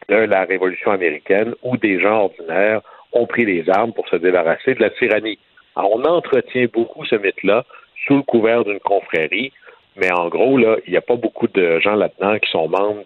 de 0.08 0.16
la 0.16 0.46
Révolution 0.46 0.92
américaine 0.92 1.54
où 1.64 1.76
des 1.76 2.00
gens 2.00 2.24
ordinaires 2.26 2.82
ont 3.14 3.26
pris 3.26 3.46
les 3.46 3.70
armes 3.70 3.94
pour 3.94 4.08
se 4.08 4.16
débarrasser 4.16 4.76
de 4.76 4.82
la 4.82 4.90
tyrannie. 4.92 5.40
Alors, 5.76 5.96
on 5.96 6.04
entretient 6.06 6.68
beaucoup 6.72 7.06
ce 7.06 7.16
mythe-là 7.16 7.66
sous 8.06 8.18
le 8.18 8.24
couvert 8.24 8.64
d'une 8.64 8.80
confrérie 8.80 9.52
mais 9.98 10.12
en 10.12 10.30
gros, 10.30 10.58
là, 10.58 10.78
il 10.86 10.92
n'y 10.92 10.98
a 10.98 11.02
pas 11.02 11.16
beaucoup 11.16 11.48
de 11.48 11.80
gens 11.80 11.96
là-dedans 11.96 12.38
qui 12.40 12.50
sont 12.52 12.68
membres 12.68 13.04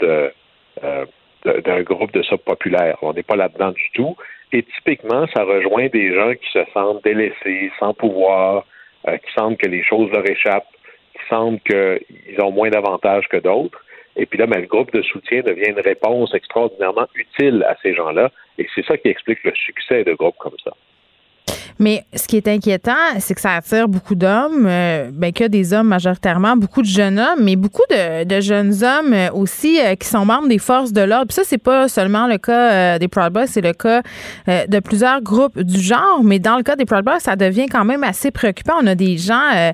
euh, 0.83 1.05
d'un 1.43 1.81
groupe 1.81 2.11
de 2.11 2.21
sub 2.21 2.39
populaire. 2.39 2.97
On 3.01 3.13
n'est 3.13 3.23
pas 3.23 3.35
là-dedans 3.35 3.71
du 3.71 3.89
tout. 3.93 4.15
Et 4.51 4.63
typiquement, 4.63 5.25
ça 5.33 5.43
rejoint 5.43 5.87
des 5.87 6.13
gens 6.13 6.33
qui 6.33 6.51
se 6.51 6.63
sentent 6.73 7.03
délaissés, 7.03 7.71
sans 7.79 7.93
pouvoir, 7.93 8.65
euh, 9.07 9.17
qui 9.17 9.31
sentent 9.33 9.57
que 9.57 9.67
les 9.67 9.83
choses 9.83 10.11
leur 10.11 10.29
échappent, 10.29 10.67
qui 11.13 11.21
sentent 11.29 11.63
qu'ils 11.63 12.41
ont 12.41 12.51
moins 12.51 12.69
d'avantages 12.69 13.27
que 13.29 13.37
d'autres. 13.37 13.81
Et 14.17 14.25
puis 14.25 14.37
là, 14.37 14.45
ben, 14.45 14.59
le 14.59 14.67
groupe 14.67 14.91
de 14.91 15.01
soutien 15.01 15.41
devient 15.41 15.69
une 15.69 15.79
réponse 15.79 16.33
extraordinairement 16.33 17.07
utile 17.15 17.65
à 17.67 17.77
ces 17.81 17.93
gens-là. 17.93 18.29
Et 18.57 18.67
c'est 18.75 18.85
ça 18.85 18.97
qui 18.97 19.07
explique 19.07 19.43
le 19.43 19.53
succès 19.55 20.03
de 20.03 20.13
groupes 20.13 20.37
comme 20.37 20.57
ça. 20.63 20.71
Mais 21.79 22.03
ce 22.13 22.27
qui 22.27 22.37
est 22.37 22.47
inquiétant, 22.47 22.91
c'est 23.19 23.33
que 23.33 23.41
ça 23.41 23.55
attire 23.55 23.87
beaucoup 23.87 24.15
d'hommes, 24.15 24.65
euh, 24.67 25.09
ben, 25.11 25.31
que 25.31 25.45
des 25.45 25.73
hommes 25.73 25.87
majoritairement, 25.87 26.55
beaucoup 26.55 26.81
de 26.81 26.87
jeunes 26.87 27.19
hommes, 27.19 27.43
mais 27.43 27.55
beaucoup 27.55 27.83
de, 27.89 28.41
jeunes 28.41 28.73
hommes 28.83 29.15
aussi 29.33 29.79
euh, 29.79 29.95
qui 29.95 30.07
sont 30.07 30.25
membres 30.25 30.47
des 30.47 30.57
forces 30.57 30.93
de 30.93 31.01
l'ordre. 31.01 31.27
Puis 31.27 31.35
ça, 31.35 31.43
c'est 31.43 31.57
pas 31.57 31.87
seulement 31.87 32.27
le 32.27 32.37
cas 32.37 32.71
euh, 32.95 32.99
des 32.99 33.07
Proud 33.07 33.31
Boys, 33.33 33.47
c'est 33.47 33.61
le 33.61 33.73
cas 33.73 34.01
de 34.47 34.79
plusieurs 34.79 35.21
groupes 35.21 35.59
du 35.59 35.79
genre. 35.79 36.21
Mais 36.23 36.39
dans 36.39 36.57
le 36.57 36.63
cas 36.63 36.75
des 36.75 36.85
Proud 36.85 37.03
Boys, 37.03 37.19
ça 37.19 37.35
devient 37.35 37.67
quand 37.67 37.85
même 37.85 38.03
assez 38.03 38.31
préoccupant. 38.31 38.73
On 38.81 38.87
a 38.87 38.95
des 38.95 39.17
gens 39.17 39.71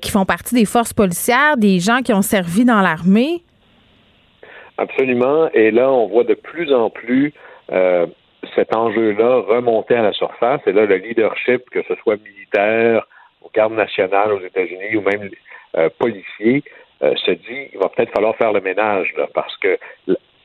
qui 0.00 0.10
font 0.10 0.24
partie 0.24 0.54
des 0.54 0.64
forces 0.64 0.92
policières, 0.92 1.56
des 1.56 1.80
gens 1.80 2.00
qui 2.02 2.12
ont 2.12 2.22
servi 2.22 2.64
dans 2.64 2.80
l'armée. 2.80 3.42
Absolument. 4.76 5.50
Et 5.54 5.70
là, 5.70 5.90
on 5.90 6.06
voit 6.06 6.24
de 6.24 6.34
plus 6.34 6.72
en 6.72 6.90
plus 6.90 7.32
cet 8.58 8.74
enjeu-là 8.74 9.42
remonter 9.46 9.94
à 9.94 10.02
la 10.02 10.12
surface. 10.12 10.60
Et 10.66 10.72
là, 10.72 10.84
le 10.84 10.96
leadership, 10.96 11.70
que 11.70 11.82
ce 11.86 11.94
soit 11.96 12.16
militaire, 12.16 13.06
aux 13.40 13.50
gardes 13.54 13.74
nationales 13.74 14.32
aux 14.32 14.40
États-Unis 14.40 14.96
ou 14.96 15.02
même 15.02 15.30
euh, 15.76 15.88
policiers, 15.96 16.64
euh, 17.02 17.14
se 17.24 17.30
dit 17.30 17.68
il 17.72 17.78
va 17.78 17.88
peut-être 17.88 18.12
falloir 18.12 18.34
faire 18.36 18.52
le 18.52 18.60
ménage 18.60 19.14
parce 19.32 19.56
que 19.58 19.78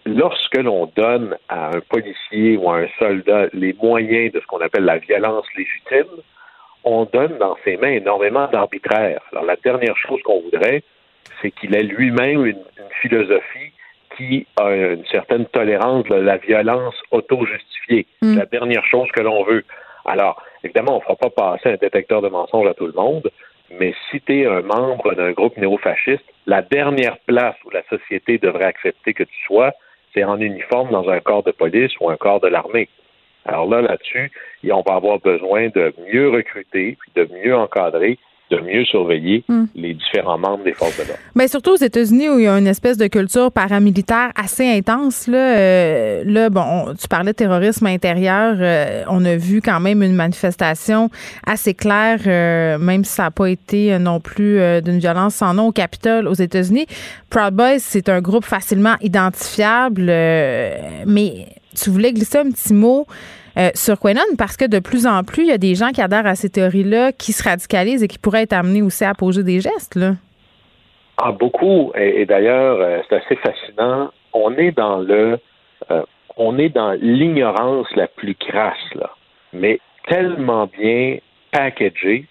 lorsque 0.06 0.58
l'on 0.58 0.86
donne 0.96 1.36
à 1.50 1.70
un 1.70 1.80
policier 1.90 2.58
ou 2.58 2.70
à 2.70 2.78
un 2.78 2.88
soldat 3.00 3.48
les 3.54 3.74
moyens 3.82 4.32
de 4.32 4.40
ce 4.40 4.46
qu'on 4.46 4.62
appelle 4.62 4.86
la 4.86 5.00
violence 5.00 5.48
légitime, 5.58 6.22
on 6.84 7.06
donne 7.06 7.38
dans 7.40 7.58
ses 7.64 7.78
mains 7.78 7.94
énormément 7.94 8.48
d'arbitraire. 8.48 9.22
Alors 9.32 9.46
la 9.46 9.56
dernière 9.56 9.98
chose 9.98 10.22
qu'on 10.22 10.42
voudrait, 10.42 10.84
c'est 11.42 11.50
qu'il 11.50 11.76
ait 11.76 11.84
lui-même 11.84 12.46
une 12.46 12.64
philosophie 13.02 13.73
qui 14.18 14.46
a 14.58 14.72
une 14.72 15.06
certaine 15.06 15.46
tolérance 15.48 16.06
de 16.06 16.16
la 16.16 16.38
violence 16.38 16.96
auto-justifiée. 17.12 18.08
Mm. 18.22 18.38
La 18.38 18.46
dernière 18.46 18.86
chose 18.86 19.10
que 19.12 19.22
l'on 19.22 19.44
veut. 19.44 19.64
Alors, 20.06 20.42
évidemment, 20.64 20.94
on 20.94 21.00
ne 21.00 21.04
fera 21.04 21.16
pas 21.16 21.30
passer 21.30 21.70
un 21.70 21.78
détecteur 21.78 22.22
de 22.22 22.30
mensonges 22.30 22.68
à 22.68 22.74
tout 22.74 22.88
le 22.88 22.94
monde, 22.94 23.30
mais 23.80 23.94
si 24.12 24.22
tu 24.22 24.42
es 24.42 24.46
un 24.46 24.62
membre 24.62 25.14
d'un 25.16 25.32
groupe 25.32 25.58
néofasciste, 25.58 26.24
la 26.46 26.62
dernière 26.62 27.18
place 27.26 27.56
où 27.66 27.70
la 27.70 27.84
société 27.90 28.38
devrait 28.38 28.66
accepter 28.66 29.14
que 29.14 29.24
tu 29.24 29.46
sois, 29.46 29.72
c'est 30.14 30.24
en 30.24 30.40
uniforme 30.40 30.92
dans 30.92 31.10
un 31.10 31.20
corps 31.20 31.44
de 31.44 31.52
police 31.52 31.92
ou 32.00 32.10
un 32.10 32.18
corps 32.18 32.40
de 32.40 32.48
l'armée. 32.48 32.90
Alors 33.46 33.68
là, 33.68 33.82
là-dessus, 33.82 34.32
on 34.70 34.82
va 34.82 34.96
avoir 34.96 35.20
besoin 35.20 35.70
de 35.70 35.94
mieux 36.08 36.30
recruter, 36.30 36.98
puis 37.00 37.12
de 37.16 37.28
mieux 37.34 37.56
encadrer, 37.56 38.18
de 38.54 38.62
mieux 38.62 38.86
surveiller 38.86 39.44
hmm. 39.48 39.66
les 39.76 39.94
différents 39.94 40.38
membres 40.38 40.64
des 40.64 40.74
forces 40.74 40.98
de 40.98 41.04
l'ordre. 41.04 41.20
Mais 41.36 41.48
surtout 41.48 41.72
aux 41.72 41.84
États-Unis 41.84 42.30
où 42.30 42.40
il 42.40 42.46
y 42.46 42.48
a 42.48 42.58
une 42.58 42.68
espèce 42.68 42.98
de 42.98 43.08
culture 43.08 43.52
paramilitaire 43.52 44.32
assez 44.36 44.68
intense. 44.68 45.28
Là, 45.28 45.58
euh, 45.58 46.24
là 46.26 46.50
bon, 46.50 46.94
tu 47.00 47.08
parlais 47.08 47.32
de 47.32 47.38
terrorisme 47.38 47.86
intérieur. 47.88 48.56
Euh, 48.60 49.04
on 49.10 49.26
a 49.26 49.36
vu 49.36 49.62
quand 49.62 49.80
même 49.80 50.04
une 50.04 50.16
manifestation 50.16 51.10
assez 51.46 51.74
claire, 51.74 52.20
euh, 52.28 52.78
même 52.78 53.04
si 53.04 53.14
ça 53.14 53.24
n'a 53.24 53.32
pas 53.32 53.50
été 53.50 53.98
non 54.00 54.20
plus 54.20 54.60
d'une 54.82 55.00
violence 55.00 55.36
sans 55.36 55.54
nom 55.54 55.68
au 55.68 55.72
Capitole 55.72 56.28
aux 56.28 56.34
États-Unis. 56.34 56.86
Proud 57.30 57.54
Boys, 57.54 57.80
c'est 57.80 58.10
un 58.10 58.22
groupe 58.22 58.46
facilement 58.46 58.96
identifiable, 59.02 60.06
mais 60.06 61.48
tu 61.76 61.90
voulais 61.90 62.14
glisser 62.14 62.40
un 62.40 62.52
petit 62.52 62.74
mot 62.74 63.08
euh, 63.58 63.70
sur 63.76 64.00
Quenon 64.00 64.22
parce 64.38 64.58
que 64.58 64.66
de 64.66 64.80
plus 64.80 65.06
en 65.06 65.24
plus, 65.24 65.44
il 65.44 65.50
y 65.50 65.52
a 65.52 65.58
des 65.58 65.76
gens 65.76 65.90
qui 65.90 66.02
adhèrent 66.02 66.26
à 66.26 66.36
ces 66.36 66.50
théories-là, 66.50 67.12
qui 67.12 67.32
se 67.34 67.44
radicalisent 67.44 68.04
et 68.04 68.08
qui 68.08 68.18
pourraient 68.18 68.44
être 68.44 68.54
amenés 68.54 68.82
aussi 68.82 69.06
à 69.06 69.14
poser 69.14 69.44
des 69.44 69.60
gestes. 69.60 69.96
Là. 69.96 70.14
Ah, 71.18 71.32
beaucoup. 71.32 71.92
Et, 71.96 72.26
d'ailleurs, 72.26 72.78
euh, 72.80 73.00
c'est 73.08 73.18
assez 73.18 73.36
fascinant. 73.36 74.12
On 74.34 74.56
est 74.58 74.72
dans 74.72 74.98
le, 74.98 75.40
euh, 75.92 76.04
on 76.38 76.58
est 76.58 76.70
dans 76.70 76.94
l'ignorance 76.94 77.88
la 77.96 78.08
plus 78.08 78.36
crasse, 78.36 78.94
là, 78.96 79.12
mais 79.54 79.80
tellement 80.08 80.66
bien 80.66 81.18
packagé 81.52 82.26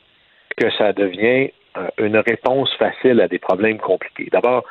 que 0.56 0.70
ça 0.72 0.92
devient 0.92 1.50
une 1.96 2.18
réponse 2.18 2.68
facile 2.74 3.20
à 3.20 3.28
des 3.28 3.38
problèmes 3.38 3.78
compliqués. 3.78 4.28
D'abord, 4.30 4.64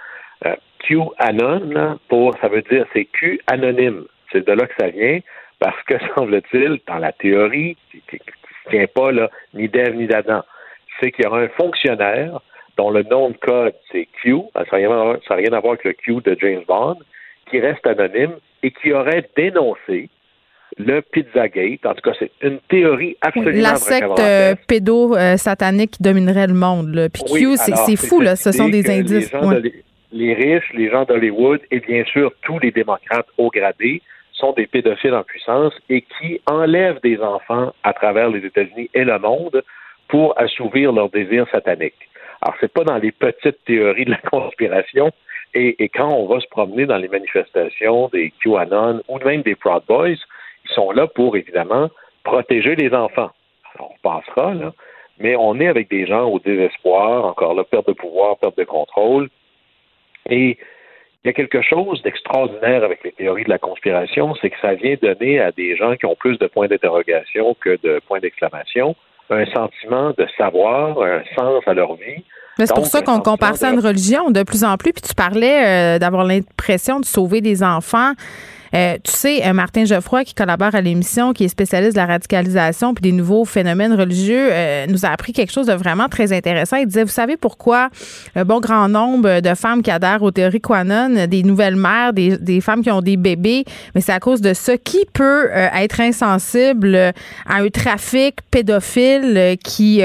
QAnon, 0.88 1.98
pour, 2.10 2.36
ça 2.42 2.48
veut 2.48 2.62
dire, 2.64 2.86
c'est 2.94 3.06
Q 3.06 3.40
anonyme. 3.48 4.04
C'est 4.32 4.46
de 4.46 4.52
là 4.52 4.68
que 4.68 4.74
ça 4.80 4.90
vient 4.90 5.20
parce 5.62 5.82
que, 5.84 5.94
semble-t-il, 6.18 6.80
dans 6.86 6.98
la 6.98 7.14
théorie, 7.14 7.78
qui 7.92 8.02
ne 8.18 8.72
tient 8.72 8.88
pas 8.94 9.14
là, 9.14 9.30
ni 9.54 9.70
d'Ève 9.70 9.96
ni 9.96 10.08
d'Adam, 10.08 10.44
c'est 11.00 11.12
qu'il 11.12 11.24
y 11.24 11.28
aura 11.28 11.40
un 11.40 11.50
fonctionnaire 11.50 12.42
dont 12.78 12.90
le 12.90 13.04
nom 13.04 13.30
de 13.30 13.38
code, 13.38 13.74
c'est 13.92 14.08
Q, 14.22 14.42
ça 14.54 14.64
n'a 14.64 14.78
rien, 14.78 15.18
rien, 15.30 15.54
à 15.54 15.60
voir 15.60 15.74
avec 15.74 15.86
le 15.86 15.94
Q 15.94 16.16
de 16.26 16.36
James 16.42 16.64
Bond, 16.68 16.98
qui 17.50 17.60
reste 17.60 17.86
anonyme 17.86 18.34
et 18.64 18.72
qui 18.72 18.92
aurait 18.92 19.30
dénoncé 19.36 20.10
le 20.78 21.02
Pizzagate. 21.02 21.86
En 21.86 21.94
tout 21.94 22.10
cas, 22.10 22.16
c'est 22.18 22.32
une 22.42 22.60
théorie 22.70 23.18
absolument 23.22 23.62
La 23.62 23.76
secte 23.76 24.20
euh, 24.20 24.56
pédo-satanique 24.68 25.92
qui 25.92 26.04
dominerait 26.04 26.48
le 26.48 26.54
monde. 26.54 27.10
Puis 27.14 27.24
Q, 27.24 27.58
c'est 27.58 27.96
fou, 27.98 28.22
là. 28.22 28.36
ce 28.36 28.52
sont 28.52 28.70
des 28.70 28.90
indices. 28.90 29.32
les 30.14 30.34
riches, 30.34 30.72
les 30.74 30.90
gens 30.90 31.04
d'Hollywood 31.04 31.60
et 31.72 31.82
bien 31.82 32.04
sûr 32.06 32.32
tous 32.42 32.58
les 32.60 32.72
démocrates 32.72 33.28
haut 33.38 33.50
gradés 33.50 34.02
sont 34.42 34.52
des 34.54 34.68
pédophiles 34.68 35.14
en 35.14 35.24
puissance 35.24 35.74
et 35.90 36.02
qui 36.02 36.42
enlèvent 36.48 37.00
des 37.02 37.20
enfants 37.22 37.74
à 37.84 37.94
travers 37.94 38.30
les 38.30 38.46
États-Unis 38.46 38.90
et 38.94 39.06
le 39.06 39.18
monde 39.20 39.64
pour 40.10 40.38
assouvir 40.38 40.92
leurs 40.92 41.10
désirs 41.10 41.48
sataniques. 41.52 42.10
Alors, 42.42 42.56
c'est 42.60 42.74
pas 42.74 42.84
dans 42.84 42.98
les 42.98 43.12
petites 43.12 43.64
théories 43.66 44.06
de 44.06 44.12
la 44.12 44.18
conspiration. 44.18 45.12
Et, 45.54 45.90
quand 45.90 46.10
on 46.10 46.28
va 46.28 46.40
se 46.40 46.48
promener 46.48 46.86
dans 46.86 46.98
les 46.98 47.08
manifestations 47.08 48.10
des 48.12 48.34
QAnon 48.42 49.02
ou 49.08 49.20
même 49.20 49.42
des 49.42 49.56
Proud 49.56 49.84
Boys, 49.88 50.10
ils 50.66 50.74
sont 50.74 50.92
là 50.92 51.08
pour, 51.08 51.38
évidemment, 51.38 51.90
protéger 52.24 52.76
les 52.76 52.94
enfants. 52.94 53.32
On 53.80 53.96
passera, 54.02 54.54
là, 54.54 54.74
mais 55.20 55.36
on 55.36 55.60
est 55.60 55.68
avec 55.68 55.90
des 55.90 56.08
gens 56.08 56.26
au 56.26 56.40
désespoir, 56.40 57.26
encore 57.26 57.54
là, 57.54 57.64
perte 57.64 57.88
de 57.88 57.94
pouvoir, 57.94 58.38
perte 58.38 58.58
de 58.58 58.64
contrôle. 58.64 59.30
Et 60.30 60.58
il 61.24 61.28
y 61.28 61.30
a 61.30 61.34
quelque 61.34 61.62
chose 61.62 62.02
d'extraordinaire 62.02 62.84
avec 62.84 63.04
les 63.04 63.12
théories 63.12 63.44
de 63.44 63.50
la 63.50 63.60
conspiration, 63.60 64.34
c'est 64.42 64.50
que 64.50 64.60
ça 64.62 64.74
vient 64.74 64.96
donner 65.02 65.40
à 65.40 65.52
des 65.52 65.76
gens 65.78 65.96
qui 65.96 66.06
ont 66.06 66.16
plus 66.16 66.38
de 66.40 66.48
points 66.48 66.68
d'interrogation 66.68 67.56
que 67.60 67.78
de 67.84 68.02
points 68.08 68.20
d'exclamation 68.20 68.96
un 69.32 69.46
sentiment 69.46 70.12
de 70.18 70.28
savoir, 70.38 71.02
un 71.02 71.22
sens 71.36 71.64
à 71.66 71.74
leur 71.74 71.96
vie. 71.96 72.24
Mais 72.60 72.66
c'est 72.66 72.74
pour 72.74 72.86
ça 72.86 73.02
qu'on 73.02 73.20
compare 73.20 73.56
ça 73.56 73.70
à 73.70 73.74
une 73.74 73.80
religion 73.80 74.30
de 74.30 74.44
plus 74.44 74.64
en 74.64 74.76
plus. 74.78 74.92
Puis 74.92 75.02
tu 75.02 75.16
parlais 75.16 75.96
euh, 75.96 76.00
d'avoir 76.00 76.26
l'impression 76.26 77.00
de 77.00 77.06
sauver 77.06 77.42
des 77.42 77.64
enfants. 77.64 78.12
Euh, 78.74 78.98
tu 79.04 79.12
sais, 79.12 79.46
euh, 79.46 79.54
Martin 79.54 79.86
Geoffroy, 79.86 80.24
qui 80.24 80.34
collabore 80.34 80.74
à 80.74 80.82
l'émission, 80.82 81.34
qui 81.34 81.44
est 81.44 81.50
spécialiste 81.50 81.94
de 81.94 82.00
la 82.00 82.06
radicalisation 82.06 82.94
puis 82.94 83.02
des 83.02 83.12
nouveaux 83.12 83.44
phénomènes 83.44 83.94
religieux, 83.94 84.50
euh, 84.52 84.86
nous 84.88 85.06
a 85.06 85.10
appris 85.10 85.34
quelque 85.34 85.52
chose 85.52 85.68
de 85.68 85.74
vraiment 85.74 86.08
très 86.08 86.32
intéressant. 86.32 86.78
Il 86.78 86.88
disait, 86.88 87.04
vous 87.04 87.10
savez 87.10 87.36
pourquoi 87.36 87.90
un 88.36 88.46
bon 88.46 88.60
grand 88.60 88.88
nombre 88.88 89.42
de 89.42 89.56
femmes 89.56 89.82
qui 89.82 89.92
adhèrent 89.92 90.24
aux 90.24 90.32
théories 90.32 90.62
Quanon, 90.62 91.28
des 91.28 91.44
nouvelles 91.44 91.76
mères, 91.76 92.14
des, 92.14 92.38
des 92.38 92.62
femmes 92.62 92.82
qui 92.82 92.92
ont 92.92 93.02
des 93.02 93.18
bébés, 93.18 93.66
mais 93.94 94.02
c'est 94.02 94.14
à 94.14 94.20
cause 94.20 94.42
de 94.42 94.54
ça. 94.54 94.78
Qui 94.78 95.06
peut 95.12 95.50
être 95.52 96.00
insensible 96.00 96.96
à 96.96 97.56
un 97.56 97.68
trafic 97.70 98.38
pédophile 98.50 99.58
qui 99.64 100.02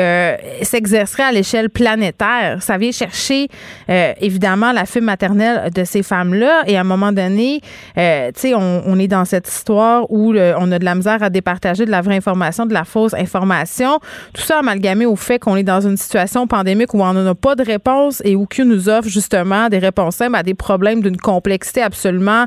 s'exercerait 0.62 1.22
à 1.22 1.32
l'échelle 1.32 1.70
planétaire? 1.70 2.58
Ça 2.60 2.78
vient 2.78 2.92
chercher, 2.92 3.48
évidemment, 3.88 4.72
la 4.72 4.86
fille 4.86 5.02
maternelle 5.02 5.70
de 5.72 5.84
ces 5.84 6.02
femmes-là 6.02 6.64
et 6.66 6.76
à 6.76 6.80
un 6.80 6.84
moment 6.84 7.12
donné, 7.12 7.60
tu 7.94 8.02
sais, 8.34 8.54
on, 8.56 8.98
est 8.98 9.08
dans 9.08 9.24
cette 9.24 9.48
histoire 9.48 10.10
où 10.10 10.34
on 10.34 10.72
a 10.72 10.78
de 10.78 10.84
la 10.84 10.94
misère 10.94 11.22
à 11.22 11.30
départager 11.30 11.84
de 11.84 11.90
la 11.90 12.00
vraie 12.00 12.16
information, 12.16 12.66
de 12.66 12.72
la 12.72 12.84
fausse 12.84 13.14
information. 13.14 13.98
Tout 14.34 14.42
ça 14.42 14.58
amalgamé 14.58 15.06
au 15.06 15.16
fait 15.16 15.38
qu'on 15.38 15.56
est 15.56 15.62
dans 15.62 15.80
une 15.80 15.96
situation 15.96 16.46
pandémique 16.46 16.94
où 16.94 17.02
on 17.02 17.12
n'en 17.12 17.26
a 17.26 17.34
pas 17.34 17.54
de 17.54 17.64
réponse 17.64 18.22
et 18.24 18.36
où 18.36 18.46
Q 18.46 18.64
nous 18.64 18.88
offre 18.88 19.08
justement 19.08 19.68
des 19.68 19.78
réponses 19.78 20.16
simples 20.16 20.36
à 20.36 20.42
des 20.42 20.54
problèmes 20.54 21.02
d'une 21.02 21.16
complexité 21.16 21.82
absolument 21.82 22.46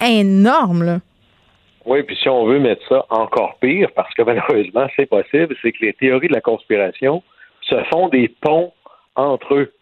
énorme. 0.00 1.00
Oui, 1.86 2.02
puis 2.02 2.16
si 2.16 2.28
on 2.28 2.46
veut 2.46 2.60
mettre 2.60 2.86
ça 2.88 3.04
encore 3.10 3.56
pire, 3.60 3.88
parce 3.94 4.12
que 4.14 4.22
malheureusement 4.26 4.86
c'est 4.96 5.06
possible, 5.06 5.54
c'est 5.62 5.72
que 5.72 5.84
les 5.84 5.92
théories 5.94 6.28
de 6.28 6.34
la 6.34 6.40
conspiration 6.40 7.22
se 7.62 7.76
font 7.92 8.08
des 8.08 8.28
ponts 8.40 8.72
entre 9.16 9.54
eux. 9.54 9.72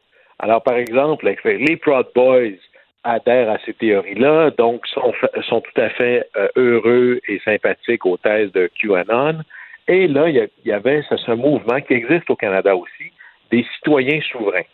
Alors, 0.40 0.62
par 0.62 0.74
exemple, 0.74 1.34
les 1.44 1.76
Proud 1.76 2.06
Boys, 2.14 2.58
adhèrent 3.04 3.50
à 3.50 3.58
ces 3.64 3.74
théories-là, 3.74 4.50
donc 4.50 4.86
sont, 4.86 5.12
sont 5.48 5.60
tout 5.60 5.80
à 5.80 5.88
fait 5.90 6.28
euh, 6.36 6.48
heureux 6.56 7.20
et 7.28 7.40
sympathiques 7.44 8.04
aux 8.04 8.16
thèses 8.16 8.52
de 8.52 8.70
QAnon. 8.80 9.40
Et 9.86 10.06
là, 10.06 10.28
il 10.28 10.48
y, 10.64 10.72
avait 10.72 11.02
ce, 11.08 11.32
mouvement 11.32 11.80
qui 11.80 11.94
existe 11.94 12.28
au 12.28 12.36
Canada 12.36 12.76
aussi, 12.76 13.10
des 13.50 13.64
citoyens 13.76 14.20
souverains. 14.30 14.66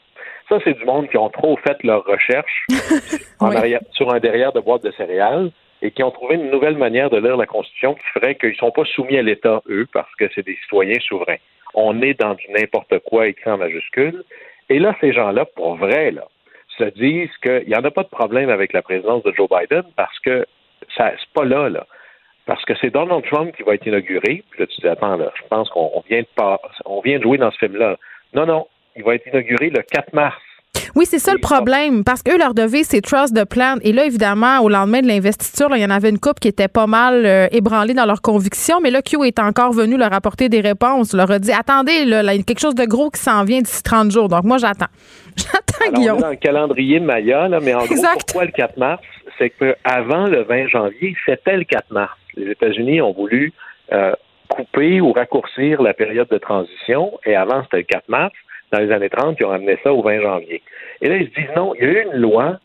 Ça, 0.48 0.58
c'est 0.64 0.76
du 0.76 0.84
monde 0.84 1.08
qui 1.08 1.16
ont 1.16 1.30
trop 1.30 1.56
fait 1.58 1.80
leurs 1.84 2.04
recherches 2.04 2.66
sur 3.92 4.12
un 4.12 4.18
derrière 4.18 4.52
de 4.52 4.60
boîte 4.60 4.82
de 4.82 4.90
céréales 4.92 5.50
et 5.82 5.92
qui 5.92 6.02
ont 6.02 6.10
trouvé 6.10 6.34
une 6.34 6.50
nouvelle 6.50 6.76
manière 6.76 7.10
de 7.10 7.18
lire 7.18 7.36
la 7.36 7.46
Constitution 7.46 7.94
qui 7.94 8.06
ferait 8.12 8.34
qu'ils 8.34 8.50
ne 8.50 8.54
sont 8.54 8.72
pas 8.72 8.84
soumis 8.84 9.18
à 9.18 9.22
l'État, 9.22 9.62
eux, 9.68 9.86
parce 9.92 10.12
que 10.16 10.24
c'est 10.34 10.44
des 10.44 10.56
citoyens 10.62 10.98
souverains. 11.00 11.36
On 11.74 12.02
est 12.02 12.18
dans 12.18 12.34
du 12.34 12.46
n'importe 12.50 12.98
quoi 13.00 13.28
écrit 13.28 13.50
en 13.50 13.58
majuscule. 13.58 14.24
Et 14.68 14.78
là, 14.78 14.96
ces 15.00 15.12
gens-là, 15.12 15.44
pour 15.44 15.76
vrai, 15.76 16.10
là, 16.10 16.26
se 16.78 16.84
disent 16.84 17.36
qu'il 17.42 17.68
n'y 17.68 17.76
en 17.76 17.84
a 17.84 17.90
pas 17.90 18.02
de 18.02 18.08
problème 18.08 18.50
avec 18.50 18.72
la 18.72 18.82
présidence 18.82 19.22
de 19.22 19.32
Joe 19.32 19.48
Biden 19.48 19.84
parce 19.96 20.18
que 20.20 20.46
ça 20.96 21.12
c'est 21.18 21.32
pas 21.32 21.44
là, 21.44 21.68
là. 21.68 21.86
Parce 22.46 22.64
que 22.64 22.74
c'est 22.80 22.90
Donald 22.90 23.24
Trump 23.24 23.56
qui 23.56 23.62
va 23.62 23.74
être 23.74 23.86
inauguré. 23.86 24.44
Puis 24.50 24.60
là, 24.60 24.66
tu 24.66 24.80
dis, 24.80 24.88
attends, 24.88 25.16
là, 25.16 25.32
je 25.34 25.48
pense 25.48 25.70
qu'on 25.70 26.02
vient 26.08 26.20
de 26.20 26.56
on 26.84 27.00
vient 27.00 27.18
de 27.18 27.22
jouer 27.22 27.38
dans 27.38 27.50
ce 27.50 27.58
film-là. 27.58 27.96
Non, 28.34 28.44
non, 28.44 28.66
il 28.96 29.02
va 29.02 29.14
être 29.14 29.26
inauguré 29.26 29.70
le 29.70 29.82
4 29.82 30.12
mars. 30.12 30.42
Oui, 30.96 31.06
c'est 31.06 31.18
ça 31.18 31.32
le 31.32 31.40
problème, 31.40 32.04
parce 32.04 32.22
qu'eux, 32.22 32.38
leur 32.38 32.54
devise, 32.54 32.86
c'est 32.86 33.00
trust 33.00 33.34
the 33.34 33.44
plan. 33.44 33.76
Et 33.82 33.92
là, 33.92 34.04
évidemment, 34.04 34.60
au 34.60 34.68
lendemain 34.68 35.00
de 35.00 35.08
l'investiture, 35.08 35.68
il 35.74 35.82
y 35.82 35.84
en 35.84 35.90
avait 35.90 36.08
une 36.08 36.20
couple 36.20 36.38
qui 36.40 36.46
était 36.46 36.68
pas 36.68 36.86
mal 36.86 37.26
euh, 37.26 37.48
ébranlée 37.50 37.94
dans 37.94 38.06
leurs 38.06 38.22
convictions, 38.22 38.80
mais 38.80 38.90
là, 38.90 39.02
Q 39.02 39.24
est 39.26 39.40
encore 39.40 39.72
venu 39.72 39.96
leur 39.96 40.12
apporter 40.12 40.48
des 40.48 40.60
réponses, 40.60 41.12
leur 41.12 41.30
a 41.32 41.40
dit, 41.40 41.50
attendez, 41.52 42.04
là, 42.04 42.22
il 42.32 42.36
y 42.36 42.40
a 42.40 42.42
quelque 42.44 42.60
chose 42.60 42.76
de 42.76 42.84
gros 42.84 43.10
qui 43.10 43.20
s'en 43.20 43.42
vient 43.42 43.60
d'ici 43.60 43.82
30 43.82 44.12
jours. 44.12 44.28
Donc, 44.28 44.44
moi, 44.44 44.58
j'attends. 44.58 44.86
J'attends, 45.36 45.92
Guillaume. 45.92 46.16
On 46.16 46.18
est 46.18 46.22
dans 46.22 46.30
le 46.30 46.36
calendrier 46.36 47.00
Maya, 47.00 47.48
là, 47.48 47.58
mais 47.60 47.74
en 47.74 47.84
gros, 47.84 47.96
pourquoi 47.96 48.44
le 48.44 48.52
4 48.52 48.76
mars? 48.76 49.02
C'est 49.36 49.50
qu'avant 49.50 50.28
le 50.28 50.44
20 50.44 50.68
janvier, 50.68 51.16
c'était 51.26 51.56
le 51.56 51.64
4 51.64 51.90
mars. 51.90 52.16
Les 52.36 52.52
États-Unis 52.52 53.00
ont 53.00 53.12
voulu 53.12 53.52
euh, 53.92 54.12
couper 54.48 55.00
ou 55.00 55.12
raccourcir 55.12 55.82
la 55.82 55.92
période 55.92 56.28
de 56.28 56.38
transition, 56.38 57.18
et 57.26 57.34
avant, 57.34 57.64
c'était 57.64 57.78
le 57.78 57.82
4 57.82 58.08
mars 58.08 58.32
dans 58.74 58.80
les 58.80 58.92
années 58.92 59.10
30 59.10 59.36
qui 59.36 59.44
ont 59.44 59.52
amené 59.52 59.78
ça 59.82 59.92
au 59.92 60.02
20 60.02 60.20
janvier. 60.20 60.62
Et 61.00 61.08
là, 61.08 61.16
ils 61.16 61.28
se 61.28 61.34
disent 61.34 61.56
non, 61.56 61.74
il 61.74 61.82
y 61.82 61.86
a 61.86 61.90
eu 61.90 62.04
une 62.06 62.20
loi, 62.20 62.58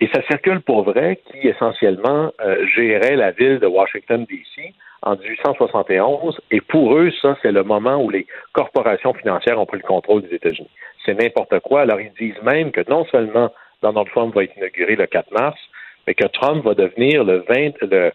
et 0.00 0.08
ça 0.08 0.20
circule 0.30 0.60
pour 0.60 0.82
vrai, 0.84 1.18
qui 1.30 1.48
essentiellement 1.48 2.32
euh, 2.40 2.66
gérait 2.74 3.16
la 3.16 3.30
ville 3.30 3.58
de 3.58 3.66
Washington, 3.66 4.26
D.C. 4.28 4.74
en 5.02 5.16
1871, 5.16 6.38
et 6.50 6.60
pour 6.60 6.96
eux, 6.96 7.10
ça, 7.22 7.36
c'est 7.40 7.52
le 7.52 7.62
moment 7.62 7.96
où 8.02 8.10
les 8.10 8.26
corporations 8.52 9.14
financières 9.14 9.58
ont 9.58 9.66
pris 9.66 9.78
le 9.78 9.86
contrôle 9.86 10.22
des 10.22 10.34
États-Unis. 10.34 10.70
C'est 11.04 11.14
n'importe 11.14 11.58
quoi. 11.60 11.82
Alors, 11.82 12.00
ils 12.00 12.12
disent 12.20 12.42
même 12.42 12.72
que 12.72 12.82
non 12.90 13.06
seulement 13.06 13.50
Donald 13.82 14.08
Trump 14.08 14.34
va 14.34 14.44
être 14.44 14.56
inauguré 14.56 14.96
le 14.96 15.06
4 15.06 15.30
mars, 15.32 15.58
mais 16.06 16.14
que 16.14 16.26
Trump 16.26 16.64
va 16.64 16.74
devenir 16.74 17.24
le 17.24 17.44
20, 17.48 17.82
le, 17.82 18.12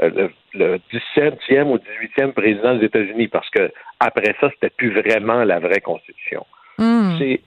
euh, 0.00 0.28
le, 0.54 0.78
17e 0.92 1.64
ou 1.64 1.78
18e 1.78 2.32
président 2.32 2.74
des 2.76 2.86
États-Unis, 2.86 3.28
parce 3.28 3.48
que 3.50 3.72
après 3.98 4.34
ça, 4.40 4.50
c'était 4.50 4.70
plus 4.70 4.90
vraiment 4.90 5.44
la 5.44 5.58
vraie 5.58 5.80
constitution. 5.80 6.46
Hmm. 6.78 7.16
C'est 7.18 7.40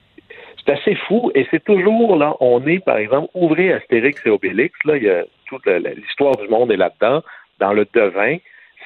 assez 0.72 0.94
fou 1.06 1.30
et 1.34 1.46
c'est 1.50 1.64
toujours 1.64 2.16
là, 2.16 2.34
on 2.40 2.66
est 2.66 2.84
par 2.84 2.98
exemple, 2.98 3.28
ouvrez 3.34 3.72
Astérix 3.72 4.20
et 4.26 4.30
Obélix, 4.30 4.78
là, 4.84 4.96
il 4.96 5.04
y 5.04 5.10
a 5.10 5.24
toute 5.46 5.66
l'histoire 5.66 6.36
du 6.36 6.48
monde 6.48 6.70
est 6.70 6.76
là-dedans, 6.76 7.22
dans 7.58 7.72
le 7.72 7.86
devin, 7.94 8.36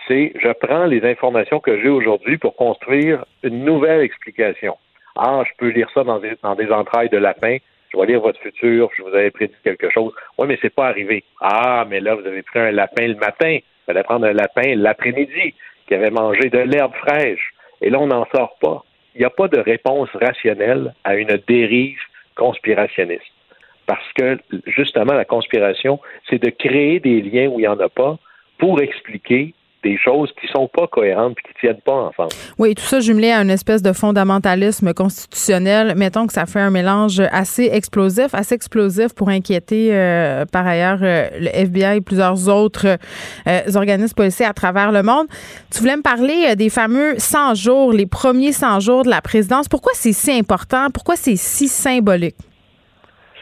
c'est 0.07 0.33
je 0.41 0.53
prends 0.53 0.87
les 0.87 1.05
informations 1.05 1.61
que 1.61 1.81
j'ai 1.81 1.89
aujourd'hui 1.89 2.39
pour 2.39 2.57
construire 2.57 3.25
une 3.43 3.65
nouvelle 3.65 4.03
explication. 4.03 4.77
Ah, 5.17 5.43
je 5.47 5.53
peux 5.59 5.69
lire 5.69 5.89
ça 5.93 6.05
dans 6.05 6.19
des, 6.19 6.73
entrailles 6.73 7.11
de 7.11 7.19
lapin. 7.19 7.59
Je 7.93 7.99
vais 7.99 8.07
lire 8.07 8.21
votre 8.21 8.41
futur. 8.41 8.89
Je 8.97 9.03
vous 9.03 9.15
avais 9.15 9.31
prédit 9.31 9.55
quelque 9.63 9.91
chose. 9.91 10.13
Oui, 10.39 10.47
mais 10.49 10.59
c'est 10.63 10.75
pas 10.75 10.87
arrivé. 10.87 11.25
Ah, 11.41 11.85
mais 11.89 12.01
là, 12.01 12.15
vous 12.15 12.27
avez 12.27 12.43
pris 12.43 12.59
un 12.59 12.71
lapin 12.71 13.07
le 13.07 13.17
matin. 13.17 13.51
Il 13.51 13.85
fallait 13.87 14.03
prendre 14.03 14.27
un 14.27 14.33
lapin 14.33 14.75
l'après-midi 14.75 15.55
qui 15.87 15.95
avait 15.95 16.11
mangé 16.11 16.49
de 16.49 16.59
l'herbe 16.59 16.95
fraîche. 16.95 17.53
Et 17.83 17.91
là, 17.91 17.99
on 18.01 18.07
n'en 18.07 18.27
sort 18.35 18.57
pas. 18.61 18.83
Il 19.15 19.19
n'y 19.21 19.25
a 19.25 19.31
pas 19.31 19.49
de 19.49 19.59
réponse 19.59 20.09
rationnelle 20.15 20.95
à 21.05 21.17
une 21.17 21.39
dérive 21.47 22.01
conspirationniste. 22.35 23.23
Parce 23.87 24.13
que, 24.15 24.39
justement, 24.67 25.13
la 25.13 25.25
conspiration, 25.25 26.01
c'est 26.29 26.43
de 26.43 26.51
créer 26.51 27.01
des 27.01 27.21
liens 27.21 27.49
où 27.49 27.59
il 27.59 27.63
n'y 27.63 27.69
en 27.69 27.81
a 27.81 27.89
pas 27.89 28.19
pour 28.59 28.81
expliquer 28.81 29.55
des 29.83 29.99
choses 29.99 30.31
qui 30.41 30.47
sont 30.49 30.69
pas 30.69 30.87
cohérentes 30.87 31.37
et 31.39 31.49
qui 31.49 31.55
tiennent 31.61 31.81
pas 31.85 31.93
ensemble. 31.93 32.31
Oui, 32.59 32.75
tout 32.75 32.85
ça 32.85 33.01
jumelé 33.01 33.31
à 33.31 33.43
une 33.43 33.51
espèce 33.51 33.83
de 33.83 33.93
fondamentalisme 33.93 34.95
constitutionnel. 34.95 35.95
Mettons 35.97 36.27
que 36.27 36.33
ça 36.33 36.47
fait 36.47 36.61
un 36.61 36.71
mélange 36.71 37.21
assez 37.33 37.69
explosif, 37.73 38.35
assez 38.35 38.55
explosif 38.55 39.15
pour 39.15 39.29
inquiéter 39.29 39.89
euh, 39.93 40.45
par 40.47 40.67
ailleurs 40.67 40.99
euh, 41.03 41.29
le 41.39 41.49
FBI 41.49 41.97
et 41.97 42.01
plusieurs 42.01 42.49
autres 42.49 42.99
euh, 43.47 43.61
organismes 43.75 44.15
policiers 44.15 44.47
à 44.47 44.53
travers 44.53 44.93
le 44.93 45.03
monde. 45.03 45.27
Tu 45.73 45.81
voulais 45.81 45.97
me 45.97 46.03
parler 46.03 46.55
des 46.57 46.71
fameux 46.71 47.15
100 47.19 47.55
jours, 47.55 47.93
les 47.93 48.07
premiers 48.07 48.53
100 48.53 48.81
jours 48.81 49.03
de 49.05 49.11
la 49.11 49.21
présidence. 49.21 49.69
Pourquoi 49.69 49.93
c'est 49.95 50.13
si 50.13 50.31
important? 50.33 50.89
Pourquoi 50.93 51.17
c'est 51.17 51.37
si 51.37 51.69
symbolique? 51.69 52.37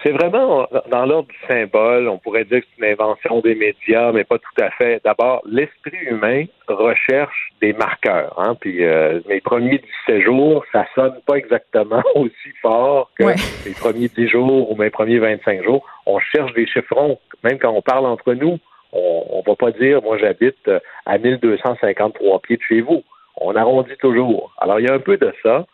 C'est 0.03 0.13
vraiment 0.13 0.67
dans 0.91 1.05
l'ordre 1.05 1.29
du 1.29 1.47
symbole. 1.47 2.09
On 2.09 2.19
pourrait 2.19 2.45
dire 2.45 2.61
que 2.61 2.67
c'est 2.75 2.87
une 2.87 2.93
invention 2.93 3.41
des 3.41 3.55
médias, 3.55 4.13
mais 4.13 4.25
pas 4.25 4.39
tout 4.39 4.63
à 4.63 4.71
fait. 4.71 5.01
D'abord, 5.05 5.43
l'esprit 5.45 5.99
humain 6.09 6.45
recherche 6.69 7.51
des 7.61 7.75
marqueurs. 7.75 8.35
Hein? 8.39 8.57
Puis 8.59 8.85
euh, 8.85 9.21
mes 9.29 9.41
premiers 9.41 9.83
17 10.09 10.23
jours, 10.23 10.65
ça 10.73 10.87
sonne 10.95 11.21
pas 11.27 11.35
exactement 11.35 12.03
aussi 12.15 12.51
fort 12.63 13.11
que 13.19 13.25
mes 13.25 13.75
premiers 13.79 14.09
10 14.09 14.29
jours 14.29 14.71
ou 14.71 14.75
mes 14.77 14.91
premiers 14.91 15.19
25 15.19 15.65
jours. 15.65 15.85
On 16.07 16.19
cherche 16.19 16.55
des 16.55 16.67
chiffrons. 16.67 17.19
Même 17.45 17.59
quand 17.59 17.73
on 17.73 17.83
parle 17.83 18.07
entre 18.07 18.33
nous, 18.33 18.59
on, 18.93 19.25
on 19.31 19.43
va 19.47 19.55
pas 19.55 19.71
dire, 19.71 20.03
moi 20.03 20.17
j'habite 20.17 20.67
euh, 20.69 20.81
à 21.05 21.19
1253 21.19 22.41
pieds 22.41 22.57
de 22.57 22.63
chez 22.63 22.81
vous. 22.81 23.03
On 23.37 23.55
arrondit 23.55 23.97
toujours. 23.99 24.55
Alors 24.59 24.81
il 24.81 24.87
y 24.87 24.89
a 24.89 24.95
un 24.95 24.99
peu 24.99 25.19
de 25.19 25.33
ça. 25.43 25.67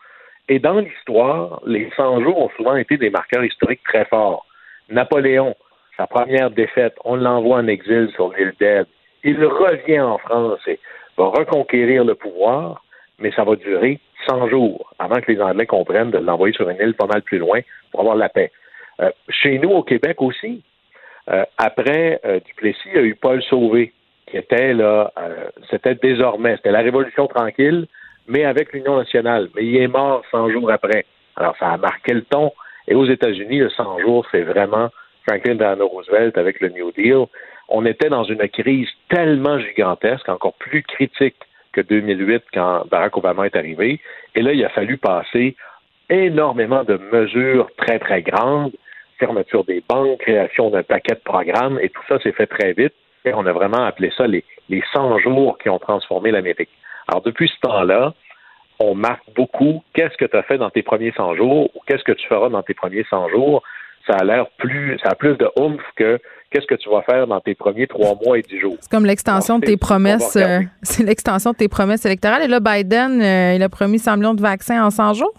Et 0.49 0.59
dans 0.59 0.79
l'histoire, 0.79 1.61
les 1.65 1.89
100 1.95 2.21
jours 2.21 2.37
ont 2.39 2.49
souvent 2.55 2.75
été 2.75 2.97
des 2.97 3.09
marqueurs 3.09 3.43
historiques 3.43 3.83
très 3.83 4.05
forts. 4.05 4.45
Napoléon, 4.89 5.55
sa 5.97 6.07
première 6.07 6.51
défaite, 6.51 6.95
on 7.03 7.15
l'envoie 7.15 7.57
en 7.57 7.67
exil 7.67 8.09
sur 8.15 8.33
l'île 8.33 8.53
d'Elbe. 8.59 8.87
Il 9.23 9.43
revient 9.43 9.99
en 9.99 10.17
France 10.17 10.59
et 10.67 10.79
va 11.17 11.25
reconquérir 11.25 12.05
le 12.05 12.15
pouvoir, 12.15 12.83
mais 13.19 13.31
ça 13.31 13.43
va 13.43 13.55
durer 13.55 13.99
100 14.27 14.49
jours 14.49 14.93
avant 14.99 15.19
que 15.19 15.31
les 15.31 15.41
Anglais 15.41 15.65
comprennent 15.65 16.11
de 16.11 16.19
l'envoyer 16.19 16.53
sur 16.53 16.69
une 16.69 16.79
île 16.79 16.93
pas 16.93 17.07
mal 17.07 17.21
plus 17.23 17.39
loin 17.39 17.59
pour 17.91 18.01
avoir 18.01 18.15
la 18.15 18.29
paix. 18.29 18.51
Euh, 19.01 19.11
chez 19.29 19.59
nous, 19.59 19.69
au 19.69 19.83
Québec 19.83 20.21
aussi, 20.21 20.63
euh, 21.29 21.43
après 21.57 22.19
euh, 22.25 22.39
Duplessis, 22.45 22.89
il 22.93 22.95
y 22.95 22.99
a 22.99 23.01
eu 23.01 23.15
Paul 23.15 23.41
Sauvé, 23.43 23.91
qui 24.27 24.37
était 24.37 24.73
là, 24.73 25.11
c'était 25.71 25.95
désormais, 25.95 26.57
c'était 26.57 26.71
la 26.71 26.81
Révolution 26.81 27.27
tranquille, 27.27 27.87
mais 28.27 28.45
avec 28.45 28.73
l'Union 28.73 28.97
nationale. 28.97 29.49
Mais 29.55 29.65
il 29.65 29.77
est 29.77 29.87
mort 29.87 30.23
100 30.31 30.51
jours 30.51 30.71
après. 30.71 31.05
Alors, 31.35 31.55
ça 31.59 31.69
a 31.69 31.77
marqué 31.77 32.13
le 32.13 32.23
ton. 32.23 32.51
Et 32.87 32.95
aux 32.95 33.05
États-Unis, 33.05 33.59
le 33.59 33.69
100 33.69 33.99
jours, 33.99 34.25
c'est 34.31 34.43
vraiment 34.43 34.89
Franklin 35.27 35.55
Delano 35.55 35.87
Roosevelt 35.87 36.37
avec 36.37 36.59
le 36.61 36.69
New 36.69 36.91
Deal. 36.91 37.25
On 37.69 37.85
était 37.85 38.09
dans 38.09 38.23
une 38.23 38.47
crise 38.47 38.87
tellement 39.09 39.59
gigantesque, 39.59 40.29
encore 40.29 40.53
plus 40.53 40.83
critique 40.83 41.35
que 41.73 41.81
2008 41.81 42.43
quand 42.53 42.85
Barack 42.89 43.17
Obama 43.17 43.45
est 43.45 43.55
arrivé. 43.55 43.99
Et 44.35 44.41
là, 44.41 44.53
il 44.53 44.63
a 44.63 44.69
fallu 44.69 44.97
passer 44.97 45.55
énormément 46.09 46.83
de 46.83 46.97
mesures 47.11 47.69
très, 47.77 47.99
très 47.99 48.21
grandes, 48.21 48.71
fermeture 49.19 49.65
des 49.65 49.83
banques, 49.87 50.19
création 50.19 50.69
d'un 50.69 50.83
paquet 50.83 51.15
de 51.15 51.19
programmes, 51.19 51.77
et 51.81 51.89
tout 51.89 52.01
ça 52.07 52.19
s'est 52.19 52.31
fait 52.31 52.47
très 52.47 52.71
vite. 52.71 52.93
Et 53.25 53.33
on 53.33 53.45
a 53.45 53.51
vraiment 53.51 53.83
appelé 53.83 54.11
ça 54.15 54.27
les, 54.27 54.45
les 54.69 54.81
100 54.93 55.19
jours 55.19 55.57
qui 55.57 55.69
ont 55.69 55.79
transformé 55.79 56.31
l'Amérique. 56.31 56.69
Alors, 57.07 57.21
depuis 57.21 57.47
ce 57.47 57.67
temps-là, 57.67 58.13
on 58.79 58.95
marque 58.95 59.23
beaucoup 59.35 59.83
qu'est-ce 59.93 60.17
que 60.17 60.25
tu 60.25 60.37
as 60.37 60.43
fait 60.43 60.57
dans 60.57 60.69
tes 60.69 60.83
premiers 60.83 61.13
100 61.15 61.35
jours 61.35 61.69
ou 61.75 61.79
qu'est-ce 61.87 62.03
que 62.03 62.11
tu 62.11 62.27
feras 62.27 62.49
dans 62.49 62.61
tes 62.63 62.73
premiers 62.73 63.05
100 63.09 63.29
jours. 63.29 63.63
Ça 64.05 64.17
a 64.19 64.23
l'air 64.23 64.47
plus, 64.57 64.97
ça 65.03 65.09
a 65.09 65.15
plus 65.15 65.35
de 65.37 65.49
oomph 65.57 65.81
que 65.95 66.19
qu'est-ce 66.49 66.65
que 66.65 66.75
tu 66.75 66.89
vas 66.89 67.01
faire 67.01 67.27
dans 67.27 67.41
tes 67.41 67.55
premiers 67.55 67.87
trois 67.87 68.17
mois 68.23 68.37
et 68.37 68.41
dix 68.41 68.59
jours. 68.59 68.77
C'est 68.79 68.91
comme 68.91 69.05
l'extension 69.05 69.59
de 69.59 69.65
tes 69.65 69.75
promesses, 69.75 70.37
euh, 70.37 70.59
c'est 70.81 71.03
l'extension 71.03 71.51
de 71.51 71.57
tes 71.57 71.67
promesses 71.67 72.05
électorales. 72.05 72.43
Et 72.43 72.47
là, 72.47 72.59
Biden, 72.59 73.21
euh, 73.21 73.55
il 73.55 73.63
a 73.63 73.69
promis 73.69 73.99
100 73.99 74.17
millions 74.17 74.33
de 74.33 74.41
vaccins 74.41 74.85
en 74.85 74.89
100 74.89 75.15
jours? 75.15 75.33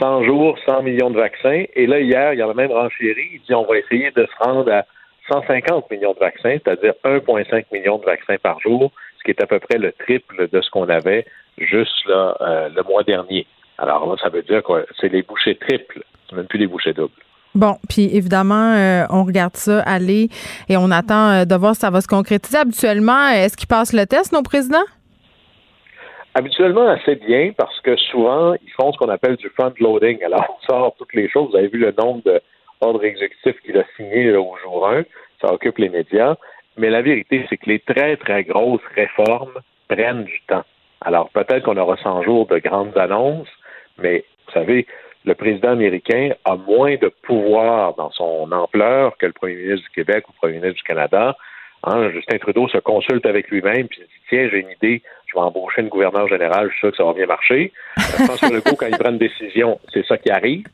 100 0.00 0.24
jours, 0.24 0.58
100 0.66 0.82
millions 0.82 1.10
de 1.10 1.16
vaccins. 1.16 1.64
Et 1.74 1.86
là, 1.86 2.00
hier, 2.00 2.32
il 2.32 2.38
y 2.38 2.42
a 2.42 2.46
la 2.46 2.54
même 2.54 2.72
renchérie. 2.72 3.30
Il 3.34 3.40
dit 3.46 3.54
on 3.54 3.66
va 3.66 3.78
essayer 3.78 4.10
de 4.10 4.26
se 4.26 4.44
rendre 4.44 4.72
à 4.72 4.84
150 5.30 5.90
millions 5.90 6.14
de 6.14 6.18
vaccins, 6.18 6.56
c'est-à-dire 6.64 6.94
1,5 7.04 7.66
million 7.72 7.98
de 7.98 8.04
vaccins 8.04 8.36
par 8.42 8.58
jour 8.60 8.90
ce 9.20 9.24
qui 9.24 9.30
est 9.30 9.42
à 9.42 9.46
peu 9.46 9.60
près 9.60 9.78
le 9.78 9.92
triple 9.92 10.48
de 10.50 10.60
ce 10.60 10.70
qu'on 10.70 10.88
avait 10.88 11.26
juste 11.58 12.06
là, 12.06 12.36
euh, 12.40 12.68
le 12.74 12.82
mois 12.82 13.02
dernier. 13.02 13.46
Alors 13.78 14.08
là, 14.08 14.16
ça 14.22 14.30
veut 14.30 14.42
dire 14.42 14.62
que 14.62 14.86
c'est 15.00 15.08
les 15.08 15.22
bouchées 15.22 15.56
triples, 15.56 16.02
même 16.32 16.46
plus 16.46 16.58
les 16.58 16.66
bouchées 16.66 16.92
doubles. 16.92 17.12
Bon, 17.54 17.76
puis 17.88 18.14
évidemment, 18.16 18.74
euh, 18.74 19.04
on 19.10 19.24
regarde 19.24 19.56
ça 19.56 19.80
aller 19.80 20.28
et 20.68 20.76
on 20.76 20.90
attend 20.90 21.30
euh, 21.30 21.44
de 21.44 21.54
voir 21.54 21.74
si 21.74 21.80
ça 21.80 21.90
va 21.90 22.00
se 22.00 22.06
concrétiser. 22.06 22.58
Habituellement, 22.58 23.28
est-ce 23.28 23.56
qu'ils 23.56 23.66
passent 23.66 23.92
le 23.92 24.06
test, 24.06 24.32
nos 24.32 24.42
présidents? 24.42 24.86
Habituellement, 26.34 26.88
assez 26.88 27.16
bien 27.16 27.50
parce 27.56 27.80
que 27.80 27.96
souvent, 27.96 28.54
ils 28.54 28.70
font 28.76 28.92
ce 28.92 28.98
qu'on 28.98 29.08
appelle 29.08 29.36
du 29.36 29.48
front-loading. 29.48 30.22
Alors, 30.22 30.58
on 30.62 30.66
sort 30.66 30.94
toutes 30.96 31.12
les 31.12 31.28
choses. 31.28 31.50
Vous 31.50 31.56
avez 31.56 31.66
vu 31.66 31.78
le 31.78 31.92
nombre 31.98 32.22
d'ordres 32.80 33.04
exécutifs 33.04 33.60
qu'il 33.64 33.76
a 33.76 33.84
signés 33.96 34.32
au 34.36 34.54
jour 34.62 34.88
1. 34.88 35.02
Ça 35.42 35.52
occupe 35.52 35.78
les 35.78 35.88
médias. 35.88 36.36
Mais 36.76 36.90
la 36.90 37.02
vérité, 37.02 37.46
c'est 37.48 37.56
que 37.56 37.68
les 37.68 37.80
très, 37.80 38.16
très 38.16 38.44
grosses 38.44 38.80
réformes 38.94 39.60
prennent 39.88 40.24
du 40.24 40.40
temps. 40.46 40.64
Alors, 41.00 41.30
peut-être 41.30 41.64
qu'on 41.64 41.76
aura 41.76 41.96
100 41.96 42.22
jours 42.22 42.46
de 42.46 42.58
grandes 42.58 42.96
annonces, 42.96 43.48
mais 43.98 44.24
vous 44.46 44.52
savez, 44.52 44.86
le 45.24 45.34
président 45.34 45.70
américain 45.70 46.30
a 46.44 46.56
moins 46.56 46.96
de 46.96 47.08
pouvoir 47.22 47.94
dans 47.94 48.10
son 48.10 48.50
ampleur 48.52 49.16
que 49.18 49.26
le 49.26 49.32
premier 49.32 49.54
ministre 49.54 49.86
du 49.88 49.94
Québec 49.94 50.28
ou 50.28 50.32
le 50.32 50.38
premier 50.38 50.54
ministre 50.54 50.76
du 50.76 50.82
Canada. 50.82 51.36
Hein, 51.84 52.10
Justin 52.10 52.38
Trudeau 52.38 52.68
se 52.68 52.78
consulte 52.78 53.24
avec 53.24 53.48
lui-même 53.48 53.88
puis 53.88 54.00
dit 54.00 54.20
tiens 54.28 54.48
j'ai 54.50 54.60
une 54.60 54.70
idée, 54.70 55.02
je 55.26 55.34
vais 55.34 55.40
embaucher 55.40 55.80
une 55.80 55.88
gouverneur 55.88 56.28
général, 56.28 56.68
je 56.68 56.72
suis 56.72 56.80
sûr 56.80 56.90
que 56.90 56.96
ça 56.98 57.04
va 57.04 57.14
bien 57.14 57.26
marcher. 57.26 57.72
Euh, 57.98 58.24
François 58.24 58.48
Legault 58.52 58.76
quand 58.76 58.86
il 58.86 58.98
prend 58.98 59.10
une 59.10 59.18
décision, 59.18 59.80
c'est 59.92 60.04
ça 60.06 60.18
qui 60.18 60.30
arrive. 60.30 60.66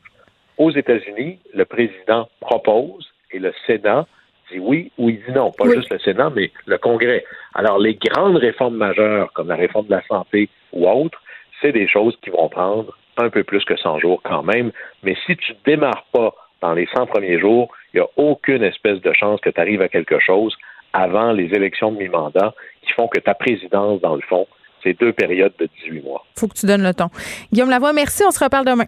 Aux 0.57 0.71
États-Unis, 0.71 1.39
le 1.53 1.65
président 1.65 2.27
propose 2.41 3.09
et 3.31 3.39
le 3.39 3.53
Sénat 3.65 4.05
dit 4.51 4.59
oui 4.59 4.91
ou 4.97 5.09
il 5.09 5.17
dit 5.17 5.31
non. 5.33 5.51
Pas 5.51 5.65
juste 5.69 5.91
le 5.91 5.99
Sénat, 5.99 6.31
mais 6.35 6.51
le 6.65 6.77
Congrès. 6.77 7.23
Alors, 7.53 7.79
les 7.79 7.95
grandes 7.95 8.37
réformes 8.37 8.77
majeures, 8.77 9.31
comme 9.33 9.47
la 9.47 9.55
réforme 9.55 9.87
de 9.87 9.91
la 9.91 10.03
santé 10.07 10.49
ou 10.73 10.87
autres, 10.87 11.21
c'est 11.61 11.71
des 11.71 11.87
choses 11.87 12.17
qui 12.23 12.29
vont 12.29 12.49
prendre 12.49 12.95
un 13.17 13.29
peu 13.29 13.43
plus 13.43 13.63
que 13.65 13.75
100 13.75 13.99
jours 13.99 14.21
quand 14.23 14.43
même. 14.43 14.71
Mais 15.03 15.15
si 15.25 15.35
tu 15.37 15.53
ne 15.53 15.57
démarres 15.65 16.05
pas 16.11 16.33
dans 16.61 16.73
les 16.73 16.87
100 16.95 17.07
premiers 17.07 17.39
jours, 17.39 17.69
il 17.93 17.99
n'y 17.99 18.05
a 18.05 18.09
aucune 18.17 18.63
espèce 18.63 19.01
de 19.01 19.13
chance 19.13 19.39
que 19.41 19.49
tu 19.49 19.59
arrives 19.59 19.81
à 19.81 19.89
quelque 19.89 20.19
chose 20.19 20.55
avant 20.93 21.31
les 21.31 21.45
élections 21.53 21.91
de 21.91 21.97
mi-mandat 21.97 22.53
qui 22.81 22.91
font 22.93 23.07
que 23.07 23.19
ta 23.19 23.33
présidence, 23.33 24.01
dans 24.01 24.15
le 24.15 24.21
fond, 24.21 24.47
c'est 24.83 24.99
deux 24.99 25.13
périodes 25.13 25.53
de 25.59 25.67
18 25.83 26.01
mois. 26.03 26.25
faut 26.37 26.47
que 26.47 26.55
tu 26.55 26.65
donnes 26.65 26.83
le 26.83 26.93
ton. 26.93 27.09
Guillaume 27.51 27.69
Lavoie, 27.69 27.93
merci. 27.93 28.23
On 28.25 28.31
se 28.31 28.43
reparle 28.43 28.65
demain. 28.65 28.85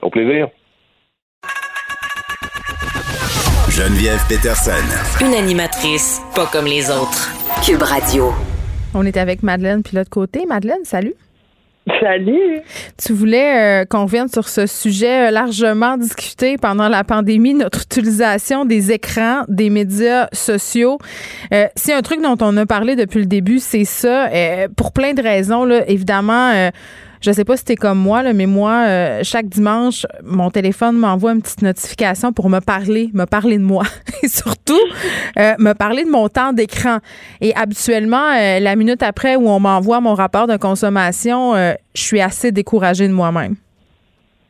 Au 0.00 0.10
plaisir. 0.10 0.48
Geneviève 3.80 4.20
Peterson. 4.28 5.24
Une 5.24 5.32
animatrice 5.32 6.20
pas 6.34 6.44
comme 6.52 6.66
les 6.66 6.90
autres. 6.90 7.30
Cube 7.64 7.80
Radio. 7.80 8.30
On 8.92 9.06
est 9.06 9.16
avec 9.16 9.42
Madeleine, 9.42 9.82
puis 9.82 9.96
l'autre 9.96 10.10
côté. 10.10 10.44
Madeleine, 10.44 10.84
salut. 10.84 11.14
Salut. 11.98 12.60
Tu 13.02 13.14
voulais 13.14 13.80
euh, 13.80 13.84
qu'on 13.86 14.04
revienne 14.04 14.28
sur 14.28 14.50
ce 14.50 14.66
sujet 14.66 15.28
euh, 15.28 15.30
largement 15.30 15.96
discuté 15.96 16.58
pendant 16.58 16.90
la 16.90 17.04
pandémie, 17.04 17.54
notre 17.54 17.80
utilisation 17.84 18.66
des 18.66 18.92
écrans, 18.92 19.44
des 19.48 19.70
médias 19.70 20.28
sociaux. 20.34 20.98
Euh, 21.54 21.66
c'est 21.74 21.94
un 21.94 22.02
truc 22.02 22.20
dont 22.20 22.36
on 22.42 22.54
a 22.58 22.66
parlé 22.66 22.96
depuis 22.96 23.20
le 23.20 23.26
début, 23.26 23.60
c'est 23.60 23.86
ça. 23.86 24.28
pour 24.76 24.92
plein 24.92 25.14
de 25.14 25.22
raisons, 25.22 25.64
là, 25.64 25.88
évidemment 25.88 26.70
je 27.20 27.32
sais 27.32 27.44
pas 27.44 27.56
si 27.56 27.64
t'es 27.64 27.76
comme 27.76 27.98
moi, 27.98 28.22
là, 28.22 28.32
mais 28.32 28.46
moi, 28.46 28.84
euh, 28.86 29.20
chaque 29.22 29.46
dimanche, 29.46 30.06
mon 30.24 30.50
téléphone 30.50 30.96
m'envoie 30.96 31.32
une 31.32 31.42
petite 31.42 31.62
notification 31.62 32.32
pour 32.32 32.48
me 32.48 32.60
parler, 32.60 33.10
me 33.12 33.26
parler 33.26 33.58
de 33.58 33.62
moi. 33.62 33.84
Et 34.22 34.28
surtout, 34.28 34.80
euh, 35.38 35.54
me 35.58 35.74
parler 35.74 36.04
de 36.04 36.10
mon 36.10 36.28
temps 36.28 36.52
d'écran. 36.52 36.98
Et 37.40 37.54
habituellement, 37.54 38.32
euh, 38.32 38.58
la 38.60 38.74
minute 38.74 39.02
après 39.02 39.36
où 39.36 39.48
on 39.48 39.60
m'envoie 39.60 40.00
mon 40.00 40.14
rapport 40.14 40.46
de 40.46 40.56
consommation, 40.56 41.54
je 41.54 42.02
suis 42.02 42.20
assez 42.20 42.52
découragée 42.52 43.06
de 43.06 43.12
moi-même. 43.12 43.56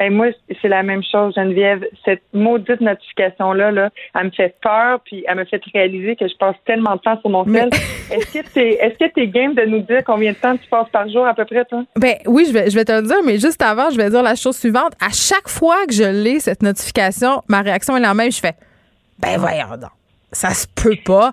Et 0.00 0.08
moi, 0.08 0.28
c'est 0.62 0.68
la 0.68 0.82
même 0.82 1.02
chose, 1.02 1.34
Geneviève. 1.34 1.84
Cette 2.06 2.22
maudite 2.32 2.80
notification-là, 2.80 3.70
là, 3.70 3.90
elle 4.14 4.26
me 4.26 4.30
fait 4.30 4.56
peur, 4.62 5.00
puis 5.04 5.24
elle 5.28 5.36
me 5.36 5.44
fait 5.44 5.60
réaliser 5.74 6.16
que 6.16 6.26
je 6.26 6.34
passe 6.36 6.56
tellement 6.64 6.96
de 6.96 7.00
temps 7.00 7.20
sur 7.20 7.28
mon 7.28 7.44
tel. 7.44 7.68
Est-ce 8.10 8.32
que 8.32 8.52
t'es, 8.52 8.70
est-ce 8.80 8.98
que 8.98 9.12
t'es 9.12 9.28
game 9.28 9.54
de 9.54 9.62
nous 9.66 9.80
dire 9.80 10.02
combien 10.04 10.32
de 10.32 10.36
temps 10.36 10.56
tu 10.56 10.68
passes 10.68 10.88
par 10.90 11.08
jour 11.08 11.24
à 11.26 11.34
peu 11.34 11.44
près, 11.44 11.64
toi? 11.64 11.84
Ben 11.94 12.16
oui, 12.26 12.44
je 12.44 12.52
vais, 12.52 12.68
je 12.68 12.74
vais 12.74 12.84
te 12.84 12.90
le 12.90 13.02
dire, 13.02 13.18
mais 13.24 13.38
juste 13.38 13.62
avant, 13.62 13.88
je 13.90 13.96
vais 13.96 14.10
dire 14.10 14.22
la 14.22 14.34
chose 14.34 14.56
suivante. 14.56 14.94
À 15.00 15.10
chaque 15.12 15.48
fois 15.48 15.86
que 15.86 15.92
je 15.92 16.02
lis 16.02 16.40
cette 16.40 16.62
notification, 16.62 17.42
ma 17.46 17.60
réaction 17.60 17.96
est 17.96 18.00
la 18.00 18.12
même. 18.12 18.32
Je 18.32 18.40
fais, 18.40 18.54
ben 19.20 19.38
voyons 19.38 19.76
donc 19.80 19.99
ça 20.32 20.54
se 20.54 20.66
peut 20.74 20.96
pas. 21.04 21.32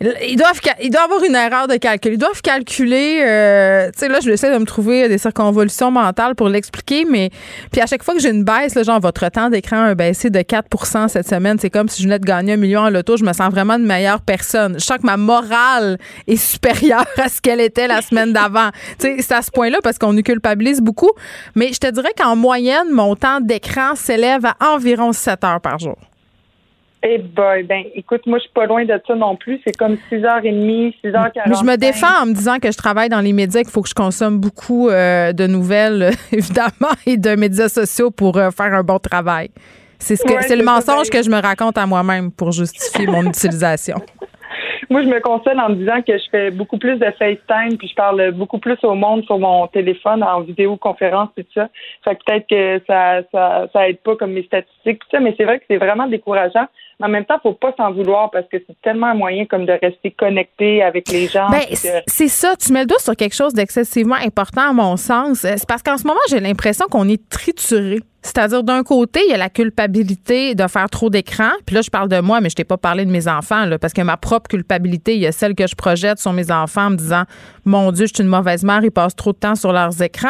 Ils 0.00 0.36
doivent, 0.36 0.60
ils 0.80 0.90
doivent 0.90 1.04
avoir 1.04 1.22
une 1.24 1.34
erreur 1.34 1.68
de 1.68 1.76
calcul. 1.76 2.14
Ils 2.14 2.18
doivent 2.18 2.40
calculer. 2.40 3.20
Euh, 3.22 3.90
tu 3.92 3.98
sais, 3.98 4.08
là, 4.08 4.20
je 4.20 4.30
essayer 4.30 4.52
de 4.52 4.58
me 4.58 4.64
trouver 4.64 5.08
des 5.08 5.18
circonvolutions 5.18 5.90
mentales 5.90 6.34
pour 6.34 6.48
l'expliquer, 6.48 7.04
mais 7.04 7.30
puis 7.70 7.80
à 7.82 7.86
chaque 7.86 8.02
fois 8.02 8.14
que 8.14 8.20
j'ai 8.20 8.30
une 8.30 8.44
baisse, 8.44 8.74
là, 8.74 8.82
genre 8.82 9.00
votre 9.00 9.28
temps 9.28 9.50
d'écran 9.50 9.82
a 9.82 9.94
baissé 9.94 10.30
de 10.30 10.38
4% 10.38 11.08
cette 11.08 11.28
semaine, 11.28 11.58
c'est 11.58 11.70
comme 11.70 11.88
si 11.88 12.02
je 12.02 12.08
venais 12.08 12.18
de 12.18 12.24
gagner 12.24 12.54
un 12.54 12.56
million 12.56 12.80
en 12.80 12.90
loto. 12.90 13.16
Je 13.16 13.24
me 13.24 13.32
sens 13.32 13.50
vraiment 13.50 13.74
une 13.74 13.86
meilleure 13.86 14.22
personne. 14.22 14.74
Je 14.78 14.84
sens 14.84 14.98
que 14.98 15.06
ma 15.06 15.16
morale 15.16 15.98
est 16.26 16.36
supérieure 16.36 17.06
à 17.18 17.28
ce 17.28 17.40
qu'elle 17.40 17.60
était 17.60 17.86
la 17.86 18.00
semaine 18.00 18.32
d'avant. 18.32 18.70
tu 18.98 19.06
sais, 19.06 19.16
c'est 19.20 19.34
à 19.34 19.42
ce 19.42 19.50
point-là 19.50 19.78
parce 19.82 19.98
qu'on 19.98 20.12
nous 20.12 20.22
culpabilise 20.22 20.80
beaucoup. 20.80 21.10
Mais 21.54 21.72
je 21.72 21.78
te 21.78 21.90
dirais 21.90 22.12
qu'en 22.16 22.36
moyenne, 22.36 22.90
mon 22.90 23.16
temps 23.16 23.40
d'écran 23.40 23.94
s'élève 23.96 24.46
à 24.46 24.56
environ 24.72 25.12
7 25.12 25.44
heures 25.44 25.60
par 25.60 25.78
jour. 25.78 25.96
Eh 27.02 27.18
boy, 27.18 27.62
ben 27.62 27.84
écoute, 27.94 28.26
moi 28.26 28.36
je 28.38 28.42
suis 28.42 28.52
pas 28.52 28.66
loin 28.66 28.84
de 28.84 29.00
ça 29.06 29.14
non 29.14 29.34
plus. 29.34 29.58
C'est 29.64 29.74
comme 29.76 29.96
6h30, 30.12 30.94
6h40. 31.02 31.30
Mais 31.46 31.54
je 31.54 31.64
me 31.64 31.76
défends 31.76 32.22
en 32.22 32.26
me 32.26 32.34
disant 32.34 32.58
que 32.58 32.70
je 32.70 32.76
travaille 32.76 33.08
dans 33.08 33.20
les 33.20 33.32
médias, 33.32 33.62
qu'il 33.62 33.70
faut 33.70 33.80
que 33.80 33.88
je 33.88 33.94
consomme 33.94 34.38
beaucoup 34.38 34.90
euh, 34.90 35.32
de 35.32 35.46
nouvelles, 35.46 36.10
évidemment, 36.32 36.92
et 37.06 37.16
de 37.16 37.36
médias 37.36 37.70
sociaux 37.70 38.10
pour 38.10 38.36
euh, 38.36 38.50
faire 38.50 38.74
un 38.74 38.82
bon 38.82 38.98
travail. 38.98 39.50
C'est 39.98 40.16
ce 40.16 40.24
que 40.24 40.32
c'est 40.42 40.56
le 40.56 40.64
mensonge 40.64 41.10
ben 41.10 41.18
que 41.18 41.22
je 41.22 41.30
me 41.30 41.40
raconte 41.40 41.78
à 41.78 41.86
moi-même 41.86 42.32
pour 42.32 42.52
justifier 42.52 43.06
mon 43.06 43.22
utilisation. 43.26 44.00
Moi, 44.90 45.02
je 45.02 45.08
me 45.08 45.20
console 45.20 45.60
en 45.60 45.68
me 45.68 45.76
disant 45.76 46.02
que 46.02 46.18
je 46.18 46.24
fais 46.32 46.50
beaucoup 46.50 46.76
plus 46.76 46.96
de 46.96 47.06
FaceTime, 47.16 47.78
puis 47.78 47.86
je 47.86 47.94
parle 47.94 48.32
beaucoup 48.32 48.58
plus 48.58 48.76
au 48.82 48.96
monde 48.96 49.24
sur 49.24 49.38
mon 49.38 49.68
téléphone, 49.68 50.24
en 50.24 50.40
vidéoconférence, 50.40 51.28
et 51.36 51.44
tout 51.44 51.52
ça. 51.54 51.68
Fait 52.04 52.16
que 52.16 52.24
peut-être 52.26 52.48
que 52.48 52.82
ça, 52.88 53.22
ça, 53.30 53.68
ça 53.72 53.88
aide 53.88 53.98
pas 54.00 54.16
comme 54.16 54.32
mes 54.32 54.42
statistiques, 54.42 54.98
tout 54.98 55.08
ça, 55.12 55.20
mais 55.20 55.32
c'est 55.36 55.44
vrai 55.44 55.60
que 55.60 55.64
c'est 55.70 55.76
vraiment 55.76 56.08
décourageant. 56.08 56.66
Mais 56.98 57.06
en 57.06 57.08
même 57.08 57.24
temps, 57.24 57.38
faut 57.40 57.52
pas 57.52 57.72
s'en 57.76 57.92
vouloir 57.92 58.32
parce 58.32 58.46
que 58.48 58.56
c'est 58.66 58.80
tellement 58.82 59.06
un 59.06 59.14
moyen 59.14 59.46
comme 59.46 59.64
de 59.64 59.78
rester 59.80 60.10
connecté 60.10 60.82
avec 60.82 61.08
les 61.08 61.28
gens. 61.28 61.48
Ben, 61.50 61.62
c'est 61.70 62.28
ça. 62.28 62.56
Tu 62.56 62.72
mets 62.72 62.80
le 62.80 62.86
doigt 62.86 62.98
sur 62.98 63.14
quelque 63.14 63.36
chose 63.36 63.54
d'excessivement 63.54 64.16
important 64.16 64.70
à 64.70 64.72
mon 64.72 64.96
sens. 64.96 65.38
C'est 65.38 65.68
parce 65.68 65.84
qu'en 65.84 65.98
ce 65.98 66.06
moment, 66.06 66.20
j'ai 66.28 66.40
l'impression 66.40 66.86
qu'on 66.90 67.08
est 67.08 67.28
trituré. 67.30 68.00
C'est-à-dire, 68.22 68.62
d'un 68.62 68.82
côté, 68.82 69.20
il 69.26 69.30
y 69.30 69.34
a 69.34 69.38
la 69.38 69.48
culpabilité 69.48 70.54
de 70.54 70.66
faire 70.66 70.90
trop 70.90 71.08
d'écran. 71.08 71.50
Puis 71.64 71.74
là, 71.74 71.82
je 71.82 71.90
parle 71.90 72.08
de 72.08 72.20
moi, 72.20 72.40
mais 72.40 72.50
je 72.50 72.54
t'ai 72.54 72.64
pas 72.64 72.76
parlé 72.76 73.06
de 73.06 73.10
mes 73.10 73.28
enfants, 73.28 73.64
là, 73.64 73.78
parce 73.78 73.92
que 73.92 74.02
ma 74.02 74.16
propre 74.16 74.48
culpabilité, 74.48 75.14
il 75.14 75.20
y 75.20 75.26
a 75.26 75.32
celle 75.32 75.54
que 75.54 75.66
je 75.66 75.74
projette 75.74 76.18
sur 76.18 76.32
mes 76.32 76.50
enfants 76.50 76.86
en 76.86 76.90
me 76.90 76.96
disant, 76.96 77.24
mon 77.64 77.92
Dieu, 77.92 78.06
je 78.06 78.14
suis 78.14 78.22
une 78.22 78.28
mauvaise 78.28 78.62
mère, 78.62 78.84
ils 78.84 78.90
passent 78.90 79.16
trop 79.16 79.32
de 79.32 79.38
temps 79.38 79.54
sur 79.54 79.72
leurs 79.72 80.02
écrans. 80.02 80.28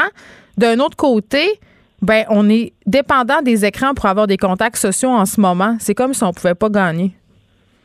D'un 0.57 0.79
autre 0.79 0.97
côté, 0.97 1.59
ben, 2.03 2.25
on 2.29 2.49
est 2.49 2.73
dépendant 2.87 3.43
des 3.43 3.65
écrans 3.65 3.93
pour 3.95 4.07
avoir 4.07 4.27
des 4.27 4.37
contacts 4.37 4.77
sociaux 4.77 5.11
en 5.11 5.27
ce 5.27 5.41
moment. 5.41 5.77
C'est 5.81 5.95
comme 5.95 6.15
si 6.15 6.23
on 6.23 6.33
pouvait 6.33 6.55
pas 6.55 6.69
gagner. 6.69 7.15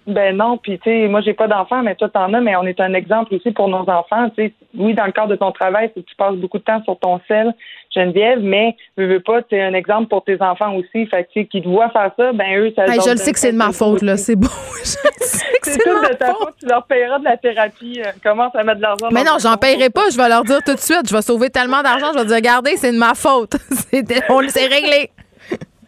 Ben 0.08 0.38
non, 0.38 0.58
puis 0.58 0.78
tu 0.78 0.90
sais, 0.90 1.08
moi 1.08 1.22
j'ai 1.22 1.34
pas 1.34 1.48
d'enfants, 1.48 1.82
mais 1.82 1.96
toi 1.96 2.10
t'en 2.10 2.32
as, 2.34 2.40
mais 2.40 2.56
on 2.56 2.64
est 2.64 2.80
un 2.80 2.94
exemple 2.94 3.34
aussi 3.34 3.52
pour 3.52 3.68
nos 3.68 3.90
enfants. 3.90 4.30
Tu 4.38 4.46
sais, 4.46 4.54
oui, 4.78 4.94
dans 4.94 5.06
le 5.06 5.12
cadre 5.12 5.30
de 5.30 5.36
ton 5.36 5.52
travail, 5.52 5.90
c'est 5.94 6.04
que 6.04 6.08
tu 6.08 6.16
passes 6.16 6.36
beaucoup 6.36 6.60
de 6.60 6.64
temps 6.64 6.84
sur 6.84 7.00
ton 7.00 7.20
sel, 7.28 7.54
Geneviève, 7.94 8.40
mais 8.42 8.76
je 8.98 9.04
veux 9.04 9.20
pas, 9.20 9.42
tu 9.42 9.60
un 9.60 9.74
exemple 9.74 10.10
pour 10.10 10.24
tes 10.24 10.40
enfants 10.42 10.76
aussi. 10.76 11.08
Fait 11.08 11.24
que 11.24 11.30
sais, 11.34 11.46
qui 11.46 11.62
te 11.62 11.68
voient 11.68 11.90
faire 11.90 12.12
ça, 12.18 12.34
ben 12.34 12.58
eux, 12.58 12.72
ça. 12.76 12.86
je 13.06 13.12
le 13.12 13.18
sais 13.18 13.34
que 13.34 13.40
c'est 13.40 13.52
de 13.52 13.58
ma 13.58 13.72
faute 13.72 14.04
là, 14.04 14.16
c'est 14.16 14.36
bon. 14.36 14.48
c'est 14.84 15.78
tout 15.80 15.90
de 15.90 16.14
ta 16.14 16.34
faute. 16.34 16.54
Tu 16.60 16.68
leur 16.68 16.86
payeras 16.86 17.20
de 17.20 17.24
la 17.24 17.38
thérapie. 17.38 18.02
Euh, 18.06 18.12
commence 18.24 18.56
à 18.56 18.64
mettre 18.64 18.78
de 18.78 18.84
l'argent. 18.84 19.08
Mais 19.12 19.24
non, 19.24 19.38
j'en 19.40 19.58
paierai 19.58 19.90
pas. 19.90 20.10
Je 20.12 20.18
vais 20.18 20.30
leur 20.30 20.44
dire 20.44 20.60
tout 20.64 20.76
de 20.76 20.80
suite. 20.80 21.10
Je 21.10 21.16
vais 21.16 21.22
sauver 21.22 21.50
tellement 21.50 21.82
d'argent. 21.82 22.12
Je 22.14 22.20
vais 22.20 22.26
dire, 22.26 22.36
regardez, 22.36 22.78
c'est 22.78 22.92
de 22.92 22.98
ma 22.98 23.16
faute. 23.16 23.54
on 24.30 24.48
s'est 24.50 24.68
réglé. 24.68 25.10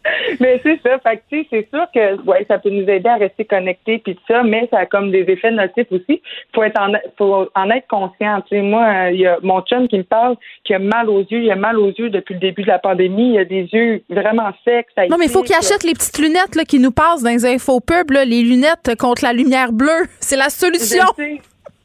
mais 0.39 0.59
c'est 0.63 0.79
ça. 0.83 0.99
Fait 0.99 1.17
que, 1.17 1.45
c'est 1.49 1.69
sûr 1.69 1.85
que 1.93 2.21
ouais, 2.23 2.45
ça 2.47 2.59
peut 2.59 2.69
nous 2.69 2.87
aider 2.89 3.09
à 3.09 3.15
rester 3.15 3.45
connectés 3.45 3.99
puis 3.99 4.17
ça, 4.27 4.43
mais 4.43 4.67
ça 4.71 4.79
a 4.79 4.85
comme 4.85 5.11
des 5.11 5.25
effets 5.27 5.51
nocifs 5.51 5.91
aussi. 5.91 6.21
Faut 6.53 6.63
être 6.63 6.79
en, 6.79 6.93
faut 7.17 7.49
en 7.55 7.69
être 7.69 7.87
conscient. 7.87 8.43
sais 8.49 8.61
moi, 8.61 9.11
il 9.11 9.21
y 9.21 9.27
a 9.27 9.37
mon 9.41 9.61
chum 9.61 9.87
qui 9.87 9.97
me 9.97 10.03
parle 10.03 10.35
qui 10.63 10.73
a 10.73 10.79
mal 10.79 11.09
aux 11.09 11.21
yeux. 11.21 11.43
Il 11.43 11.51
a 11.51 11.55
mal 11.55 11.77
aux 11.77 11.91
yeux 11.91 12.09
depuis 12.09 12.33
le 12.33 12.39
début 12.39 12.63
de 12.63 12.67
la 12.67 12.79
pandémie. 12.79 13.33
Il 13.33 13.39
a 13.39 13.45
des 13.45 13.67
yeux 13.71 14.03
vraiment 14.09 14.51
secs. 14.65 14.87
non, 15.09 15.17
mais 15.17 15.25
il 15.25 15.31
faut 15.31 15.43
qu'il 15.43 15.55
achète 15.55 15.83
les 15.83 15.93
petites 15.93 16.17
lunettes 16.19 16.55
là, 16.55 16.63
qui 16.65 16.79
nous 16.79 16.91
passent 16.91 17.23
dans 17.23 17.29
les 17.29 17.45
infopubs, 17.45 18.11
là, 18.11 18.25
les 18.25 18.41
lunettes 18.41 18.95
contre 18.99 19.23
la 19.23 19.33
lumière 19.33 19.71
bleue. 19.71 20.05
C'est 20.19 20.37
la 20.37 20.49
solution. 20.49 21.05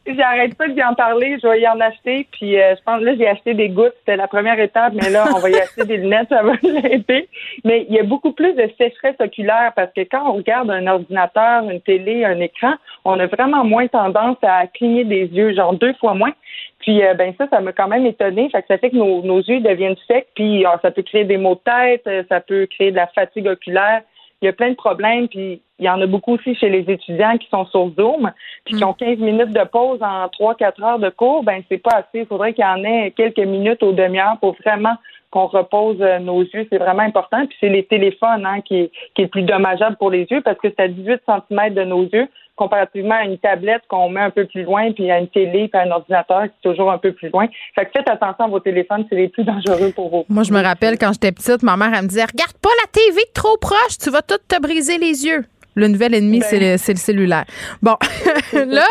J'arrête 0.05 0.57
pas 0.57 0.67
d'y 0.67 0.83
en 0.83 0.95
parler, 0.95 1.39
je 1.41 1.47
vais 1.47 1.61
y 1.61 1.69
en 1.69 1.79
acheter. 1.79 2.27
Puis 2.33 2.61
euh, 2.61 2.75
je 2.77 2.83
pense 2.83 3.01
là, 3.03 3.15
j'ai 3.17 3.29
acheté 3.29 3.55
des 3.55 3.69
gouttes, 3.69 3.95
c'était 4.01 4.17
la 4.17 4.27
première 4.27 4.59
étape, 4.59 4.95
mais 4.95 5.11
là, 5.11 5.27
on 5.35 5.39
va 5.39 5.49
y 5.49 5.55
acheter 5.61 5.85
des 5.85 5.99
lunettes, 5.99 6.29
ça 6.29 6.43
va 6.43 6.55
l'aider. 6.63 7.29
Mais 7.65 7.87
il 7.89 7.95
y 7.95 8.01
a 8.01 8.03
beaucoup 8.03 8.33
plus 8.33 8.53
de 8.55 8.69
sécheresse 8.77 9.15
oculaire 9.21 9.73
parce 9.77 9.93
que 9.95 10.01
quand 10.01 10.29
on 10.29 10.35
regarde 10.35 10.71
un 10.71 10.89
ordinateur, 10.89 11.71
une 11.71 11.81
télé, 11.81 12.25
un 12.25 12.41
écran, 12.41 12.75
on 13.05 13.21
a 13.21 13.27
vraiment 13.27 13.65
moins 13.65 13.87
tendance 13.87 14.39
à 14.43 14.67
cligner 14.67 15.05
des 15.05 15.27
yeux, 15.27 15.55
genre 15.55 15.73
deux 15.75 15.95
fois 15.95 16.15
moins. 16.15 16.33
Puis 16.81 17.05
euh, 17.05 17.15
ben 17.15 17.33
ça, 17.39 17.47
ça 17.49 17.61
m'a 17.61 17.73
quand 17.73 17.89
même 17.89 18.05
étonné. 18.05 18.51
Fait 18.51 18.63
que 18.63 18.69
ça 18.69 18.79
fait 18.79 18.91
que 18.91 18.97
nos, 18.97 19.23
nos 19.23 19.39
yeux 19.39 19.61
deviennent 19.61 19.97
secs, 20.09 20.27
puis 20.35 20.65
ah, 20.67 20.81
ça 20.83 20.91
peut 20.91 21.03
créer 21.03 21.25
des 21.25 21.37
maux 21.37 21.55
de 21.55 21.61
tête, 21.61 22.07
euh, 22.09 22.25
ça 22.29 22.41
peut 22.41 22.67
créer 22.67 22.91
de 22.91 22.97
la 22.97 23.07
fatigue 23.07 23.47
oculaire 23.47 24.03
il 24.43 24.47
y 24.47 24.49
a 24.49 24.53
plein 24.53 24.71
de 24.71 24.77
problèmes, 24.77 25.29
puis 25.29 25.63
il 25.79 25.85
y 25.85 25.89
en 25.89 26.01
a 26.01 26.07
beaucoup 26.07 26.35
aussi 26.35 26.55
chez 26.57 26.69
les 26.69 26.91
étudiants 26.93 27.39
qui 27.39 27.49
sont 27.49 27.65
sur 27.67 27.91
Zoom, 27.99 28.31
puis 28.65 28.75
qui 28.75 28.85
mm. 28.85 28.89
ont 28.89 28.93
15 28.93 29.19
minutes 29.19 29.53
de 29.53 29.65
pause 29.65 30.01
en 30.03 30.27
3-4 30.27 30.85
heures 30.85 30.99
de 30.99 31.11
cours, 31.11 31.45
ben 31.45 31.63
c'est 31.69 31.79
pas 31.79 31.97
assez. 31.97 32.21
Il 32.21 32.27
faudrait 32.27 32.53
qu'il 32.53 32.65
y 32.65 32.67
en 32.67 32.83
ait 32.85 33.13
quelques 33.17 33.39
minutes 33.39 33.83
ou 33.83 33.93
demi-heure 33.93 34.37
pour 34.41 34.55
vraiment 34.65 34.97
qu'on 35.31 35.47
repose 35.47 35.97
euh, 36.01 36.19
nos 36.19 36.43
yeux. 36.43 36.67
C'est 36.71 36.79
vraiment 36.79 37.03
important. 37.03 37.47
Puis 37.47 37.57
c'est 37.61 37.71
les 37.71 37.85
téléphones 37.85 38.45
hein, 38.45 38.61
qui, 38.61 38.91
qui 39.15 39.23
est 39.23 39.25
le 39.25 39.29
plus 39.29 39.43
dommageable 39.43 39.97
pour 39.97 40.11
les 40.11 40.27
yeux 40.31 40.43
parce 40.43 40.59
que 40.59 40.69
c'est 40.69 40.81
à 40.81 40.89
18 40.89 41.23
cm 41.27 41.75
de 41.75 41.85
nos 41.85 42.03
yeux 42.03 42.29
comparativement 42.57 43.15
à 43.15 43.25
une 43.25 43.39
tablette 43.39 43.83
qu'on 43.89 44.09
met 44.09 44.21
un 44.21 44.31
peu 44.31 44.47
plus 44.47 44.63
loin, 44.63 44.93
puis 44.93 45.11
à 45.11 45.19
une 45.19 45.29
télé, 45.29 45.69
puis 45.69 45.81
à 45.81 45.85
un 45.85 45.91
ordinateur 45.91 46.45
qui 46.45 46.49
est 46.49 46.71
toujours 46.71 46.91
un 46.91 46.99
peu 46.99 47.13
plus 47.13 47.31
loin. 47.31 47.47
Fait 47.75 47.87
que 47.87 47.91
faites 47.93 48.09
attention 48.09 48.45
à 48.45 48.49
vos 48.49 48.61
téléphones, 48.61 49.05
c'est 49.09 49.17
les 49.17 49.29
plus 49.29 49.45
dangereux 49.45 49.93
pour 49.95 50.11
vous. 50.11 50.25
Moi, 50.29 50.43
je 50.43 50.53
me 50.53 50.63
rappelle 50.63 50.99
quand 50.99 51.13
j'étais 51.13 51.33
petite, 51.33 51.63
ma 51.63 51.77
mère, 51.77 51.93
elle 51.95 52.05
me 52.05 52.09
disait 52.09 52.25
Regarde 52.25 52.57
pas 52.61 52.71
la 52.83 52.91
TV 52.93 53.23
trop 53.35 53.57
proche, 53.57 53.99
tu 54.03 54.11
vas 54.11 54.23
tout 54.23 54.39
te 54.49 54.61
briser 54.61 54.99
les 54.99 55.25
yeux. 55.25 55.45
Le 55.75 55.89
nouvel 55.89 56.15
ennemi, 56.15 56.41
ben. 56.41 56.77
c'est 56.77 56.93
le, 56.93 56.99
cellulaire. 56.99 57.45
Bon, 57.81 57.97
là, 58.53 58.85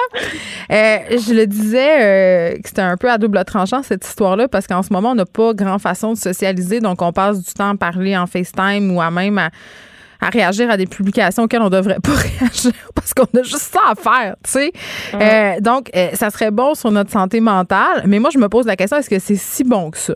euh, 0.71 0.97
je 1.11 1.33
le 1.35 1.45
disais 1.45 2.53
euh, 2.55 2.57
que 2.57 2.67
c'était 2.67 2.81
un 2.81 2.97
peu 2.97 3.11
à 3.11 3.19
double 3.19 3.43
tranchant, 3.45 3.83
cette 3.83 4.03
histoire-là, 4.03 4.47
parce 4.47 4.65
qu'en 4.65 4.81
ce 4.81 4.91
moment, 4.91 5.11
on 5.11 5.15
n'a 5.15 5.27
pas 5.27 5.53
grand 5.53 5.77
façon 5.77 6.13
de 6.13 6.17
socialiser. 6.17 6.79
Donc, 6.79 7.03
on 7.03 7.13
passe 7.13 7.43
du 7.43 7.53
temps 7.53 7.69
à 7.69 7.77
parler 7.77 8.17
en 8.17 8.25
FaceTime 8.25 8.95
ou 8.95 8.99
à 8.99 9.11
même 9.11 9.37
à 9.37 9.51
à 10.21 10.29
réagir 10.29 10.69
à 10.69 10.77
des 10.77 10.85
publications 10.85 11.43
auxquelles 11.43 11.61
on 11.61 11.69
devrait 11.69 11.99
pas 11.99 12.11
réagir 12.39 12.73
parce 12.95 13.13
qu'on 13.13 13.39
a 13.39 13.43
juste 13.43 13.73
ça 13.73 13.81
à 13.89 13.95
faire, 13.95 14.35
tu 14.43 14.51
sais. 14.51 14.71
Euh, 15.15 15.59
donc, 15.59 15.89
euh, 15.95 16.09
ça 16.13 16.29
serait 16.29 16.51
bon 16.51 16.75
sur 16.75 16.91
notre 16.91 17.11
santé 17.11 17.39
mentale, 17.39 18.03
mais 18.05 18.19
moi, 18.19 18.29
je 18.31 18.37
me 18.37 18.47
pose 18.47 18.65
la 18.65 18.75
question, 18.75 18.97
est-ce 18.97 19.09
que 19.09 19.19
c'est 19.19 19.35
si 19.35 19.63
bon 19.63 19.91
que 19.91 19.97
ça? 19.97 20.13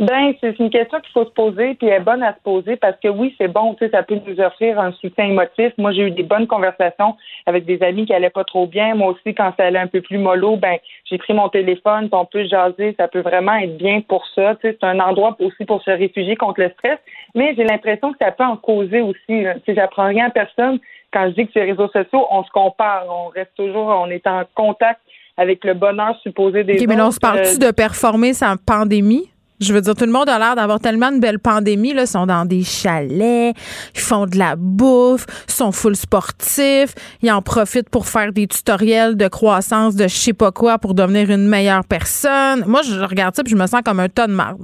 Ben, 0.00 0.34
c'est 0.40 0.58
une 0.58 0.70
question 0.70 1.00
qu'il 1.00 1.12
faut 1.12 1.24
se 1.24 1.30
poser, 1.30 1.74
puis 1.74 1.86
elle 1.86 2.00
est 2.02 2.04
bonne 2.04 2.22
à 2.24 2.34
se 2.34 2.40
poser 2.42 2.74
parce 2.74 2.98
que 3.00 3.06
oui, 3.06 3.32
c'est 3.38 3.46
bon, 3.46 3.74
tu 3.74 3.84
sais, 3.84 3.90
ça 3.92 4.02
peut 4.02 4.18
nous 4.26 4.40
offrir 4.40 4.80
un 4.80 4.90
soutien 4.92 5.26
émotif. 5.26 5.72
Moi, 5.78 5.92
j'ai 5.92 6.02
eu 6.02 6.10
des 6.10 6.24
bonnes 6.24 6.48
conversations 6.48 7.16
avec 7.46 7.64
des 7.64 7.80
amis 7.80 8.04
qui 8.04 8.12
allaient 8.12 8.28
pas 8.28 8.42
trop 8.42 8.66
bien. 8.66 8.96
Moi 8.96 9.12
aussi, 9.12 9.34
quand 9.34 9.52
ça 9.56 9.66
allait 9.66 9.78
un 9.78 9.86
peu 9.86 10.00
plus 10.00 10.18
mollo, 10.18 10.56
ben, 10.56 10.78
j'ai 11.04 11.16
pris 11.16 11.32
mon 11.32 11.48
téléphone, 11.48 12.08
on 12.10 12.24
peut 12.24 12.44
jaser, 12.44 12.96
ça 12.98 13.06
peut 13.06 13.20
vraiment 13.20 13.54
être 13.54 13.76
bien 13.76 14.00
pour 14.00 14.26
ça. 14.34 14.56
Tu 14.56 14.62
sais, 14.62 14.76
c'est 14.80 14.86
un 14.86 14.98
endroit 14.98 15.36
aussi 15.38 15.64
pour 15.64 15.80
se 15.82 15.90
réfugier 15.90 16.34
contre 16.34 16.60
le 16.60 16.70
stress. 16.70 16.98
Mais 17.36 17.54
j'ai 17.56 17.64
l'impression 17.64 18.12
que 18.12 18.18
ça 18.20 18.32
peut 18.32 18.44
en 18.44 18.56
causer 18.56 19.00
aussi. 19.00 19.20
Tu 19.28 19.44
sais, 19.64 19.74
j'apprends 19.76 20.08
rien 20.08 20.26
à 20.26 20.30
personne 20.30 20.80
quand 21.12 21.28
je 21.28 21.34
dis 21.34 21.46
que 21.46 21.52
sur 21.52 21.60
les 21.62 21.70
réseaux 21.70 21.88
sociaux, 21.88 22.26
on 22.30 22.42
se 22.42 22.50
compare, 22.50 23.04
on 23.08 23.28
reste 23.28 23.52
toujours, 23.56 23.86
on 23.86 24.10
est 24.10 24.26
en 24.26 24.42
contact 24.56 25.00
avec 25.36 25.64
le 25.64 25.74
bonheur 25.74 26.18
supposé 26.22 26.64
des 26.64 26.74
autres. 26.74 26.84
Mais 26.88 26.96
là, 26.96 27.06
on 27.06 27.10
se 27.12 27.20
parle-tu 27.20 27.58
de 27.58 27.70
performer 27.70 28.32
sans 28.32 28.56
pandémie? 28.56 29.30
Je 29.64 29.72
veux 29.72 29.80
dire, 29.80 29.94
tout 29.94 30.04
le 30.04 30.12
monde 30.12 30.28
a 30.28 30.38
l'air 30.38 30.56
d'avoir 30.56 30.80
tellement 30.80 31.10
de 31.10 31.18
belles 31.18 31.38
pandémies. 31.38 31.94
Là. 31.94 32.02
Ils 32.02 32.06
sont 32.06 32.26
dans 32.26 32.44
des 32.44 32.62
chalets, 32.62 33.54
ils 33.94 34.00
font 34.00 34.26
de 34.26 34.38
la 34.38 34.56
bouffe, 34.56 35.26
ils 35.48 35.52
sont 35.52 35.72
full 35.72 35.96
sportifs, 35.96 36.94
ils 37.22 37.30
en 37.30 37.42
profitent 37.42 37.88
pour 37.88 38.06
faire 38.06 38.32
des 38.32 38.46
tutoriels 38.46 39.16
de 39.16 39.28
croissance 39.28 39.96
de 39.96 40.04
je 40.04 40.14
sais 40.14 40.32
pas 40.32 40.52
quoi 40.52 40.78
pour 40.78 40.94
devenir 40.94 41.30
une 41.30 41.48
meilleure 41.48 41.84
personne. 41.84 42.64
Moi, 42.66 42.82
je 42.82 43.00
regarde 43.00 43.34
ça 43.34 43.42
et 43.44 43.48
je 43.48 43.56
me 43.56 43.66
sens 43.66 43.80
comme 43.84 44.00
un 44.00 44.08
tas 44.08 44.26
de 44.26 44.32
marde. 44.32 44.62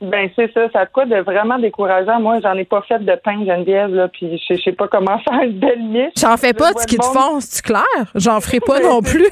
Ben 0.00 0.28
c'est 0.36 0.52
ça, 0.52 0.68
ça 0.72 0.80
a 0.80 0.86
quoi 0.86 1.06
de 1.06 1.16
vraiment 1.16 1.58
décourageant. 1.58 2.20
Moi, 2.20 2.40
j'en 2.42 2.52
ai 2.52 2.64
pas 2.64 2.82
fait 2.82 2.98
de 2.98 3.14
pain 3.24 3.44
Geneviève 3.46 3.94
là, 3.94 4.08
puis 4.08 4.40
je 4.48 4.60
sais 4.60 4.72
pas 4.72 4.88
comment 4.88 5.18
faire 5.28 5.40
une 5.42 5.58
belle 5.58 5.84
niche. 5.84 6.12
J'en 6.20 6.36
fais 6.36 6.52
pas, 6.52 6.72
ce 6.76 6.86
qu'ils 6.86 6.98
te 6.98 7.06
font, 7.06 7.40
c'est 7.40 7.64
clair? 7.64 7.82
J'en 8.14 8.40
ferai 8.40 8.60
pas 8.60 8.80
non 8.82 9.00
plus. 9.00 9.26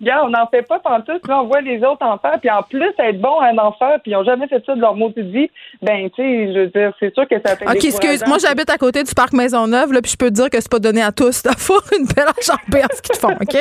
Regarde, 0.00 0.26
on 0.26 0.30
n'en 0.30 0.46
fait 0.46 0.62
pas 0.62 0.78
pantoute, 0.78 1.26
là, 1.26 1.42
on 1.42 1.46
voit 1.46 1.60
les 1.60 1.78
autres 1.84 2.04
en 2.04 2.18
faire, 2.18 2.38
puis 2.40 2.50
en 2.50 2.62
plus, 2.62 2.92
être 2.98 3.20
bon 3.20 3.38
à 3.40 3.52
en 3.52 3.72
faire, 3.72 4.00
puis 4.02 4.12
ils 4.12 4.14
n'ont 4.14 4.24
jamais 4.24 4.46
fait 4.48 4.62
ça 4.64 4.74
de 4.74 4.80
leur 4.80 4.94
mot 4.94 5.10
de 5.10 5.22
vie, 5.22 5.50
ben, 5.82 6.08
tu 6.10 6.22
sais, 6.22 6.52
je 6.52 6.58
veux 6.60 6.66
dire, 6.68 6.92
c'est 7.00 7.14
sûr 7.14 7.26
que 7.28 7.36
ça 7.44 7.56
fait 7.56 7.66
OK, 7.66 7.84
excuse, 7.84 8.24
moi, 8.26 8.38
j'habite 8.38 8.70
à 8.70 8.78
côté 8.78 9.02
du 9.02 9.14
parc 9.14 9.32
Maisonneuve, 9.32 9.92
là, 9.92 10.00
puis 10.02 10.12
je 10.12 10.16
peux 10.16 10.28
te 10.28 10.34
dire 10.34 10.50
que 10.50 10.60
c'est 10.60 10.70
pas 10.70 10.78
donné 10.78 11.02
à 11.02 11.12
tous 11.12 11.42
d'avoir 11.42 11.82
une 11.98 12.06
belle 12.06 12.28
enjambée 12.28 12.84
en 12.84 12.94
ce 12.94 13.02
qu'ils 13.02 13.16
font, 13.16 13.32
OK? 13.32 13.58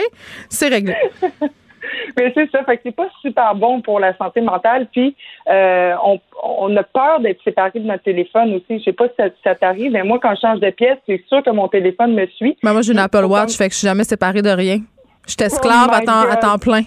C'est 0.50 0.68
réglé. 0.68 0.96
Mais 2.18 2.32
c'est 2.36 2.50
ça, 2.52 2.64
fait 2.64 2.78
que 2.78 2.84
c'est 2.86 2.96
pas 2.96 3.10
super 3.22 3.56
bon 3.56 3.82
pour 3.82 4.00
la 4.00 4.16
santé 4.18 4.42
mentale. 4.42 4.88
Puis 4.92 5.16
euh, 5.50 5.94
on, 6.04 6.20
on, 6.42 6.76
a 6.78 6.84
peur 6.84 7.20
d'être 7.20 7.44
séparé 7.44 7.80
de 7.80 7.86
notre 7.86 8.04
téléphone 8.04 8.54
aussi. 8.54 8.80
Je 8.80 8.84
sais 8.86 8.94
pas 8.94 9.08
si 9.08 9.14
ça, 9.18 9.26
ça 9.44 9.56
t'arrive, 9.56 9.92
mais 9.92 10.04
moi 10.04 10.20
quand 10.22 10.34
je 10.36 10.42
change 10.42 10.60
de 10.60 10.70
pièce, 10.70 10.98
c'est 11.08 11.24
sûr 11.28 11.44
que 11.44 11.50
mon 11.50 11.68
téléphone 11.68 12.14
me 12.14 12.26
suit. 12.28 12.58
Mais 12.64 12.72
moi 12.72 12.82
j'ai 12.82 12.94
une 12.94 13.00
Apple 13.00 13.26
Watch, 13.26 13.56
fait 13.58 13.68
que 13.68 13.74
je 13.74 13.80
suis 13.80 13.88
jamais 13.88 14.04
séparée 14.04 14.42
de 14.42 14.50
rien. 14.50 14.80
Je 15.26 15.32
suis 15.32 15.44
esclave 15.44 15.90
Oh 15.92 15.96
à, 15.96 16.02
temps, 16.02 16.22
à 16.22 16.36
God. 16.36 16.40
temps 16.40 16.58
plein. 16.58 16.82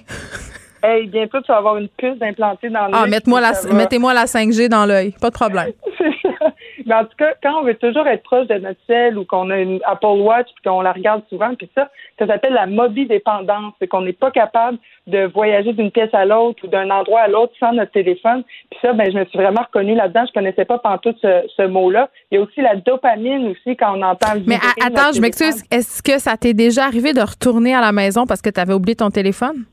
Hey, 0.83 1.07
bientôt 1.07 1.41
tu 1.41 1.49
vas 1.51 1.59
avoir 1.59 1.79
une 1.79 1.89
puce 1.89 2.21
implantée 2.21 2.69
dans 2.69 2.87
l'œil. 2.87 2.95
Ah, 2.95 3.07
mettez-moi 3.07 3.41
la, 3.41 3.53
mettez-moi 3.73 4.15
la 4.15 4.25
5G 4.25 4.69
dans 4.69 4.87
l'œil. 4.87 5.15
Pas 5.21 5.31
de 5.31 5.35
problème. 5.35 5.73
Mais 6.87 6.95
en 6.95 7.05
tout 7.05 7.17
cas, 7.19 7.33
quand 7.43 7.61
on 7.61 7.65
veut 7.65 7.75
toujours 7.75 8.07
être 8.07 8.23
proche 8.23 8.47
de 8.47 8.55
notre 8.55 8.79
cell 8.87 9.19
ou 9.19 9.25
qu'on 9.25 9.51
a 9.51 9.59
une 9.59 9.81
Apple 9.85 10.07
Watch 10.07 10.47
puis 10.55 10.63
qu'on 10.65 10.83
la 10.83 10.93
regarde 10.93 11.23
souvent, 11.29 11.55
puis 11.55 11.69
ça, 11.75 11.89
ça 12.19 12.27
s'appelle 12.27 12.53
la 12.53 12.67
mobidépendance. 12.67 13.73
C'est 13.81 13.89
qu'on 13.89 14.03
n'est 14.03 14.13
pas 14.13 14.31
capable 14.31 14.79
de 15.07 15.27
voyager 15.33 15.73
d'une 15.73 15.91
pièce 15.91 16.13
à 16.13 16.25
l'autre 16.25 16.65
ou 16.65 16.67
d'un 16.69 16.91
endroit 16.91 17.21
à 17.21 17.29
l'autre 17.29 17.53
sans 17.61 17.73
notre 17.73 17.93
téléphone. 17.93 18.43
Puis 18.71 18.79
ça, 18.83 18.93
ben, 18.93 19.11
je 19.11 19.17
me 19.17 19.25
suis 19.27 19.39
vraiment 19.39 19.63
reconnue 19.63 19.95
là-dedans. 19.95 20.25
Je 20.27 20.33
connaissais 20.33 20.65
pas 20.65 20.79
pantoute 20.79 21.17
ce, 21.23 21.43
ce 21.57 21.63
mot-là. 21.67 22.09
Il 22.31 22.37
y 22.37 22.39
a 22.39 22.43
aussi 22.45 22.61
la 22.61 22.75
dopamine 22.77 23.49
aussi 23.49 23.77
quand 23.77 23.97
on 23.97 24.03
entend 24.03 24.35
le 24.35 24.43
Mais 24.47 24.59
attends, 24.85 25.13
je 25.15 25.21
m'excuse. 25.21 25.63
Est-ce 25.71 26.03
que 26.03 26.19
ça 26.19 26.37
t'est 26.37 26.55
déjà 26.55 26.85
arrivé 26.85 27.13
de 27.13 27.21
retourner 27.21 27.75
à 27.75 27.81
la 27.81 27.93
maison 27.93 28.27
parce 28.27 28.43
que 28.43 28.51
tu 28.51 28.61
avais 28.61 28.75
oublié 28.75 28.97
ton 28.97 29.11
téléphone? 29.11 29.65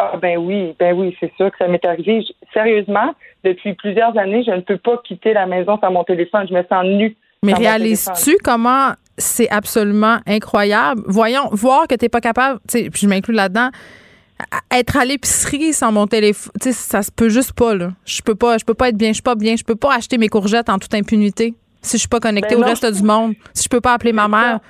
Ah 0.00 0.12
ben 0.20 0.38
oui, 0.38 0.76
ben 0.78 0.94
oui, 0.96 1.16
c'est 1.18 1.32
sûr 1.36 1.50
que 1.50 1.56
ça 1.58 1.66
m'est 1.66 1.84
arrivé. 1.84 2.22
Je- 2.22 2.32
sérieusement, 2.52 3.14
depuis 3.42 3.74
plusieurs 3.74 4.16
années, 4.16 4.44
je 4.46 4.52
ne 4.52 4.60
peux 4.60 4.76
pas 4.76 5.00
quitter 5.02 5.32
la 5.32 5.46
maison 5.46 5.76
sans 5.80 5.90
mon 5.90 6.04
téléphone. 6.04 6.46
Je 6.48 6.54
me 6.54 6.62
sens 6.68 6.84
nue. 6.84 7.16
Mais 7.42 7.54
réalises-tu 7.54 8.36
comment 8.44 8.90
c'est 9.16 9.48
absolument 9.50 10.18
incroyable? 10.26 11.02
Voyons, 11.06 11.48
voir 11.52 11.88
que 11.88 11.94
tu 11.96 12.04
n'es 12.04 12.08
pas 12.08 12.20
capable, 12.20 12.60
tu 12.68 12.78
sais, 12.78 12.90
puis 12.90 13.00
je 13.02 13.08
m'inclus 13.08 13.34
là-dedans, 13.34 13.70
être 14.70 14.96
à 14.96 15.04
l'épicerie 15.04 15.72
sans 15.72 15.92
mon 15.92 16.06
téléphone, 16.06 16.52
tu 16.60 16.68
sais, 16.68 16.72
ça 16.72 17.02
se 17.02 17.10
peut 17.10 17.28
juste 17.28 17.52
pas, 17.52 17.74
là. 17.74 17.92
Je 18.04 18.22
peux 18.22 18.34
pas, 18.34 18.58
je 18.58 18.64
peux 18.64 18.74
pas 18.74 18.88
être 18.90 18.96
bien, 18.96 19.08
je 19.08 19.14
suis 19.14 19.22
pas 19.22 19.34
bien, 19.34 19.56
je 19.56 19.64
peux 19.64 19.76
pas 19.76 19.94
acheter 19.94 20.18
mes 20.18 20.28
courgettes 20.28 20.68
en 20.68 20.78
toute 20.78 20.94
impunité 20.94 21.54
si 21.82 21.96
je 21.96 22.00
suis 22.00 22.08
pas 22.08 22.20
connectée 22.20 22.54
Ben 22.54 22.62
au 22.62 22.64
non. 22.64 22.68
reste 22.68 22.86
du 22.86 23.02
monde, 23.02 23.34
si 23.54 23.64
je 23.64 23.68
peux 23.68 23.80
pas 23.80 23.94
appeler 23.94 24.12
ma 24.12 24.28
mère. 24.28 24.60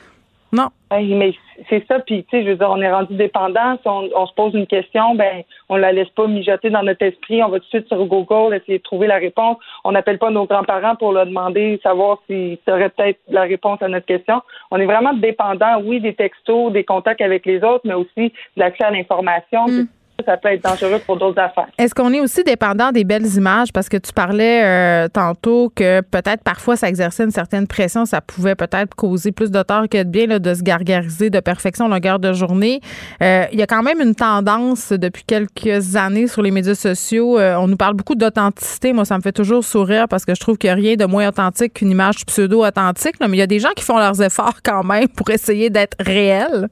Non. 0.52 0.68
Mais 0.90 1.34
c'est 1.68 1.84
ça, 1.88 1.98
puis 2.00 2.24
tu 2.24 2.30
sais, 2.30 2.44
je 2.44 2.50
veux 2.50 2.56
dire, 2.56 2.70
on 2.70 2.80
est 2.80 2.90
rendu 2.90 3.14
dépendant. 3.14 3.76
Si 3.82 3.88
on, 3.88 4.08
on 4.14 4.26
se 4.26 4.34
pose 4.34 4.54
une 4.54 4.66
question, 4.66 5.14
ben, 5.14 5.42
on 5.68 5.76
la 5.76 5.92
laisse 5.92 6.08
pas 6.10 6.26
mijoter 6.26 6.70
dans 6.70 6.82
notre 6.82 7.04
esprit. 7.04 7.42
On 7.42 7.48
va 7.48 7.58
tout 7.58 7.64
de 7.64 7.68
suite 7.68 7.88
sur 7.88 8.04
Google 8.06 8.54
essayer 8.54 8.78
de 8.78 8.82
trouver 8.82 9.06
la 9.06 9.16
réponse. 9.16 9.56
On 9.84 9.92
n'appelle 9.92 10.18
pas 10.18 10.30
nos 10.30 10.46
grands-parents 10.46 10.96
pour 10.96 11.12
leur 11.12 11.26
demander, 11.26 11.80
savoir 11.82 12.18
s'ils 12.26 12.58
auraient 12.68 12.90
peut-être 12.90 13.18
la 13.28 13.42
réponse 13.42 13.82
à 13.82 13.88
notre 13.88 14.06
question. 14.06 14.40
On 14.70 14.78
est 14.78 14.86
vraiment 14.86 15.14
dépendant, 15.14 15.80
oui, 15.82 16.00
des 16.00 16.14
textos, 16.14 16.72
des 16.72 16.84
contacts 16.84 17.20
avec 17.20 17.44
les 17.44 17.62
autres, 17.64 17.82
mais 17.84 17.94
aussi 17.94 18.16
de 18.16 18.32
l'accès 18.56 18.84
à 18.84 18.90
l'information. 18.90 19.66
Mm. 19.66 19.88
Ça 20.26 20.36
peut 20.36 20.48
être 20.48 20.64
dangereux 20.64 21.00
pour 21.06 21.16
d'autres 21.16 21.40
affaires. 21.40 21.68
Est-ce 21.78 21.94
qu'on 21.94 22.12
est 22.12 22.20
aussi 22.20 22.42
dépendant 22.42 22.90
des 22.90 23.04
belles 23.04 23.26
images? 23.36 23.72
Parce 23.72 23.88
que 23.88 23.96
tu 23.96 24.12
parlais 24.12 24.64
euh, 24.64 25.08
tantôt 25.08 25.72
que 25.74 26.00
peut-être 26.00 26.42
parfois 26.42 26.74
ça 26.74 26.88
exerçait 26.88 27.22
une 27.22 27.30
certaine 27.30 27.68
pression, 27.68 28.04
ça 28.04 28.20
pouvait 28.20 28.56
peut-être 28.56 28.96
causer 28.96 29.30
plus 29.30 29.52
de 29.52 29.62
tort 29.62 29.88
que 29.88 30.02
de 30.02 30.08
bien 30.08 30.26
là, 30.26 30.40
de 30.40 30.54
se 30.54 30.62
gargariser 30.62 31.30
de 31.30 31.38
perfection 31.38 31.86
longueur 31.86 32.18
de 32.18 32.32
journée. 32.32 32.80
Euh, 33.22 33.44
Il 33.52 33.60
y 33.60 33.62
a 33.62 33.68
quand 33.68 33.84
même 33.84 34.00
une 34.00 34.16
tendance 34.16 34.92
depuis 34.92 35.22
quelques 35.24 35.94
années 35.94 36.26
sur 36.26 36.42
les 36.42 36.50
médias 36.50 36.74
sociaux. 36.74 37.38
euh, 37.38 37.54
on 37.54 37.68
nous 37.68 37.76
parle 37.76 37.94
beaucoup 37.94 38.16
d'authenticité. 38.16 38.92
Moi, 38.92 39.04
ça 39.04 39.16
me 39.16 39.22
fait 39.22 39.32
toujours 39.32 39.62
sourire 39.62 40.08
parce 40.08 40.24
que 40.24 40.34
je 40.34 40.40
trouve 40.40 40.58
qu'il 40.58 40.68
n'y 40.68 40.72
a 40.72 40.74
rien 40.74 40.96
de 40.96 41.04
moins 41.04 41.28
authentique 41.28 41.74
qu'une 41.74 41.92
image 41.92 42.26
pseudo-authentique. 42.26 43.14
Mais 43.20 43.28
il 43.28 43.36
y 43.36 43.42
a 43.42 43.46
des 43.46 43.60
gens 43.60 43.72
qui 43.76 43.84
font 43.84 43.98
leurs 43.98 44.20
efforts 44.20 44.62
quand 44.64 44.82
même 44.82 45.06
pour 45.08 45.30
essayer 45.30 45.70
d'être 45.70 45.96
réels. 46.00 46.68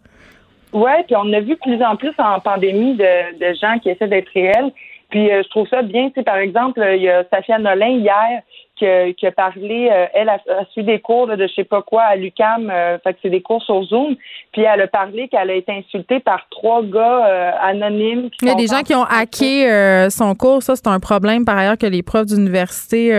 Oui, 0.72 0.90
puis 1.06 1.16
on 1.16 1.32
a 1.32 1.40
vu 1.40 1.56
plus 1.56 1.82
en 1.82 1.96
plus 1.96 2.12
en 2.18 2.40
pandémie 2.40 2.94
de, 2.94 3.38
de 3.38 3.54
gens 3.54 3.78
qui 3.78 3.90
essaient 3.90 4.08
d'être 4.08 4.30
réels. 4.34 4.72
Puis 5.10 5.30
euh, 5.30 5.42
je 5.42 5.48
trouve 5.48 5.68
ça 5.68 5.82
bien. 5.82 6.08
Tu 6.08 6.14
sais, 6.16 6.22
par 6.22 6.36
exemple, 6.36 6.84
il 6.96 7.02
y 7.02 7.08
a 7.08 7.24
Safia 7.30 7.58
Nolin 7.58 7.98
hier 7.98 8.42
qui, 8.76 8.86
a- 8.86 9.12
qui 9.12 9.26
a 9.26 9.32
parlé, 9.32 9.88
euh, 9.90 10.06
elle 10.14 10.28
a, 10.28 10.34
a 10.34 10.64
suivi 10.72 10.86
des 10.86 11.00
cours 11.00 11.26
là, 11.26 11.36
de 11.36 11.46
je 11.46 11.52
sais 11.54 11.64
pas 11.64 11.82
quoi 11.82 12.02
à 12.02 12.16
l'UCAM, 12.16 12.70
euh, 12.70 12.98
fait 13.02 13.14
que 13.14 13.18
c'est 13.22 13.30
des 13.30 13.40
cours 13.42 13.62
sur 13.62 13.82
Zoom. 13.84 14.16
Puis 14.52 14.62
elle 14.62 14.80
a 14.82 14.86
parlé 14.86 15.28
qu'elle 15.28 15.50
a 15.50 15.54
été 15.54 15.72
insultée 15.72 16.20
par 16.20 16.46
trois 16.50 16.82
gars 16.82 17.26
euh, 17.26 17.50
anonymes. 17.62 18.30
Il 18.42 18.48
y 18.48 18.50
a 18.50 18.54
des 18.54 18.66
gens 18.66 18.82
qui 18.82 18.94
ont 18.94 19.04
hacké 19.04 20.08
son 20.10 20.34
cours. 20.34 20.62
Ça, 20.62 20.76
c'est 20.76 20.86
un 20.88 21.00
problème 21.00 21.44
par 21.44 21.56
ailleurs 21.58 21.78
que 21.78 21.86
les 21.86 22.02
profs 22.02 22.26
d'université 22.26 23.10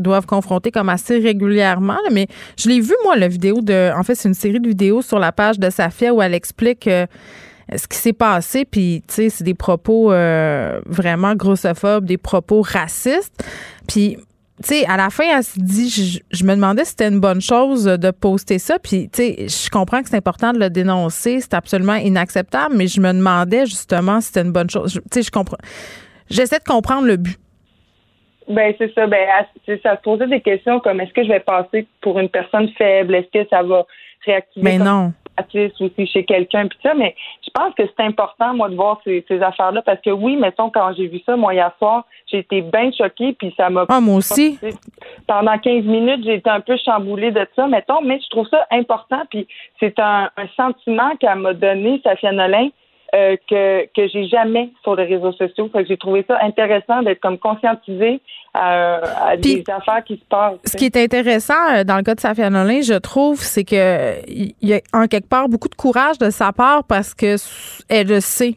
doivent 0.00 0.26
confronter 0.26 0.70
comme 0.70 0.88
assez 0.88 1.18
régulièrement. 1.18 1.94
là. 1.94 2.10
Mais 2.12 2.26
je 2.58 2.68
l'ai 2.68 2.80
vu, 2.80 2.94
moi, 3.04 3.16
la 3.16 3.28
vidéo 3.28 3.60
de. 3.60 3.90
En 3.98 4.02
fait, 4.02 4.14
c'est 4.14 4.28
une 4.28 4.34
série 4.34 4.60
de 4.60 4.68
vidéos 4.68 5.02
sur 5.02 5.18
la 5.18 5.32
page 5.32 5.58
de 5.58 5.70
Safia 5.70 6.12
où 6.14 6.22
elle 6.22 6.34
explique. 6.34 6.88
ce 6.88 7.88
qui 7.88 7.96
s'est 7.98 8.12
passé, 8.12 8.64
puis 8.64 9.02
tu 9.08 9.14
sais, 9.14 9.28
c'est 9.28 9.42
des 9.42 9.54
propos 9.54 10.12
euh, 10.12 10.80
vraiment 10.86 11.34
grossophobes, 11.34 12.04
des 12.04 12.16
propos 12.16 12.62
racistes. 12.62 13.42
Puis, 13.88 14.16
tu 14.62 14.68
sais, 14.68 14.86
à 14.86 14.96
la 14.96 15.10
fin, 15.10 15.24
elle 15.36 15.42
se 15.42 15.58
dit, 15.58 15.90
je, 15.90 16.18
je 16.30 16.44
me 16.44 16.54
demandais 16.54 16.84
si 16.84 16.90
c'était 16.90 17.08
une 17.08 17.20
bonne 17.20 17.42
chose 17.42 17.84
de 17.84 18.10
poster 18.10 18.58
ça. 18.58 18.78
Puis, 18.78 19.10
tu 19.10 19.22
sais, 19.22 19.48
je 19.48 19.70
comprends 19.70 20.02
que 20.02 20.08
c'est 20.08 20.16
important 20.16 20.52
de 20.52 20.58
le 20.58 20.70
dénoncer, 20.70 21.40
c'est 21.40 21.54
absolument 21.54 21.96
inacceptable, 21.96 22.74
mais 22.74 22.86
je 22.86 23.00
me 23.00 23.12
demandais 23.12 23.66
justement 23.66 24.20
si 24.20 24.28
c'était 24.28 24.42
une 24.42 24.52
bonne 24.52 24.70
chose. 24.70 24.94
Tu 24.94 25.00
sais, 25.12 25.22
je 25.22 25.30
comprends. 25.30 25.58
J'essaie 26.30 26.58
de 26.58 26.64
comprendre 26.64 27.06
le 27.06 27.16
but. 27.16 27.38
Ben 28.48 28.72
c'est 28.78 28.94
ça. 28.94 29.06
Ben 29.06 29.26
c'est 29.66 29.82
ça 29.82 29.96
se 29.96 30.02
posait 30.02 30.28
des 30.28 30.40
questions 30.40 30.80
comme 30.80 31.00
est-ce 31.00 31.12
que 31.12 31.24
je 31.24 31.28
vais 31.28 31.40
passer 31.40 31.86
pour 32.00 32.18
une 32.18 32.28
personne 32.28 32.68
faible, 32.78 33.14
est-ce 33.16 33.42
que 33.42 33.48
ça 33.48 33.62
va 33.62 33.84
réactiver 34.24 34.64
Mais 34.64 34.78
non. 34.78 35.12
Traumatisme 35.36 35.84
aussi 35.84 36.06
chez 36.06 36.24
quelqu'un 36.24 36.66
puis 36.66 36.78
ça. 36.82 36.94
Mais 36.94 37.14
je 37.44 37.50
pense 37.50 37.74
que 37.74 37.82
c'est 37.86 38.04
important 38.04 38.54
moi 38.54 38.68
de 38.68 38.74
voir 38.74 39.00
ces, 39.04 39.24
ces 39.28 39.40
affaires-là 39.40 39.82
parce 39.82 40.00
que 40.00 40.10
oui, 40.10 40.36
mettons 40.36 40.70
quand 40.70 40.92
j'ai 40.96 41.06
vu 41.06 41.20
ça 41.24 41.36
moi 41.36 41.54
hier 41.54 41.72
soir, 41.78 42.04
j'ai 42.30 42.38
été 42.38 42.62
bien 42.62 42.90
choquée 42.92 43.32
puis 43.34 43.54
ça 43.56 43.70
m'a. 43.70 43.86
Ah, 43.88 44.00
moi 44.00 44.16
aussi. 44.16 44.58
Pendant 45.26 45.58
15 45.58 45.84
minutes, 45.84 46.24
j'ai 46.24 46.34
été 46.34 46.50
un 46.50 46.60
peu 46.60 46.76
chamboulée 46.84 47.30
de 47.30 47.46
ça, 47.56 47.66
mettons, 47.66 48.00
mais 48.02 48.20
je 48.22 48.28
trouve 48.30 48.48
ça 48.48 48.66
important 48.70 49.22
puis 49.30 49.46
c'est 49.80 49.98
un, 49.98 50.30
un 50.36 50.48
sentiment 50.56 51.16
qu'elle 51.16 51.38
m'a 51.38 51.54
donné, 51.54 52.00
Safia 52.04 52.32
Nolin. 52.32 52.68
Euh, 53.14 53.36
que 53.48 53.86
que 53.94 54.08
j'ai 54.08 54.26
jamais 54.26 54.70
sur 54.82 54.96
les 54.96 55.04
réseaux 55.04 55.32
sociaux. 55.32 55.68
Fait 55.72 55.82
que 55.82 55.88
j'ai 55.88 55.96
trouvé 55.96 56.24
ça 56.26 56.38
intéressant 56.42 57.02
d'être 57.02 57.20
comme 57.20 57.38
conscientisée 57.38 58.20
à, 58.54 59.36
des 59.36 59.62
affaires 59.68 60.02
qui 60.04 60.16
se 60.16 60.24
passent. 60.28 60.58
Ce 60.64 60.76
qui 60.76 60.86
est 60.86 60.96
intéressant 60.96 61.54
euh, 61.72 61.84
dans 61.84 61.96
le 61.96 62.02
cas 62.02 62.14
de 62.14 62.20
Safia 62.20 62.50
Nolin, 62.50 62.80
je 62.80 62.94
trouve, 62.94 63.40
c'est 63.40 63.64
que 63.64 64.26
il 64.28 64.54
y 64.62 64.74
a 64.74 64.80
en 64.92 65.06
quelque 65.06 65.28
part 65.28 65.48
beaucoup 65.48 65.68
de 65.68 65.74
courage 65.74 66.18
de 66.18 66.30
sa 66.30 66.52
part 66.52 66.84
parce 66.84 67.14
que 67.14 67.36
elle 67.88 68.08
le 68.08 68.20
sait 68.20 68.56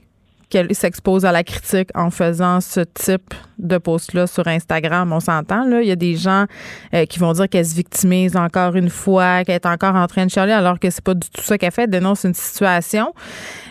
qu'elle 0.49 0.73
s'expose 0.73 1.26
à 1.26 1.31
la 1.31 1.43
critique 1.43 1.89
en 1.95 2.09
faisant 2.09 2.59
ce 2.61 2.80
type 2.81 3.34
de 3.59 3.77
post-là 3.77 4.26
sur 4.26 4.47
Instagram. 4.47 5.11
On 5.13 5.19
s'entend, 5.19 5.65
là. 5.65 5.81
Il 5.81 5.88
y 5.88 5.91
a 5.91 5.95
des 5.95 6.15
gens 6.15 6.45
euh, 6.93 7.05
qui 7.05 7.19
vont 7.19 7.34
dire 7.34 7.47
qu'elle 7.49 7.65
se 7.65 7.76
victimise 7.76 8.35
encore 8.38 8.76
une 8.76 8.89
fois, 8.89 9.43
qu'elle 9.43 9.55
est 9.55 9.65
encore 9.65 9.95
en 9.95 10.07
train 10.07 10.26
de 10.26 10.31
chialer, 10.31 10.53
alors 10.53 10.80
que 10.80 10.89
c'est 10.89 11.03
pas 11.03 11.13
du 11.13 11.30
tout 11.30 11.41
ça 11.41 11.57
qu'elle 11.57 11.71
fait. 11.71 11.84
Elle 11.84 11.89
dénonce 11.89 12.23
une 12.23 12.34
situation. 12.34 13.13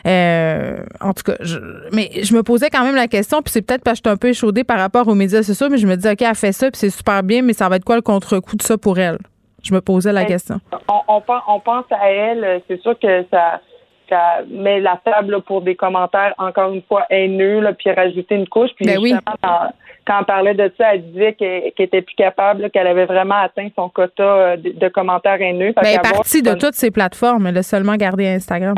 Euh, 0.06 0.78
en 1.00 1.12
tout 1.14 1.24
cas, 1.24 1.36
je, 1.40 1.58
mais 1.92 2.10
je 2.22 2.34
me 2.34 2.42
posais 2.42 2.70
quand 2.70 2.84
même 2.84 2.94
la 2.96 3.08
question, 3.08 3.42
puis 3.42 3.50
c'est 3.52 3.62
peut-être 3.62 3.82
parce 3.82 4.00
que 4.00 4.04
je 4.04 4.10
suis 4.10 4.14
un 4.14 4.16
peu 4.16 4.28
échaudée 4.28 4.64
par 4.64 4.78
rapport 4.78 5.08
aux 5.08 5.14
médias 5.14 5.42
sociaux, 5.42 5.68
mais 5.70 5.78
je 5.78 5.86
me 5.86 5.96
dis, 5.96 6.08
OK, 6.08 6.22
elle 6.22 6.34
fait 6.34 6.52
ça, 6.52 6.70
puis 6.70 6.78
c'est 6.78 6.90
super 6.90 7.22
bien, 7.22 7.42
mais 7.42 7.52
ça 7.52 7.68
va 7.68 7.76
être 7.76 7.84
quoi 7.84 7.96
le 7.96 8.02
contre-coup 8.02 8.56
de 8.56 8.62
ça 8.62 8.78
pour 8.78 8.98
elle? 8.98 9.18
Je 9.62 9.74
me 9.74 9.80
posais 9.80 10.12
la 10.12 10.22
Ben, 10.22 10.28
question. 10.28 10.60
on, 10.88 11.02
on 11.08 11.60
pense 11.60 11.84
à 11.90 12.08
elle, 12.10 12.44
euh, 12.44 12.58
c'est 12.68 12.80
sûr 12.80 12.96
que 13.00 13.24
ça, 13.30 13.60
ça 14.08 14.42
met 14.48 14.80
la 14.80 15.00
table 15.04 15.32
là, 15.32 15.40
pour 15.40 15.62
des 15.62 15.74
commentaires 15.74 16.34
encore 16.38 16.72
une 16.72 16.82
fois 16.82 17.04
haineux, 17.10 17.60
là, 17.60 17.72
puis 17.72 17.90
rajouter 17.90 18.34
une 18.34 18.48
couche. 18.48 18.70
Puis 18.76 18.86
Ben 18.86 18.98
oui. 18.98 19.14
quand, 19.42 19.70
quand 20.06 20.20
on 20.20 20.24
parlait 20.24 20.54
de 20.54 20.72
ça, 20.78 20.94
elle 20.94 21.10
disait 21.10 21.34
qu'elle 21.34 21.72
qu'elle 21.72 21.86
était 21.86 22.02
plus 22.02 22.14
capable, 22.14 22.70
qu'elle 22.70 22.86
avait 22.86 23.06
vraiment 23.06 23.36
atteint 23.42 23.68
son 23.76 23.88
quota 23.88 24.22
euh, 24.22 24.56
de, 24.56 24.70
de 24.70 24.88
commentaires 24.88 25.40
haineux. 25.40 25.72
Ben, 25.76 25.82
elle 25.84 25.96
est 25.96 25.98
partie 26.02 26.42
de 26.42 26.54
toutes 26.54 26.74
ces 26.74 26.90
plateformes. 26.90 27.46
Elle 27.46 27.58
a 27.58 27.62
seulement 27.62 27.96
gardé 27.96 28.26
Instagram. 28.26 28.74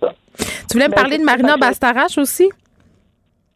Tu 0.00 0.74
voulais 0.74 0.88
me 0.88 0.94
Ben, 0.94 1.00
parler 1.00 1.18
de 1.18 1.24
Marina 1.24 1.56
Bastarache 1.56 2.18
aussi? 2.18 2.50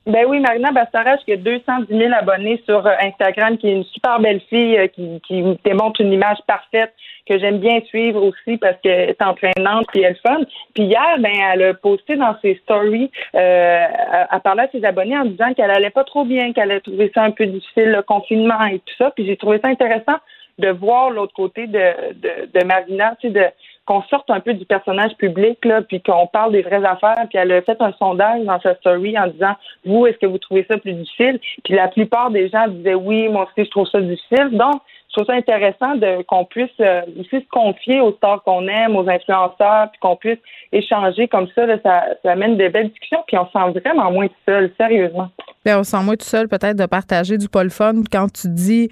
Ben 0.08 0.24
oui, 0.26 0.40
Marina 0.40 0.72
Bastarache 0.72 1.20
qui 1.26 1.32
a 1.32 1.36
210 1.36 1.94
000 1.94 2.10
abonnés 2.14 2.62
sur 2.64 2.86
euh, 2.86 2.92
Instagram, 3.02 3.58
qui 3.58 3.68
est 3.68 3.72
une 3.72 3.84
super 3.84 4.18
belle 4.20 4.40
fille, 4.48 4.78
euh, 4.78 4.86
qui, 4.86 5.20
qui 5.20 5.44
démontre 5.64 6.00
une 6.00 6.14
image 6.14 6.38
parfaite 6.46 6.94
que 7.28 7.38
j'aime 7.38 7.58
bien 7.58 7.82
suivre 7.82 8.22
aussi 8.24 8.56
parce 8.56 8.80
qu'elle 8.82 9.10
est 9.10 9.20
entraînante 9.20 9.86
puis 9.92 10.00
elle 10.00 10.16
fun. 10.26 10.38
Puis 10.74 10.84
hier, 10.84 11.18
ben 11.18 11.30
elle 11.52 11.62
a 11.62 11.74
posté 11.74 12.16
dans 12.16 12.34
ses 12.40 12.54
stories, 12.62 13.10
euh, 13.34 13.84
à 14.30 14.40
parler 14.40 14.62
à 14.62 14.70
ses 14.70 14.82
abonnés 14.82 15.18
en 15.18 15.26
disant 15.26 15.52
qu'elle 15.52 15.70
allait 15.70 15.90
pas 15.90 16.04
trop 16.04 16.24
bien, 16.24 16.54
qu'elle 16.54 16.72
a 16.72 16.80
trouvé 16.80 17.12
ça 17.14 17.24
un 17.24 17.30
peu 17.30 17.44
difficile 17.44 17.90
le 17.90 18.00
confinement 18.00 18.64
et 18.64 18.78
tout 18.78 18.94
ça. 18.96 19.10
Puis 19.10 19.26
j'ai 19.26 19.36
trouvé 19.36 19.60
ça 19.62 19.68
intéressant 19.68 20.16
de 20.58 20.70
voir 20.70 21.10
l'autre 21.10 21.34
côté 21.34 21.66
de, 21.66 22.14
de, 22.14 22.48
de 22.58 22.64
Marina, 22.64 23.14
tu 23.20 23.28
sais, 23.28 23.34
de 23.34 23.44
qu'on 23.88 24.02
sorte 24.02 24.28
un 24.28 24.40
peu 24.40 24.52
du 24.52 24.66
personnage 24.66 25.14
public, 25.16 25.64
là, 25.64 25.80
puis 25.80 26.02
qu'on 26.02 26.26
parle 26.26 26.52
des 26.52 26.60
vraies 26.60 26.84
affaires. 26.84 27.24
Puis 27.30 27.38
elle 27.38 27.50
a 27.52 27.62
fait 27.62 27.80
un 27.80 27.92
sondage 27.92 28.44
dans 28.44 28.60
sa 28.60 28.74
story 28.74 29.18
en 29.18 29.28
disant 29.28 29.54
Vous, 29.86 30.06
est-ce 30.06 30.18
que 30.18 30.26
vous 30.26 30.36
trouvez 30.36 30.66
ça 30.68 30.76
plus 30.76 30.92
difficile? 30.92 31.40
Puis 31.64 31.74
la 31.74 31.88
plupart 31.88 32.30
des 32.30 32.50
gens 32.50 32.68
disaient 32.68 32.94
Oui, 32.94 33.28
moi 33.28 33.44
aussi, 33.44 33.64
je 33.64 33.70
trouve 33.70 33.88
ça 33.88 34.02
difficile. 34.02 34.50
Donc, 34.52 34.82
trouve 35.18 35.34
ça 35.34 35.38
intéressant 35.38 35.96
de 35.96 36.22
qu'on 36.22 36.44
puisse 36.44 36.70
euh, 36.80 37.02
se 37.30 37.36
confier 37.50 38.00
aux 38.00 38.12
stars 38.12 38.42
qu'on 38.44 38.66
aime, 38.68 38.96
aux 38.96 39.08
influenceurs, 39.08 39.90
puis 39.90 39.98
qu'on 40.00 40.16
puisse 40.16 40.38
échanger 40.72 41.28
comme 41.28 41.48
ça, 41.54 41.62
ça, 41.82 42.02
amène 42.24 42.56
des 42.56 42.68
belles 42.68 42.88
discussions, 42.88 43.22
puis 43.26 43.36
on 43.36 43.46
se 43.46 43.52
sent 43.52 43.80
vraiment 43.80 44.10
moins 44.12 44.28
tout 44.28 44.34
seul, 44.46 44.72
sérieusement. 44.76 45.28
Bien, 45.64 45.80
on 45.80 45.84
se 45.84 45.90
sent 45.90 46.02
moins 46.02 46.16
tout 46.16 46.26
seul 46.26 46.48
peut-être 46.48 46.76
de 46.76 46.86
partager 46.86 47.36
du 47.36 47.48
Paul 47.48 47.70
fun 47.70 48.02
quand 48.10 48.32
tu 48.32 48.48
dis 48.48 48.88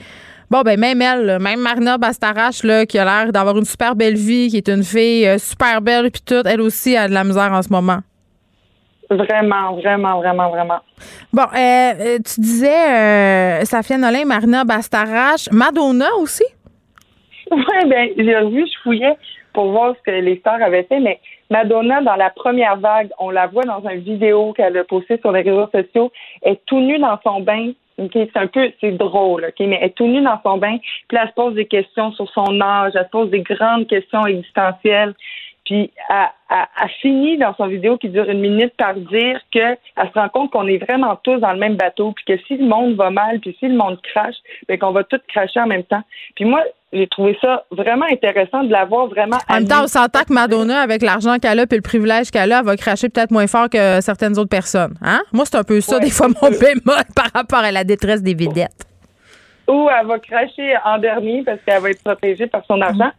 Bon, 0.51 0.63
ben 0.63 0.79
même 0.79 1.03
elle, 1.03 1.39
même 1.41 1.61
Marina 1.61 1.99
Bastarache, 1.99 2.63
là, 2.63 2.87
qui 2.87 2.99
a 2.99 3.05
l'air 3.05 3.33
d'avoir 3.33 3.57
une 3.57 3.65
super 3.65 3.97
belle 3.97 4.17
vie, 4.17 4.49
qui 4.49 4.57
est 4.57 4.69
une 4.69 4.85
fille 4.85 5.27
euh, 5.27 5.39
super 5.39 5.81
belle, 5.81 6.11
puis 6.11 6.23
tout, 6.25 6.47
elle 6.47 6.61
aussi 6.61 6.97
a 6.97 7.09
de 7.09 7.15
la 7.15 7.25
misère 7.25 7.53
en 7.53 7.63
ce 7.63 7.69
moment. 7.71 7.99
Vraiment, 9.11 9.75
vraiment, 9.75 10.19
vraiment, 10.19 10.51
vraiment. 10.51 10.81
Bon, 11.33 11.43
euh, 11.43 11.57
euh, 11.57 12.19
tu 12.19 12.41
disais 12.41 13.61
euh, 13.61 13.65
Safia 13.65 13.99
Nolin, 13.99 14.25
Marina 14.25 14.65
Bastarache, 14.65 15.49
Madonna 15.53 16.09
aussi? 16.21 16.45
Oui, 17.49 17.89
bien, 17.89 18.09
j'ai 18.17 18.37
revu, 18.39 18.67
je 18.67 18.81
fouillais 18.83 19.17
pour 19.53 19.71
voir 19.71 19.95
ce 19.97 20.03
que 20.03 20.17
les 20.17 20.37
stars 20.39 20.61
avaient 20.61 20.83
fait, 20.83 20.99
mais 20.99 21.21
Madonna, 21.49 22.03
dans 22.03 22.17
la 22.17 22.31
première 22.31 22.77
vague, 22.77 23.11
on 23.21 23.31
la 23.31 23.47
voit 23.47 23.63
dans 23.63 23.81
une 23.89 24.01
vidéo 24.01 24.53
qu'elle 24.53 24.77
a 24.77 24.83
postée 24.83 25.19
sur 25.19 25.31
les 25.31 25.43
réseaux 25.43 25.69
sociaux, 25.73 26.11
est 26.43 26.61
tout 26.67 26.81
nue 26.81 26.99
dans 26.99 27.19
son 27.23 27.41
bain 27.41 27.71
c'est 28.13 28.37
un 28.37 28.47
peu, 28.47 28.71
c'est 28.81 28.93
drôle, 28.93 29.47
OK, 29.47 29.55
mais 29.61 29.79
elle 29.81 29.89
est 29.89 29.95
tout 29.95 30.07
nue 30.07 30.23
dans 30.23 30.39
son 30.43 30.59
bain, 30.59 30.77
puis 31.09 31.19
elle 31.19 31.29
se 31.29 31.35
pose 31.35 31.55
des 31.55 31.67
questions 31.67 32.13
sur 32.13 32.31
son 32.31 32.61
âge, 32.61 32.93
elle 32.95 33.05
se 33.05 33.11
pose 33.11 33.31
des 33.31 33.41
grandes 33.41 33.87
questions 33.87 34.27
existentielles, 34.27 35.15
puis 35.67 35.91
elle, 36.09 36.27
a 36.49 36.89
fini 37.03 37.37
dans 37.37 37.55
son 37.57 37.67
vidéo 37.67 37.99
qui 37.99 38.09
dure 38.09 38.31
une 38.31 38.41
minute 38.41 38.73
par 38.77 38.95
dire 38.95 39.41
qu'elle 39.51 39.77
se 39.97 40.19
rend 40.19 40.29
compte 40.29 40.53
qu'on 40.53 40.67
est 40.69 40.79
vraiment 40.79 41.17
tous 41.17 41.39
dans 41.39 41.53
le 41.53 41.59
même 41.59 41.77
bateau, 41.77 42.13
puis 42.13 42.25
que 42.25 42.43
si 42.47 42.57
le 42.57 42.67
monde 42.67 42.95
va 42.95 43.11
mal, 43.11 43.41
puis 43.41 43.55
si 43.59 43.67
le 43.67 43.77
monde 43.77 43.99
crache, 44.03 44.37
bien 44.69 44.79
qu'on 44.79 44.93
va 44.93 45.03
tous 45.05 45.21
cracher 45.29 45.61
en 45.61 45.67
même 45.67 45.83
temps. 45.83 46.03
Puis 46.37 46.45
moi, 46.45 46.63
j'ai 46.93 47.09
trouvé 47.09 47.37
ça 47.41 47.65
vraiment 47.73 48.07
intéressant 48.11 48.63
de 48.63 48.71
l'avoir 48.71 49.09
vraiment. 49.09 49.39
En 49.49 49.55
même 49.55 49.69
temps, 49.69 49.83
on 49.83 49.89
s'entend 49.89 50.23
que 50.23 50.33
Madonna, 50.33 50.81
avec 50.81 51.03
l'argent 51.03 51.39
qu'elle 51.39 51.59
a 51.59 51.65
et 51.65 51.75
le 51.75 51.83
privilège 51.83 52.31
qu'elle 52.31 52.53
a, 52.53 52.63
va 52.63 52.77
cracher 52.77 53.09
peut-être 53.09 53.33
moins 53.33 53.49
fort 53.49 53.69
que 53.69 54.01
certaines 54.01 54.39
autres 54.39 54.49
personnes. 54.49 54.95
Hein? 55.03 55.21
Moi, 55.33 55.45
c'est 55.47 55.57
un 55.57 55.65
peu 55.65 55.81
ça, 55.81 55.99
des 55.99 56.11
fois, 56.11 56.29
mon 56.29 56.51
bémol 56.61 57.03
par 57.15 57.31
rapport 57.35 57.59
à 57.59 57.73
la 57.73 57.83
détresse 57.83 58.23
des 58.23 58.35
vedettes. 58.35 58.87
Ou 59.69 59.89
elle 59.91 60.07
va 60.07 60.19
cracher 60.21 60.75
en 60.85 60.99
dernier 60.99 61.43
parce 61.43 61.59
qu'elle 61.67 61.83
va 61.83 61.91
être 61.91 62.03
protégée 62.05 62.47
par 62.47 62.65
son 62.67 62.81
argent. 62.81 63.11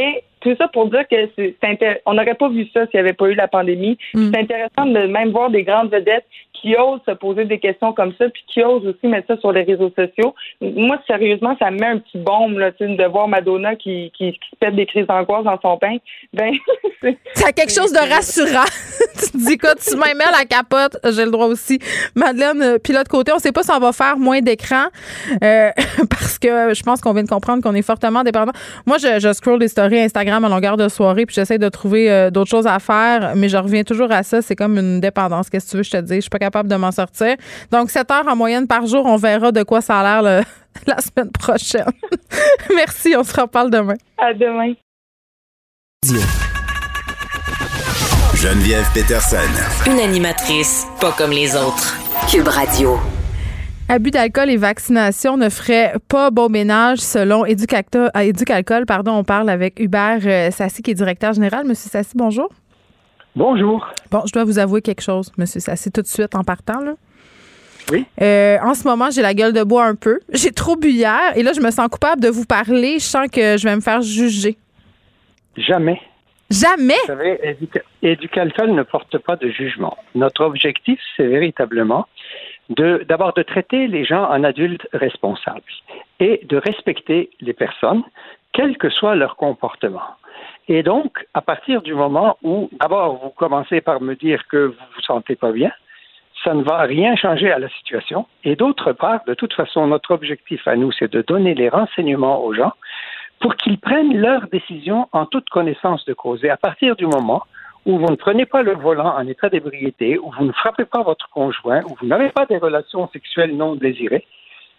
Et 0.00 0.22
tout 0.40 0.54
ça 0.56 0.68
pour 0.68 0.88
dire 0.90 1.06
que 1.08 1.16
c'est 1.36 2.02
on 2.06 2.14
n'aurait 2.14 2.34
pas 2.34 2.48
vu 2.48 2.66
ça 2.72 2.86
s'il 2.86 2.94
n'y 2.94 3.00
avait 3.00 3.14
pas 3.14 3.28
eu 3.28 3.34
la 3.34 3.48
pandémie. 3.48 3.98
Mm. 4.14 4.30
C'est 4.32 4.40
intéressant 4.40 4.86
de 4.86 5.06
même 5.06 5.30
voir 5.30 5.50
des 5.50 5.62
grandes 5.62 5.90
vedettes 5.90 6.26
qui 6.66 6.74
osent 6.76 7.00
se 7.06 7.12
poser 7.12 7.44
des 7.44 7.60
questions 7.60 7.92
comme 7.92 8.12
ça, 8.18 8.28
puis 8.28 8.42
qui 8.48 8.62
osent 8.62 8.84
aussi 8.84 9.06
mettre 9.06 9.28
ça 9.28 9.36
sur 9.38 9.52
les 9.52 9.62
réseaux 9.62 9.92
sociaux. 9.94 10.34
Moi, 10.60 10.98
sérieusement, 11.06 11.56
ça 11.60 11.70
me 11.70 11.78
met 11.78 11.86
un 11.86 11.98
petit 11.98 12.18
bombe 12.18 12.58
là, 12.58 12.72
de 12.72 13.08
voir 13.08 13.28
Madonna 13.28 13.76
qui, 13.76 14.10
qui, 14.18 14.32
se 14.32 14.56
pète 14.58 14.74
des 14.74 14.86
crises 14.86 15.06
d'angoisse 15.06 15.44
dans 15.44 15.60
son 15.60 15.78
pain. 15.78 15.96
Ben, 16.32 16.52
c'est 17.34 17.52
quelque 17.52 17.72
chose 17.72 17.92
de 17.92 17.98
rassurant. 17.98 18.64
tu 19.18 19.30
te 19.30 19.36
dis 19.36 19.58
quoi, 19.58 19.74
tu 19.76 19.96
m'aimes 19.96 20.18
la 20.18 20.44
capote, 20.44 20.98
j'ai 21.04 21.24
le 21.24 21.30
droit 21.30 21.46
aussi. 21.46 21.78
Madeleine, 22.16 22.60
euh, 22.62 22.78
puis 22.82 22.92
l'autre 22.92 23.10
côté, 23.10 23.32
on 23.32 23.38
sait 23.38 23.52
pas 23.52 23.62
si 23.62 23.70
on 23.70 23.78
va 23.78 23.92
faire 23.92 24.18
moins 24.18 24.40
d'écran 24.40 24.86
euh, 25.44 25.70
parce 26.10 26.38
que 26.38 26.74
je 26.74 26.82
pense 26.82 27.00
qu'on 27.00 27.12
vient 27.12 27.22
de 27.22 27.28
comprendre 27.28 27.62
qu'on 27.62 27.74
est 27.74 27.82
fortement 27.82 28.24
dépendant. 28.24 28.52
Moi, 28.86 28.98
je, 28.98 29.20
je 29.20 29.32
scroll 29.32 29.60
des 29.60 29.68
stories 29.68 30.00
Instagram 30.00 30.44
à 30.44 30.48
longueur 30.48 30.76
de 30.76 30.88
soirée, 30.88 31.26
puis 31.26 31.34
j'essaie 31.34 31.58
de 31.58 31.68
trouver 31.68 32.10
euh, 32.10 32.30
d'autres 32.30 32.50
choses 32.50 32.66
à 32.66 32.80
faire, 32.80 33.34
mais 33.36 33.48
je 33.48 33.56
reviens 33.56 33.84
toujours 33.84 34.10
à 34.10 34.24
ça. 34.24 34.42
C'est 34.42 34.56
comme 34.56 34.78
une 34.78 35.00
dépendance. 35.00 35.48
Qu'est-ce 35.48 35.66
que 35.66 35.70
tu 35.70 35.76
veux, 35.76 35.82
je 35.84 35.90
te 35.92 36.00
dis? 36.00 36.16
Je 36.16 36.20
suis 36.22 36.30
pas 36.30 36.38
capable 36.38 36.55
de 36.64 36.76
m'en 36.76 36.92
sortir. 36.92 37.36
Donc, 37.70 37.90
7 37.90 38.10
heures 38.10 38.28
en 38.28 38.36
moyenne 38.36 38.66
par 38.66 38.86
jour, 38.86 39.04
on 39.06 39.16
verra 39.16 39.52
de 39.52 39.62
quoi 39.62 39.80
ça 39.80 40.00
a 40.00 40.22
l'air 40.22 40.44
la 40.86 40.98
semaine 41.00 41.30
prochaine. 41.30 41.90
Merci, 42.74 43.14
on 43.16 43.24
se 43.24 43.40
reparle 43.40 43.70
demain. 43.70 43.96
À 44.18 44.32
demain. 44.32 44.74
Geneviève 48.34 48.86
Peterson. 48.92 49.36
Une 49.86 49.98
animatrice 49.98 50.86
pas 51.00 51.12
comme 51.12 51.30
les 51.30 51.56
autres. 51.56 51.96
Cube 52.30 52.48
Radio. 52.48 52.98
Abus 53.88 54.10
d'alcool 54.10 54.50
et 54.50 54.56
vaccination 54.56 55.36
ne 55.36 55.48
ferait 55.48 55.94
pas 56.08 56.30
bon 56.30 56.48
ménage 56.48 56.98
selon 56.98 57.44
Éducalcool. 57.46 58.84
Pardon, 58.84 59.12
on 59.12 59.24
parle 59.24 59.48
avec 59.48 59.78
Hubert 59.78 60.20
euh, 60.24 60.50
Sassi, 60.50 60.82
qui 60.82 60.90
est 60.90 60.94
directeur 60.94 61.32
général. 61.32 61.66
Monsieur 61.66 61.88
Sassi, 61.88 62.12
bonjour. 62.16 62.50
Bonjour. 63.36 63.86
Bon, 64.10 64.22
je 64.26 64.32
dois 64.32 64.44
vous 64.44 64.58
avouer 64.58 64.80
quelque 64.80 65.02
chose, 65.02 65.30
Monsieur 65.36 65.60
Sassi, 65.60 65.92
tout 65.92 66.00
de 66.00 66.06
suite 66.06 66.34
en 66.34 66.42
partant. 66.42 66.80
Là. 66.80 66.94
Oui. 67.92 68.06
Euh, 68.22 68.56
en 68.62 68.72
ce 68.72 68.88
moment, 68.88 69.10
j'ai 69.10 69.20
la 69.20 69.34
gueule 69.34 69.52
de 69.52 69.62
bois 69.62 69.84
un 69.84 69.94
peu. 69.94 70.20
J'ai 70.32 70.52
trop 70.52 70.74
bu 70.74 70.88
hier 70.88 71.36
et 71.36 71.42
là, 71.42 71.52
je 71.52 71.60
me 71.60 71.70
sens 71.70 71.86
coupable 71.88 72.22
de 72.22 72.28
vous 72.28 72.46
parler. 72.46 72.94
Je 72.94 73.04
sens 73.04 73.28
que 73.30 73.58
je 73.58 73.68
vais 73.68 73.76
me 73.76 73.82
faire 73.82 74.00
juger. 74.00 74.56
Jamais. 75.58 76.00
Jamais? 76.50 76.94
Vous 77.02 77.08
savez, 77.08 77.58
Éducalcool 78.02 78.72
ne 78.72 78.82
porte 78.82 79.18
pas 79.18 79.36
de 79.36 79.50
jugement. 79.50 79.98
Notre 80.14 80.42
objectif, 80.42 80.98
c'est 81.16 81.26
véritablement 81.26 82.06
d'abord 82.70 83.34
de, 83.34 83.42
traiter 83.42 83.86
les 83.86 84.06
gens 84.06 84.24
en 84.24 84.44
adultes 84.44 84.88
responsables 84.94 85.60
et 86.20 86.40
de 86.48 86.56
respecter 86.56 87.30
les 87.40 87.52
personnes, 87.52 88.02
quel 88.54 88.78
que 88.78 88.88
soit 88.88 89.14
leur 89.14 89.36
comportement. 89.36 90.02
Et 90.68 90.82
donc, 90.82 91.24
à 91.34 91.40
partir 91.40 91.82
du 91.82 91.94
moment 91.94 92.36
où, 92.42 92.68
d'abord, 92.80 93.20
vous 93.22 93.30
commencez 93.30 93.80
par 93.80 94.00
me 94.00 94.14
dire 94.14 94.46
que 94.48 94.66
vous 94.66 94.86
vous 94.94 95.02
sentez 95.02 95.36
pas 95.36 95.52
bien, 95.52 95.70
ça 96.42 96.54
ne 96.54 96.62
va 96.62 96.82
rien 96.82 97.16
changer 97.16 97.50
à 97.50 97.58
la 97.58 97.68
situation. 97.68 98.26
Et 98.44 98.56
d'autre 98.56 98.92
part, 98.92 99.20
de 99.26 99.34
toute 99.34 99.54
façon, 99.54 99.86
notre 99.86 100.12
objectif 100.12 100.66
à 100.66 100.76
nous, 100.76 100.92
c'est 100.92 101.10
de 101.10 101.22
donner 101.22 101.54
les 101.54 101.68
renseignements 101.68 102.42
aux 102.42 102.52
gens 102.52 102.72
pour 103.40 103.54
qu'ils 103.56 103.78
prennent 103.78 104.16
leurs 104.16 104.48
décisions 104.48 105.08
en 105.12 105.26
toute 105.26 105.48
connaissance 105.50 106.04
de 106.04 106.14
cause. 106.14 106.44
Et 106.44 106.50
à 106.50 106.56
partir 106.56 106.96
du 106.96 107.06
moment 107.06 107.42
où 107.84 107.98
vous 107.98 108.10
ne 108.10 108.16
prenez 108.16 108.46
pas 108.46 108.62
le 108.62 108.74
volant 108.74 109.16
en 109.16 109.26
état 109.28 109.48
d'ébriété, 109.48 110.18
où 110.18 110.30
vous 110.36 110.44
ne 110.44 110.52
frappez 110.52 110.84
pas 110.84 111.02
votre 111.02 111.28
conjoint, 111.30 111.82
où 111.84 111.96
vous 112.00 112.06
n'avez 112.06 112.30
pas 112.30 112.46
des 112.46 112.58
relations 112.58 113.08
sexuelles 113.08 113.56
non 113.56 113.76
désirées, 113.76 114.24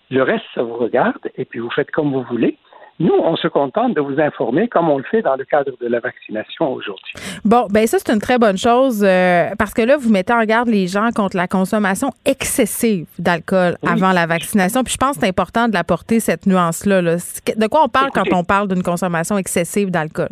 le 0.09 0.23
reste, 0.23 0.45
ça 0.53 0.63
vous 0.63 0.75
regarde, 0.75 1.29
et 1.35 1.45
puis 1.45 1.59
vous 1.59 1.69
faites 1.69 1.91
comme 1.91 2.11
vous 2.11 2.23
voulez. 2.23 2.57
Nous, 2.99 3.13
on 3.13 3.35
se 3.35 3.47
contente 3.47 3.93
de 3.93 4.01
vous 4.01 4.19
informer 4.19 4.67
comme 4.67 4.89
on 4.89 4.97
le 4.97 5.03
fait 5.03 5.21
dans 5.21 5.35
le 5.35 5.45
cadre 5.45 5.73
de 5.79 5.87
la 5.87 5.99
vaccination 5.99 6.73
aujourd'hui. 6.73 7.13
Bon, 7.45 7.67
ben 7.69 7.85
ça, 7.85 7.99
c'est 7.99 8.11
une 8.11 8.19
très 8.19 8.39
bonne 8.39 8.57
chose 8.57 9.03
euh, 9.03 9.49
parce 9.59 9.73
que 9.73 9.83
là, 9.83 9.97
vous 9.97 10.09
mettez 10.09 10.33
en 10.33 10.43
garde 10.45 10.67
les 10.67 10.87
gens 10.87 11.09
contre 11.15 11.37
la 11.37 11.47
consommation 11.47 12.09
excessive 12.25 13.05
d'alcool 13.19 13.77
avant 13.87 14.13
la 14.13 14.25
vaccination. 14.25 14.83
Puis 14.83 14.93
je 14.93 14.97
pense 14.97 15.15
que 15.15 15.21
c'est 15.21 15.29
important 15.29 15.67
de 15.67 15.73
l'apporter, 15.73 16.19
cette 16.19 16.47
nuance-là. 16.47 17.01
De 17.01 17.67
quoi 17.67 17.83
on 17.83 17.89
parle 17.89 18.09
quand 18.11 18.23
on 18.33 18.43
parle 18.43 18.67
d'une 18.67 18.83
consommation 18.83 19.37
excessive 19.37 19.91
d'alcool? 19.91 20.29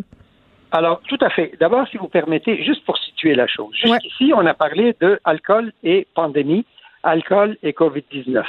Alors, 0.72 1.02
tout 1.08 1.20
à 1.22 1.30
fait. 1.30 1.54
D'abord, 1.60 1.88
si 1.88 1.98
vous 1.98 2.08
permettez, 2.08 2.64
juste 2.64 2.84
pour 2.84 2.98
situer 2.98 3.36
la 3.36 3.48
chose. 3.48 3.74
Jusqu'ici, 3.76 4.34
on 4.36 4.46
a 4.46 4.54
parlé 4.54 4.96
de 5.00 5.20
alcool 5.24 5.72
et 5.84 6.08
pandémie, 6.16 6.66
alcool 7.04 7.58
et 7.62 7.72
COVID-19. 7.72 8.44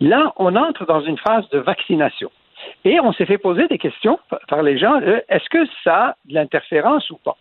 Là, 0.00 0.32
on 0.36 0.54
entre 0.54 0.86
dans 0.86 1.00
une 1.00 1.18
phase 1.18 1.48
de 1.48 1.58
vaccination. 1.58 2.30
Et 2.84 3.00
on 3.00 3.12
s'est 3.12 3.26
fait 3.26 3.38
poser 3.38 3.66
des 3.68 3.78
questions 3.78 4.18
par 4.48 4.62
les 4.62 4.78
gens, 4.78 5.00
est-ce 5.28 5.48
que 5.50 5.66
ça 5.84 5.94
a 5.94 6.16
de 6.26 6.34
l'interférence 6.34 7.08
ou 7.10 7.16
pas? 7.16 7.36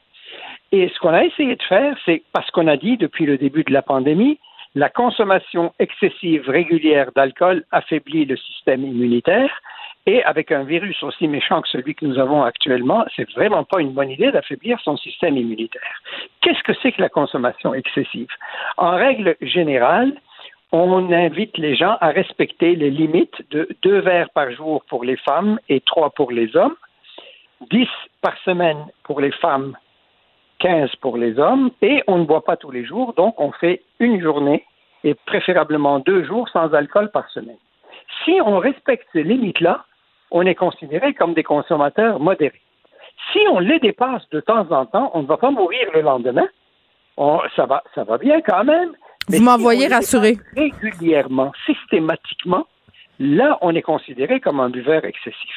Et 0.71 0.89
ce 0.89 0.99
qu'on 0.99 1.13
a 1.13 1.23
essayé 1.23 1.55
de 1.55 1.63
faire, 1.63 1.95
c'est 2.05 2.23
parce 2.33 2.49
qu'on 2.51 2.67
a 2.67 2.77
dit 2.77 2.97
depuis 2.97 3.25
le 3.25 3.37
début 3.37 3.63
de 3.63 3.71
la 3.71 3.81
pandémie, 3.81 4.39
la 4.75 4.89
consommation 4.89 5.73
excessive 5.79 6.49
régulière 6.49 7.11
d'alcool 7.15 7.63
affaiblit 7.71 8.25
le 8.25 8.35
système 8.37 8.83
immunitaire 8.83 9.61
et 10.05 10.23
avec 10.23 10.51
un 10.51 10.63
virus 10.63 11.01
aussi 11.03 11.27
méchant 11.27 11.61
que 11.61 11.67
celui 11.67 11.95
que 11.95 12.05
nous 12.05 12.17
avons 12.17 12.43
actuellement, 12.43 13.05
c'est 13.15 13.29
vraiment 13.31 13.63
pas 13.63 13.81
une 13.81 13.91
bonne 13.91 14.09
idée 14.09 14.31
d'affaiblir 14.31 14.79
son 14.81 14.95
système 14.97 15.35
immunitaire. 15.37 16.01
Qu'est-ce 16.41 16.63
que 16.63 16.73
c'est 16.81 16.93
que 16.93 17.01
la 17.01 17.09
consommation 17.09 17.73
excessive? 17.73 18.29
En 18.77 18.91
règle 18.91 19.35
générale, 19.41 20.13
on 20.71 21.11
invite 21.11 21.57
les 21.57 21.75
gens 21.75 21.97
à 22.01 22.09
respecter 22.09 22.75
les 22.75 22.89
limites 22.89 23.41
de 23.51 23.67
deux 23.83 23.99
verres 23.99 24.29
par 24.31 24.51
jour 24.51 24.83
pour 24.89 25.03
les 25.03 25.17
femmes 25.17 25.59
et 25.69 25.79
trois 25.81 26.09
pour 26.09 26.31
les 26.31 26.55
hommes, 26.55 26.75
dix 27.71 27.89
par 28.21 28.37
semaine 28.39 28.85
pour 29.03 29.21
les 29.21 29.31
femmes, 29.31 29.77
quinze 30.59 30.93
pour 30.97 31.17
les 31.17 31.39
hommes, 31.39 31.71
et 31.81 32.03
on 32.07 32.17
ne 32.17 32.25
boit 32.25 32.43
pas 32.43 32.57
tous 32.57 32.71
les 32.71 32.85
jours, 32.85 33.13
donc 33.13 33.39
on 33.39 33.51
fait 33.53 33.81
une 33.99 34.21
journée 34.21 34.65
et 35.03 35.13
préférablement 35.13 35.99
deux 35.99 36.23
jours 36.25 36.49
sans 36.49 36.73
alcool 36.73 37.11
par 37.11 37.29
semaine. 37.29 37.57
Si 38.23 38.39
on 38.43 38.57
respecte 38.59 39.07
ces 39.13 39.23
limites-là, 39.23 39.85
on 40.31 40.45
est 40.45 40.55
considéré 40.55 41.13
comme 41.13 41.33
des 41.33 41.43
consommateurs 41.43 42.19
modérés. 42.19 42.61
Si 43.31 43.39
on 43.49 43.59
les 43.59 43.79
dépasse 43.79 44.27
de 44.29 44.41
temps 44.41 44.69
en 44.71 44.85
temps, 44.85 45.11
on 45.13 45.21
ne 45.21 45.27
va 45.27 45.37
pas 45.37 45.51
mourir 45.51 45.87
le 45.93 46.01
lendemain. 46.01 46.47
ça, 47.55 47.65
va, 47.65 47.83
ça 47.95 48.03
va 48.03 48.17
bien 48.17 48.41
quand 48.41 48.63
même. 48.63 48.93
Vous 49.27 49.41
m'envoyez 49.43 49.87
rassurer. 49.87 50.37
Régulièrement, 50.55 51.51
systématiquement, 51.65 52.65
là, 53.19 53.57
on 53.61 53.75
est 53.75 53.81
considéré 53.81 54.39
comme 54.39 54.59
un 54.59 54.69
buveur 54.69 55.03
excessif. 55.05 55.55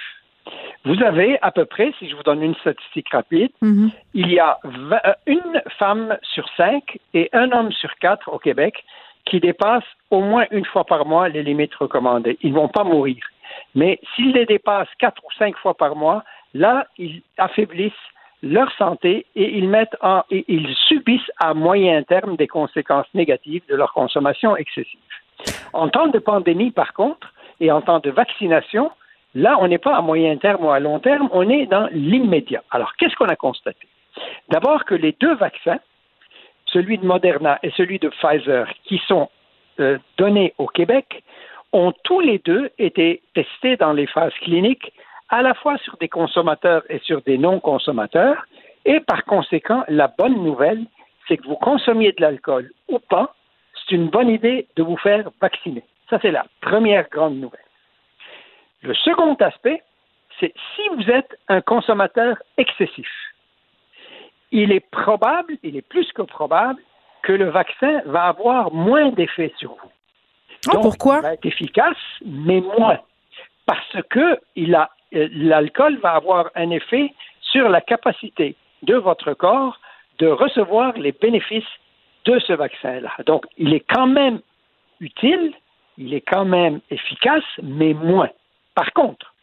Vous 0.84 1.00
avez 1.02 1.38
à 1.42 1.50
peu 1.52 1.64
près, 1.66 1.92
si 1.98 2.08
je 2.08 2.16
vous 2.16 2.22
donne 2.22 2.42
une 2.42 2.54
statistique 2.56 3.10
rapide, 3.10 3.50
Mhm. 3.60 3.90
il 4.14 4.30
y 4.32 4.38
a 4.40 4.58
euh, 4.64 5.12
une 5.26 5.62
femme 5.78 6.16
sur 6.22 6.48
cinq 6.56 6.98
et 7.14 7.28
un 7.32 7.52
homme 7.52 7.70
sur 7.72 7.94
quatre 7.96 8.32
au 8.32 8.38
Québec 8.38 8.82
qui 9.26 9.38
dépassent 9.38 9.84
au 10.10 10.20
moins 10.22 10.46
une 10.50 10.64
fois 10.64 10.84
par 10.84 11.04
mois 11.06 11.28
les 11.28 11.42
limites 11.42 11.74
recommandées. 11.74 12.38
Ils 12.42 12.50
ne 12.52 12.56
vont 12.56 12.68
pas 12.68 12.84
mourir. 12.84 13.18
Mais 13.74 14.00
s'ils 14.14 14.32
les 14.32 14.46
dépassent 14.46 14.88
quatre 14.98 15.22
ou 15.24 15.30
cinq 15.38 15.56
fois 15.58 15.74
par 15.74 15.94
mois, 15.94 16.24
là, 16.54 16.86
ils 16.98 17.22
affaiblissent 17.36 17.92
leur 18.42 18.72
santé 18.72 19.26
et 19.36 19.58
ils 19.58 19.68
mettent 19.68 19.96
en, 20.00 20.22
subissent 20.88 21.30
à 21.38 21.54
moyen 21.54 22.02
terme 22.02 22.36
des 22.36 22.46
conséquences 22.46 23.06
négatives 23.14 23.62
de 23.68 23.76
leur 23.76 23.92
consommation 23.92 24.56
excessive. 24.56 24.98
En 25.72 25.88
temps 25.88 26.08
de 26.08 26.18
pandémie, 26.18 26.70
par 26.70 26.92
contre, 26.92 27.32
et 27.60 27.70
en 27.70 27.82
temps 27.82 28.00
de 28.00 28.10
vaccination, 28.10 28.90
là, 29.34 29.56
on 29.60 29.68
n'est 29.68 29.78
pas 29.78 29.96
à 29.96 30.00
moyen 30.00 30.36
terme 30.36 30.64
ou 30.64 30.70
à 30.70 30.80
long 30.80 30.98
terme, 30.98 31.28
on 31.32 31.48
est 31.48 31.66
dans 31.66 31.88
l'immédiat. 31.92 32.62
Alors, 32.70 32.94
qu'est-ce 32.96 33.14
qu'on 33.16 33.28
a 33.28 33.36
constaté? 33.36 33.86
D'abord 34.48 34.84
que 34.84 34.94
les 34.94 35.14
deux 35.20 35.34
vaccins, 35.34 35.78
celui 36.66 36.98
de 36.98 37.06
Moderna 37.06 37.58
et 37.62 37.70
celui 37.76 37.98
de 37.98 38.08
Pfizer, 38.08 38.66
qui 38.84 39.00
sont 39.06 39.28
euh, 39.80 39.98
donnés 40.18 40.54
au 40.58 40.66
Québec, 40.66 41.22
ont 41.72 41.92
tous 42.04 42.20
les 42.20 42.38
deux 42.38 42.70
été 42.78 43.22
testés 43.34 43.76
dans 43.76 43.92
les 43.92 44.06
phases 44.06 44.34
cliniques, 44.40 44.92
à 45.30 45.42
la 45.42 45.54
fois 45.54 45.78
sur 45.78 45.96
des 45.98 46.08
consommateurs 46.08 46.82
et 46.88 46.98
sur 46.98 47.22
des 47.22 47.38
non-consommateurs. 47.38 48.44
Et 48.84 49.00
par 49.00 49.24
conséquent, 49.24 49.84
la 49.88 50.08
bonne 50.08 50.42
nouvelle, 50.42 50.84
c'est 51.26 51.36
que 51.36 51.46
vous 51.46 51.56
consommiez 51.56 52.12
de 52.12 52.20
l'alcool 52.20 52.70
ou 52.88 52.98
pas, 52.98 53.34
c'est 53.74 53.94
une 53.94 54.08
bonne 54.08 54.28
idée 54.28 54.66
de 54.76 54.82
vous 54.82 54.96
faire 54.96 55.30
vacciner. 55.40 55.84
Ça, 56.08 56.18
c'est 56.20 56.32
la 56.32 56.44
première 56.60 57.08
grande 57.08 57.36
nouvelle. 57.36 57.60
Le 58.82 58.94
second 58.94 59.34
aspect, 59.34 59.82
c'est 60.40 60.52
si 60.74 60.82
vous 60.96 61.08
êtes 61.10 61.38
un 61.48 61.60
consommateur 61.60 62.36
excessif, 62.56 63.08
il 64.50 64.72
est 64.72 64.84
probable, 64.90 65.56
il 65.62 65.76
est 65.76 65.86
plus 65.86 66.10
que 66.12 66.22
probable, 66.22 66.80
que 67.22 67.32
le 67.32 67.50
vaccin 67.50 68.00
va 68.06 68.24
avoir 68.24 68.72
moins 68.72 69.10
d'effet 69.10 69.52
sur 69.58 69.70
vous. 69.70 69.90
Ah, 70.68 70.72
Donc, 70.72 70.82
pourquoi? 70.82 71.18
Il 71.18 71.22
va 71.22 71.34
être 71.34 71.46
efficace, 71.46 71.96
mais 72.24 72.60
moins. 72.60 72.98
Parce 73.66 73.96
que 74.08 74.40
il 74.56 74.74
a, 74.74 74.90
l'alcool 75.12 75.98
va 75.98 76.12
avoir 76.12 76.50
un 76.54 76.70
effet 76.70 77.12
sur 77.40 77.68
la 77.68 77.80
capacité 77.80 78.54
de 78.82 78.94
votre 78.94 79.34
corps 79.34 79.78
de 80.18 80.28
recevoir 80.28 80.92
les 80.96 81.12
bénéfices 81.12 81.64
de 82.26 82.38
ce 82.38 82.52
vaccin-là. 82.52 83.10
Donc, 83.26 83.46
il 83.56 83.72
est 83.74 83.84
quand 83.88 84.06
même 84.06 84.40
utile, 85.00 85.52
il 85.98 86.12
est 86.14 86.20
quand 86.20 86.44
même 86.44 86.80
efficace, 86.90 87.44
mais 87.62 87.94
moins. 87.94 88.28
Par 88.74 88.92
contre, 88.92 89.34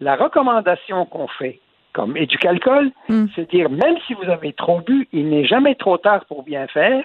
la 0.00 0.16
recommandation 0.16 1.04
qu'on 1.06 1.28
fait 1.28 1.60
comme 1.92 2.16
éducalcool, 2.16 2.90
Mm. 3.08 3.26
c'est 3.34 3.50
dire 3.50 3.68
même 3.68 3.98
si 4.06 4.14
vous 4.14 4.28
avez 4.30 4.54
trop 4.54 4.80
bu, 4.80 5.06
il 5.12 5.28
n'est 5.28 5.44
jamais 5.44 5.74
trop 5.74 5.98
tard 5.98 6.24
pour 6.24 6.42
bien 6.42 6.66
faire. 6.68 7.04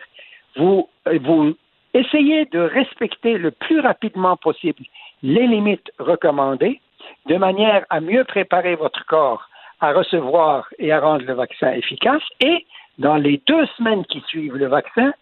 Vous, 0.56 0.88
euh, 1.07 1.19
vous 1.22 1.56
essayez 1.94 2.45
de 2.45 2.60
respecter 2.60 3.38
le 3.38 3.52
plus 3.52 3.81
rapidement 3.81 4.38
possible 4.38 4.84
les 5.23 5.45
limites 5.48 5.91
recommandées, 5.99 6.80
de 7.27 7.35
manière 7.38 7.85
à 7.89 7.99
mieux 7.99 8.23
préparer 8.23 8.75
votre 8.75 9.05
corps 9.05 9.47
à 9.79 9.93
recevoir 9.93 10.67
et 10.79 10.91
à 10.91 10.99
rendre 10.99 11.25
le 11.25 11.34
vaccin 11.34 11.71
efficace. 11.71 12.23
Et 12.39 12.65
dans 12.97 13.15
les 13.15 13.41
deux 13.47 13.65
semaines 13.77 14.05
qui 14.05 14.21
suivent 14.27 14.55
le 14.57 14.67
vaccin, 14.67 15.13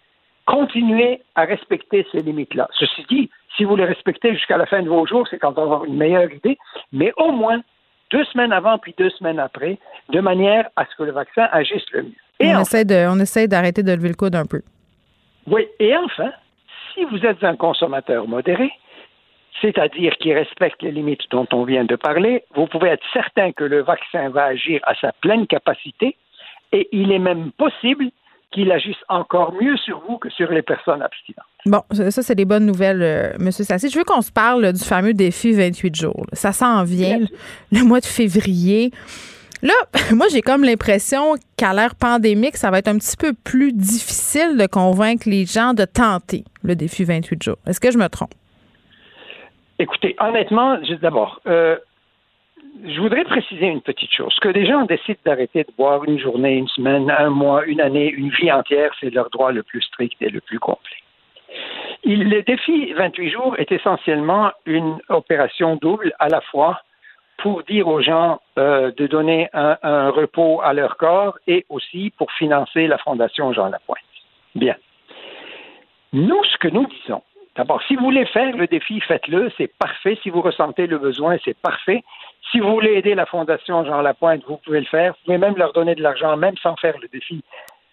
continuez 0.46 1.22
à 1.36 1.44
respecter 1.44 2.06
ces 2.12 2.22
limites-là. 2.22 2.70
Ceci 2.80 3.06
dit, 3.10 3.30
si 3.58 3.64
vous 3.64 3.76
les 3.76 3.86
respectez 3.86 4.34
jusqu'à 4.34 4.58
la 4.58 4.66
fin 4.66 4.82
de 4.82 4.90
vos 4.90 5.06
jours, 5.06 5.28
c'est 5.30 5.40
quand 5.40 5.52
on 5.52 5.56
va 5.56 5.62
avoir 5.64 5.86
une 5.86 5.98
meilleure 5.98 6.32
idée, 6.32 6.58
mais 6.92 7.12
au 7.18 7.32
moins 7.32 7.62
deux 8.12 8.24
semaines 8.26 8.54
avant 8.54 8.78
puis 8.78 8.94
deux 8.98 9.10
semaines 9.12 9.40
après, 9.40 9.78
de 10.10 10.20
manière 10.20 10.70
à 10.76 10.86
ce 10.86 10.96
que 10.96 11.04
le 11.04 11.12
vaccin 11.12 11.48
agisse 11.52 11.86
le 11.92 12.04
mieux. 12.04 12.12
Et 12.40 12.48
on, 12.48 12.52
enfin, 12.52 12.62
essaie 12.62 12.86
de, 12.86 13.08
on 13.10 13.20
essaie 13.20 13.48
d'arrêter 13.48 13.82
de 13.82 13.92
lever 13.92 14.10
le 14.10 14.16
coude 14.16 14.36
un 14.36 14.46
peu. 14.46 14.62
oui, 15.48 15.68
et 15.80 15.96
enfin, 15.98 16.32
si 16.94 17.04
vous 17.06 17.26
êtes 17.26 17.44
un 17.44 17.56
consommateur 17.56 18.28
modéré, 18.28 18.72
c'est-à-dire 19.62 20.14
qui 20.20 20.34
respecte 20.34 20.82
les 20.82 20.92
limites 20.92 21.22
dont 21.32 21.48
on 21.54 21.64
vient 21.64 21.86
de 21.86 21.96
parler, 21.96 22.44
vous 22.56 22.68
pouvez 22.68 22.90
être 22.90 23.06
certain 23.14 23.52
que 23.52 23.64
le 23.64 23.82
vaccin 23.82 24.30
va 24.30 24.46
agir 24.46 24.82
à 24.84 24.96
sa 24.96 25.12
pleine 25.14 25.48
capacité 25.48 26.16
et 26.72 26.88
il 26.92 27.12
est 27.12 27.20
même 27.20 27.52
possible 27.54 28.06
qu'il 28.52 28.72
agisse 28.72 28.98
encore 29.10 29.54
mieux 29.62 29.76
sur 29.78 30.02
vous 30.08 30.18
que 30.18 30.30
sur 30.30 30.52
les 30.52 30.62
personnes 30.62 31.02
abstinentes. 31.02 31.46
Bon, 31.66 31.82
ça, 31.92 32.22
c'est 32.22 32.36
des 32.36 32.46
bonnes 32.46 32.66
nouvelles, 32.66 33.02
euh, 33.02 33.34
Monsieur 33.40 33.64
Sassi. 33.64 33.90
Je 33.90 33.98
veux 33.98 34.04
qu'on 34.04 34.22
se 34.22 34.32
parle 34.32 34.72
du 34.72 34.84
fameux 34.84 35.14
défi 35.14 35.52
28 35.52 35.96
jours. 35.96 36.26
Ça 36.32 36.52
s'en 36.52 36.84
vient, 36.84 37.18
Bien 37.18 37.28
le 37.72 37.84
mois 37.84 38.00
de 38.00 38.06
février. 38.06 38.92
Là, 39.62 39.74
moi, 40.12 40.28
j'ai 40.32 40.42
comme 40.42 40.64
l'impression 40.64 41.36
qu'à 41.58 41.74
l'ère 41.74 41.96
pandémique, 41.96 42.56
ça 42.56 42.72
va 42.72 42.80
être 42.80 42.88
un 42.88 42.98
petit 42.98 43.18
peu 43.18 43.34
plus 43.34 43.74
difficile 43.74 44.58
de 44.58 44.68
convaincre 44.68 45.28
les 45.28 45.46
gens 45.46 45.74
de 45.74 45.86
tenter 45.86 46.44
le 46.64 46.76
défi 46.76 47.04
28 47.04 47.44
jours. 47.44 47.58
Est-ce 47.68 47.80
que 47.80 47.92
je 47.92 47.98
me 47.98 48.08
trompe? 48.08 48.34
Écoutez, 49.78 50.16
honnêtement, 50.20 50.78
d'abord, 51.02 51.42
euh, 51.48 51.78
je 52.84 53.00
voudrais 53.00 53.24
préciser 53.26 53.68
une 53.68 53.82
petite 53.82 54.12
chose. 54.12 54.36
Que 54.42 54.50
des 54.50 54.66
gens 54.66 54.86
décident 54.86 55.20
d'arrêter 55.26 55.64
de 55.64 55.72
boire 55.78 56.04
une 56.06 56.20
journée, 56.20 56.56
une 56.56 56.68
semaine, 56.70 57.12
un 57.12 57.30
mois, 57.30 57.66
une 57.66 57.82
année, 57.82 58.10
une 58.10 58.30
vie 58.30 58.52
entière, 58.52 58.92
c'est 59.00 59.10
leur 59.10 59.30
droit 59.30 59.52
le 59.52 59.64
plus 59.64 59.82
strict 59.82 60.16
et 60.22 60.30
le 60.30 60.42
plus 60.42 60.60
complet. 60.60 60.98
Le 62.06 62.42
défi 62.42 62.94
28 62.94 63.30
jours 63.30 63.56
est 63.58 63.72
essentiellement 63.72 64.52
une 64.66 64.98
opération 65.10 65.76
double 65.78 66.14
à 66.20 66.30
la 66.30 66.42
fois 66.42 66.82
pour 67.38 67.64
dire 67.64 67.88
aux 67.88 68.02
gens 68.02 68.40
euh, 68.58 68.92
de 68.96 69.08
donner 69.08 69.50
un, 69.54 69.78
un 69.84 70.10
repos 70.10 70.62
à 70.62 70.74
leur 70.74 70.98
corps 70.98 71.38
et 71.48 71.66
aussi 71.70 72.14
pour 72.18 72.32
financer 72.34 72.88
la 72.88 72.98
Fondation 72.98 73.52
Jean 73.54 73.70
Lapointe. 73.70 74.00
Bien. 74.56 74.76
Nous, 76.14 76.44
ce 76.46 76.58
que 76.58 76.70
nous 76.70 76.88
disons, 76.88 77.22
d'abord, 77.56 77.82
si 77.84 77.96
vous 77.96 78.06
voulez 78.06 78.26
faire 78.26 78.56
le 78.56 78.68
défi, 78.68 79.00
faites-le, 79.02 79.52
c'est 79.58 79.72
parfait. 79.78 80.18
Si 80.24 80.30
vous 80.30 80.42
ressentez 80.42 80.88
le 80.88 80.98
besoin, 80.98 81.38
c'est 81.44 81.58
parfait. 81.58 82.04
Si 82.52 82.60
vous 82.60 82.72
voulez 82.72 82.94
aider 82.94 83.16
la 83.16 83.26
Fondation 83.26 83.84
Jean 83.86 84.02
Lapointe, 84.02 84.44
vous 84.48 84.58
pouvez 84.58 84.80
le 84.80 84.86
faire. 84.86 85.14
Vous 85.14 85.26
pouvez 85.26 85.38
même 85.38 85.58
leur 85.58 85.74
donner 85.74 85.96
de 85.96 86.04
l'argent, 86.04 86.38
même 86.38 86.58
sans 86.58 86.76
faire 86.76 86.96
le 87.02 87.08
défi 87.08 87.44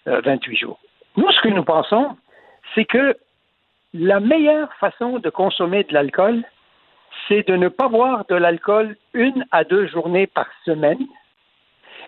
euh, 0.09 0.20
28 0.24 0.56
jours. 0.56 0.78
Nous, 1.16 1.30
ce 1.30 1.40
que 1.40 1.48
nous 1.48 1.64
pensons, 1.64 2.16
c'est 2.74 2.84
que 2.84 3.16
la 3.94 4.20
meilleure 4.20 4.72
façon 4.74 5.18
de 5.18 5.30
consommer 5.30 5.84
de 5.84 5.93
l'alcool, 5.93 6.43
c'est 7.28 7.47
de 7.47 7.56
ne 7.56 7.68
pas 7.68 7.89
boire 7.89 8.24
de 8.28 8.34
l'alcool 8.34 8.97
une 9.12 9.44
à 9.51 9.64
deux 9.64 9.86
journées 9.86 10.26
par 10.26 10.47
semaine 10.64 11.06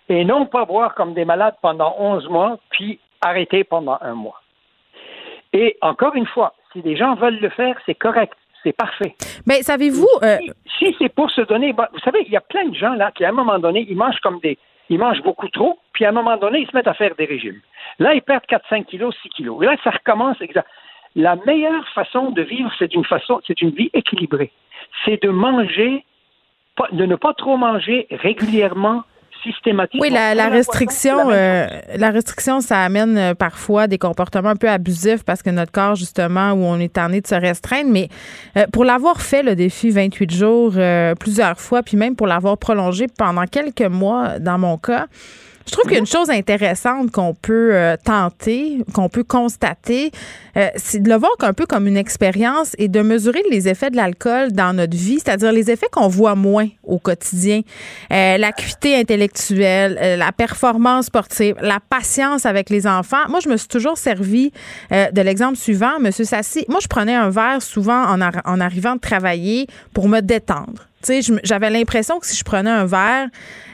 et 0.09 0.25
non 0.25 0.47
pas 0.47 0.65
boire 0.65 0.95
comme 0.95 1.15
des 1.15 1.25
malades 1.25 1.57
pendant 1.63 1.95
11 1.99 2.29
mois, 2.29 2.59
puis 2.71 2.99
arrêter 3.23 3.65
pendant 3.65 3.99
un 4.01 4.15
mois. 4.15 4.41
Et 5.53 5.77
encore 5.81 6.15
une 6.15 6.27
fois, 6.27 6.55
si 6.75 6.83
des 6.83 6.97
gens 6.97 7.15
veulent 7.15 7.41
le 7.41 7.49
faire, 7.49 7.77
c'est 7.87 7.95
correct, 7.95 8.35
c'est 8.63 8.77
parfait. 8.77 9.15
Mais 9.47 9.63
savez-vous, 9.63 10.09
euh, 10.23 10.37
Si, 10.79 10.87
si 10.87 10.97
c'est 10.99 11.09
pour 11.09 11.31
se 11.31 11.41
donner, 11.43 11.73
bah, 11.73 11.89
vous 11.93 12.01
savez, 12.01 12.25
il 12.27 12.33
y 12.33 12.37
a 12.37 12.43
plein 12.43 12.67
de 12.67 12.75
gens 12.75 12.95
là 12.95 13.11
qui, 13.13 13.25
à 13.25 13.31
un 13.31 13.33
moment 13.33 13.59
donné, 13.59 13.87
ils 13.89 13.97
mangent 13.97 14.21
comme 14.21 14.41
des, 14.41 14.59
ils 14.91 14.99
mangent 14.99 15.23
beaucoup 15.23 15.49
trop, 15.49 15.79
puis 15.93 16.05
à 16.05 16.11
un 16.11 16.13
moment 16.13 16.37
donné, 16.37 16.61
ils 16.61 16.67
se 16.67 16.77
mettent 16.77 16.89
à 16.89 16.95
faire 16.95 17.15
des 17.15 17.25
régimes. 17.25 17.61
Là, 17.99 18.15
ils 18.15 18.23
perdent 18.23 18.45
4-5 18.45 18.85
kilos, 18.85 19.15
6 19.23 19.29
kilos. 19.31 19.63
Et 19.63 19.67
là, 19.67 19.77
ça 19.83 19.91
recommence 19.91 20.41
exact. 20.41 20.69
La 21.17 21.37
meilleure 21.47 21.87
façon 21.91 22.31
de 22.33 22.43
vivre, 22.43 22.71
c'est 22.79 22.93
une 22.95 23.05
façon, 23.05 23.41
c'est 23.47 23.61
une 23.63 23.71
vie 23.71 23.91
équilibrée. 23.95 24.51
C'est 25.05 25.23
de 25.23 25.29
manger, 25.29 26.05
de 26.93 27.07
ne 27.07 27.15
pas 27.15 27.35
trop 27.35 27.57
manger 27.57 28.09
régulièrement, 28.11 29.05
oui, 30.01 30.11
la, 30.11 30.49
restriction, 30.49 31.29
la 31.29 31.35
euh, 31.35 31.67
la 31.97 32.11
restriction, 32.11 32.61
ça 32.61 32.81
amène 32.83 33.17
euh, 33.17 33.35
parfois 33.35 33.87
des 33.87 33.99
comportements 33.99 34.51
un 34.51 34.57
peu 34.57 34.69
abusifs 34.69 35.23
parce 35.25 35.43
que 35.43 35.51
notre 35.51 35.73
corps, 35.73 35.95
justement, 35.95 36.53
où 36.53 36.65
on 36.65 36.79
est 36.79 36.93
tanné 36.93 37.21
de 37.21 37.27
se 37.27 37.35
restreindre. 37.35 37.91
Mais 37.91 38.09
euh, 38.57 38.67
pour 38.73 38.85
l'avoir 38.85 39.21
fait, 39.21 39.43
le 39.43 39.55
défi 39.55 39.91
28 39.91 40.31
jours, 40.31 40.73
euh, 40.77 41.15
plusieurs 41.15 41.61
fois, 41.61 41.83
puis 41.83 41.97
même 41.97 42.17
pour 42.17 42.27
l'avoir 42.27 42.59
prolongé 42.59 43.07
pendant 43.07 43.45
quelques 43.47 43.83
mois, 43.83 44.39
dans 44.39 44.59
mon 44.59 44.79
cas, 44.79 45.07
je 45.67 45.73
trouve 45.73 45.85
qu'il 45.85 45.93
y 45.93 45.97
a 45.97 46.01
une 46.01 46.07
chose 46.07 46.31
intéressante 46.31 47.11
qu'on 47.11 47.35
peut 47.35 47.75
euh, 47.75 47.97
tenter, 48.03 48.79
qu'on 48.93 49.09
peut 49.09 49.25
constater, 49.25 50.11
euh, 50.57 50.69
c'est 50.77 51.03
de 51.03 51.09
le 51.09 51.17
voir 51.17 51.33
un 51.41 51.53
peu 51.53 51.67
comme 51.67 51.87
une 51.87 51.97
expérience 51.97 52.73
et 52.79 52.89
de 52.89 53.01
mesurer 53.01 53.43
les 53.51 53.69
effets 53.69 53.91
de 53.91 53.97
l'alcool 53.97 54.53
dans 54.53 54.73
notre 54.75 54.97
vie, 54.97 55.19
c'est-à-dire 55.25 55.53
les 55.53 55.71
effets 55.71 55.89
qu'on 55.91 56.09
voit 56.09 56.35
moins 56.35 56.69
au 56.83 56.99
quotidien. 56.99 57.63
Euh, 58.13 58.37
L'acuité 58.37 58.97
intellectuelle, 58.97 59.99
euh, 60.01 60.17
la 60.17 60.33
performance 60.33 61.07
sportive, 61.07 61.57
la 61.61 61.81
patience 61.81 62.47
avec 62.47 62.71
les 62.71 62.87
enfants. 62.87 63.29
Moi, 63.29 63.41
je 63.43 63.49
me 63.49 63.57
suis 63.57 63.69
toujours 63.69 63.99
servi 63.99 64.53
de 64.91 65.21
l'exemple 65.21 65.57
suivant, 65.57 65.99
Monsieur 66.01 66.25
Sassi. 66.25 66.65
Moi, 66.69 66.79
je 66.83 66.89
prenais 66.89 67.15
un 67.15 67.31
verre 67.31 67.63
souvent 67.63 68.03
en, 68.05 68.21
en 68.21 68.61
arrivant 68.61 68.95
de 68.97 69.01
travailler 69.01 69.67
pour 69.93 70.09
me 70.09 70.21
détendre. 70.21 70.89
J'avais 71.43 71.71
l'impression 71.71 72.19
que 72.19 72.27
si 72.27 72.37
je 72.37 72.45
prenais 72.45 72.71
un 72.71 72.87
verre 72.87 73.29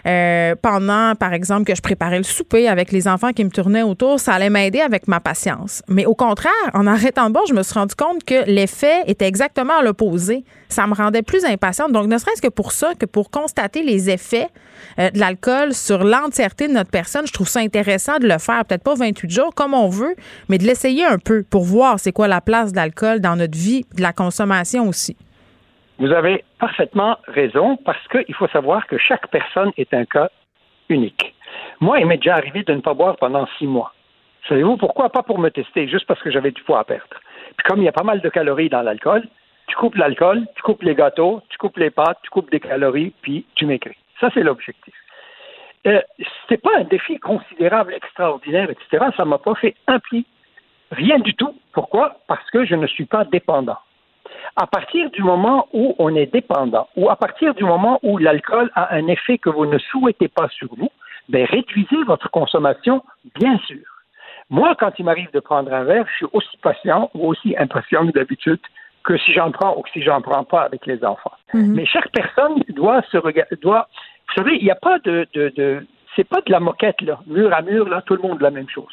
euh, 0.06 0.54
pendant, 0.60 1.14
par 1.14 1.32
exemple, 1.32 1.64
que 1.64 1.74
je 1.74 1.82
préparais 1.82 2.18
le 2.18 2.24
souper 2.24 2.68
avec 2.68 2.92
les 2.92 3.06
enfants 3.08 3.32
qui 3.32 3.44
me 3.44 3.50
tournaient 3.50 3.82
autour, 3.82 4.18
ça 4.20 4.34
allait 4.34 4.50
m'aider 4.50 4.80
avec 4.80 5.08
ma 5.08 5.20
patience. 5.20 5.82
Mais 5.88 6.06
au 6.06 6.14
contraire, 6.14 6.52
en 6.74 6.86
arrêtant 6.86 7.28
de 7.28 7.34
boire, 7.34 7.46
je 7.46 7.54
me 7.54 7.62
suis 7.62 7.74
rendu 7.74 7.94
compte 7.94 8.24
que 8.24 8.44
l'effet 8.46 9.02
était 9.06 9.26
exactement 9.26 9.78
à 9.78 9.82
l'opposé. 9.82 10.44
Ça 10.68 10.86
me 10.86 10.94
rendait 10.94 11.22
plus 11.22 11.44
impatiente. 11.44 11.92
Donc, 11.92 12.06
ne 12.06 12.16
serait-ce 12.16 12.40
que 12.40 12.48
pour 12.48 12.72
ça, 12.72 12.92
que 12.98 13.06
pour 13.06 13.30
constater 13.30 13.82
les 13.82 14.08
effets 14.08 14.48
euh, 14.98 15.10
de 15.10 15.18
l'alcool 15.18 15.74
sur 15.74 16.04
l'entièreté 16.04 16.68
de 16.68 16.72
notre 16.72 16.90
personne, 16.90 17.26
je 17.26 17.32
trouve 17.32 17.48
ça 17.48 17.60
intéressant 17.60 18.18
de 18.18 18.28
le 18.28 18.38
faire. 18.38 18.64
Peut-être 18.64 18.84
pas 18.84 18.94
28 18.94 19.30
jours 19.30 19.54
comme 19.54 19.74
on 19.74 19.88
veut, 19.88 20.14
mais 20.48 20.58
de 20.58 20.64
l'essayer 20.64 21.04
un 21.04 21.18
peu 21.18 21.42
pour 21.42 21.64
voir 21.64 21.98
c'est 21.98 22.12
quoi 22.12 22.28
la 22.28 22.40
place 22.40 22.72
de 22.72 22.76
l'alcool 22.76 23.20
dans 23.20 23.36
notre 23.36 23.58
vie, 23.58 23.84
de 23.94 24.02
la 24.02 24.12
consommation 24.12 24.88
aussi. 24.88 25.16
Vous 26.00 26.12
avez 26.12 26.44
parfaitement 26.58 27.18
raison 27.26 27.76
parce 27.76 28.08
qu'il 28.08 28.34
faut 28.34 28.48
savoir 28.48 28.86
que 28.86 28.96
chaque 28.96 29.28
personne 29.28 29.70
est 29.76 29.92
un 29.92 30.06
cas 30.06 30.30
unique. 30.88 31.34
Moi, 31.78 32.00
il 32.00 32.06
m'est 32.06 32.16
déjà 32.16 32.36
arrivé 32.36 32.62
de 32.62 32.72
ne 32.72 32.80
pas 32.80 32.94
boire 32.94 33.16
pendant 33.16 33.46
six 33.58 33.66
mois. 33.66 33.92
Savez-vous 34.48 34.78
pourquoi? 34.78 35.10
Pas 35.10 35.22
pour 35.22 35.38
me 35.38 35.50
tester, 35.50 35.88
juste 35.88 36.06
parce 36.06 36.22
que 36.22 36.30
j'avais 36.30 36.52
du 36.52 36.62
poids 36.62 36.80
à 36.80 36.84
perdre. 36.84 37.20
Puis 37.54 37.66
comme 37.68 37.80
il 37.80 37.84
y 37.84 37.88
a 37.88 37.92
pas 37.92 38.02
mal 38.02 38.22
de 38.22 38.28
calories 38.30 38.70
dans 38.70 38.80
l'alcool, 38.80 39.28
tu 39.66 39.76
coupes 39.76 39.94
l'alcool, 39.94 40.46
tu 40.56 40.62
coupes 40.62 40.82
les 40.82 40.94
gâteaux, 40.94 41.42
tu 41.50 41.58
coupes 41.58 41.76
les 41.76 41.90
pâtes, 41.90 42.18
tu 42.22 42.30
coupes 42.30 42.50
des 42.50 42.60
calories, 42.60 43.12
puis 43.20 43.44
tu 43.54 43.66
maigris. 43.66 43.98
Ça, 44.20 44.30
c'est 44.32 44.42
l'objectif. 44.42 44.94
Euh, 45.86 46.00
n'est 46.50 46.56
pas 46.56 46.78
un 46.78 46.84
défi 46.84 47.18
considérable, 47.18 47.92
extraordinaire, 47.92 48.70
etc. 48.70 49.04
Ça 49.18 49.26
m'a 49.26 49.38
pas 49.38 49.54
fait 49.54 49.74
un 49.86 49.98
pli. 49.98 50.24
Rien 50.92 51.18
du 51.18 51.34
tout. 51.34 51.54
Pourquoi? 51.74 52.16
Parce 52.26 52.48
que 52.50 52.64
je 52.64 52.74
ne 52.74 52.86
suis 52.86 53.04
pas 53.04 53.26
dépendant. 53.26 53.78
À 54.56 54.66
partir 54.66 55.10
du 55.10 55.22
moment 55.22 55.68
où 55.72 55.94
on 55.98 56.14
est 56.14 56.26
dépendant, 56.26 56.88
ou 56.96 57.08
à 57.10 57.16
partir 57.16 57.54
du 57.54 57.64
moment 57.64 57.98
où 58.02 58.18
l'alcool 58.18 58.70
a 58.74 58.94
un 58.94 59.06
effet 59.06 59.38
que 59.38 59.50
vous 59.50 59.66
ne 59.66 59.78
souhaitez 59.78 60.28
pas 60.28 60.48
sur 60.48 60.68
vous, 60.76 60.90
ben 61.28 61.46
réduisez 61.46 62.02
votre 62.06 62.30
consommation, 62.30 63.02
bien 63.38 63.58
sûr. 63.58 63.84
Moi, 64.50 64.74
quand 64.78 64.90
il 64.98 65.04
m'arrive 65.04 65.30
de 65.32 65.40
prendre 65.40 65.72
un 65.72 65.84
verre, 65.84 66.06
je 66.10 66.16
suis 66.16 66.26
aussi 66.32 66.56
patient 66.60 67.10
ou 67.14 67.28
aussi 67.28 67.54
impatient 67.56 68.06
que 68.06 68.12
d'habitude 68.12 68.60
que 69.04 69.16
si 69.16 69.32
j'en 69.32 69.50
prends 69.50 69.76
ou 69.76 69.82
que 69.82 69.90
si 69.90 70.02
j'en 70.02 70.20
prends 70.20 70.44
pas 70.44 70.62
avec 70.62 70.86
les 70.86 71.04
enfants. 71.04 71.32
Mhm. 71.54 71.74
Mais 71.74 71.86
chaque 71.86 72.10
personne 72.10 72.62
doit 72.70 73.02
se 73.10 73.16
regarder, 73.16 73.56
doit, 73.62 73.88
vous 74.28 74.42
savez, 74.42 74.56
il 74.56 74.64
n'y 74.64 74.70
a 74.70 74.74
pas 74.74 74.98
de, 74.98 75.26
de, 75.32 75.52
de 75.56 75.86
c'est 76.16 76.28
pas 76.28 76.40
de 76.44 76.50
la 76.50 76.60
moquette 76.60 77.00
là, 77.02 77.20
mur 77.26 77.52
à 77.54 77.62
mur 77.62 77.88
là, 77.88 78.02
tout 78.02 78.16
le 78.16 78.22
monde 78.22 78.40
la 78.40 78.50
même 78.50 78.68
chose. 78.68 78.92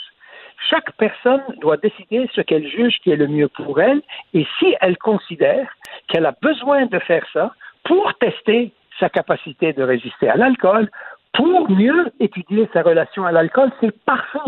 Chaque 0.70 0.92
personne 0.94 1.44
doit 1.62 1.78
décider 1.78 2.30
ce 2.34 2.42
qu'elle 2.42 2.68
juge 2.68 2.98
qui 3.04 3.12
est 3.12 3.16
le 3.16 3.28
mieux 3.28 3.48
pour 3.48 3.80
elle 3.80 4.02
et 4.34 4.46
si 4.60 4.76
elle 4.82 4.98
considère 4.98 5.70
qu'elle 6.08 6.26
a 6.26 6.36
besoin 6.42 6.86
de 6.88 7.00
faire 7.00 7.26
ça 7.32 7.54
pour 7.84 8.14
tester 8.16 8.72
sa 9.00 9.10
capacité 9.10 9.74
de 9.74 9.84
résister 9.84 10.28
à 10.28 10.36
l'alcool, 10.36 10.90
pour 11.34 11.70
mieux 11.70 12.12
étudier 12.20 12.68
sa 12.74 12.82
relation 12.82 13.26
à 13.26 13.32
l'alcool, 13.32 13.72
c'est 13.80 13.96
parfait. 14.04 14.40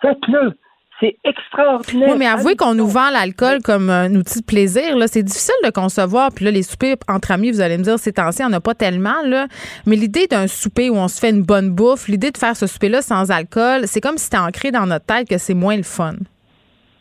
Faites-le. 0.00 0.56
C'est 1.02 1.16
extraordinaire. 1.24 2.10
Oui, 2.10 2.16
mais 2.16 2.26
avouez 2.26 2.54
qu'on 2.54 2.74
nous 2.74 2.86
vend 2.86 3.10
l'alcool 3.10 3.58
comme 3.64 3.90
un 3.90 4.14
outil 4.14 4.40
de 4.40 4.46
plaisir. 4.46 4.96
Là. 4.96 5.08
C'est 5.08 5.24
difficile 5.24 5.54
de 5.64 5.70
concevoir. 5.70 6.30
Puis 6.32 6.44
là, 6.44 6.52
les 6.52 6.62
soupers 6.62 6.94
entre 7.08 7.32
amis, 7.32 7.50
vous 7.50 7.60
allez 7.60 7.76
me 7.76 7.82
dire, 7.82 7.98
c'est 7.98 8.12
temps-ci, 8.12 8.44
on 8.44 8.48
n'a 8.48 8.60
pas 8.60 8.74
tellement. 8.74 9.20
Là. 9.24 9.48
Mais 9.84 9.96
l'idée 9.96 10.28
d'un 10.28 10.46
souper 10.46 10.90
où 10.90 10.94
on 10.94 11.08
se 11.08 11.18
fait 11.18 11.30
une 11.30 11.42
bonne 11.42 11.70
bouffe, 11.70 12.06
l'idée 12.06 12.30
de 12.30 12.38
faire 12.38 12.54
ce 12.54 12.68
souper-là 12.68 13.02
sans 13.02 13.32
alcool, 13.32 13.80
c'est 13.86 14.00
comme 14.00 14.16
si 14.16 14.26
c'était 14.26 14.38
ancré 14.38 14.70
dans 14.70 14.86
notre 14.86 15.06
tête 15.06 15.28
que 15.28 15.38
c'est 15.38 15.54
moins 15.54 15.76
le 15.76 15.82
fun. 15.82 16.14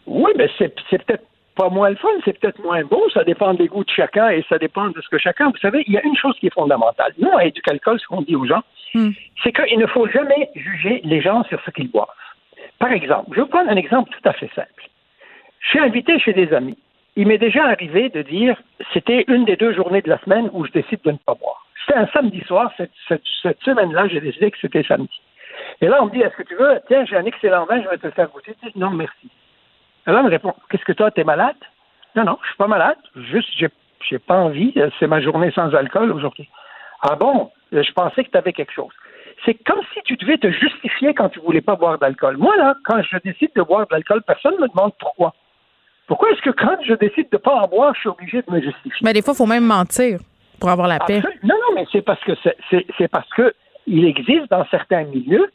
Oui, 0.08 0.32
mais 0.36 0.50
c'est, 0.58 0.74
peut-être 0.90 1.24
pas 1.56 1.70
moins 1.70 1.92
le 1.92 1.96
fun, 1.98 2.10
c'est 2.26 2.40
peut-être 2.40 2.60
moins 2.64 2.84
beau. 2.84 3.04
Ça 3.14 3.24
dépend 3.24 3.54
des 3.54 3.68
goûts 3.68 3.84
de 3.84 3.92
chacun 3.96 4.30
et 4.30 4.44
ça 4.50 4.58
dépend 4.58 4.90
de 4.90 5.00
ce 5.00 5.10
que 5.10 5.20
chacun. 5.20 5.52
Vous 5.52 5.60
savez, 5.62 5.84
il 5.86 5.94
y 5.94 5.98
a 5.98 6.04
une 6.04 6.18
chose 6.18 6.36
qui 6.40 6.48
est 6.48 6.54
fondamentale. 6.56 7.14
Nous, 7.20 7.30
à 7.38 7.46
Éducalcool, 7.46 8.00
ce 8.00 8.08
qu'on 8.08 8.24
dit 8.24 8.36
aux 8.36 8.48
gens, 8.48 8.64
hmm. 8.96 9.12
c'est 9.44 9.52
qu'il 9.52 9.78
ne 9.78 9.86
faut 9.86 10.08
jamais 10.08 10.50
juger 10.56 11.02
les 11.04 11.22
gens 11.22 11.44
sur 11.44 11.62
ce 11.64 11.70
qu'ils 11.70 11.92
boivent. 11.92 12.08
Par 12.82 12.92
exemple, 12.92 13.30
je 13.36 13.42
vais 13.42 13.48
prendre 13.48 13.70
un 13.70 13.76
exemple 13.76 14.10
tout 14.10 14.28
à 14.28 14.34
fait 14.34 14.50
simple. 14.56 14.90
Je 15.60 15.70
suis 15.70 15.80
invité 15.80 16.18
chez 16.18 16.34
des 16.34 16.52
amis. 16.52 16.80
Il 17.16 17.28
m'est 17.28 17.38
déjà 17.38 17.66
arrivé 17.66 18.10
de 18.10 18.24
dire, 18.24 18.60
c'était 18.92 19.24
une 19.28 19.46
des 19.46 19.56
deux 19.56 19.72
journées 19.72 20.02
de 20.02 20.10
la 20.10 20.18
semaine 20.18 20.50
où 20.52 20.66
je 20.66 20.72
décide 20.72 21.00
de 21.04 21.12
ne 21.12 21.18
pas 21.18 21.36
boire. 21.36 21.64
C'était 21.80 22.00
un 22.00 22.08
samedi 22.08 22.42
soir, 22.42 22.72
cette, 22.78 22.92
semaine-là, 23.64 24.08
j'ai 24.08 24.20
décidé 24.20 24.50
que 24.50 24.58
c'était 24.60 24.82
samedi. 24.82 25.22
Et 25.82 25.88
là, 25.88 26.00
on 26.02 26.08
me 26.08 26.12
dit, 26.12 26.22
est-ce 26.22 26.36
que 26.36 26.42
tu 26.42 26.56
veux, 26.56 26.80
tiens, 26.88 27.06
j'ai 27.06 27.18
un 27.18 27.26
excellent 27.26 27.66
vin, 27.66 27.84
je 27.84 27.88
vais 27.88 27.98
te 28.00 28.08
le 28.08 28.14
faire 28.14 28.30
goûter. 28.30 28.56
Je 28.64 28.70
dis, 28.70 28.80
non, 28.80 28.90
merci. 28.90 29.30
Et 30.08 30.12
là, 30.12 30.22
on 30.22 30.24
me 30.24 30.30
répond, 30.32 30.56
qu'est-ce 30.72 30.86
que 30.86 30.94
toi, 30.94 31.12
t'es 31.12 31.24
malade? 31.24 31.62
Non, 32.16 32.24
non, 32.24 32.40
je 32.42 32.48
suis 32.48 32.58
pas 32.58 32.68
malade, 32.68 32.98
juste, 33.16 33.50
j'ai, 33.58 33.70
j'ai 34.10 34.18
pas 34.18 34.38
envie, 34.38 34.74
c'est 35.00 35.08
ma 35.08 35.22
journée 35.22 35.52
sans 35.52 35.72
alcool 35.76 36.12
aujourd'hui. 36.12 36.50
Ah 37.04 37.16
bon, 37.16 37.52
je 37.72 37.92
pensais 37.92 38.24
que 38.24 38.32
tu 38.32 38.38
avais 38.38 38.54
quelque 38.54 38.74
chose 38.74 38.92
c'est 39.46 39.56
comme 39.66 39.80
si 39.94 40.02
tu 40.04 40.16
devais 40.18 40.38
te 40.38 40.52
justifier 40.52 41.14
quand 41.14 41.30
tu 41.30 41.40
voulais 41.40 41.62
pas 41.62 41.76
boire 41.76 41.98
d'alcool. 41.98 42.38
Moi, 42.38 42.56
là, 42.58 42.76
quand 42.86 43.02
je 43.02 43.18
décide 43.24 43.52
de 43.56 43.62
boire 43.62 43.82
de 43.82 43.94
l'alcool, 43.94 44.22
personne 44.26 44.56
ne 44.56 44.62
me 44.62 44.68
demande 44.68 44.92
pourquoi. 45.00 45.34
Pourquoi 46.08 46.30
est-ce 46.32 46.42
que 46.42 46.50
quand 46.50 46.78
je 46.86 46.94
décide 46.94 47.30
de 47.32 47.38
pas 47.38 47.56
en 47.56 47.68
boire, 47.68 47.94
je 47.96 48.02
suis 48.02 48.10
obligé 48.10 48.42
de 48.42 48.52
me 48.52 48.62
justifier? 48.62 49.00
Mais 49.04 49.14
des 49.14 49.22
fois, 49.22 49.34
il 49.34 49.38
faut 49.38 49.46
même 49.46 49.66
mentir 49.66 50.20
pour 50.60 50.70
avoir 50.70 50.88
la 50.88 51.00
paix. 51.00 51.22
Non, 51.44 51.56
non, 51.56 51.76
mais 51.76 51.86
c'est 51.92 52.02
parce 52.02 52.22
que 52.24 52.34
c'est 52.70 53.08
parce 53.08 53.30
que 53.30 53.54
il 53.88 54.06
existe 54.06 54.50
dans 54.50 54.66
certains 54.70 55.04
milieux 55.06 55.52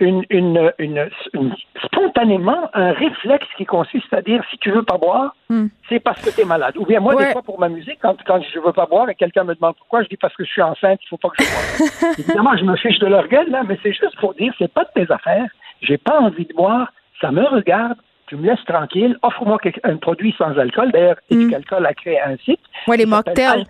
une, 0.00 0.24
une, 0.30 0.72
une, 0.78 1.10
spontanément 1.84 2.70
un 2.74 2.92
réflexe 2.92 3.46
qui 3.56 3.66
consiste 3.66 4.12
à 4.12 4.22
dire 4.22 4.42
si 4.50 4.58
tu 4.58 4.70
veux 4.70 4.82
pas 4.82 4.98
boire, 4.98 5.34
hmm. 5.48 5.66
c'est 5.88 6.00
parce 6.00 6.20
que 6.22 6.34
tu 6.34 6.40
es 6.40 6.44
malade. 6.44 6.76
Ou 6.76 6.86
bien 6.86 7.00
moi, 7.00 7.14
des 7.14 7.32
fois, 7.32 7.42
pour 7.42 7.60
ma 7.60 7.68
musique, 7.68 7.98
quand, 8.00 8.16
quand 8.26 8.40
je 8.42 8.58
veux 8.58 8.72
pas 8.72 8.86
boire 8.86 9.08
et 9.10 9.14
quelqu'un 9.14 9.44
me 9.44 9.54
demande 9.54 9.76
pourquoi, 9.76 10.02
je 10.02 10.08
dis 10.08 10.16
parce 10.16 10.34
que 10.34 10.44
je 10.44 10.50
suis 10.50 10.62
enceinte, 10.62 11.00
il 11.02 11.08
faut 11.08 11.18
pas 11.18 11.28
que 11.28 11.44
je 11.44 11.48
boive. 11.50 12.18
Évidemment, 12.18 12.56
je 12.56 12.64
me 12.64 12.76
fiche 12.76 12.98
de 12.98 13.06
leur 13.06 13.28
gueule, 13.28 13.50
là, 13.50 13.62
mais 13.68 13.78
c'est 13.82 13.92
juste 13.92 14.16
pour 14.18 14.34
dire 14.34 14.52
c'est 14.58 14.72
pas 14.72 14.84
de 14.84 15.04
tes 15.04 15.12
affaires. 15.12 15.48
J'ai 15.82 15.98
pas 15.98 16.18
envie 16.20 16.46
de 16.46 16.54
boire, 16.54 16.92
ça 17.20 17.30
me 17.30 17.46
regarde, 17.46 17.96
tu 18.26 18.36
me 18.36 18.46
laisses 18.46 18.64
tranquille, 18.64 19.18
offre-moi 19.22 19.58
un 19.84 19.96
produit 19.96 20.34
sans 20.38 20.56
alcool. 20.56 20.92
D'ailleurs, 20.92 21.16
mm. 21.30 21.54
Alcool 21.54 21.86
a 21.86 21.94
créé 21.94 22.20
un 22.20 22.36
site. 22.38 22.60
Oui, 22.86 22.96
les 22.96 23.06
mocktails. 23.06 23.66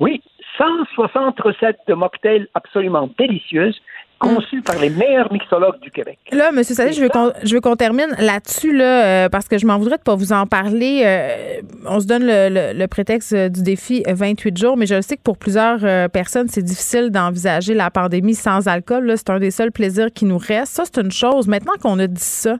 Oui, 0.00 0.22
160 0.58 1.40
recettes 1.40 1.80
de 1.86 1.94
mocktails 1.94 2.48
absolument 2.54 3.08
délicieuses 3.18 3.80
conçu 4.18 4.62
par 4.62 4.78
les 4.78 4.90
meilleurs 4.90 5.32
mixologues 5.32 5.80
du 5.80 5.90
Québec. 5.90 6.18
Là, 6.32 6.50
M. 6.50 6.62
Sadé, 6.62 6.92
je 6.92 7.54
veux 7.54 7.60
qu'on 7.60 7.76
termine 7.76 8.14
là-dessus 8.18 8.76
là, 8.76 9.04
euh, 9.04 9.28
parce 9.28 9.48
que 9.48 9.58
je 9.58 9.66
m'en 9.66 9.78
voudrais 9.78 9.98
de 9.98 10.02
pas 10.02 10.14
vous 10.14 10.32
en 10.32 10.46
parler. 10.46 11.02
Euh, 11.04 11.60
on 11.86 12.00
se 12.00 12.06
donne 12.06 12.24
le, 12.26 12.86
prétexte 12.86 13.34
du 13.34 13.62
défi 13.62 14.02
28 14.06 14.56
jours, 14.56 14.76
mais 14.76 14.86
je 14.86 15.00
sais 15.00 15.16
que 15.16 15.22
pour 15.22 15.38
plusieurs 15.38 15.80
euh, 15.82 16.08
personnes, 16.08 16.48
c'est 16.48 16.62
difficile 16.62 17.10
d'envisager 17.10 17.74
la 17.74 17.90
pandémie 17.90 18.34
sans 18.34 18.66
alcool. 18.66 19.12
C'est 19.16 19.30
un 19.30 19.38
des 19.38 19.50
seuls 19.50 19.72
plaisirs 19.72 20.08
qui 20.12 20.24
nous 20.24 20.38
reste. 20.38 20.74
Ça, 20.74 20.84
c'est 20.84 21.00
une 21.00 21.12
chose. 21.12 21.46
Maintenant 21.46 21.74
qu'on 21.80 21.98
a 21.98 22.06
dit 22.06 22.20
ça, 22.20 22.56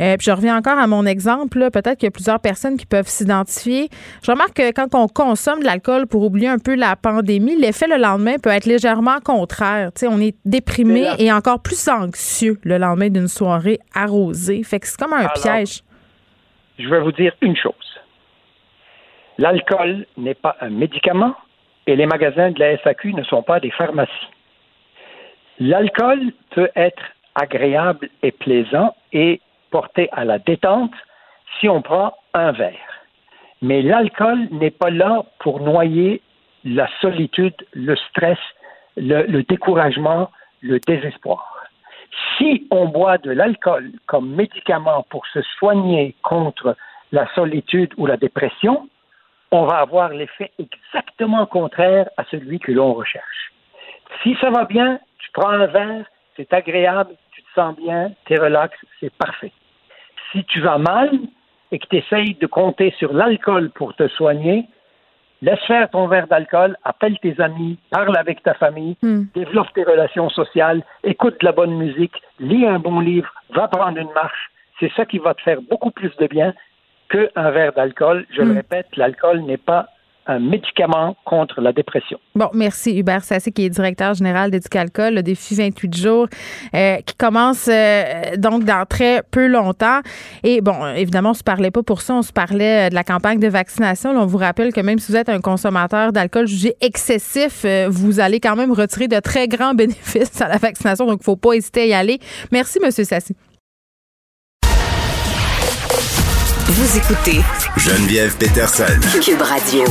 euh, 0.00 0.16
puis 0.16 0.26
je 0.26 0.30
reviens 0.30 0.56
encore 0.56 0.78
à 0.78 0.86
mon 0.86 1.06
exemple. 1.06 1.70
Peut-être 1.70 1.98
qu'il 1.98 2.06
y 2.06 2.08
a 2.08 2.10
plusieurs 2.10 2.40
personnes 2.40 2.76
qui 2.76 2.86
peuvent 2.86 3.08
s'identifier. 3.08 3.88
Je 4.22 4.30
remarque 4.30 4.54
que 4.54 4.72
quand 4.72 4.94
on 4.94 5.08
consomme 5.08 5.60
de 5.60 5.64
l'alcool 5.64 6.06
pour 6.06 6.22
oublier 6.22 6.48
un 6.48 6.58
peu 6.58 6.74
la 6.74 6.96
pandémie, 6.96 7.56
l'effet 7.56 7.86
le 7.86 7.96
lendemain 7.96 8.36
peut 8.42 8.50
être 8.50 8.66
légèrement 8.66 9.18
contraire. 9.24 9.90
on 10.08 10.20
est 10.20 10.36
déprimé 10.44 11.08
et 11.18 11.32
encore 11.32 11.62
plus 11.62 11.88
anxieux 11.88 12.58
le 12.62 12.78
lendemain 12.78 13.08
d'une 13.08 13.28
soirée 13.28 13.78
arrosée. 13.94 14.62
Fait 14.62 14.80
que 14.80 14.86
c'est 14.86 14.98
comme 14.98 15.12
un 15.12 15.28
piège. 15.28 15.82
Je 16.78 16.88
vais 16.88 17.00
vous 17.00 17.12
dire 17.12 17.32
une 17.40 17.56
chose. 17.56 17.72
L'alcool 19.38 20.06
n'est 20.16 20.34
pas 20.34 20.56
un 20.60 20.70
médicament 20.70 21.34
et 21.86 21.96
les 21.96 22.06
magasins 22.06 22.50
de 22.50 22.58
la 22.58 22.78
SAQ 22.78 23.14
ne 23.14 23.22
sont 23.24 23.42
pas 23.42 23.60
des 23.60 23.70
pharmacies. 23.70 24.12
L'alcool 25.58 26.32
peut 26.50 26.68
être 26.74 27.02
agréable 27.34 28.08
et 28.22 28.32
plaisant 28.32 28.94
et 29.12 29.40
porter 29.70 30.08
à 30.12 30.24
la 30.24 30.38
détente 30.38 30.94
si 31.58 31.68
on 31.68 31.82
prend 31.82 32.14
un 32.34 32.52
verre. 32.52 32.96
Mais 33.62 33.82
l'alcool 33.82 34.48
n'est 34.50 34.70
pas 34.70 34.90
là 34.90 35.24
pour 35.38 35.60
noyer 35.60 36.20
la 36.64 36.88
solitude, 37.00 37.54
le 37.72 37.96
stress, 37.96 38.38
le, 38.96 39.42
découragement, 39.42 40.30
le 40.60 40.78
désespoir. 40.80 41.64
Si 42.36 42.66
on 42.70 42.86
boit 42.86 43.18
de 43.18 43.30
l'alcool 43.30 43.92
comme 44.06 44.34
médicament 44.34 45.06
pour 45.10 45.26
se 45.28 45.42
soigner 45.58 46.14
contre 46.22 46.76
la 47.12 47.26
solitude 47.34 47.92
ou 47.96 48.06
la 48.06 48.16
dépression, 48.16 48.88
on 49.52 49.64
va 49.64 49.78
avoir 49.78 50.10
l'effet 50.10 50.50
exactement 50.58 51.46
contraire 51.46 52.08
à 52.16 52.24
celui 52.24 52.58
que 52.58 52.72
l'on 52.72 52.92
recherche. 52.94 53.52
Si 54.22 54.36
ça 54.40 54.50
va 54.50 54.64
bien, 54.64 54.98
tu 55.18 55.30
prends 55.32 55.50
un 55.50 55.66
verre, 55.66 56.04
c'est 56.36 56.52
agréable, 56.52 57.14
sens 57.56 57.74
bien, 57.76 58.12
tu 58.26 58.34
es 58.34 58.38
relax, 58.38 58.76
c'est 59.00 59.12
parfait. 59.14 59.52
Si 60.32 60.44
tu 60.44 60.60
vas 60.60 60.78
mal 60.78 61.10
et 61.72 61.78
que 61.78 61.86
tu 61.88 61.96
essayes 61.96 62.34
de 62.34 62.46
compter 62.46 62.94
sur 62.98 63.12
l'alcool 63.12 63.70
pour 63.70 63.94
te 63.94 64.06
soigner, 64.08 64.66
laisse 65.42 65.64
faire 65.66 65.90
ton 65.90 66.06
verre 66.06 66.28
d'alcool, 66.28 66.76
appelle 66.84 67.18
tes 67.18 67.40
amis, 67.40 67.78
parle 67.90 68.16
avec 68.16 68.42
ta 68.42 68.54
famille, 68.54 68.96
hmm. 69.02 69.24
développe 69.34 69.72
tes 69.74 69.84
relations 69.84 70.28
sociales, 70.30 70.82
écoute 71.02 71.40
de 71.40 71.46
la 71.46 71.52
bonne 71.52 71.76
musique, 71.76 72.22
lis 72.38 72.66
un 72.66 72.78
bon 72.78 73.00
livre, 73.00 73.32
va 73.50 73.68
prendre 73.68 73.98
une 73.98 74.12
marche. 74.12 74.50
C'est 74.78 74.92
ça 74.92 75.06
qui 75.06 75.18
va 75.18 75.34
te 75.34 75.42
faire 75.42 75.62
beaucoup 75.62 75.90
plus 75.90 76.14
de 76.16 76.26
bien 76.26 76.54
qu'un 77.08 77.50
verre 77.50 77.72
d'alcool. 77.72 78.26
Je 78.30 78.42
le 78.42 78.52
hmm. 78.52 78.56
répète, 78.56 78.96
l'alcool 78.96 79.40
n'est 79.40 79.56
pas 79.56 79.88
un 80.26 80.38
médicament 80.38 81.16
contre 81.24 81.60
la 81.60 81.72
dépression. 81.72 82.18
Bon, 82.34 82.48
merci 82.52 82.98
Hubert 82.98 83.24
Sassé, 83.24 83.52
qui 83.52 83.64
est 83.64 83.70
directeur 83.70 84.14
général 84.14 84.50
d'Éducalcool, 84.50 85.14
le 85.14 85.22
défi 85.22 85.54
28 85.54 85.96
jours, 85.96 86.26
euh, 86.74 86.96
qui 87.06 87.14
commence 87.16 87.68
euh, 87.68 88.36
donc 88.36 88.64
dans 88.64 88.84
très 88.86 89.22
peu 89.30 89.46
longtemps. 89.46 90.00
Et 90.42 90.60
bon, 90.60 90.86
évidemment, 90.94 91.30
on 91.30 91.34
se 91.34 91.44
parlait 91.44 91.70
pas 91.70 91.82
pour 91.82 92.00
ça, 92.00 92.14
on 92.14 92.22
se 92.22 92.32
parlait 92.32 92.90
de 92.90 92.94
la 92.94 93.04
campagne 93.04 93.38
de 93.38 93.48
vaccination. 93.48 94.10
on 94.10 94.26
vous 94.26 94.38
rappelle 94.38 94.72
que 94.72 94.80
même 94.80 94.98
si 94.98 95.12
vous 95.12 95.18
êtes 95.18 95.28
un 95.28 95.40
consommateur 95.40 96.12
d'alcool 96.12 96.46
jugé 96.46 96.74
excessif, 96.80 97.64
vous 97.88 98.20
allez 98.20 98.40
quand 98.40 98.56
même 98.56 98.72
retirer 98.72 99.08
de 99.08 99.20
très 99.20 99.48
grands 99.48 99.74
bénéfices 99.74 100.40
à 100.40 100.48
la 100.48 100.58
vaccination, 100.58 101.06
donc 101.06 101.18
il 101.20 101.24
faut 101.24 101.36
pas 101.36 101.54
hésiter 101.54 101.82
à 101.82 101.86
y 101.86 101.94
aller. 101.94 102.18
Merci, 102.50 102.78
Monsieur 102.82 103.04
Sassy. 103.04 103.34
Vous 106.68 106.98
écoutez 106.98 107.40
Geneviève 107.76 108.34
Peterson. 108.38 108.84
Cube 109.22 109.42
Radio. 109.42 109.84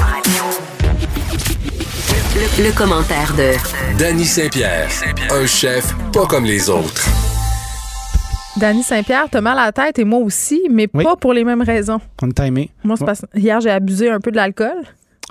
Le, 2.58 2.76
commentaire 2.76 3.34
de 3.38 3.52
Danny 4.00 4.26
Saint-Pierre, 4.26 4.90
un 5.32 5.46
chef 5.46 5.94
pas 6.12 6.26
comme 6.26 6.46
les 6.46 6.70
autres. 6.70 7.06
Danny 8.58 8.82
Saint-Pierre, 8.82 9.28
t'as 9.30 9.40
mal 9.40 9.60
à 9.60 9.66
la 9.66 9.72
tête 9.72 10.00
et 10.00 10.04
moi 10.04 10.20
aussi, 10.20 10.64
mais 10.70 10.88
pas 10.88 11.16
pour 11.16 11.34
les 11.34 11.44
mêmes 11.44 11.62
raisons. 11.62 12.02
On 12.24 12.30
est 12.30 12.34
timé. 12.34 12.72
Moi, 12.84 12.96
c'est 12.98 13.06
parce 13.06 13.26
hier, 13.36 13.62
j'ai 13.62 13.70
abusé 13.70 14.10
un 14.10 14.20
peu 14.20 14.32
de 14.32 14.38
l'alcool. 14.38 14.84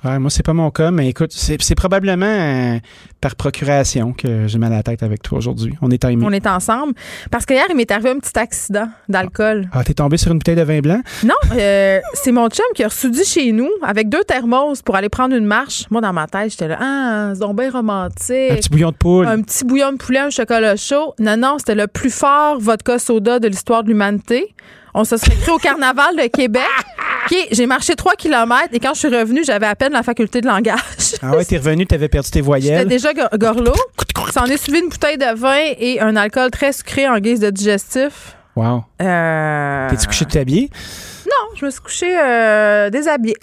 Ouais, 0.05 0.19
moi, 0.19 0.29
c'est 0.29 0.43
pas 0.43 0.53
mon 0.53 0.71
cas, 0.71 0.91
mais 0.91 1.09
écoute, 1.09 1.33
c'est 1.33 1.75
probablement 1.75 2.27
euh, 2.27 2.79
par 3.23 3.37
procuration 3.37 4.13
que 4.13 4.47
j'ai 4.47 4.59
mal 4.59 4.73
à 4.73 4.77
la 4.77 4.83
tête 4.83 5.03
avec 5.03 5.23
toi 5.23 5.39
aujourd'hui. 5.39 5.75
On 5.81 5.91
est 5.91 5.99
timé. 5.99 6.25
On 6.27 6.31
est 6.31 6.47
ensemble. 6.47 6.93
Parce 7.31 7.47
qu'hier, 7.47 7.65
il 7.71 7.77
m'est 7.77 7.91
arrivé 7.91 8.11
un 8.11 8.19
petit 8.19 8.39
accident 8.39 8.89
d'alcool. 9.09 9.69
Ah, 9.73 9.83
t'es 9.83 9.95
tombé 9.95 10.19
sur 10.19 10.31
une 10.33 10.39
bouteille 10.39 10.57
de 10.57 10.63
vin 10.63 10.81
blanc? 10.81 11.01
Non, 11.25 11.35
euh, 11.53 12.01
c'est 12.13 12.33
mon 12.33 12.49
chum 12.49 12.67
qui 12.75 12.85
a 12.85 12.89
reçu 12.89 13.11
chez 13.25 13.53
nous 13.53 13.71
avec 13.83 14.11
deux 14.11 14.25
thermos 14.25 14.83
pour 14.83 14.95
aller 14.95 15.09
prendre 15.09 15.35
une 15.35 15.47
marche. 15.47 15.87
Moi, 15.91 16.03
dans 16.03 16.13
ma 16.13 16.27
tête, 16.27 16.51
j'étais 16.51 16.69
là, 16.69 16.79
ah, 16.81 17.33
c'est 17.35 17.55
bien 17.55 17.71
romantique. 17.71 18.51
Un 18.51 18.57
petit 18.57 18.69
bouillon 18.69 18.91
de 18.91 18.97
poule. 18.97 19.27
Un 19.27 19.41
petit 19.41 19.65
bouillon 19.65 19.93
de 19.93 19.97
poulet, 19.97 20.19
un 20.19 20.31
chocolat 20.31 20.77
chaud. 20.77 21.15
Non, 21.19 21.39
non, 21.39 21.57
c'était 21.59 21.75
le 21.75 21.87
plus 21.87 22.11
fort 22.11 22.59
vodka 22.61 22.99
soda 22.99 23.39
de 23.39 23.49
l'histoire 23.49 23.83
de 23.83 23.89
l'humanité. 23.89 24.55
On 24.97 25.03
se 25.05 25.17
serait 25.17 25.35
cru 25.35 25.51
au 25.53 25.59
carnaval 25.59 26.15
de 26.17 26.29
Québec. 26.29 26.63
OK, 27.27 27.37
j'ai 27.51 27.67
marché 27.67 27.97
3 27.97 28.15
km 28.15 28.69
et 28.73 28.79
quand 28.79 28.95
je 28.95 29.01
suis 29.01 29.09
revenue, 29.09 29.43
j'avais 29.45 29.67
à 29.67 29.75
peine 29.75 29.93
la 29.93 30.05
faculté 30.05 30.41
de 30.41 30.47
langage. 30.47 30.79
Ah 31.21 31.37
ouais, 31.37 31.45
t'es 31.45 31.57
revenu, 31.57 31.85
t'avais 31.87 32.09
perdu 32.09 32.31
tes 32.31 32.41
voyelles. 32.41 32.79
J'étais 32.79 32.89
déjà 32.89 33.13
gorlot. 33.37 33.73
Ça 34.33 34.43
en 34.43 34.47
est 34.47 34.57
suivi 34.57 34.81
une 34.81 34.89
bouteille 34.89 35.19
de 35.19 35.35
vin 35.35 35.59
et 35.79 36.01
un 36.01 36.15
alcool 36.17 36.51
très 36.51 36.73
sucré 36.73 37.09
en 37.09 37.19
guise 37.19 37.41
de 37.41 37.51
digestif. 37.51 38.37
Wow. 38.55 38.85
Euh... 39.03 39.91
T'es-tu 39.91 40.07
couché 40.07 40.25
de 40.27 40.31
t'habiller? 40.31 40.71
Non, 41.27 41.57
je 41.57 41.65
me 41.65 41.71
suis 41.71 41.81
couché 41.81 42.17
euh, 42.17 42.91
déshabillée. 42.91 43.37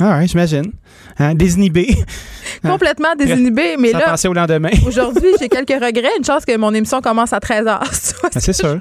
ah 0.00 0.18
ouais, 0.18 0.26
j'imagine. 0.26 0.72
Hein, 1.18 1.34
désinhibé. 1.34 1.96
Complètement 2.62 3.14
désinhibé. 3.16 3.76
Mais 3.78 3.92
là, 3.92 4.14
au 4.28 4.32
lendemain. 4.32 4.70
aujourd'hui, 4.86 5.30
j'ai 5.40 5.48
quelques 5.48 5.82
regrets. 5.82 6.16
Une 6.18 6.24
chance 6.24 6.44
que 6.44 6.56
mon 6.56 6.72
émission 6.74 7.00
commence 7.00 7.32
à 7.32 7.40
13 7.40 7.66
h. 7.66 7.78
Ah, 7.80 8.28
c'est 8.40 8.52
sûr. 8.52 8.80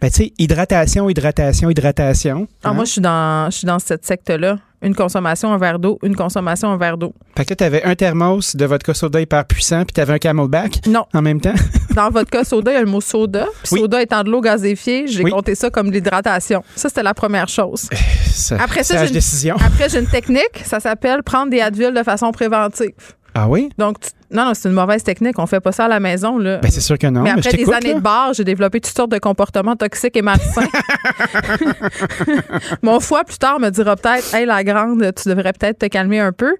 Ben, 0.00 0.10
tu 0.10 0.16
sais, 0.16 0.32
hydratation, 0.38 1.08
hydratation, 1.08 1.70
hydratation. 1.70 2.48
Ah, 2.62 2.72
moi, 2.72 2.82
hein? 2.82 2.84
je 2.84 2.90
suis 2.90 3.00
dans, 3.00 3.50
je 3.50 3.58
suis 3.58 3.66
dans 3.66 3.78
cette 3.78 4.04
secte-là. 4.04 4.58
Une 4.84 4.94
consommation, 4.94 5.50
un 5.52 5.56
verre 5.56 5.78
d'eau, 5.78 5.98
une 6.02 6.14
consommation, 6.14 6.70
un 6.70 6.76
verre 6.76 6.98
d'eau. 6.98 7.14
Fait 7.36 7.46
que 7.46 7.54
tu 7.54 7.64
avais 7.64 7.82
un 7.84 7.94
thermos 7.94 8.54
de 8.54 8.64
vodka 8.66 8.92
soda 8.92 9.20
hyper 9.20 9.46
puissant, 9.46 9.84
puis 9.84 9.94
tu 9.94 10.00
avais 10.00 10.12
un 10.12 10.18
camelback. 10.18 10.86
Non. 10.86 11.06
En 11.14 11.22
même 11.22 11.40
temps? 11.40 11.54
Dans 11.94 12.10
vodka 12.10 12.44
soda, 12.44 12.70
il 12.70 12.74
y 12.74 12.76
a 12.76 12.80
le 12.82 12.86
mot 12.86 13.00
soda. 13.00 13.46
Puis 13.64 13.80
soda 13.80 14.02
étant 14.02 14.22
de 14.22 14.30
l'eau 14.30 14.42
gazéfiée, 14.42 15.06
j'ai 15.06 15.24
compté 15.24 15.54
ça 15.54 15.70
comme 15.70 15.90
l'hydratation. 15.90 16.62
Ça, 16.76 16.88
c'était 16.90 17.02
la 17.02 17.14
première 17.14 17.48
chose. 17.48 17.88
Ça, 18.26 18.56
après 18.60 18.82
ça, 18.82 18.98
j'ai 18.98 19.06
une, 19.06 19.12
décision. 19.14 19.56
Après, 19.64 19.88
j'ai 19.88 20.00
une 20.00 20.06
technique. 20.06 20.62
Ça 20.64 20.80
s'appelle 20.80 21.22
prendre 21.22 21.50
des 21.50 21.60
Advil 21.60 21.92
de 21.94 22.02
façon 22.02 22.30
préventive. 22.30 22.92
Ah 23.34 23.48
oui? 23.48 23.68
Donc, 23.78 23.96
non, 24.30 24.44
non, 24.44 24.54
c'est 24.54 24.68
une 24.68 24.74
mauvaise 24.74 25.02
technique. 25.02 25.38
On 25.38 25.46
fait 25.46 25.60
pas 25.60 25.72
ça 25.72 25.86
à 25.86 25.88
la 25.88 25.98
maison. 26.00 26.38
Là. 26.38 26.58
Ben, 26.58 26.70
c'est 26.70 26.80
sûr 26.80 26.96
que 26.98 27.06
non. 27.08 27.22
Mais 27.22 27.30
après 27.30 27.52
des 27.52 27.70
années 27.72 27.94
de 27.94 28.00
bar, 28.00 28.32
j'ai 28.32 28.44
développé 28.44 28.80
toutes 28.80 28.96
sortes 28.96 29.10
de 29.10 29.18
comportements 29.18 29.76
toxiques 29.76 30.16
et 30.16 30.22
malsains. 30.22 30.68
Mon 32.82 33.00
foie, 33.00 33.24
plus 33.24 33.38
tard, 33.38 33.58
me 33.58 33.70
dira 33.70 33.96
peut-être 33.96 34.34
Hey, 34.34 34.46
la 34.46 34.62
grande, 34.62 35.12
tu 35.14 35.28
devrais 35.28 35.52
peut-être 35.52 35.80
te 35.80 35.86
calmer 35.86 36.20
un 36.20 36.32
peu. 36.32 36.56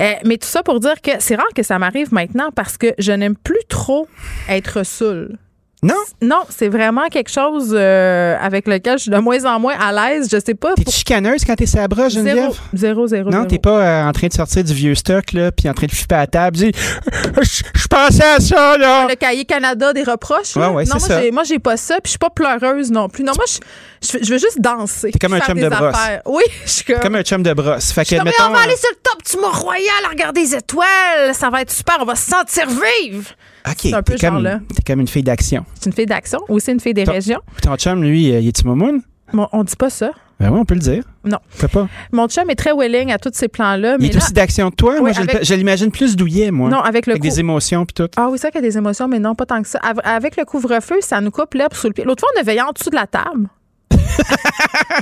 Euh, 0.00 0.12
mais 0.24 0.36
tout 0.38 0.48
ça 0.48 0.62
pour 0.62 0.80
dire 0.80 1.00
que 1.02 1.12
c'est 1.18 1.34
rare 1.34 1.44
que 1.54 1.62
ça 1.62 1.78
m'arrive 1.78 2.12
maintenant 2.12 2.50
parce 2.54 2.76
que 2.76 2.94
je 2.98 3.12
n'aime 3.12 3.36
plus 3.36 3.64
trop 3.68 4.06
être 4.48 4.84
saoul. 4.84 5.38
Non? 5.84 5.96
Non, 6.20 6.42
c'est 6.48 6.68
vraiment 6.68 7.08
quelque 7.08 7.30
chose 7.30 7.74
euh, 7.76 8.36
avec 8.40 8.68
lequel 8.68 8.98
je 8.98 9.02
suis 9.02 9.10
de 9.10 9.18
moins 9.18 9.44
en 9.46 9.58
moins 9.58 9.74
à 9.80 9.90
l'aise. 9.90 10.28
Je 10.30 10.38
sais 10.38 10.54
pas. 10.54 10.74
T'es 10.74 10.88
chicaneuse 10.88 11.44
quand 11.44 11.56
t'es 11.56 11.66
sa 11.66 11.88
broche, 11.88 12.12
Geneviève? 12.12 12.52
Zéro, 12.52 12.54
zéro, 12.72 13.06
zéro. 13.08 13.30
Non, 13.30 13.44
t'es 13.46 13.58
pas 13.58 13.80
euh, 13.80 14.08
en 14.08 14.12
train 14.12 14.28
de 14.28 14.32
sortir 14.32 14.62
du 14.62 14.72
vieux 14.72 14.94
stock, 14.94 15.32
là, 15.32 15.50
puis 15.50 15.68
en 15.68 15.74
train 15.74 15.86
de 15.86 15.92
flipper 15.92 16.14
à 16.14 16.26
table. 16.28 16.56
Je 16.56 17.86
pensais 17.88 18.22
à 18.24 18.38
ça, 18.38 18.78
là. 18.78 19.08
Le 19.08 19.16
cahier 19.16 19.44
Canada 19.44 19.92
des 19.92 20.04
reproches. 20.04 20.54
Ouais, 20.56 20.68
ouais, 20.68 20.84
non, 20.84 20.96
moi, 21.00 21.20
j'ai, 21.20 21.30
moi, 21.32 21.42
j'ai 21.42 21.58
pas 21.58 21.76
ça, 21.76 21.96
puis 21.96 22.02
je 22.06 22.10
suis 22.10 22.18
pas 22.18 22.30
pleureuse 22.30 22.92
non 22.92 23.08
plus. 23.08 23.24
Non, 23.24 23.32
moi, 23.34 23.44
je, 23.48 24.18
je 24.22 24.32
veux 24.32 24.38
juste 24.38 24.60
danser. 24.60 25.10
T'es 25.10 25.18
comme 25.18 25.34
un 25.34 25.40
chum 25.40 25.58
de 25.58 25.68
brosse. 25.68 25.96
Oui, 26.26 26.44
je 26.64 26.70
suis 26.70 26.84
comme. 26.84 27.00
Comme 27.00 27.16
un 27.16 27.22
chum 27.22 27.42
de 27.42 27.52
brosse. 27.54 27.90
Fait 27.90 28.04
que, 28.04 28.14
mettons, 28.22 28.44
on 28.50 28.52
va 28.52 28.60
aller 28.60 28.76
sur 28.76 28.90
le 28.90 28.98
top 29.02 29.20
du 29.28 29.36
Mont-Royal 29.36 30.04
à 30.06 30.10
regarder 30.10 30.42
les 30.42 30.54
étoiles. 30.54 31.34
Ça 31.34 31.50
va 31.50 31.62
être 31.62 31.72
super. 31.72 31.96
On 32.00 32.04
va 32.04 32.14
se 32.14 32.30
sentir 32.30 32.68
vivre. 32.68 33.24
OK. 33.68 33.76
C'est 33.82 33.94
un 33.94 34.02
peu 34.02 34.16
genre 34.16 34.34
comme, 34.34 34.42
là. 34.42 34.60
T'es 34.74 34.82
comme 34.82 35.00
une 35.00 35.08
fille 35.08 35.22
d'action. 35.22 35.64
C'est 35.74 35.86
une 35.86 35.92
fille 35.92 36.06
d'action 36.06 36.40
ou 36.48 36.58
c'est 36.58 36.72
une 36.72 36.80
fille 36.80 36.94
des 36.94 37.04
régions. 37.04 37.40
Ton 37.62 37.76
chum, 37.76 38.02
lui, 38.02 38.32
euh, 38.32 38.40
il 38.40 38.48
est-tu 38.48 38.66
momoun? 38.66 39.02
Bon, 39.32 39.48
on 39.52 39.64
dit 39.64 39.76
pas 39.76 39.90
ça. 39.90 40.10
Ben 40.40 40.50
oui, 40.50 40.58
on 40.60 40.64
peut 40.64 40.74
le 40.74 40.80
dire. 40.80 41.04
Non. 41.24 41.38
Pas? 41.72 41.88
Mon 42.10 42.26
chum 42.26 42.50
est 42.50 42.56
très 42.56 42.72
willing 42.72 43.12
à 43.12 43.18
tous 43.18 43.30
ces 43.32 43.46
plans-là. 43.46 43.96
Il 44.00 44.06
est 44.06 44.16
aussi 44.16 44.32
d'action 44.32 44.70
que 44.70 44.74
toi? 44.74 45.00
moi, 45.00 45.12
je 45.12 45.54
l'imagine 45.54 45.92
plus 45.92 46.16
douillet, 46.16 46.50
moi. 46.50 46.68
Non, 46.68 46.80
avec 46.80 47.06
le 47.06 47.12
Avec 47.12 47.22
des 47.22 47.38
émotions 47.38 47.86
puis 47.86 47.94
tout. 47.94 48.10
Ah 48.16 48.28
oui, 48.28 48.38
ça 48.38 48.50
qu'il 48.50 48.60
y 48.60 48.64
a 48.64 48.68
des 48.68 48.76
émotions, 48.76 49.06
mais 49.06 49.20
non, 49.20 49.36
pas 49.36 49.46
tant 49.46 49.62
que 49.62 49.68
ça. 49.68 49.78
Avec 49.78 50.36
le 50.36 50.44
couvre-feu, 50.44 50.96
ça 51.00 51.20
nous 51.20 51.30
coupe 51.30 51.54
l'herbe 51.54 51.74
sous 51.74 51.86
le 51.86 51.92
pied. 51.92 52.04
L'autre 52.04 52.20
fois, 52.22 52.30
on 52.36 52.40
a 52.40 52.42
veillé 52.42 52.60
en 52.60 52.72
dessous 52.72 52.90
de 52.90 52.96
la 52.96 53.06
table. 53.06 53.48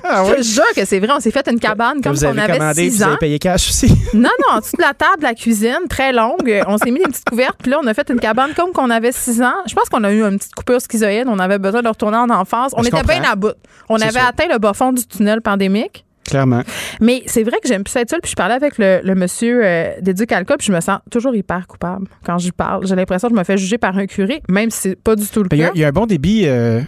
Ah 0.05 0.25
je 0.29 0.35
te 0.35 0.43
jure 0.43 0.65
que 0.75 0.85
c'est 0.85 0.99
vrai. 0.99 1.11
On 1.13 1.21
s'est 1.21 1.31
fait 1.31 1.49
une 1.51 1.61
cabane 1.61 2.01
comme 2.01 2.17
si 2.17 2.27
on 2.27 2.37
avait 2.37 2.59
commandé, 2.59 2.91
6 2.91 3.03
ans. 3.03 3.07
Vous 3.07 3.11
avez 3.13 3.19
payé 3.19 3.39
cash 3.39 3.69
aussi. 3.69 3.89
non, 4.15 4.23
non, 4.23 4.57
en 4.57 4.59
dessous 4.59 4.77
de 4.77 4.83
la 4.83 4.95
table 4.95 5.19
de 5.19 5.23
la 5.25 5.35
cuisine, 5.35 5.87
très 5.89 6.13
longue. 6.13 6.63
On 6.67 6.79
s'est 6.79 6.91
mis 6.91 6.99
des 7.01 7.07
petites 7.07 7.29
couvertes, 7.29 7.59
puis 7.63 7.71
là, 7.71 7.79
on 7.83 7.87
a 7.87 7.95
fait 7.95 8.09
une 8.11 8.21
cabane 8.21 8.53
comme 8.55 8.73
qu'on 8.73 8.91
avait 8.91 9.13
6 9.13 9.43
ans. 9.43 9.53
Je 9.69 9.75
pense 9.75 9.89
qu'on 9.89 10.05
a 10.05 10.13
eu 10.13 10.23
une 10.23 10.39
petite 10.39 10.55
coupure 10.55 10.81
schizoïde. 10.81 11.27
On 11.29 11.39
avait 11.39 11.59
besoin 11.59 11.83
de 11.83 11.89
retourner 11.89 12.17
en 12.17 12.31
enfance. 12.31 12.73
On 12.77 12.83
était 12.83 13.03
bien 13.03 13.23
à 13.25 13.37
bout. 13.37 13.55
On 13.89 14.01
avait 14.01 14.21
atteint 14.21 14.49
le 14.51 14.59
bas 14.59 14.73
fond 14.73 14.93
du 14.93 15.07
tunnel 15.07 15.41
pandémique. 15.41 16.05
Clairement. 16.25 16.63
Mais 17.01 17.23
c'est 17.27 17.43
vrai 17.43 17.59
que 17.63 17.69
j'aime 17.69 17.83
plus 17.83 17.97
être 17.97 18.11
seule. 18.11 18.21
Puis 18.21 18.31
je 18.31 18.37
parlais 18.37 18.55
avec 18.55 18.75
le, 18.79 19.15
monsieur 19.15 19.63
euh, 19.65 19.93
d'éduc 20.01 20.31
alcool, 20.33 20.59
puis 20.59 20.69
je 20.69 20.73
me 20.73 20.81
sens 20.81 21.01
toujours 21.11 21.35
hyper 21.35 21.67
coupable 21.67 22.07
quand 22.25 22.39
j'y 22.39 22.53
parle. 22.53 22.87
J'ai 22.87 22.95
l'impression 22.95 23.29
que 23.29 23.35
je 23.35 23.39
me 23.39 23.45
fais 23.45 23.59
juger 23.59 23.79
par 23.79 23.97
un 23.97 24.07
curé, 24.07 24.43
même 24.49 24.71
si 24.71 24.81
c'est 24.81 24.97
pas 24.97 25.17
du 25.17 25.27
tout 25.27 25.43
le 25.43 25.49
cas. 25.49 25.71
Il 25.75 25.81
y, 25.81 25.85
a 25.85 25.89
un 25.89 25.93
bon 25.93 26.07
débit. 26.07 26.45
Euh, 26.47 26.81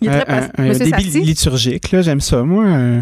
il 0.00 0.08
est 0.08 0.20
très 0.20 0.32
un, 0.32 0.70
un, 0.70 0.72
débit 0.72 1.20
liturgique, 1.20 1.90
là, 1.92 2.02
j'aime 2.02 2.20
ça. 2.20 2.42
Moi, 2.42 2.64
euh, 2.64 3.00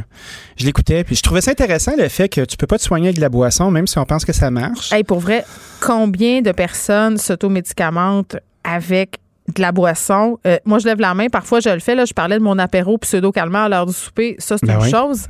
je 0.56 0.64
l'écoutais, 0.64 1.04
puis 1.04 1.16
je 1.16 1.22
trouvais 1.22 1.40
ça 1.40 1.50
intéressant 1.50 1.92
le 1.96 2.08
fait 2.08 2.28
que 2.28 2.42
tu 2.42 2.56
peux 2.56 2.66
pas 2.66 2.78
te 2.78 2.82
soigner 2.82 3.08
avec 3.08 3.16
de 3.16 3.20
la 3.20 3.28
boisson, 3.28 3.70
même 3.70 3.86
si 3.86 3.98
on 3.98 4.04
pense 4.04 4.24
que 4.24 4.32
ça 4.32 4.50
marche. 4.50 4.92
Hey, 4.92 5.04
pour 5.04 5.20
vrai, 5.20 5.44
combien 5.80 6.42
de 6.42 6.52
personnes 6.52 7.18
s'automédicamentent 7.18 8.36
avec 8.64 9.18
de 9.54 9.62
la 9.62 9.72
boisson. 9.72 10.38
Euh, 10.46 10.58
moi, 10.64 10.78
je 10.78 10.86
lève 10.86 11.00
la 11.00 11.14
main. 11.14 11.28
Parfois, 11.28 11.60
je 11.60 11.68
le 11.68 11.78
fais. 11.78 11.94
Là, 11.94 12.04
je 12.04 12.12
parlais 12.12 12.38
de 12.38 12.42
mon 12.42 12.58
apéro 12.58 12.98
pseudo-calmant 12.98 13.64
à 13.64 13.68
l'heure 13.68 13.86
du 13.86 13.92
souper. 13.92 14.36
Ça, 14.38 14.56
c'est 14.58 14.66
ben 14.66 14.80
une 14.80 14.90
chose. 14.90 15.26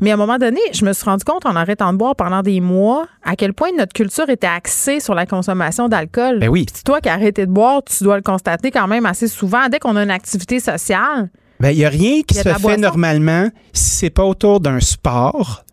Mais 0.00 0.10
à 0.10 0.14
un 0.14 0.16
moment 0.16 0.38
donné, 0.38 0.60
je 0.72 0.84
me 0.84 0.92
suis 0.92 1.04
rendu 1.04 1.24
compte, 1.24 1.46
en 1.46 1.56
arrêtant 1.56 1.92
de 1.92 1.98
boire 1.98 2.16
pendant 2.16 2.42
des 2.42 2.60
mois, 2.60 3.06
à 3.22 3.36
quel 3.36 3.54
point 3.54 3.68
notre 3.76 3.92
culture 3.92 4.28
était 4.28 4.46
axée 4.46 5.00
sur 5.00 5.14
la 5.14 5.26
consommation 5.26 5.88
d'alcool. 5.88 6.40
Ben 6.40 6.48
oui. 6.48 6.66
Puis 6.72 6.82
toi 6.82 7.00
qui 7.00 7.08
as 7.08 7.14
arrêté 7.14 7.46
de 7.46 7.52
boire, 7.52 7.82
tu 7.84 8.04
dois 8.04 8.16
le 8.16 8.22
constater 8.22 8.70
quand 8.70 8.86
même 8.86 9.06
assez 9.06 9.28
souvent. 9.28 9.68
Dès 9.68 9.78
qu'on 9.78 9.96
a 9.96 10.02
une 10.02 10.10
activité 10.10 10.60
sociale, 10.60 11.30
ben, 11.60 11.70
il 11.70 11.78
n'y 11.78 11.84
a 11.84 11.90
rien 11.90 12.22
qui 12.22 12.34
se 12.34 12.48
fait 12.48 12.76
normalement 12.76 13.48
si 13.72 13.90
c'est 13.90 14.10
pas 14.10 14.24
autour 14.24 14.60
d'un 14.60 14.80
sport 14.80 15.64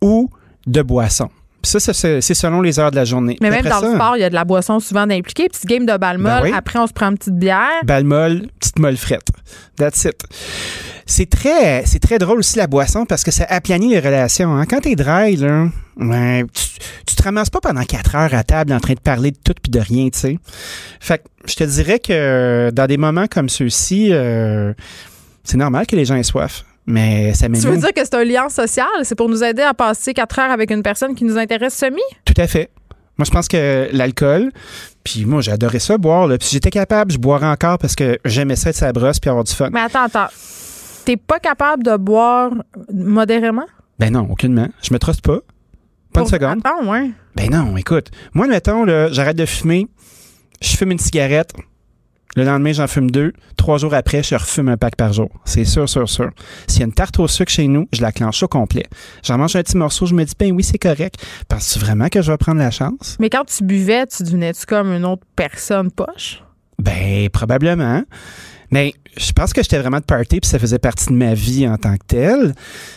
ou 0.00 0.30
de 0.66 0.82
boisson 0.82 1.28
ça, 1.66 1.92
c'est 1.92 2.20
selon 2.34 2.62
les 2.62 2.78
heures 2.78 2.90
de 2.90 2.96
la 2.96 3.04
journée. 3.04 3.36
Mais 3.40 3.50
même 3.50 3.64
dans 3.64 3.80
le 3.80 3.94
sport, 3.94 4.16
il 4.16 4.20
y 4.20 4.24
a 4.24 4.30
de 4.30 4.34
la 4.34 4.44
boisson 4.44 4.80
souvent 4.80 5.08
impliquée. 5.08 5.48
Petite 5.48 5.66
game 5.66 5.86
de 5.86 5.96
balle 5.96 6.18
ben 6.18 6.40
molle. 6.40 6.54
Après, 6.54 6.78
on 6.78 6.86
se 6.86 6.92
prend 6.92 7.06
une 7.10 7.18
petite 7.18 7.38
bière. 7.38 7.84
Balle 7.84 8.04
molle, 8.04 8.46
petite 8.58 8.78
molle 8.78 8.96
frette. 8.96 9.28
That's 9.76 10.04
it. 10.04 10.22
C'est 11.06 11.30
très, 11.30 11.84
c'est 11.86 12.00
très 12.00 12.18
drôle 12.18 12.40
aussi 12.40 12.58
la 12.58 12.66
boisson 12.66 13.06
parce 13.06 13.22
que 13.22 13.30
ça 13.30 13.44
aplanit 13.48 13.90
les 13.90 14.00
relations. 14.00 14.56
Hein. 14.56 14.66
Quand 14.66 14.80
t'es 14.80 14.96
dry, 14.96 15.36
là, 15.36 15.68
tu, 15.96 17.14
te 17.14 17.22
ramasses 17.22 17.50
pas 17.50 17.60
pendant 17.60 17.82
quatre 17.84 18.16
heures 18.16 18.34
à 18.34 18.42
table 18.42 18.72
en 18.72 18.80
train 18.80 18.94
de 18.94 19.00
parler 19.00 19.30
de 19.30 19.38
tout 19.42 19.54
puis 19.62 19.70
de 19.70 19.78
rien, 19.78 20.08
tu 20.10 20.18
sais. 20.18 20.38
Fait 21.00 21.18
que 21.18 21.24
je 21.46 21.54
te 21.54 21.64
dirais 21.64 22.00
que 22.00 22.70
dans 22.72 22.86
des 22.86 22.96
moments 22.96 23.26
comme 23.28 23.48
ceux-ci, 23.48 24.08
euh, 24.10 24.74
c'est 25.44 25.56
normal 25.56 25.86
que 25.86 25.94
les 25.94 26.04
gens 26.04 26.16
aient 26.16 26.24
soif. 26.24 26.64
Mais 26.86 27.34
ça 27.34 27.48
Tu 27.48 27.54
veux 27.54 27.76
dire 27.76 27.92
que 27.92 28.04
c'est 28.04 28.14
un 28.14 28.24
lien 28.24 28.48
social? 28.48 28.86
C'est 29.02 29.16
pour 29.16 29.28
nous 29.28 29.42
aider 29.42 29.62
à 29.62 29.74
passer 29.74 30.14
quatre 30.14 30.38
heures 30.38 30.50
avec 30.50 30.70
une 30.70 30.82
personne 30.82 31.14
qui 31.14 31.24
nous 31.24 31.36
intéresse 31.36 31.74
semi? 31.74 32.02
Tout 32.24 32.34
à 32.36 32.46
fait. 32.46 32.70
Moi, 33.18 33.24
je 33.24 33.30
pense 33.30 33.48
que 33.48 33.88
l'alcool, 33.92 34.52
puis 35.02 35.24
moi, 35.24 35.40
j'adorais 35.40 35.78
ça, 35.78 35.96
boire. 35.98 36.26
Là. 36.26 36.38
Puis 36.38 36.48
j'étais 36.52 36.70
capable, 36.70 37.12
je 37.12 37.18
boirais 37.18 37.46
encore 37.46 37.78
parce 37.78 37.94
que 37.94 38.18
j'aimais 38.24 38.56
ça 38.56 38.70
être 38.70 38.76
sa 38.76 38.92
brosse 38.92 39.18
puis 39.18 39.30
avoir 39.30 39.44
du 39.44 39.52
fun. 39.52 39.70
Mais 39.72 39.80
attends, 39.80 40.04
attends. 40.04 40.28
T'es 41.04 41.16
pas 41.16 41.38
capable 41.38 41.82
de 41.82 41.96
boire 41.96 42.52
modérément? 42.92 43.66
Ben 43.98 44.12
non, 44.12 44.28
aucunement. 44.30 44.68
Je 44.82 44.92
me 44.92 44.98
truste 44.98 45.22
pas. 45.22 45.38
Pas 46.12 46.20
une 46.20 46.26
seconde. 46.26 46.60
Ah, 46.64 46.84
ouais. 46.84 47.10
Ben 47.34 47.50
non, 47.50 47.76
écoute. 47.76 48.10
Moi, 48.34 48.46
mettons, 48.46 48.86
j'arrête 49.10 49.36
de 49.36 49.46
fumer, 49.46 49.86
je 50.60 50.76
fume 50.76 50.92
une 50.92 50.98
cigarette. 50.98 51.52
Le 52.36 52.44
lendemain, 52.44 52.72
j'en 52.72 52.86
fume 52.86 53.10
deux. 53.10 53.32
Trois 53.56 53.78
jours 53.78 53.94
après, 53.94 54.22
je 54.22 54.34
refume 54.34 54.68
un 54.68 54.76
pack 54.76 54.94
par 54.94 55.10
jour. 55.14 55.30
C'est 55.46 55.64
sûr, 55.64 55.88
sûr, 55.88 56.06
sûr. 56.06 56.30
S'il 56.66 56.80
y 56.80 56.82
a 56.82 56.86
une 56.86 56.92
tarte 56.92 57.18
au 57.18 57.26
sucre 57.26 57.50
chez 57.50 57.66
nous, 57.66 57.88
je 57.94 58.02
la 58.02 58.12
clenche 58.12 58.42
au 58.42 58.48
complet. 58.48 58.84
J'en 59.24 59.38
mange 59.38 59.56
un 59.56 59.62
petit 59.62 59.78
morceau, 59.78 60.04
je 60.04 60.14
me 60.14 60.22
dis, 60.22 60.34
ben 60.38 60.52
oui, 60.52 60.62
c'est 60.62 60.76
correct. 60.76 61.16
Penses-tu 61.48 61.78
vraiment 61.78 62.08
que 62.10 62.20
je 62.20 62.30
vais 62.30 62.36
prendre 62.36 62.58
la 62.58 62.70
chance? 62.70 63.16
Mais 63.20 63.30
quand 63.30 63.44
tu 63.46 63.64
buvais, 63.64 64.06
tu 64.06 64.22
devenais-tu 64.22 64.66
comme 64.66 64.92
une 64.92 65.06
autre 65.06 65.22
personne 65.34 65.90
poche? 65.90 66.42
Ben, 66.78 67.30
probablement. 67.30 68.02
Mais 68.70 68.92
je 69.16 69.32
pense 69.32 69.54
que 69.54 69.62
j'étais 69.62 69.78
vraiment 69.78 70.00
de 70.00 70.04
party 70.04 70.40
puis 70.40 70.50
ça 70.50 70.58
faisait 70.58 70.78
partie 70.78 71.06
de 71.06 71.14
ma 71.14 71.32
vie 71.32 71.66
en 71.66 71.78
tant 71.78 71.94
que 71.94 72.04
telle. 72.06 72.54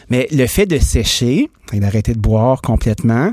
Mais 0.09 0.27
le 0.31 0.47
fait 0.47 0.65
de 0.65 0.79
sécher 0.79 1.49
et 1.73 1.79
d'arrêter 1.79 2.13
de 2.13 2.19
boire 2.19 2.61
complètement, 2.61 3.31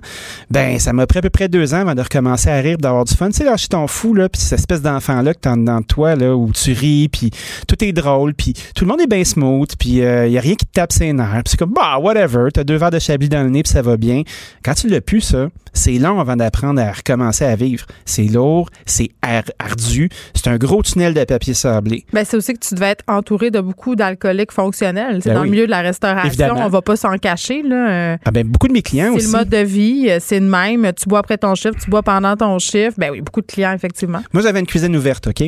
ben 0.50 0.78
ça 0.78 0.92
m'a 0.92 1.06
pris 1.06 1.18
à 1.18 1.22
peu 1.22 1.30
près 1.30 1.48
deux 1.48 1.74
ans 1.74 1.78
avant 1.78 1.94
de 1.94 2.02
recommencer 2.02 2.50
à 2.50 2.56
rire, 2.60 2.78
d'avoir 2.78 3.04
du 3.04 3.14
fun. 3.14 3.28
Tu 3.28 3.38
sais, 3.38 3.44
là, 3.44 3.52
je 3.54 3.60
suis 3.60 3.68
ton 3.68 3.86
fou, 3.86 4.14
là, 4.14 4.28
puis 4.28 4.40
cette 4.40 4.58
espèce 4.58 4.82
d'enfant-là 4.82 5.34
que 5.34 5.40
t'as 5.40 5.56
dans 5.56 5.82
toi, 5.82 6.14
là, 6.16 6.36
où 6.36 6.50
tu 6.52 6.72
ris, 6.72 7.08
puis 7.08 7.30
tout 7.66 7.82
est 7.84 7.92
drôle, 7.92 8.34
puis 8.34 8.54
tout 8.74 8.84
le 8.84 8.90
monde 8.90 9.00
est 9.00 9.06
bien 9.06 9.24
smooth, 9.24 9.74
puis 9.78 9.90
il 9.90 10.02
euh, 10.02 10.28
y 10.28 10.38
a 10.38 10.40
rien 10.40 10.54
qui 10.54 10.66
te 10.66 10.72
tape 10.72 10.92
ses 10.92 11.12
nerfs. 11.12 11.42
Puis 11.44 11.52
c'est 11.52 11.56
comme, 11.56 11.72
bah, 11.72 11.98
whatever, 11.98 12.48
t'as 12.52 12.64
deux 12.64 12.76
verres 12.76 12.90
de 12.90 12.98
chablis 12.98 13.28
dans 13.28 13.42
le 13.42 13.50
nez, 13.50 13.62
puis 13.62 13.72
ça 13.72 13.82
va 13.82 13.96
bien. 13.96 14.22
Quand 14.64 14.74
tu 14.74 14.88
l'as 14.88 15.00
pu, 15.00 15.20
ça, 15.20 15.48
c'est 15.72 15.98
long 15.98 16.20
avant 16.20 16.36
d'apprendre 16.36 16.80
à 16.80 16.92
recommencer 16.92 17.44
à 17.44 17.56
vivre. 17.56 17.86
C'est 18.04 18.24
lourd, 18.24 18.68
c'est 18.86 19.10
ardu, 19.22 20.08
c'est 20.34 20.48
un 20.48 20.56
gros 20.56 20.82
tunnel 20.82 21.14
de 21.14 21.24
papier 21.24 21.54
sablé. 21.54 22.04
Ben, 22.12 22.24
c'est 22.24 22.36
aussi 22.36 22.54
que 22.54 22.60
tu 22.66 22.74
devais 22.74 22.90
être 22.90 23.04
entouré 23.08 23.50
de 23.50 23.60
beaucoup 23.60 23.96
d'alcooliques 23.96 24.52
fonctionnels. 24.52 25.20
C'est 25.22 25.30
Ben 25.30 25.36
dans 25.36 25.40
oui. 25.42 25.48
le 25.48 25.50
milieu 25.52 25.66
de 25.66 25.70
la 25.70 25.80
restauration, 25.80 26.28
Évidemment. 26.28 26.66
on 26.66 26.68
va 26.68 26.82
pas 26.82 26.96
s'en 26.96 27.16
cacher. 27.18 27.62
Là. 27.62 27.90
Euh, 27.90 28.16
Ah 28.28 28.32
ben, 28.32 28.44
beaucoup 28.44 28.66
de 28.66 28.72
mes 28.72 28.82
clients 28.82 29.10
C'est 29.12 29.18
aussi. 29.18 29.26
le 29.32 29.38
mode 29.38 29.48
de 29.48 29.58
vie, 29.58 30.06
euh, 30.10 30.18
c'est 30.20 30.40
le 30.40 30.46
même. 30.46 30.92
Tu 30.98 31.08
bois 31.08 31.20
après 31.20 31.38
ton 31.38 31.54
chiffre, 31.54 31.76
tu 31.80 31.88
bois 31.88 32.02
pendant 32.02 32.36
ton 32.36 32.58
chiffre. 32.58 32.94
Ben 32.98 33.10
oui, 33.12 33.20
beaucoup 33.20 33.40
de 33.40 33.46
clients, 33.46 33.72
effectivement. 33.72 34.20
Moi, 34.32 34.42
j'avais 34.42 34.58
une 34.58 34.66
cuisine 34.66 34.96
ouverte, 34.96 35.28
OK? 35.28 35.44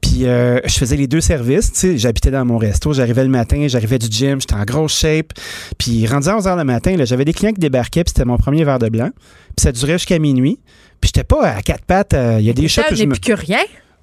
Puis 0.00 0.24
euh, 0.24 0.58
je 0.64 0.72
faisais 0.74 0.96
les 0.96 1.06
deux 1.06 1.20
services. 1.20 1.70
Tu 1.72 1.78
sais, 1.80 1.98
j'habitais 1.98 2.30
dans 2.30 2.46
mon 2.46 2.56
resto. 2.56 2.94
J'arrivais 2.94 3.24
le 3.24 3.28
matin, 3.30 3.66
j'arrivais 3.68 3.98
du 3.98 4.06
gym, 4.10 4.40
j'étais 4.40 4.54
en 4.54 4.64
grosse 4.64 4.98
shape. 4.98 5.32
Puis 5.78 6.06
rendu 6.06 6.28
à 6.28 6.36
11 6.38 6.46
h 6.46 6.56
le 6.56 6.64
matin, 6.64 6.96
j'avais 7.04 7.26
des 7.26 7.34
clients 7.34 7.52
qui 7.52 7.60
débarquaient, 7.60 8.04
puis 8.04 8.12
c'était 8.16 8.24
mon 8.24 8.38
premier 8.38 8.64
verre 8.64 8.78
de 8.78 8.88
blanc. 8.88 9.10
Puis 9.56 9.62
ça 9.62 9.72
durait 9.72 9.92
jusqu'à 9.98 10.18
minuit. 10.18 10.58
Puis 11.02 11.10
j'étais 11.14 11.24
pas 11.24 11.42
à 11.46 11.60
quatre 11.60 11.84
pattes. 11.84 12.14
euh, 12.14 12.36
Il 12.40 12.46
y 12.46 12.50
a 12.50 12.54
des 12.54 12.68
shots 12.68 12.80
où 12.80 12.84
Tel 12.88 12.96
je 12.96 13.04
me... 13.04 13.14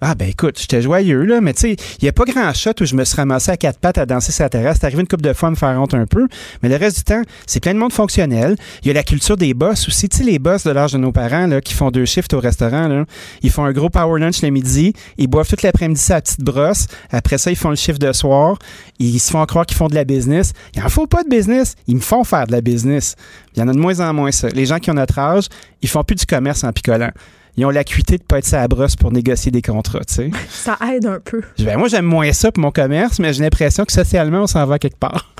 Ah 0.03 0.15
ben 0.15 0.27
écoute, 0.27 0.57
j'étais 0.59 0.81
joyeux, 0.81 1.25
là, 1.25 1.41
mais 1.41 1.53
tu 1.53 1.61
sais, 1.61 1.71
il 1.73 2.03
n'y 2.03 2.09
a 2.09 2.11
pas 2.11 2.25
grand 2.25 2.51
shot 2.55 2.71
où 2.81 2.85
je 2.85 2.95
me 2.95 3.03
suis 3.03 3.15
ramassé 3.15 3.51
à 3.51 3.57
quatre 3.57 3.77
pattes 3.77 3.99
à 3.99 4.07
danser 4.07 4.31
sur 4.31 4.43
la 4.43 4.49
terrasse. 4.49 4.79
C'est 4.81 4.91
une 4.93 5.07
couple 5.07 5.21
de 5.21 5.31
fois 5.31 5.49
à 5.49 5.51
me 5.51 5.55
faire 5.55 5.79
honte 5.79 5.93
un 5.93 6.07
peu, 6.07 6.27
mais 6.63 6.69
le 6.69 6.75
reste 6.75 6.97
du 6.97 7.03
temps, 7.03 7.21
c'est 7.45 7.59
plein 7.59 7.75
de 7.75 7.77
monde 7.77 7.93
fonctionnel. 7.93 8.55
Il 8.81 8.87
y 8.87 8.89
a 8.89 8.95
la 8.95 9.03
culture 9.03 9.37
des 9.37 9.53
boss 9.53 9.87
aussi. 9.87 10.09
Tu 10.09 10.23
les 10.23 10.39
boss 10.39 10.63
de 10.63 10.71
l'âge 10.71 10.93
de 10.93 10.97
nos 10.97 11.11
parents, 11.11 11.45
là, 11.45 11.61
qui 11.61 11.75
font 11.75 11.91
deux 11.91 12.05
shifts 12.05 12.33
au 12.33 12.39
restaurant, 12.39 12.87
là, 12.87 13.05
ils 13.43 13.51
font 13.51 13.63
un 13.63 13.73
gros 13.73 13.91
power 13.91 14.19
lunch 14.19 14.41
le 14.41 14.49
midi, 14.49 14.93
ils 15.19 15.27
boivent 15.27 15.47
toute 15.47 15.61
l'après-midi 15.61 16.01
sa 16.01 16.19
petite 16.19 16.41
brosse. 16.41 16.87
Après 17.11 17.37
ça, 17.37 17.51
ils 17.51 17.55
font 17.55 17.69
le 17.69 17.75
shift 17.75 18.01
de 18.01 18.11
soir. 18.11 18.57
Ils 18.97 19.19
se 19.19 19.29
font 19.29 19.45
croire 19.45 19.67
qu'ils 19.67 19.77
font 19.77 19.87
de 19.87 19.95
la 19.95 20.03
business. 20.03 20.53
Il 20.75 20.81
en 20.81 20.89
faut 20.89 21.05
pas 21.05 21.23
de 21.23 21.29
business. 21.29 21.75
Ils 21.87 21.97
me 21.97 22.01
font 22.01 22.23
faire 22.23 22.47
de 22.47 22.51
la 22.53 22.61
business. 22.61 23.15
Il 23.55 23.59
y 23.59 23.61
en 23.61 23.67
a 23.67 23.73
de 23.73 23.77
moins 23.77 23.99
en 23.99 24.13
moins 24.13 24.31
ça. 24.31 24.47
Les 24.49 24.65
gens 24.65 24.79
qui 24.79 24.89
ont 24.89 24.95
notre 24.95 25.19
âge, 25.19 25.45
ils 25.83 25.89
font 25.89 26.03
plus 26.03 26.15
du 26.15 26.25
commerce 26.25 26.63
en 26.63 26.71
picolant. 26.71 27.11
Ils 27.57 27.65
ont 27.65 27.69
l'acuité 27.69 28.17
de 28.17 28.23
pas 28.23 28.37
être 28.37 28.45
sa 28.45 28.67
brosse 28.67 28.95
pour 28.95 29.11
négocier 29.11 29.51
des 29.51 29.61
contrats, 29.61 30.03
tu 30.05 30.13
sais. 30.13 30.31
Ça 30.49 30.77
aide 30.93 31.05
un 31.05 31.19
peu. 31.19 31.41
Ben, 31.59 31.77
moi, 31.77 31.87
j'aime 31.87 32.05
moins 32.05 32.31
ça 32.31 32.51
pour 32.51 32.61
mon 32.61 32.71
commerce, 32.71 33.19
mais 33.19 33.33
j'ai 33.33 33.43
l'impression 33.43 33.83
que 33.83 33.91
socialement, 33.91 34.43
on 34.43 34.47
s'en 34.47 34.65
va 34.65 34.79
quelque 34.79 34.97
part. 34.97 35.33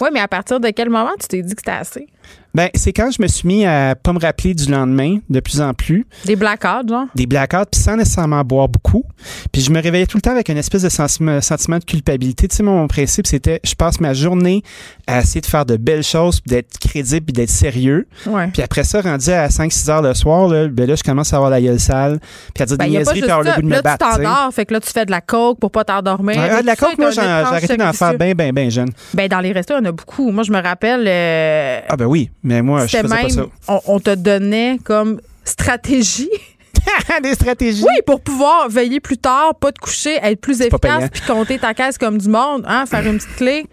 Oui, 0.00 0.08
mais 0.12 0.20
à 0.20 0.28
partir 0.28 0.60
de 0.60 0.68
quel 0.70 0.90
moment 0.90 1.12
tu 1.18 1.28
t'es 1.28 1.42
dit 1.42 1.54
que 1.54 1.60
c'était 1.60 1.70
assez? 1.70 2.06
Ben, 2.54 2.68
c'est 2.76 2.92
quand 2.92 3.10
je 3.10 3.20
me 3.20 3.26
suis 3.26 3.48
mis 3.48 3.66
à 3.66 3.96
pas 3.96 4.12
me 4.12 4.20
rappeler 4.20 4.54
du 4.54 4.70
lendemain 4.70 5.16
de 5.28 5.40
plus 5.40 5.60
en 5.60 5.74
plus. 5.74 6.06
Des 6.24 6.36
blackouts, 6.36 6.86
genre? 6.88 7.06
Des 7.16 7.26
blackouts, 7.26 7.64
puis 7.72 7.80
sans 7.80 7.96
nécessairement 7.96 8.44
boire 8.44 8.68
beaucoup. 8.68 9.02
Puis 9.50 9.60
je 9.60 9.72
me 9.72 9.82
réveillais 9.82 10.06
tout 10.06 10.16
le 10.18 10.20
temps 10.22 10.30
avec 10.30 10.48
une 10.48 10.56
espèce 10.58 10.82
de 10.82 10.88
sentiment, 10.88 11.40
de 11.40 11.84
culpabilité. 11.84 12.46
Tu 12.46 12.54
sais, 12.54 12.62
mon 12.62 12.86
principe, 12.86 13.26
c'était 13.26 13.58
je 13.64 13.74
passe 13.74 13.98
ma 13.98 14.14
journée 14.14 14.62
à 15.08 15.18
essayer 15.18 15.40
de 15.40 15.46
faire 15.46 15.66
de 15.66 15.76
belles 15.76 16.04
choses, 16.04 16.40
puis 16.40 16.50
d'être 16.54 16.78
crédible, 16.78 17.26
puis 17.26 17.32
d'être 17.32 17.50
sérieux. 17.50 18.06
Ouais. 18.24 18.46
Puis 18.52 18.62
après 18.62 18.84
ça, 18.84 19.00
rendu 19.00 19.30
à 19.30 19.48
5-6 19.48 19.90
heures 19.90 20.02
le 20.02 20.14
soir, 20.14 20.46
là, 20.46 20.68
ben 20.68 20.86
là, 20.86 20.94
je 20.94 21.02
commence 21.02 21.32
à 21.32 21.36
avoir 21.38 21.50
la 21.50 21.60
gueule 21.60 21.80
sale, 21.80 22.20
puis 22.54 22.62
à 22.62 22.66
dire 22.66 22.76
Ben, 22.78 22.84
des 22.84 22.90
niaiseries, 22.92 23.20
puis 23.20 23.30
avoir 23.32 23.42
le 23.42 23.50
goût 23.50 23.62
de 23.62 23.66
me 23.66 23.70
Là, 23.72 23.76
tu 23.78 23.82
battre. 23.82 24.06
tu 24.06 24.14
sais. 24.14 24.22
t'endors, 24.22 24.54
fait 24.54 24.64
que 24.64 24.74
là, 24.74 24.80
tu 24.80 24.92
fais 24.92 25.04
de 25.04 25.10
la 25.10 25.20
coke 25.20 25.58
pour 25.58 25.72
pas 25.72 25.82
t'endormir. 25.82 26.36
Ouais, 26.36 26.48
ah, 26.52 26.62
de 26.62 26.66
la 26.66 26.76
coke, 26.76 26.98
moi, 26.98 27.10
j'ai 27.10 27.20
arrêté 27.20 27.76
d'en 27.76 27.92
faire 27.92 28.16
bien, 28.16 28.32
bien, 28.34 28.52
bien 28.52 28.70
jeune. 28.70 28.90
Ben, 29.12 29.26
dans 29.26 29.40
les 29.40 29.50
restos, 29.50 29.74
il 29.74 29.78
y 29.78 29.80
en 29.80 29.88
a 29.88 29.92
beaucoup. 29.92 30.30
Moi, 30.30 30.44
je 30.44 30.52
me 30.52 30.62
rappelle. 30.62 31.04
euh, 31.08 31.80
Ah 31.88 31.96
ben 31.96 32.04
oui, 32.06 32.13
mais 32.42 32.62
moi, 32.62 32.86
je 32.86 32.96
faisais 32.96 33.08
pas 33.08 33.22
même. 33.22 33.30
ça. 33.30 33.46
On, 33.68 33.80
on 33.86 34.00
te 34.00 34.14
donnait 34.14 34.78
comme 34.82 35.20
stratégie. 35.44 36.30
des 37.22 37.34
stratégies. 37.34 37.82
Oui, 37.82 38.02
pour 38.06 38.20
pouvoir 38.20 38.68
veiller 38.68 39.00
plus 39.00 39.18
tard, 39.18 39.54
pas 39.54 39.72
te 39.72 39.78
coucher, 39.78 40.18
être 40.22 40.40
plus 40.40 40.58
pas 40.58 40.66
efficace, 40.66 41.10
puis 41.10 41.22
compter 41.26 41.58
ta 41.58 41.74
caisse 41.74 41.98
comme 41.98 42.18
du 42.18 42.28
monde, 42.28 42.64
hein, 42.66 42.86
faire 42.86 43.06
une 43.06 43.16
petite 43.18 43.36
clé. 43.36 43.66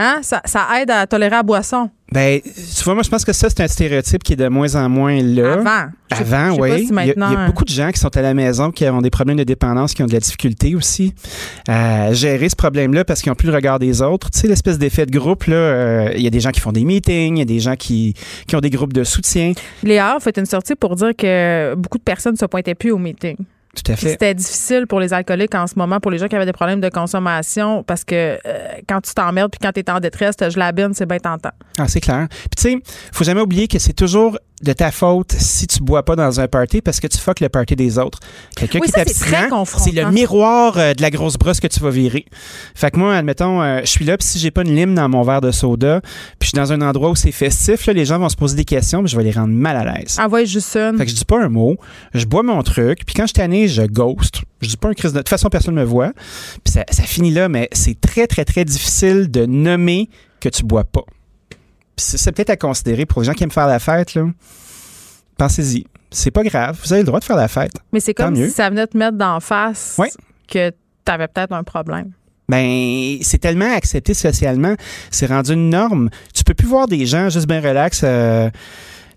Hein, 0.00 0.20
ça, 0.22 0.40
ça 0.44 0.64
aide 0.80 0.90
à 0.92 1.06
tolérer 1.08 1.30
la 1.30 1.42
boisson. 1.42 1.90
Ben, 2.12 2.40
tu 2.40 2.84
vois, 2.84 2.94
moi, 2.94 3.02
je 3.02 3.10
pense 3.10 3.24
que 3.24 3.32
ça, 3.32 3.48
c'est 3.50 3.60
un 3.60 3.66
stéréotype 3.68 4.22
qui 4.22 4.32
est 4.34 4.36
de 4.36 4.46
moins 4.48 4.76
en 4.76 4.88
moins 4.88 5.20
là. 5.20 5.54
Avant. 5.54 5.90
Avant, 6.10 6.56
oui. 6.62 6.86
si 6.86 6.88
il, 6.88 6.94
y 6.94 6.98
a, 6.98 7.02
il 7.04 7.08
y 7.08 7.10
a 7.10 7.14
maintenant- 7.16 7.46
beaucoup 7.46 7.64
de 7.64 7.68
gens 7.70 7.90
qui 7.90 7.98
sont 7.98 8.16
à 8.16 8.22
la 8.22 8.32
maison, 8.32 8.70
qui 8.70 8.86
ont 8.88 9.02
des 9.02 9.10
problèmes 9.10 9.36
de 9.36 9.44
dépendance, 9.44 9.92
qui 9.92 10.02
ont 10.02 10.06
de 10.06 10.12
la 10.12 10.20
difficulté 10.20 10.74
aussi 10.76 11.12
à 11.68 12.12
gérer 12.12 12.48
ce 12.48 12.56
problème-là 12.56 13.04
parce 13.04 13.20
qu'ils 13.20 13.30
n'ont 13.30 13.36
plus 13.36 13.48
le 13.48 13.54
regard 13.54 13.78
des 13.80 14.00
autres. 14.00 14.30
Tu 14.30 14.38
sais, 14.38 14.46
l'espèce 14.46 14.78
d'effet 14.78 15.04
de 15.04 15.10
groupe, 15.10 15.44
là, 15.44 15.56
euh, 15.56 16.12
il 16.14 16.22
y 16.22 16.26
a 16.26 16.30
des 16.30 16.40
gens 16.40 16.50
qui 16.50 16.60
font 16.60 16.72
des 16.72 16.84
meetings, 16.84 17.36
il 17.36 17.40
y 17.40 17.42
a 17.42 17.44
des 17.44 17.58
gens 17.60 17.76
qui, 17.76 18.14
qui 18.46 18.56
ont 18.56 18.60
des 18.60 18.70
groupes 18.70 18.92
de 18.94 19.04
soutien. 19.04 19.52
Léa 19.82 20.14
a 20.14 20.20
fait 20.20 20.38
une 20.38 20.46
sortie 20.46 20.76
pour 20.76 20.94
dire 20.94 21.10
que 21.18 21.74
beaucoup 21.74 21.98
de 21.98 22.02
personnes 22.04 22.34
ne 22.34 22.38
se 22.38 22.46
pointaient 22.46 22.76
plus 22.76 22.92
au 22.92 22.98
meeting. 22.98 23.36
Tout 23.82 23.92
à 23.92 23.94
Puis 23.94 24.06
fait. 24.06 24.10
C'était 24.12 24.34
difficile 24.34 24.86
pour 24.86 25.00
les 25.00 25.12
alcooliques 25.12 25.54
en 25.54 25.66
ce 25.66 25.74
moment, 25.76 26.00
pour 26.00 26.10
les 26.10 26.18
gens 26.18 26.28
qui 26.28 26.36
avaient 26.36 26.46
des 26.46 26.52
problèmes 26.52 26.80
de 26.80 26.88
consommation, 26.88 27.82
parce 27.84 28.04
que 28.04 28.38
euh, 28.44 28.68
quand 28.88 29.00
tu 29.00 29.14
t'emmerdes 29.14 29.50
puis 29.50 29.60
quand 29.60 29.72
tu 29.72 29.80
es 29.80 29.90
en 29.90 30.00
détresse, 30.00 30.36
te 30.36 30.48
gelabine, 30.48 30.94
c'est 30.94 31.06
bien 31.06 31.18
tentant. 31.18 31.50
Ah, 31.78 31.86
c'est 31.88 32.00
clair. 32.00 32.26
Puis 32.28 32.48
tu 32.56 32.62
sais, 32.62 32.82
faut 33.12 33.24
jamais 33.24 33.40
oublier 33.40 33.68
que 33.68 33.78
c'est 33.78 33.92
toujours 33.92 34.38
de 34.62 34.72
ta 34.72 34.90
faute 34.90 35.32
si 35.32 35.66
tu 35.66 35.80
bois 35.82 36.04
pas 36.04 36.16
dans 36.16 36.40
un 36.40 36.48
party 36.48 36.80
parce 36.80 37.00
que 37.00 37.06
tu 37.06 37.18
fuck 37.18 37.40
le 37.40 37.48
party 37.48 37.76
des 37.76 37.98
autres. 37.98 38.18
Quelqu'un 38.56 38.80
Oui, 38.80 38.86
qui 38.86 38.92
ça, 38.92 39.02
est 39.02 39.08
c'est 39.78 39.92
le 39.92 40.10
miroir 40.10 40.76
euh, 40.78 40.94
de 40.94 41.02
la 41.02 41.10
grosse 41.10 41.36
brosse 41.36 41.60
que 41.60 41.66
tu 41.66 41.80
vas 41.80 41.90
virer. 41.90 42.24
Fait 42.74 42.90
que 42.90 42.98
moi, 42.98 43.14
admettons, 43.14 43.62
euh, 43.62 43.80
je 43.82 43.86
suis 43.88 44.04
là, 44.04 44.16
puis 44.16 44.26
si 44.26 44.38
j'ai 44.38 44.50
pas 44.50 44.62
une 44.62 44.74
lime 44.74 44.94
dans 44.94 45.08
mon 45.08 45.22
verre 45.22 45.40
de 45.40 45.50
soda, 45.50 46.00
puis 46.00 46.10
je 46.42 46.46
suis 46.48 46.56
dans 46.56 46.72
un 46.72 46.80
endroit 46.80 47.10
où 47.10 47.16
c'est 47.16 47.32
festif, 47.32 47.86
là, 47.86 47.92
les 47.92 48.04
gens 48.04 48.18
vont 48.18 48.28
se 48.28 48.36
poser 48.36 48.56
des 48.56 48.64
questions, 48.64 49.02
puis 49.02 49.10
je 49.10 49.16
vais 49.16 49.22
les 49.24 49.30
rendre 49.32 49.54
mal 49.54 49.76
à 49.76 49.84
l'aise. 49.98 50.18
Envoie 50.18 50.44
juste 50.44 50.76
une. 50.76 50.98
Fait 50.98 51.04
que 51.04 51.10
je 51.10 51.16
dis 51.16 51.24
pas 51.24 51.42
un 51.42 51.48
mot, 51.48 51.76
je 52.14 52.24
bois 52.26 52.42
mon 52.42 52.62
truc, 52.62 53.00
puis 53.06 53.14
quand 53.14 53.26
je 53.26 53.34
tanné, 53.34 53.68
je 53.68 53.82
ghost. 53.82 54.42
Je 54.60 54.68
dis 54.68 54.76
pas 54.76 54.88
un 54.88 54.94
crise 54.94 55.12
de... 55.12 55.18
De 55.18 55.22
toute 55.22 55.28
façon, 55.28 55.48
personne 55.48 55.74
me 55.74 55.84
voit. 55.84 56.12
Puis 56.64 56.72
ça, 56.72 56.84
ça 56.90 57.02
finit 57.04 57.30
là, 57.30 57.48
mais 57.48 57.68
c'est 57.72 58.00
très, 58.00 58.26
très, 58.26 58.44
très 58.44 58.64
difficile 58.64 59.30
de 59.30 59.46
nommer 59.46 60.08
que 60.40 60.48
tu 60.48 60.64
bois 60.64 60.84
pas. 60.84 61.04
C'est 61.98 62.32
peut-être 62.32 62.50
à 62.50 62.56
considérer 62.56 63.04
pour 63.06 63.20
les 63.22 63.26
gens 63.26 63.32
qui 63.34 63.44
aiment 63.44 63.50
faire 63.50 63.66
la 63.66 63.78
fête, 63.78 64.14
là. 64.14 64.24
Pensez-y. 65.36 65.86
C'est 66.10 66.30
pas 66.30 66.42
grave. 66.42 66.78
Vous 66.82 66.92
avez 66.92 67.02
le 67.02 67.06
droit 67.06 67.20
de 67.20 67.24
faire 67.24 67.36
la 67.36 67.48
fête. 67.48 67.72
Mais 67.92 68.00
c'est 68.00 68.14
comme 68.14 68.34
si 68.34 68.50
ça 68.50 68.70
venait 68.70 68.86
te 68.86 68.96
mettre 68.96 69.16
d'en 69.18 69.40
face 69.40 69.96
Oui. 69.98 70.08
que 70.48 70.70
tu 70.70 71.12
avais 71.12 71.28
peut-être 71.28 71.52
un 71.52 71.62
problème. 71.64 72.12
Ben, 72.48 73.18
c'est 73.20 73.36
tellement 73.38 73.70
accepté 73.74 74.14
socialement, 74.14 74.74
c'est 75.10 75.26
rendu 75.26 75.52
une 75.52 75.68
norme. 75.68 76.08
Tu 76.34 76.44
peux 76.44 76.54
plus 76.54 76.66
voir 76.66 76.88
des 76.88 77.04
gens 77.04 77.28
juste 77.28 77.46
bien 77.46 77.60
relax. 77.60 78.00
euh, 78.04 78.48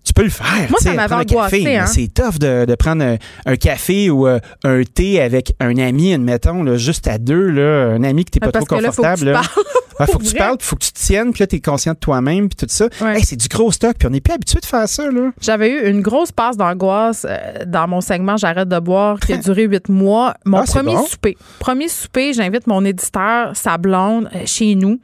tu 0.04 0.14
peux 0.14 0.24
le 0.24 0.30
faire. 0.30 0.46
Moi, 0.70 0.80
ça 0.82 0.94
m'avait 0.94 1.16
angoissé, 1.16 1.76
hein. 1.78 1.86
C'est 1.86 2.14
tough 2.14 2.40
de, 2.40 2.66
de 2.66 2.76
prendre 2.76 3.04
un, 3.04 3.18
un 3.46 3.56
café 3.56 4.10
ou 4.10 4.28
euh, 4.28 4.40
un 4.64 4.82
thé 4.84 5.22
avec 5.22 5.54
un 5.60 5.78
ami, 5.78 6.14
admettons, 6.14 6.64
là, 6.64 6.76
juste 6.78 7.08
à 7.08 7.18
deux, 7.18 7.50
là, 7.50 7.92
un 7.94 8.04
ami 8.04 8.26
que 8.26 8.32
t'es 8.32 8.40
pas 8.40 8.52
Parce 8.52 8.66
trop 8.66 8.78
que 8.78 8.82
là, 8.82 8.92
faut 8.92 9.04
que 9.04 9.08
confortable. 9.08 9.40
tu 9.44 9.54
parles. 9.54 9.66
Ouais, 10.00 10.06
faut 10.08 10.18
que 10.20 10.24
tu 10.24 10.34
parles, 10.36 10.58
faut 10.60 10.76
que 10.78 10.84
tu 10.86 10.92
te 10.94 11.00
tiennes, 11.00 11.32
puis 11.32 11.42
là, 11.44 11.48
t'es 11.48 11.60
conscient 11.60 11.94
de 11.94 11.98
toi-même, 12.00 12.50
puis 12.50 12.56
tout 12.56 12.66
ça. 12.74 12.88
Ouais. 13.02 13.18
Hey, 13.18 13.24
c'est 13.24 13.36
du 13.36 13.48
gros 13.48 13.72
stock, 13.72 13.96
puis 14.00 14.08
on 14.08 14.12
n'est 14.12 14.22
plus 14.22 14.34
habitué 14.34 14.60
de 14.60 14.66
faire 14.66 14.88
ça, 14.90 15.12
là. 15.12 15.30
J'avais 15.40 15.70
eu 15.70 15.90
une 15.90 16.02
grosse 16.02 16.32
passe 16.32 16.58
d'angoisse 16.58 17.26
euh, 17.30 17.66
dans 17.68 17.88
mon 17.88 18.02
segment 18.02 18.36
J'arrête 18.38 18.70
de 18.70 18.80
boire 18.80 19.20
qui 19.20 19.34
a 19.34 19.38
duré 19.38 19.64
huit 19.66 19.88
mois. 19.90 20.34
Mon 20.46 20.58
Ah, 20.60 20.64
premier 20.64 20.96
bon. 20.96 21.06
souper. 21.06 21.38
Premier 21.60 21.88
souper, 21.88 22.34
j'invite 22.34 22.66
mon 22.66 22.84
éditeur, 22.84 23.56
sa 23.56 23.78
blonde, 23.78 24.30
euh, 24.36 24.40
chez 24.46 24.74
nous 24.74 25.00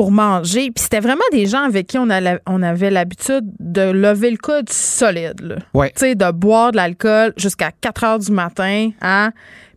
pour 0.00 0.12
manger. 0.12 0.70
Puis 0.70 0.84
c'était 0.84 1.00
vraiment 1.00 1.20
des 1.30 1.44
gens 1.44 1.62
avec 1.62 1.86
qui 1.86 1.98
on, 1.98 2.08
a 2.08 2.22
la- 2.22 2.38
on 2.46 2.62
avait 2.62 2.88
l'habitude 2.88 3.44
de 3.58 3.82
lever 3.82 4.30
le 4.30 4.38
coude 4.38 4.70
solide. 4.70 5.38
là. 5.42 5.56
Ouais. 5.74 5.90
Tu 5.94 6.00
sais, 6.00 6.14
de 6.14 6.30
boire 6.30 6.72
de 6.72 6.76
l'alcool 6.76 7.34
jusqu'à 7.36 7.70
4 7.82 8.04
heures 8.04 8.18
du 8.18 8.32
matin. 8.32 8.88
Hein? 9.02 9.30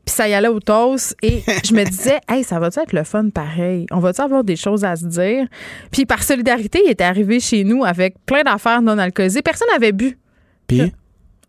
Puis 0.06 0.16
ça 0.16 0.30
y 0.30 0.34
allait 0.34 0.48
au 0.48 0.62
toast. 0.62 1.14
Et 1.22 1.44
je 1.66 1.74
me 1.74 1.84
disais, 1.84 2.22
hey, 2.30 2.46
ça 2.46 2.58
va-tu 2.58 2.80
être 2.80 2.94
le 2.94 3.04
fun 3.04 3.32
pareil? 3.32 3.86
On 3.92 4.00
va-tu 4.00 4.22
avoir 4.22 4.46
des 4.46 4.56
choses 4.56 4.86
à 4.86 4.96
se 4.96 5.06
dire? 5.08 5.46
Puis 5.92 6.06
par 6.06 6.24
solidarité, 6.24 6.80
il 6.86 6.90
était 6.92 7.04
arrivé 7.04 7.42
chez 7.42 7.66
nous 7.66 7.84
avec 7.84 8.16
plein 8.26 8.44
d'affaires 8.44 8.82
non 8.82 8.98
alcoolisées. 9.00 9.42
Personne 9.42 9.68
n'avait 9.74 9.92
bu. 9.92 10.18
Puis, 10.68 10.94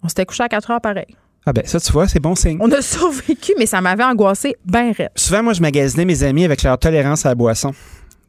On 0.02 0.08
s'était 0.08 0.26
couché 0.26 0.42
à 0.42 0.48
4 0.48 0.68
heures 0.72 0.80
pareil. 0.80 1.14
ah 1.46 1.52
ben, 1.52 1.62
ça, 1.64 1.78
tu 1.78 1.92
vois, 1.92 2.08
c'est 2.08 2.18
bon 2.18 2.34
signe. 2.34 2.58
On 2.60 2.72
a 2.72 2.82
survécu, 2.94 3.52
mais 3.56 3.66
ça 3.66 3.80
m'avait 3.80 4.02
angoissé 4.02 4.56
bien 4.64 4.90
raide. 4.90 5.10
Souvent, 5.14 5.44
moi, 5.44 5.52
je 5.52 5.60
magasinais 5.60 6.04
mes 6.04 6.24
amis 6.24 6.44
avec 6.44 6.64
leur 6.64 6.76
tolérance 6.76 7.24
à 7.24 7.28
la 7.28 7.34
boisson. 7.36 7.70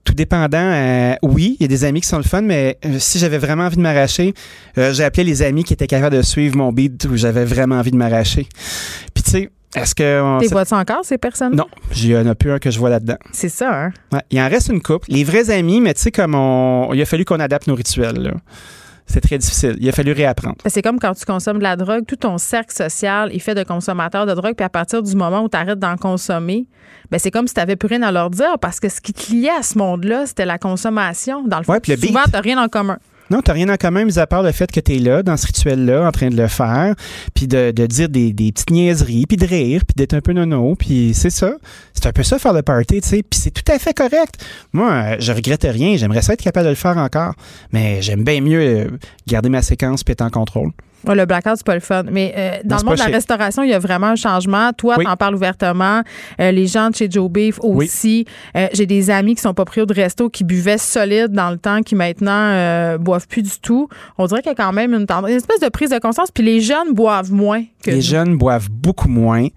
Tout 0.05 0.13
dépendant, 0.13 0.57
euh, 0.57 1.15
oui, 1.23 1.57
il 1.59 1.63
y 1.63 1.65
a 1.65 1.67
des 1.67 1.83
amis 1.83 1.99
qui 1.99 2.07
sont 2.07 2.17
le 2.17 2.23
fun, 2.23 2.41
mais 2.41 2.77
euh, 2.85 2.97
si 2.99 3.19
j'avais 3.19 3.39
vraiment 3.39 3.63
envie 3.63 3.75
de 3.75 3.81
m'arracher, 3.81 4.33
euh, 4.77 4.93
j'ai 4.93 5.03
appelé 5.03 5.23
les 5.23 5.41
amis 5.41 5.63
qui 5.63 5.73
étaient 5.73 5.87
capables 5.87 6.15
de 6.15 6.21
suivre 6.21 6.55
mon 6.55 6.71
beat 6.71 7.05
où 7.05 7.17
j'avais 7.17 7.43
vraiment 7.43 7.75
envie 7.75 7.91
de 7.91 7.97
m'arracher. 7.97 8.47
Puis 9.13 9.23
tu 9.23 9.31
sais, 9.31 9.49
est-ce 9.75 9.93
que... 9.95 10.39
T'es 10.39 10.47
vois-tu 10.47 10.75
encore, 10.75 11.03
ces 11.03 11.17
personnes? 11.17 11.55
Non, 11.55 11.65
il 11.95 12.05
y 12.07 12.15
en 12.15 12.25
a 12.27 12.35
plus 12.35 12.51
un 12.51 12.59
que 12.59 12.71
je 12.71 12.79
vois 12.79 12.89
là-dedans. 12.89 13.17
C'est 13.33 13.49
ça, 13.49 13.73
hein? 13.73 13.91
Ouais, 14.13 14.21
il 14.31 14.39
en 14.39 14.47
reste 14.47 14.69
une 14.69 14.81
couple. 14.81 15.07
Les 15.09 15.23
vrais 15.25 15.49
amis, 15.49 15.81
mais 15.81 15.93
tu 15.93 16.01
sais, 16.01 16.11
comme 16.11 16.35
on... 16.35 16.93
Il 16.93 17.01
a 17.01 17.05
fallu 17.05 17.25
qu'on 17.25 17.39
adapte 17.39 17.67
nos 17.67 17.75
rituels, 17.75 18.21
là. 18.21 18.31
C'est 19.07 19.21
très 19.21 19.37
difficile. 19.37 19.75
Il 19.79 19.87
a 19.87 19.91
fallu 19.91 20.11
réapprendre. 20.11 20.55
C'est 20.65 20.81
comme 20.81 20.99
quand 20.99 21.13
tu 21.13 21.25
consommes 21.25 21.59
de 21.59 21.63
la 21.63 21.75
drogue, 21.75 22.05
tout 22.07 22.15
ton 22.15 22.37
cercle 22.37 22.73
social 22.75 23.31
est 23.33 23.39
fait 23.39 23.53
de 23.55 23.63
consommateurs 23.63 24.25
de 24.25 24.33
drogue, 24.33 24.55
puis 24.55 24.65
à 24.65 24.69
partir 24.69 25.03
du 25.03 25.15
moment 25.15 25.41
où 25.43 25.49
tu 25.49 25.57
arrêtes 25.57 25.79
d'en 25.79 25.95
consommer, 25.95 26.65
ben 27.11 27.19
c'est 27.19 27.31
comme 27.31 27.47
si 27.47 27.53
tu 27.53 27.59
n'avais 27.59 27.75
plus 27.75 27.87
rien 27.87 28.01
à 28.01 28.11
leur 28.11 28.29
dire 28.29 28.57
parce 28.59 28.79
que 28.79 28.89
ce 28.89 28.99
qui 29.01 29.13
te 29.13 29.31
liait 29.31 29.49
à 29.49 29.61
ce 29.63 29.77
monde-là, 29.77 30.25
c'était 30.25 30.45
la 30.45 30.57
consommation. 30.57 31.43
Dans 31.47 31.59
le 31.59 31.63
fond, 31.63 31.73
Ouais, 31.73 31.79
puis 31.79 31.93
le 31.95 31.97
souvent, 31.99 32.23
tu 32.31 32.39
rien 32.39 32.61
en 32.61 32.67
commun. 32.67 32.97
Non, 33.31 33.41
t'as 33.41 33.53
rien 33.53 33.69
en 33.69 33.77
commun, 33.77 34.05
mis 34.05 34.19
à 34.19 34.27
part 34.27 34.43
le 34.43 34.51
fait 34.51 34.71
que 34.71 34.79
t'es 34.79 34.99
là, 34.99 35.23
dans 35.23 35.35
ce 35.35 35.47
rituel-là, 35.47 36.07
en 36.07 36.11
train 36.11 36.29
de 36.29 36.37
le 36.37 36.47
faire, 36.47 36.93
puis 37.33 37.47
de, 37.47 37.71
de 37.71 37.85
dire 37.87 38.07
des, 38.07 38.33
des 38.33 38.51
petites 38.51 38.69
niaiseries, 38.69 39.25
puis 39.25 39.37
de 39.37 39.45
rire, 39.45 39.81
puis 39.85 39.95
d'être 39.95 40.13
un 40.13 40.21
peu 40.21 40.33
nono, 40.33 40.75
puis 40.75 41.13
c'est 41.15 41.31
ça. 41.31 41.53
C'est 41.93 42.05
un 42.05 42.11
peu 42.11 42.23
ça, 42.23 42.37
faire 42.37 42.53
le 42.53 42.61
party, 42.61 43.01
tu 43.01 43.07
sais, 43.07 43.23
puis 43.23 43.39
c'est 43.39 43.51
tout 43.51 43.69
à 43.71 43.79
fait 43.79 43.93
correct. 43.93 44.45
Moi, 44.73 44.91
euh, 44.91 45.15
je 45.19 45.31
regrette 45.31 45.63
rien, 45.63 45.97
j'aimerais 45.97 46.21
ça 46.21 46.33
être 46.33 46.41
capable 46.41 46.65
de 46.65 46.69
le 46.69 46.75
faire 46.75 46.97
encore, 46.97 47.33
mais 47.71 48.01
j'aime 48.01 48.23
bien 48.23 48.41
mieux 48.41 48.61
euh, 48.61 48.89
garder 49.27 49.49
ma 49.49 49.61
séquence 49.61 50.03
puis 50.03 50.11
être 50.11 50.21
en 50.21 50.29
contrôle. 50.29 50.71
Ouais, 51.07 51.15
le 51.15 51.25
blackout, 51.25 51.53
c'est 51.57 51.65
pas 51.65 51.73
le 51.75 51.79
fun. 51.81 52.03
Mais 52.11 52.33
euh, 52.37 52.51
dans 52.63 52.75
Non, 52.77 52.81
le 52.81 52.85
monde 52.89 52.95
de 52.95 52.99
la 53.11 53.15
restauration, 53.17 53.63
il 53.63 53.69
y 53.69 53.73
a 53.73 53.79
vraiment 53.79 54.07
un 54.07 54.15
changement. 54.15 54.71
Toi, 54.73 54.95
Oui. 54.97 55.05
t'en 55.05 55.15
parles 55.15 55.35
ouvertement. 55.35 56.01
Euh, 56.39 56.51
les 56.51 56.67
gens 56.67 56.89
de 56.89 56.95
chez 56.95 57.09
Joe 57.09 57.29
Beef 57.29 57.59
aussi. 57.61 58.25
Euh, 58.57 58.67
J'ai 58.73 58.85
des 58.85 59.09
amis 59.09 59.35
qui 59.35 59.41
sont 59.41 59.53
proprios 59.53 59.85
de 59.85 59.93
resto 59.93 60.29
qui 60.29 60.43
buvaient 60.43 60.77
solide 60.77 61.31
dans 61.31 61.49
le 61.51 61.57
temps, 61.57 61.81
qui 61.81 61.95
maintenant 61.95 62.31
euh, 62.31 62.97
boivent 62.97 63.27
plus 63.27 63.41
du 63.43 63.59
tout. 63.61 63.87
On 64.17 64.25
dirait 64.25 64.41
qu'il 64.41 64.51
y 64.51 64.53
a 64.53 64.55
quand 64.55 64.73
même 64.73 64.93
une, 64.93 65.05
tendance- 65.05 65.29
une 65.29 65.37
espèce 65.37 65.59
de 65.59 65.69
prise 65.69 65.89
de 65.89 65.99
conscience. 65.99 66.29
Puis 66.31 66.43
les 66.43 66.61
jeunes 66.61 66.93
boivent 66.93 67.31
moins 67.31 67.63
que 67.83 67.91
Les 67.91 67.97
nous. 67.97 68.01
jeunes 68.01 68.37
boivent 68.37 68.69
beaucoup 68.69 69.07
moins. 69.09 69.47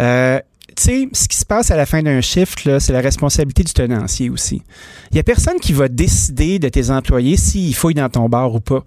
Euh, 0.00 0.38
tu 0.74 0.82
sais, 0.84 1.08
ce 1.12 1.28
qui 1.28 1.36
se 1.36 1.44
passe 1.44 1.70
à 1.70 1.76
la 1.76 1.84
fin 1.84 2.02
d'un 2.02 2.20
shift, 2.22 2.64
là, 2.64 2.80
c'est 2.80 2.94
la 2.94 3.00
responsabilité 3.02 3.62
du 3.62 3.72
tenancier 3.74 4.30
aussi. 4.30 4.62
Il 5.10 5.16
y 5.18 5.20
a 5.20 5.22
personne 5.22 5.58
qui 5.60 5.74
va 5.74 5.88
décider 5.88 6.58
de 6.58 6.68
tes 6.70 6.88
employés 6.90 7.36
s'ils 7.36 7.74
fouillent 7.74 7.92
dans 7.94 8.08
ton 8.08 8.28
bar 8.28 8.54
ou 8.54 8.60
pas. 8.60 8.82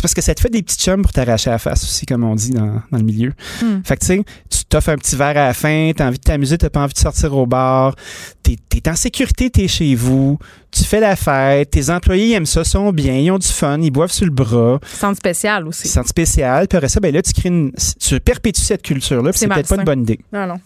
C'est 0.00 0.04
parce 0.04 0.14
que 0.14 0.22
ça 0.22 0.34
te 0.34 0.40
fait 0.40 0.48
des 0.48 0.62
petits 0.62 0.78
chums 0.78 1.02
pour 1.02 1.12
t'arracher 1.12 1.50
la 1.50 1.58
face 1.58 1.84
aussi, 1.84 2.06
comme 2.06 2.24
on 2.24 2.34
dit 2.34 2.52
dans, 2.52 2.80
dans 2.90 2.96
le 2.96 3.04
milieu. 3.04 3.34
Hmm. 3.60 3.82
Fait 3.84 3.96
que 3.96 4.00
tu 4.00 4.06
sais, 4.06 4.24
tu 4.48 4.64
t'offres 4.64 4.88
un 4.88 4.96
petit 4.96 5.14
verre 5.14 5.36
à 5.36 5.48
la 5.48 5.52
fin, 5.52 5.92
t'as 5.94 6.06
envie 6.06 6.16
de 6.16 6.22
t'amuser, 6.22 6.56
t'as 6.56 6.70
pas 6.70 6.80
envie 6.80 6.94
de 6.94 6.98
sortir 6.98 7.36
au 7.36 7.44
bar, 7.44 7.94
t'es 8.42 8.56
es 8.74 8.88
en 8.88 8.96
sécurité, 8.96 9.50
t'es 9.50 9.68
chez 9.68 9.94
vous, 9.94 10.38
tu 10.70 10.84
fais 10.84 11.00
la 11.00 11.16
fête, 11.16 11.72
tes 11.72 11.90
employés 11.90 12.28
ils 12.28 12.32
aiment 12.32 12.46
ça, 12.46 12.64
sont 12.64 12.94
bien, 12.94 13.14
ils 13.14 13.30
ont 13.30 13.36
du 13.36 13.46
fun, 13.46 13.78
ils 13.78 13.90
boivent 13.90 14.10
sur 14.10 14.24
le 14.24 14.30
bras. 14.30 14.80
Centre 14.86 15.18
spécial 15.18 15.68
aussi. 15.68 15.86
Centre 15.86 16.08
spécial. 16.08 16.66
Puis 16.66 16.78
après 16.78 16.88
ça, 16.88 16.98
ben 16.98 17.12
là, 17.12 17.20
tu 17.20 17.34
crées 17.34 17.50
une, 17.50 17.70
tu 18.00 18.20
perpétues 18.20 18.62
cette 18.62 18.80
culture-là. 18.80 19.32
puis 19.32 19.38
C'est 19.38 19.48
peut-être 19.48 19.68
pas 19.68 19.76
une 19.76 19.84
bonne 19.84 20.02
idée. 20.04 20.20
Non, 20.32 20.46
non. 20.46 20.60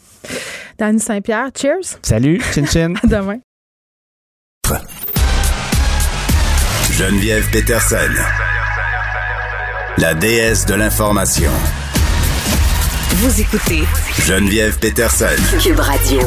Dany 0.79 1.01
Saint-Pierre, 1.01 1.49
cheers. 1.61 1.99
Salut, 2.03 2.41
chin 2.55 2.67
chin. 2.67 2.95
À 3.03 3.07
demain. 3.09 3.41
Geneviève 6.93 7.51
Peterson. 7.51 8.54
La 9.97 10.13
déesse 10.13 10.67
de 10.67 10.75
l'information. 10.75 11.53
Vous 13.11 13.41
écoutez 13.41 13.85
Geneviève 14.27 14.77
Peterson. 14.81 15.27
Cube 15.63 15.79
Radio. 15.79 16.19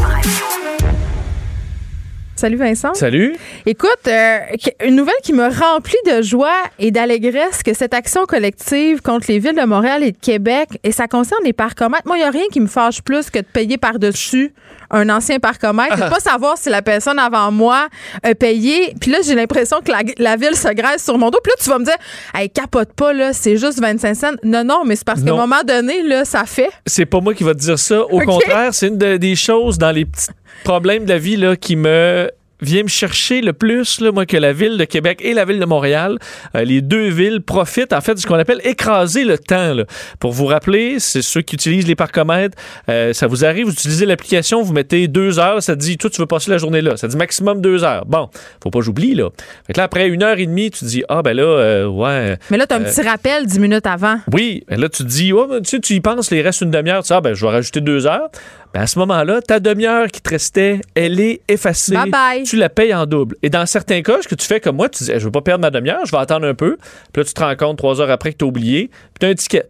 Salut 2.37 2.55
Vincent. 2.55 2.93
Salut. 2.93 3.35
Écoute, 3.65 3.89
euh, 4.07 4.37
une 4.85 4.95
nouvelle 4.95 5.15
qui 5.21 5.33
me 5.33 5.49
remplit 5.49 5.97
de 6.05 6.21
joie 6.21 6.55
et 6.79 6.91
d'allégresse 6.91 7.61
que 7.61 7.73
cette 7.73 7.93
action 7.93 8.25
collective 8.25 9.01
contre 9.01 9.25
les 9.27 9.39
villes 9.39 9.55
de 9.55 9.65
Montréal 9.65 10.01
et 10.01 10.13
de 10.13 10.17
Québec, 10.17 10.69
et 10.83 10.93
ça 10.93 11.09
concerne 11.09 11.43
les 11.43 11.51
parcomètres. 11.51 12.03
Moi, 12.05 12.15
il 12.15 12.21
n'y 12.21 12.25
a 12.25 12.31
rien 12.31 12.47
qui 12.49 12.61
me 12.61 12.67
fâche 12.67 13.01
plus 13.01 13.29
que 13.29 13.39
de 13.39 13.45
payer 13.45 13.77
par-dessus 13.77 14.53
un 14.89 15.09
ancien 15.09 15.39
parcomètre 15.39 15.97
et 15.97 16.01
de 16.05 16.09
pas 16.09 16.19
savoir 16.19 16.57
si 16.57 16.69
la 16.69 16.81
personne 16.81 17.19
avant 17.19 17.51
moi 17.51 17.87
a 18.23 18.35
payé. 18.35 18.93
Puis 18.99 19.11
là, 19.11 19.19
j'ai 19.25 19.35
l'impression 19.35 19.81
que 19.81 19.91
la, 19.91 19.99
la 20.17 20.35
ville 20.35 20.55
se 20.55 20.73
graisse 20.73 21.03
sur 21.03 21.17
mon 21.17 21.29
dos. 21.29 21.39
Puis 21.43 21.51
là, 21.51 21.55
tu 21.63 21.69
vas 21.69 21.79
me 21.79 21.85
dire, 21.85 21.97
hey, 22.33 22.49
capote 22.49 22.93
pas, 22.93 23.13
là, 23.13 23.33
c'est 23.33 23.57
juste 23.57 23.79
25 23.81 24.15
cents. 24.15 24.31
Non, 24.43 24.63
non, 24.63 24.83
mais 24.85 24.95
c'est 24.95 25.05
parce 25.05 25.21
qu'à 25.23 25.31
un 25.31 25.35
moment 25.35 25.63
donné, 25.65 26.03
là, 26.03 26.25
ça 26.25 26.45
fait. 26.45 26.69
C'est 26.85 27.05
pas 27.05 27.19
moi 27.19 27.33
qui 27.33 27.43
va 27.43 27.53
te 27.53 27.59
dire 27.59 27.79
ça. 27.79 28.01
Au 28.01 28.19
contraire, 28.25 28.73
c'est 28.73 28.87
une 28.87 28.97
de- 28.97 29.17
des 29.17 29.35
choses 29.35 29.77
dans 29.77 29.91
les 29.91 30.05
petits 30.05 30.27
problèmes 30.63 31.05
de 31.05 31.09
la 31.09 31.17
vie 31.19 31.37
là, 31.37 31.55
qui 31.55 31.75
me 31.75 32.29
vient 32.61 32.83
me 32.83 32.87
chercher 32.87 33.41
le 33.41 33.53
plus, 33.53 34.01
là, 34.01 34.11
moi, 34.11 34.25
que 34.25 34.37
la 34.37 34.53
ville 34.53 34.77
de 34.77 34.85
Québec 34.85 35.19
et 35.23 35.33
la 35.33 35.45
ville 35.45 35.59
de 35.59 35.65
Montréal. 35.65 36.17
Euh, 36.55 36.63
les 36.63 36.81
deux 36.81 37.09
villes 37.09 37.41
profitent, 37.41 37.93
en 37.93 38.01
fait, 38.01 38.15
de 38.15 38.19
ce 38.19 38.27
qu'on 38.27 38.35
appelle 38.39 38.61
écraser 38.63 39.23
le 39.23 39.37
temps. 39.37 39.73
là. 39.73 39.83
Pour 40.19 40.31
vous 40.31 40.45
rappeler, 40.45 40.99
c'est 40.99 41.21
ceux 41.21 41.41
qui 41.41 41.55
utilisent 41.55 41.87
les 41.87 41.95
parcomètres. 41.95 42.57
euh, 42.89 43.13
ça 43.13 43.27
vous 43.27 43.45
arrive, 43.45 43.65
vous 43.65 43.73
utilisez 43.73 44.05
l'application, 44.05 44.61
vous 44.61 44.73
mettez 44.73 45.07
deux 45.07 45.39
heures, 45.39 45.61
ça 45.61 45.75
te 45.75 45.81
dit, 45.81 45.97
toi, 45.97 46.09
tu 46.09 46.19
veux 46.21 46.27
passer 46.27 46.51
la 46.51 46.57
journée 46.57 46.81
là. 46.81 46.97
Ça 46.97 47.07
dit 47.07 47.17
maximum 47.17 47.61
deux 47.61 47.83
heures. 47.83 48.05
Bon, 48.05 48.29
faut 48.63 48.69
pas 48.69 48.79
que 48.79 48.85
j'oublie, 48.85 49.15
là. 49.15 49.29
Fait 49.65 49.73
que 49.73 49.79
là, 49.79 49.83
après 49.85 50.07
une 50.07 50.23
heure 50.23 50.37
et 50.37 50.45
demie, 50.45 50.71
tu 50.71 50.79
te 50.79 50.85
dis, 50.85 51.03
ah, 51.09 51.21
ben 51.21 51.33
là, 51.35 51.43
euh, 51.43 51.87
ouais. 51.87 52.37
Mais 52.49 52.57
là, 52.57 52.65
tu 52.67 52.73
as 52.73 52.77
un 52.77 52.81
petit 52.83 53.01
rappel 53.01 53.45
10 53.45 53.59
minutes 53.59 53.85
avant. 53.87 54.19
oui, 54.33 54.63
ben 54.67 54.79
là, 54.79 54.89
tu 54.89 55.03
te 55.03 55.07
dis, 55.07 55.31
oh, 55.33 55.47
ben, 55.47 55.61
tu 55.61 55.69
sais, 55.69 55.79
tu 55.79 55.93
y 55.93 56.01
penses, 56.01 56.29
il 56.31 56.41
reste 56.41 56.61
une 56.61 56.71
demi-heure, 56.71 57.03
tu 57.03 57.07
sais, 57.09 57.13
ah, 57.13 57.21
ben, 57.21 57.33
je 57.33 57.45
vais 57.45 57.51
rajouter 57.51 57.81
deux 57.81 58.07
heures. 58.07 58.29
Ben, 58.73 58.81
à 58.81 58.87
ce 58.87 58.99
moment-là, 58.99 59.41
ta 59.41 59.59
demi-heure 59.59 60.07
qui 60.07 60.21
te 60.21 60.29
restait, 60.29 60.81
elle 60.95 61.19
est 61.19 61.41
effacée. 61.47 61.93
Bye 61.93 62.09
bye. 62.11 62.45
Tu 62.49 62.55
la 62.55 62.69
payes 62.69 62.93
en 62.93 63.05
double. 63.05 63.35
Et 63.43 63.49
dans 63.49 63.65
certains 63.65 64.01
cas, 64.01 64.21
ce 64.21 64.27
que 64.27 64.35
tu 64.35 64.47
fais 64.47 64.61
comme 64.61 64.77
moi, 64.77 64.87
tu 64.87 65.03
dis, 65.03 65.11
Eh, 65.11 65.19
je 65.19 65.25
veux 65.25 65.31
pas 65.31 65.41
perdre 65.41 65.63
ma 65.63 65.69
demi-heure, 65.69 66.05
je 66.05 66.11
vais 66.11 66.17
attendre 66.17 66.47
un 66.47 66.53
peu. 66.53 66.77
Puis 67.11 67.21
là, 67.21 67.25
tu 67.25 67.33
te 67.33 67.41
rends 67.41 67.55
compte 67.57 67.77
trois 67.77 67.99
heures 67.99 68.09
après 68.09 68.31
que 68.31 68.37
tu 68.37 68.45
as 68.45 68.47
oublié, 68.47 68.87
puis 68.87 69.19
tu 69.19 69.25
as 69.25 69.29
un 69.29 69.33
ticket. 69.33 69.69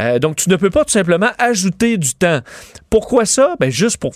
Euh, 0.00 0.18
donc, 0.18 0.34
tu 0.36 0.50
ne 0.50 0.56
peux 0.56 0.70
pas 0.70 0.84
tout 0.84 0.90
simplement 0.90 1.30
ajouter 1.38 1.96
du 1.96 2.14
temps. 2.14 2.40
Pourquoi 2.90 3.24
ça? 3.24 3.54
Ben, 3.60 3.70
juste 3.70 3.98
pour 3.98 4.12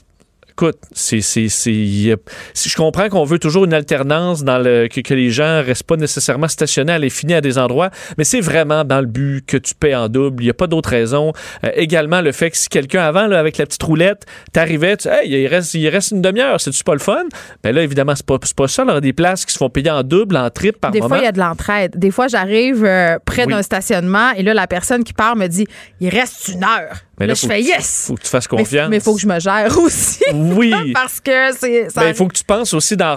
Écoute, 0.53 0.77
c'est, 0.93 1.21
je 1.21 2.77
comprends 2.77 3.09
qu'on 3.09 3.25
veut 3.25 3.39
toujours 3.39 3.65
une 3.65 3.75
alternance 3.75 4.45
dans 4.45 4.59
le, 4.59 4.87
que, 4.89 5.01
que 5.01 5.15
les 5.15 5.31
gens 5.31 5.63
restent 5.65 5.85
pas 5.85 5.97
nécessairement 5.97 6.49
stationnés 6.49 6.93
à 6.93 6.99
les 6.99 7.11
finir 7.11 7.39
à 7.39 7.41
des 7.41 7.59
endroits, 7.59 7.91
mais 8.19 8.25
c'est 8.25 8.41
vraiment 8.41 8.85
dans 8.85 9.01
le 9.01 9.07
but 9.07 9.45
que 9.47 9.57
tu 9.57 9.75
paies 9.75 9.95
en 9.95 10.09
double. 10.09 10.43
Il 10.43 10.47
n'y 10.47 10.51
a 10.51 10.55
pas 10.55 10.67
d'autre 10.67 10.91
raison. 10.91 11.33
Euh, 11.65 11.71
également, 11.75 12.21
le 12.21 12.33
fait 12.33 12.51
que 12.51 12.57
si 12.59 12.69
quelqu'un 12.69 13.03
avant, 13.03 13.27
là, 13.27 13.39
avec 13.39 13.57
la 13.59 13.67
petite 13.67 13.83
roulette, 13.83 14.27
t'arrivais, 14.53 14.97
tu 14.97 15.09
hey, 15.09 15.31
il 15.31 15.47
reste, 15.47 15.75
il 15.75 15.89
reste 15.89 16.11
une 16.11 16.23
demi-heure, 16.23 16.61
c'est-tu 16.61 16.85
pas 16.85 16.93
le 16.95 17.01
fun? 17.01 17.25
Ben 17.65 17.75
là, 17.75 17.83
évidemment, 17.83 18.15
c'est 18.15 18.27
pas, 18.27 18.37
c'est 18.43 18.57
pas 18.57 18.69
ça. 18.69 18.85
Il 18.87 18.93
y 18.93 18.97
a 18.97 19.01
des 19.01 19.13
places 19.13 19.47
qui 19.47 19.53
se 19.53 19.59
font 19.59 19.71
payer 19.71 19.91
en 19.91 20.03
double, 20.03 20.37
en 20.37 20.51
triple 20.51 20.79
par 20.79 20.91
Des 20.91 21.01
moment. 21.01 21.09
fois, 21.15 21.19
il 21.19 21.25
y 21.25 21.29
a 21.29 21.33
de 21.33 21.39
l'entraide. 21.41 21.93
Des 21.97 22.11
fois, 22.11 22.29
j'arrive 22.29 22.85
euh, 22.85 23.19
près 23.25 23.47
Oui. 23.47 23.53
d'un 23.55 23.63
stationnement 23.63 24.31
et 24.37 24.43
là, 24.43 24.53
la 24.55 24.67
personne 24.67 25.03
qui 25.03 25.15
part 25.15 25.35
me 25.37 25.47
dit 25.47 25.67
il 26.01 26.11
reste 26.11 26.49
une 26.49 26.63
heure. 26.65 26.97
Mais 27.21 27.27
là, 27.27 27.35
là, 27.35 27.39
je 27.41 27.47
fais 27.47 27.61
yes. 27.63 28.05
faut 28.09 28.15
que 28.15 28.23
tu 28.23 28.29
fasses 28.29 28.49
Mais- 28.51 28.59
confiance. 28.59 28.89
Mais 28.91 28.97
il 28.97 29.03
faut 29.03 29.15
que 29.15 29.21
je 29.21 29.27
me 29.27 29.39
gère 29.39 29.79
aussi. 29.79 30.21
Oui. 30.33 30.73
Parce 30.95 31.21
que 31.21 31.53
c'est. 31.59 31.91
ça 31.91 32.01
Ben, 32.03 32.09
il 32.09 32.15
faut 32.15 32.27
que 32.27 32.35
tu 32.37 32.45
penses 32.45 32.73
aussi 32.75 32.97
d'en, 32.97 33.17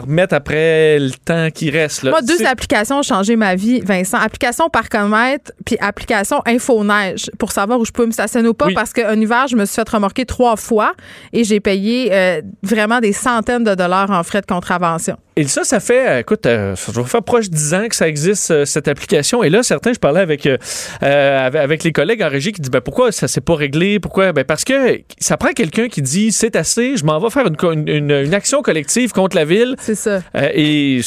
remettre 0.00 0.34
après 0.34 0.98
le 0.98 1.10
temps 1.10 1.48
qui 1.50 1.70
reste. 1.70 2.02
Là. 2.02 2.10
Moi, 2.10 2.22
deux 2.22 2.44
applications 2.44 2.98
ont 2.98 3.02
changé 3.02 3.36
ma 3.36 3.54
vie, 3.54 3.80
Vincent. 3.80 4.18
Application 4.18 4.68
Parcomètre 4.68 5.52
puis 5.64 5.76
application 5.80 6.42
Infoneige 6.46 7.30
pour 7.38 7.52
savoir 7.52 7.80
où 7.80 7.84
je 7.84 7.92
peux 7.92 8.06
me 8.06 8.12
stationner 8.12 8.48
ou 8.48 8.54
pas 8.54 8.66
Oui. 8.66 8.74
parce 8.74 8.92
qu'un 8.92 9.18
hiver, 9.20 9.46
je 9.48 9.56
me 9.56 9.64
suis 9.64 9.74
fait 9.74 9.88
remorquer 9.88 10.24
trois 10.26 10.56
fois 10.56 10.92
et 11.32 11.44
j'ai 11.44 11.60
payé 11.60 12.10
euh, 12.12 12.42
vraiment 12.62 13.00
des 13.00 13.12
centaines 13.12 13.64
de 13.64 13.74
dollars 13.74 14.10
en 14.10 14.22
frais 14.22 14.40
de 14.42 14.46
contravention. 14.46 15.16
Et 15.36 15.46
ça, 15.46 15.64
ça 15.64 15.80
fait, 15.80 16.08
euh, 16.08 16.18
écoute, 16.20 16.44
euh, 16.44 16.76
ça 16.76 16.92
doit 16.92 17.06
faire 17.06 17.22
proche 17.22 17.48
de 17.48 17.54
10 17.56 17.74
ans 17.74 17.88
que 17.88 17.96
ça 17.96 18.06
existe, 18.08 18.50
euh, 18.50 18.64
cette 18.66 18.88
application. 18.88 19.42
Et 19.42 19.48
là, 19.48 19.62
certains, 19.62 19.92
je 19.94 19.98
parlais 19.98 20.20
avec, 20.20 20.46
avec- 20.46 20.60
avec 21.00 21.84
les 21.84 21.92
collègues 21.92 22.22
en 22.22 22.28
régie 22.28 22.52
qui 22.52 22.60
disent, 22.60 22.70
ben, 22.70 22.80
pourquoi 22.80 23.10
ça 23.12 23.26
s'est 23.30 23.40
pas 23.40 23.54
réglé? 23.54 24.00
Pourquoi? 24.00 24.32
Ben, 24.32 24.44
parce 24.44 24.64
que 24.64 25.00
ça 25.18 25.36
prend 25.36 25.50
quelqu'un 25.50 25.88
qui 25.88 26.02
dit, 26.02 26.32
c'est 26.32 26.56
assez, 26.56 26.96
je 26.96 27.04
m'en 27.04 27.18
vais 27.18 27.30
faire 27.30 27.46
une, 27.46 28.34
action 28.34 28.62
collective 28.62 29.12
contre 29.12 29.36
la 29.36 29.44
ville. 29.44 29.76
C'est 29.80 29.94
ça. 29.94 30.22
Euh, 30.36 30.48
et 30.54 31.00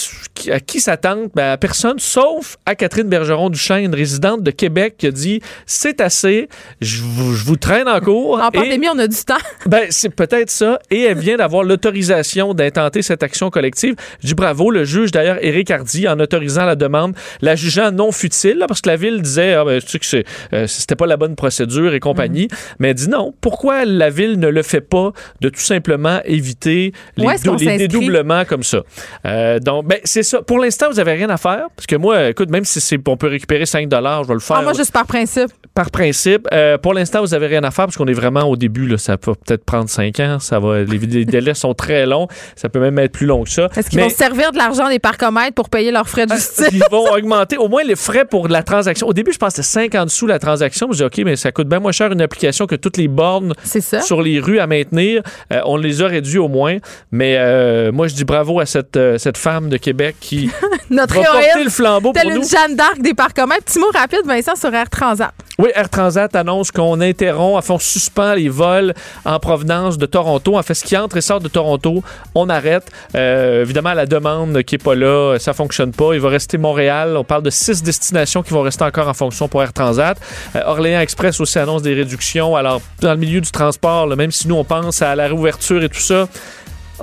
à 0.52 0.60
qui 0.60 0.80
ça 0.80 0.98
tente? 0.98 1.32
Ben, 1.36 1.52
à 1.52 1.58
personne, 1.58 2.00
sauf 2.00 2.58
à 2.66 2.76
Catherine 2.76 3.08
Bergeron-Duchesne, 3.08 3.94
résidente 3.94 4.44
de 4.44 4.52
Québec, 4.52 4.96
qui 4.98 5.08
a 5.08 5.12
dit, 5.12 5.42
c'est 5.66 6.02
assez, 6.02 6.50
je 6.82 7.02
vous, 7.02 7.36
je 7.36 7.46
vous 7.46 7.56
traîne 7.56 7.88
en 7.88 8.00
cours. 8.00 8.40
En 8.40 8.50
Et- 8.50 8.58
pandémie, 8.58 8.88
on 8.94 9.00
a 9.00 9.08
du 9.08 9.24
temps. 9.24 9.36
ben, 9.66 9.88
c'est 9.90 10.10
peut-être 10.10 10.50
ça. 10.50 10.80
Et 10.92 11.02
elle 11.02 11.18
vient 11.18 11.38
d'avoir 11.38 11.64
l'autorisation 11.64 12.54
d'intenter 12.54 13.02
cette 13.02 13.24
action 13.24 13.50
collective. 13.50 13.96
Je 14.22 14.28
dis 14.28 14.34
bravo. 14.34 14.72
Le 14.72 14.86
juge, 14.86 15.12
d'ailleurs, 15.12 15.38
Éric 15.42 15.72
Hardy, 15.72 16.08
en 16.08 16.20
autorisant 16.20 16.66
la 16.66 16.76
demande, 16.76 17.16
la 17.42 17.56
jugeant 17.56 17.92
non 17.92 18.12
futile, 18.12 18.58
là, 18.58 18.68
parce 18.68 18.82
que 18.82 18.90
la 18.90 18.96
ville 18.96 19.22
disait, 19.22 19.54
ah, 19.54 19.66
ben, 19.66 19.82
tu 19.82 19.90
sais 19.90 20.00
que 20.00 20.06
c'est, 20.06 20.26
euh, 20.54 20.68
c'était 20.68 20.96
pas 20.96 21.06
la 21.06 21.18
bonne 21.18 21.36
procédure 21.36 21.94
et 21.94 22.00
qu'on 22.00 22.13
compagnie. 22.14 22.48
Mais 22.80 22.90
elle 22.90 22.96
dit 22.96 23.10
non. 23.10 23.34
Pourquoi 23.42 23.86
la 23.86 24.10
ville 24.10 24.40
ne 24.40 24.48
le 24.48 24.62
fait 24.62 24.82
pas 24.82 25.12
de 25.42 25.50
tout 25.50 25.60
simplement 25.60 26.20
éviter 26.26 26.94
les, 27.18 27.28
les 27.60 27.78
dédoublements 27.78 28.46
comme 28.46 28.64
ça? 28.64 28.82
Euh, 29.26 29.60
donc, 29.60 29.88
ben, 29.88 30.00
c'est 30.04 30.24
ça. 30.24 30.42
Pour 30.42 30.60
l'instant, 30.60 30.90
vous 30.90 30.98
n'avez 30.98 31.14
rien 31.14 31.30
à 31.30 31.38
faire. 31.38 31.68
Parce 31.76 31.88
que 31.88 31.96
moi, 31.96 32.30
écoute, 32.30 32.50
même 32.50 32.66
si 32.66 32.98
on 33.08 33.18
peut 33.18 33.28
récupérer 33.28 33.66
5 33.66 33.90
je 33.92 34.28
vais 34.28 34.34
le 34.34 34.40
faire. 34.40 34.58
Ah, 34.58 34.62
moi, 34.62 34.74
juste 34.74 34.92
par 34.92 35.06
principe. 35.06 35.52
Par 35.74 35.92
principe. 35.92 36.48
Euh, 36.54 36.78
pour 36.78 36.94
l'instant, 36.94 37.22
vous 37.22 37.30
n'avez 37.30 37.48
rien 37.48 37.64
à 37.64 37.72
faire 37.72 37.86
parce 37.86 37.98
qu'on 37.98 38.08
est 38.08 38.14
vraiment 38.14 38.44
au 38.44 38.56
début. 38.56 38.88
Là, 38.88 38.98
ça 38.98 39.18
peut 39.18 39.34
peut-être 39.34 39.64
prendre 39.64 39.90
5 39.90 40.20
ans. 40.20 40.40
Ça 40.40 40.60
va, 40.60 40.84
les, 40.84 41.26
délais 41.26 41.54
sont 41.54 41.74
très 41.74 42.06
longs. 42.06 42.28
Ça 42.56 42.70
peut 42.70 42.80
même 42.80 42.98
être 43.00 43.12
plus 43.12 43.26
long 43.26 43.44
que 43.44 43.50
ça. 43.50 43.70
Est-ce 43.76 43.90
qu'ils 43.90 44.00
vont 44.00 44.10
servir 44.10 44.52
de 44.52 44.58
l'argent 44.58 44.90
des 44.90 45.00
parcomètres 45.00 45.56
pour 45.56 45.70
payer 45.70 45.92
leurs 45.92 46.08
frais 46.08 46.26
de 46.26 46.34
euh, 46.34 46.36
justice? 46.36 46.70
Ils 46.72 46.84
vont 46.92 47.12
augmenter 47.12 47.58
au 47.58 47.68
moins 47.68 47.84
les 47.84 47.96
frais 47.96 48.26
pour 48.26 48.48
la 48.48 48.64
transaction. 48.64 49.08
Au 49.08 49.14
début, 49.14 49.32
je 49.32 49.38
pense 49.38 49.56
que 49.56 49.62
c'était 49.62 49.90
50 49.92 50.10
sous 50.10 50.28
la 50.28 50.40
transaction. 50.40 50.88
Je 50.92 50.98
dis, 50.98 51.04
OK, 51.04 51.18
mais 51.26 51.36
ça 51.36 51.52
coûte 51.52 51.68
bien 51.68 51.80
moins 51.80 51.92
cher 51.92 52.03
une 52.12 52.22
application 52.22 52.68
que 52.68 52.76
toutes 52.76 52.98
les 52.98 53.08
bornes 53.08 53.54
sur 54.02 54.22
les 54.22 54.40
rues 54.40 54.60
à 54.60 54.68
maintenir. 54.68 55.22
on 55.66 55.78
les 55.78 56.02
a 56.02 56.08
réduits 56.08 56.40
au 56.40 56.48
moins. 56.48 56.78
Mais 57.12 57.92
moi, 57.92 58.08
je 58.08 58.16
dis 58.16 58.26
bravo 58.26 58.60
à 58.60 58.66
cette, 58.66 59.00
cette 59.18 59.38
femme 59.38 59.70
de 59.70 59.78
Québec 59.78 60.16
qui 60.20 60.50
Notre 60.90 61.16
va 61.16 61.24
porter 61.24 61.64
le 61.64 61.70
flambeau 61.70 62.14
pour 62.14 62.30
nous. 62.30 62.38
une 62.38 62.48
Jeanne 62.48 62.76
d'Arc 62.76 63.00
des 63.00 63.14
parcomètres. 63.14 63.64
Petit 63.64 63.80
mot 63.80 63.90
rapide, 63.94 64.22
Vincent, 64.26 64.56
sur 64.56 64.74
Air 64.74 64.90
Transat. 64.90 65.34
Oui, 65.60 65.70
Air 65.76 65.90
Transat 65.90 66.36
annonce 66.36 66.72
qu'on 66.72 67.00
interrompt, 67.00 67.58
enfin, 67.60 67.76
on 67.76 67.80
suspend 67.80 68.34
les 68.34 68.50
vols 68.50 68.94
en 69.24 69.40
provenance 69.40 70.00
de 70.00 70.08
Toronto. 70.08 70.58
En 70.58 70.64
fait, 70.64 70.74
ce 70.74 70.84
qui 70.84 70.98
entre 70.98 71.18
et 71.18 71.22
sort 71.22 71.40
de 71.40 71.48
Toronto, 71.48 72.04
on 72.34 72.50
arrête. 72.50 72.92
Euh, 73.16 73.62
évidemment, 73.62 73.94
la 73.94 74.08
demande 74.08 74.64
qui 74.64 74.76
n'est 74.76 74.84
pas 74.84 74.96
là, 74.96 75.38
ça 75.38 75.54
fonctionne 75.54 75.92
pas. 75.92 76.14
Il 76.16 76.20
va 76.20 76.30
rester 76.30 76.58
Montréal. 76.58 77.16
On 77.18 77.24
parle 77.24 77.44
de 77.44 77.52
six 77.52 77.84
destinations 77.84 78.42
qui 78.42 78.52
vont 78.52 78.62
rester 78.62 78.84
encore 78.84 79.08
en 79.08 79.14
fonction 79.14 79.48
pour 79.48 79.62
Air 79.62 79.74
Transat. 79.74 80.18
Euh, 80.56 80.62
Orléans 80.66 81.02
Express 81.02 81.40
aussi 81.40 81.60
annonce 81.60 81.84
des 81.84 81.93
réductions. 81.94 82.56
Alors, 82.56 82.82
dans 83.02 83.12
le 83.12 83.20
milieu 83.20 83.42
du 83.42 83.52
transport, 83.52 84.08
même 84.16 84.32
si 84.32 84.48
nous, 84.48 84.56
on 84.56 84.64
pense 84.64 85.02
à 85.02 85.16
la 85.16 85.28
réouverture 85.28 85.84
et 85.84 85.90
tout 85.90 86.00
ça, 86.00 86.28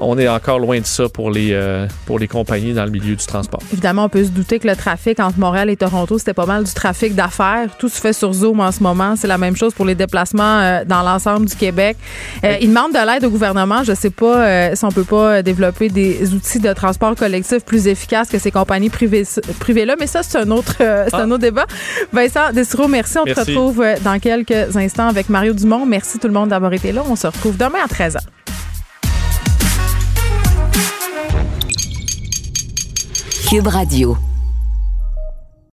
on 0.01 0.19
est 0.19 0.29
encore 0.29 0.59
loin 0.59 0.81
de 0.81 0.87
ça 0.87 1.09
pour 1.09 1.31
les, 1.31 1.51
euh, 1.53 1.87
pour 2.07 2.19
les 2.19 2.29
compagnies 2.29 2.73
dans 2.73 2.85
le 2.85 2.91
milieu 2.91 3.15
du 3.15 3.27
transport. 3.27 3.61
Évidemment, 3.73 4.05
on 4.05 4.09
peut 4.09 4.25
se 4.25 4.31
douter 4.31 4.59
que 4.59 4.67
le 4.67 4.77
trafic 4.77 5.21
entre 5.21 5.39
Montréal 5.39 5.71
et 5.71 5.77
Toronto, 5.77 6.19
c'était 6.19 6.35
pas 6.35 6.47
mal 6.47 6.65
du 6.65 6.73
trafic 6.73 7.15
d'affaires. 7.15 7.77
Tout 7.79 7.89
se 7.89 8.01
fait 8.01 8.13
sur 8.13 8.33
Zoom 8.33 8.61
en 8.61 8.73
ce 8.73 8.83
moment. 8.83 9.15
C'est 9.17 9.29
la 9.29 9.39
même 9.39 9.57
chose 9.57 9.75
pour 9.75 9.85
les 9.85 9.95
déplacements 9.95 10.61
euh, 10.61 10.85
dans 10.85 11.03
l'ensemble 11.03 11.47
du 11.47 11.55
Québec. 11.55 11.97
Euh, 12.45 12.57
ils 12.61 12.69
demandent 12.69 12.93
de 12.93 13.07
l'aide 13.07 13.25
au 13.25 13.31
gouvernement. 13.31 13.85
Je 13.85 13.95
sais 13.95 14.11
pas 14.11 14.75
si 14.75 14.85
on 14.85 14.91
peut 14.91 15.05
pas 15.05 15.43
développer 15.43 15.89
des 15.89 16.33
outils 16.35 16.61
de 16.61 16.73
transport 16.73 17.15
collectif 17.15 17.65
plus 17.65 17.87
efficaces 17.87 18.29
que 18.29 18.39
ces 18.39 18.51
compagnies 18.51 18.91
privées, 18.91 19.25
privées-là, 19.59 19.97
mais 19.99 20.07
ça, 20.07 20.23
c'est 20.23 20.39
un 20.39 20.51
autre, 20.51 20.75
c'est 20.79 21.15
un 21.15 21.31
ah. 21.31 21.35
autre 21.35 21.39
débat. 21.39 21.67
Vincent 22.13 22.53
Desiro, 22.53 22.89
merci. 22.89 23.19
On 23.19 23.25
te 23.25 23.39
retrouve 23.39 23.85
dans 24.03 24.19
quelques 24.19 24.77
instants 24.77 25.09
avec 25.09 25.29
Mario 25.29 25.53
Dumont. 25.53 25.87
Merci 25.87 26.19
tout 26.19 26.27
le 26.27 26.35
monde 26.35 26.49
d'avoir 26.51 26.73
été 26.73 26.93
là. 26.93 27.03
On 27.09 27.17
se 27.17 27.27
retrouve 27.27 27.57
demain 27.57 27.79
à 27.85 27.87
13h. 27.87 28.21
Cube 33.51 33.67
Radio. 33.67 34.17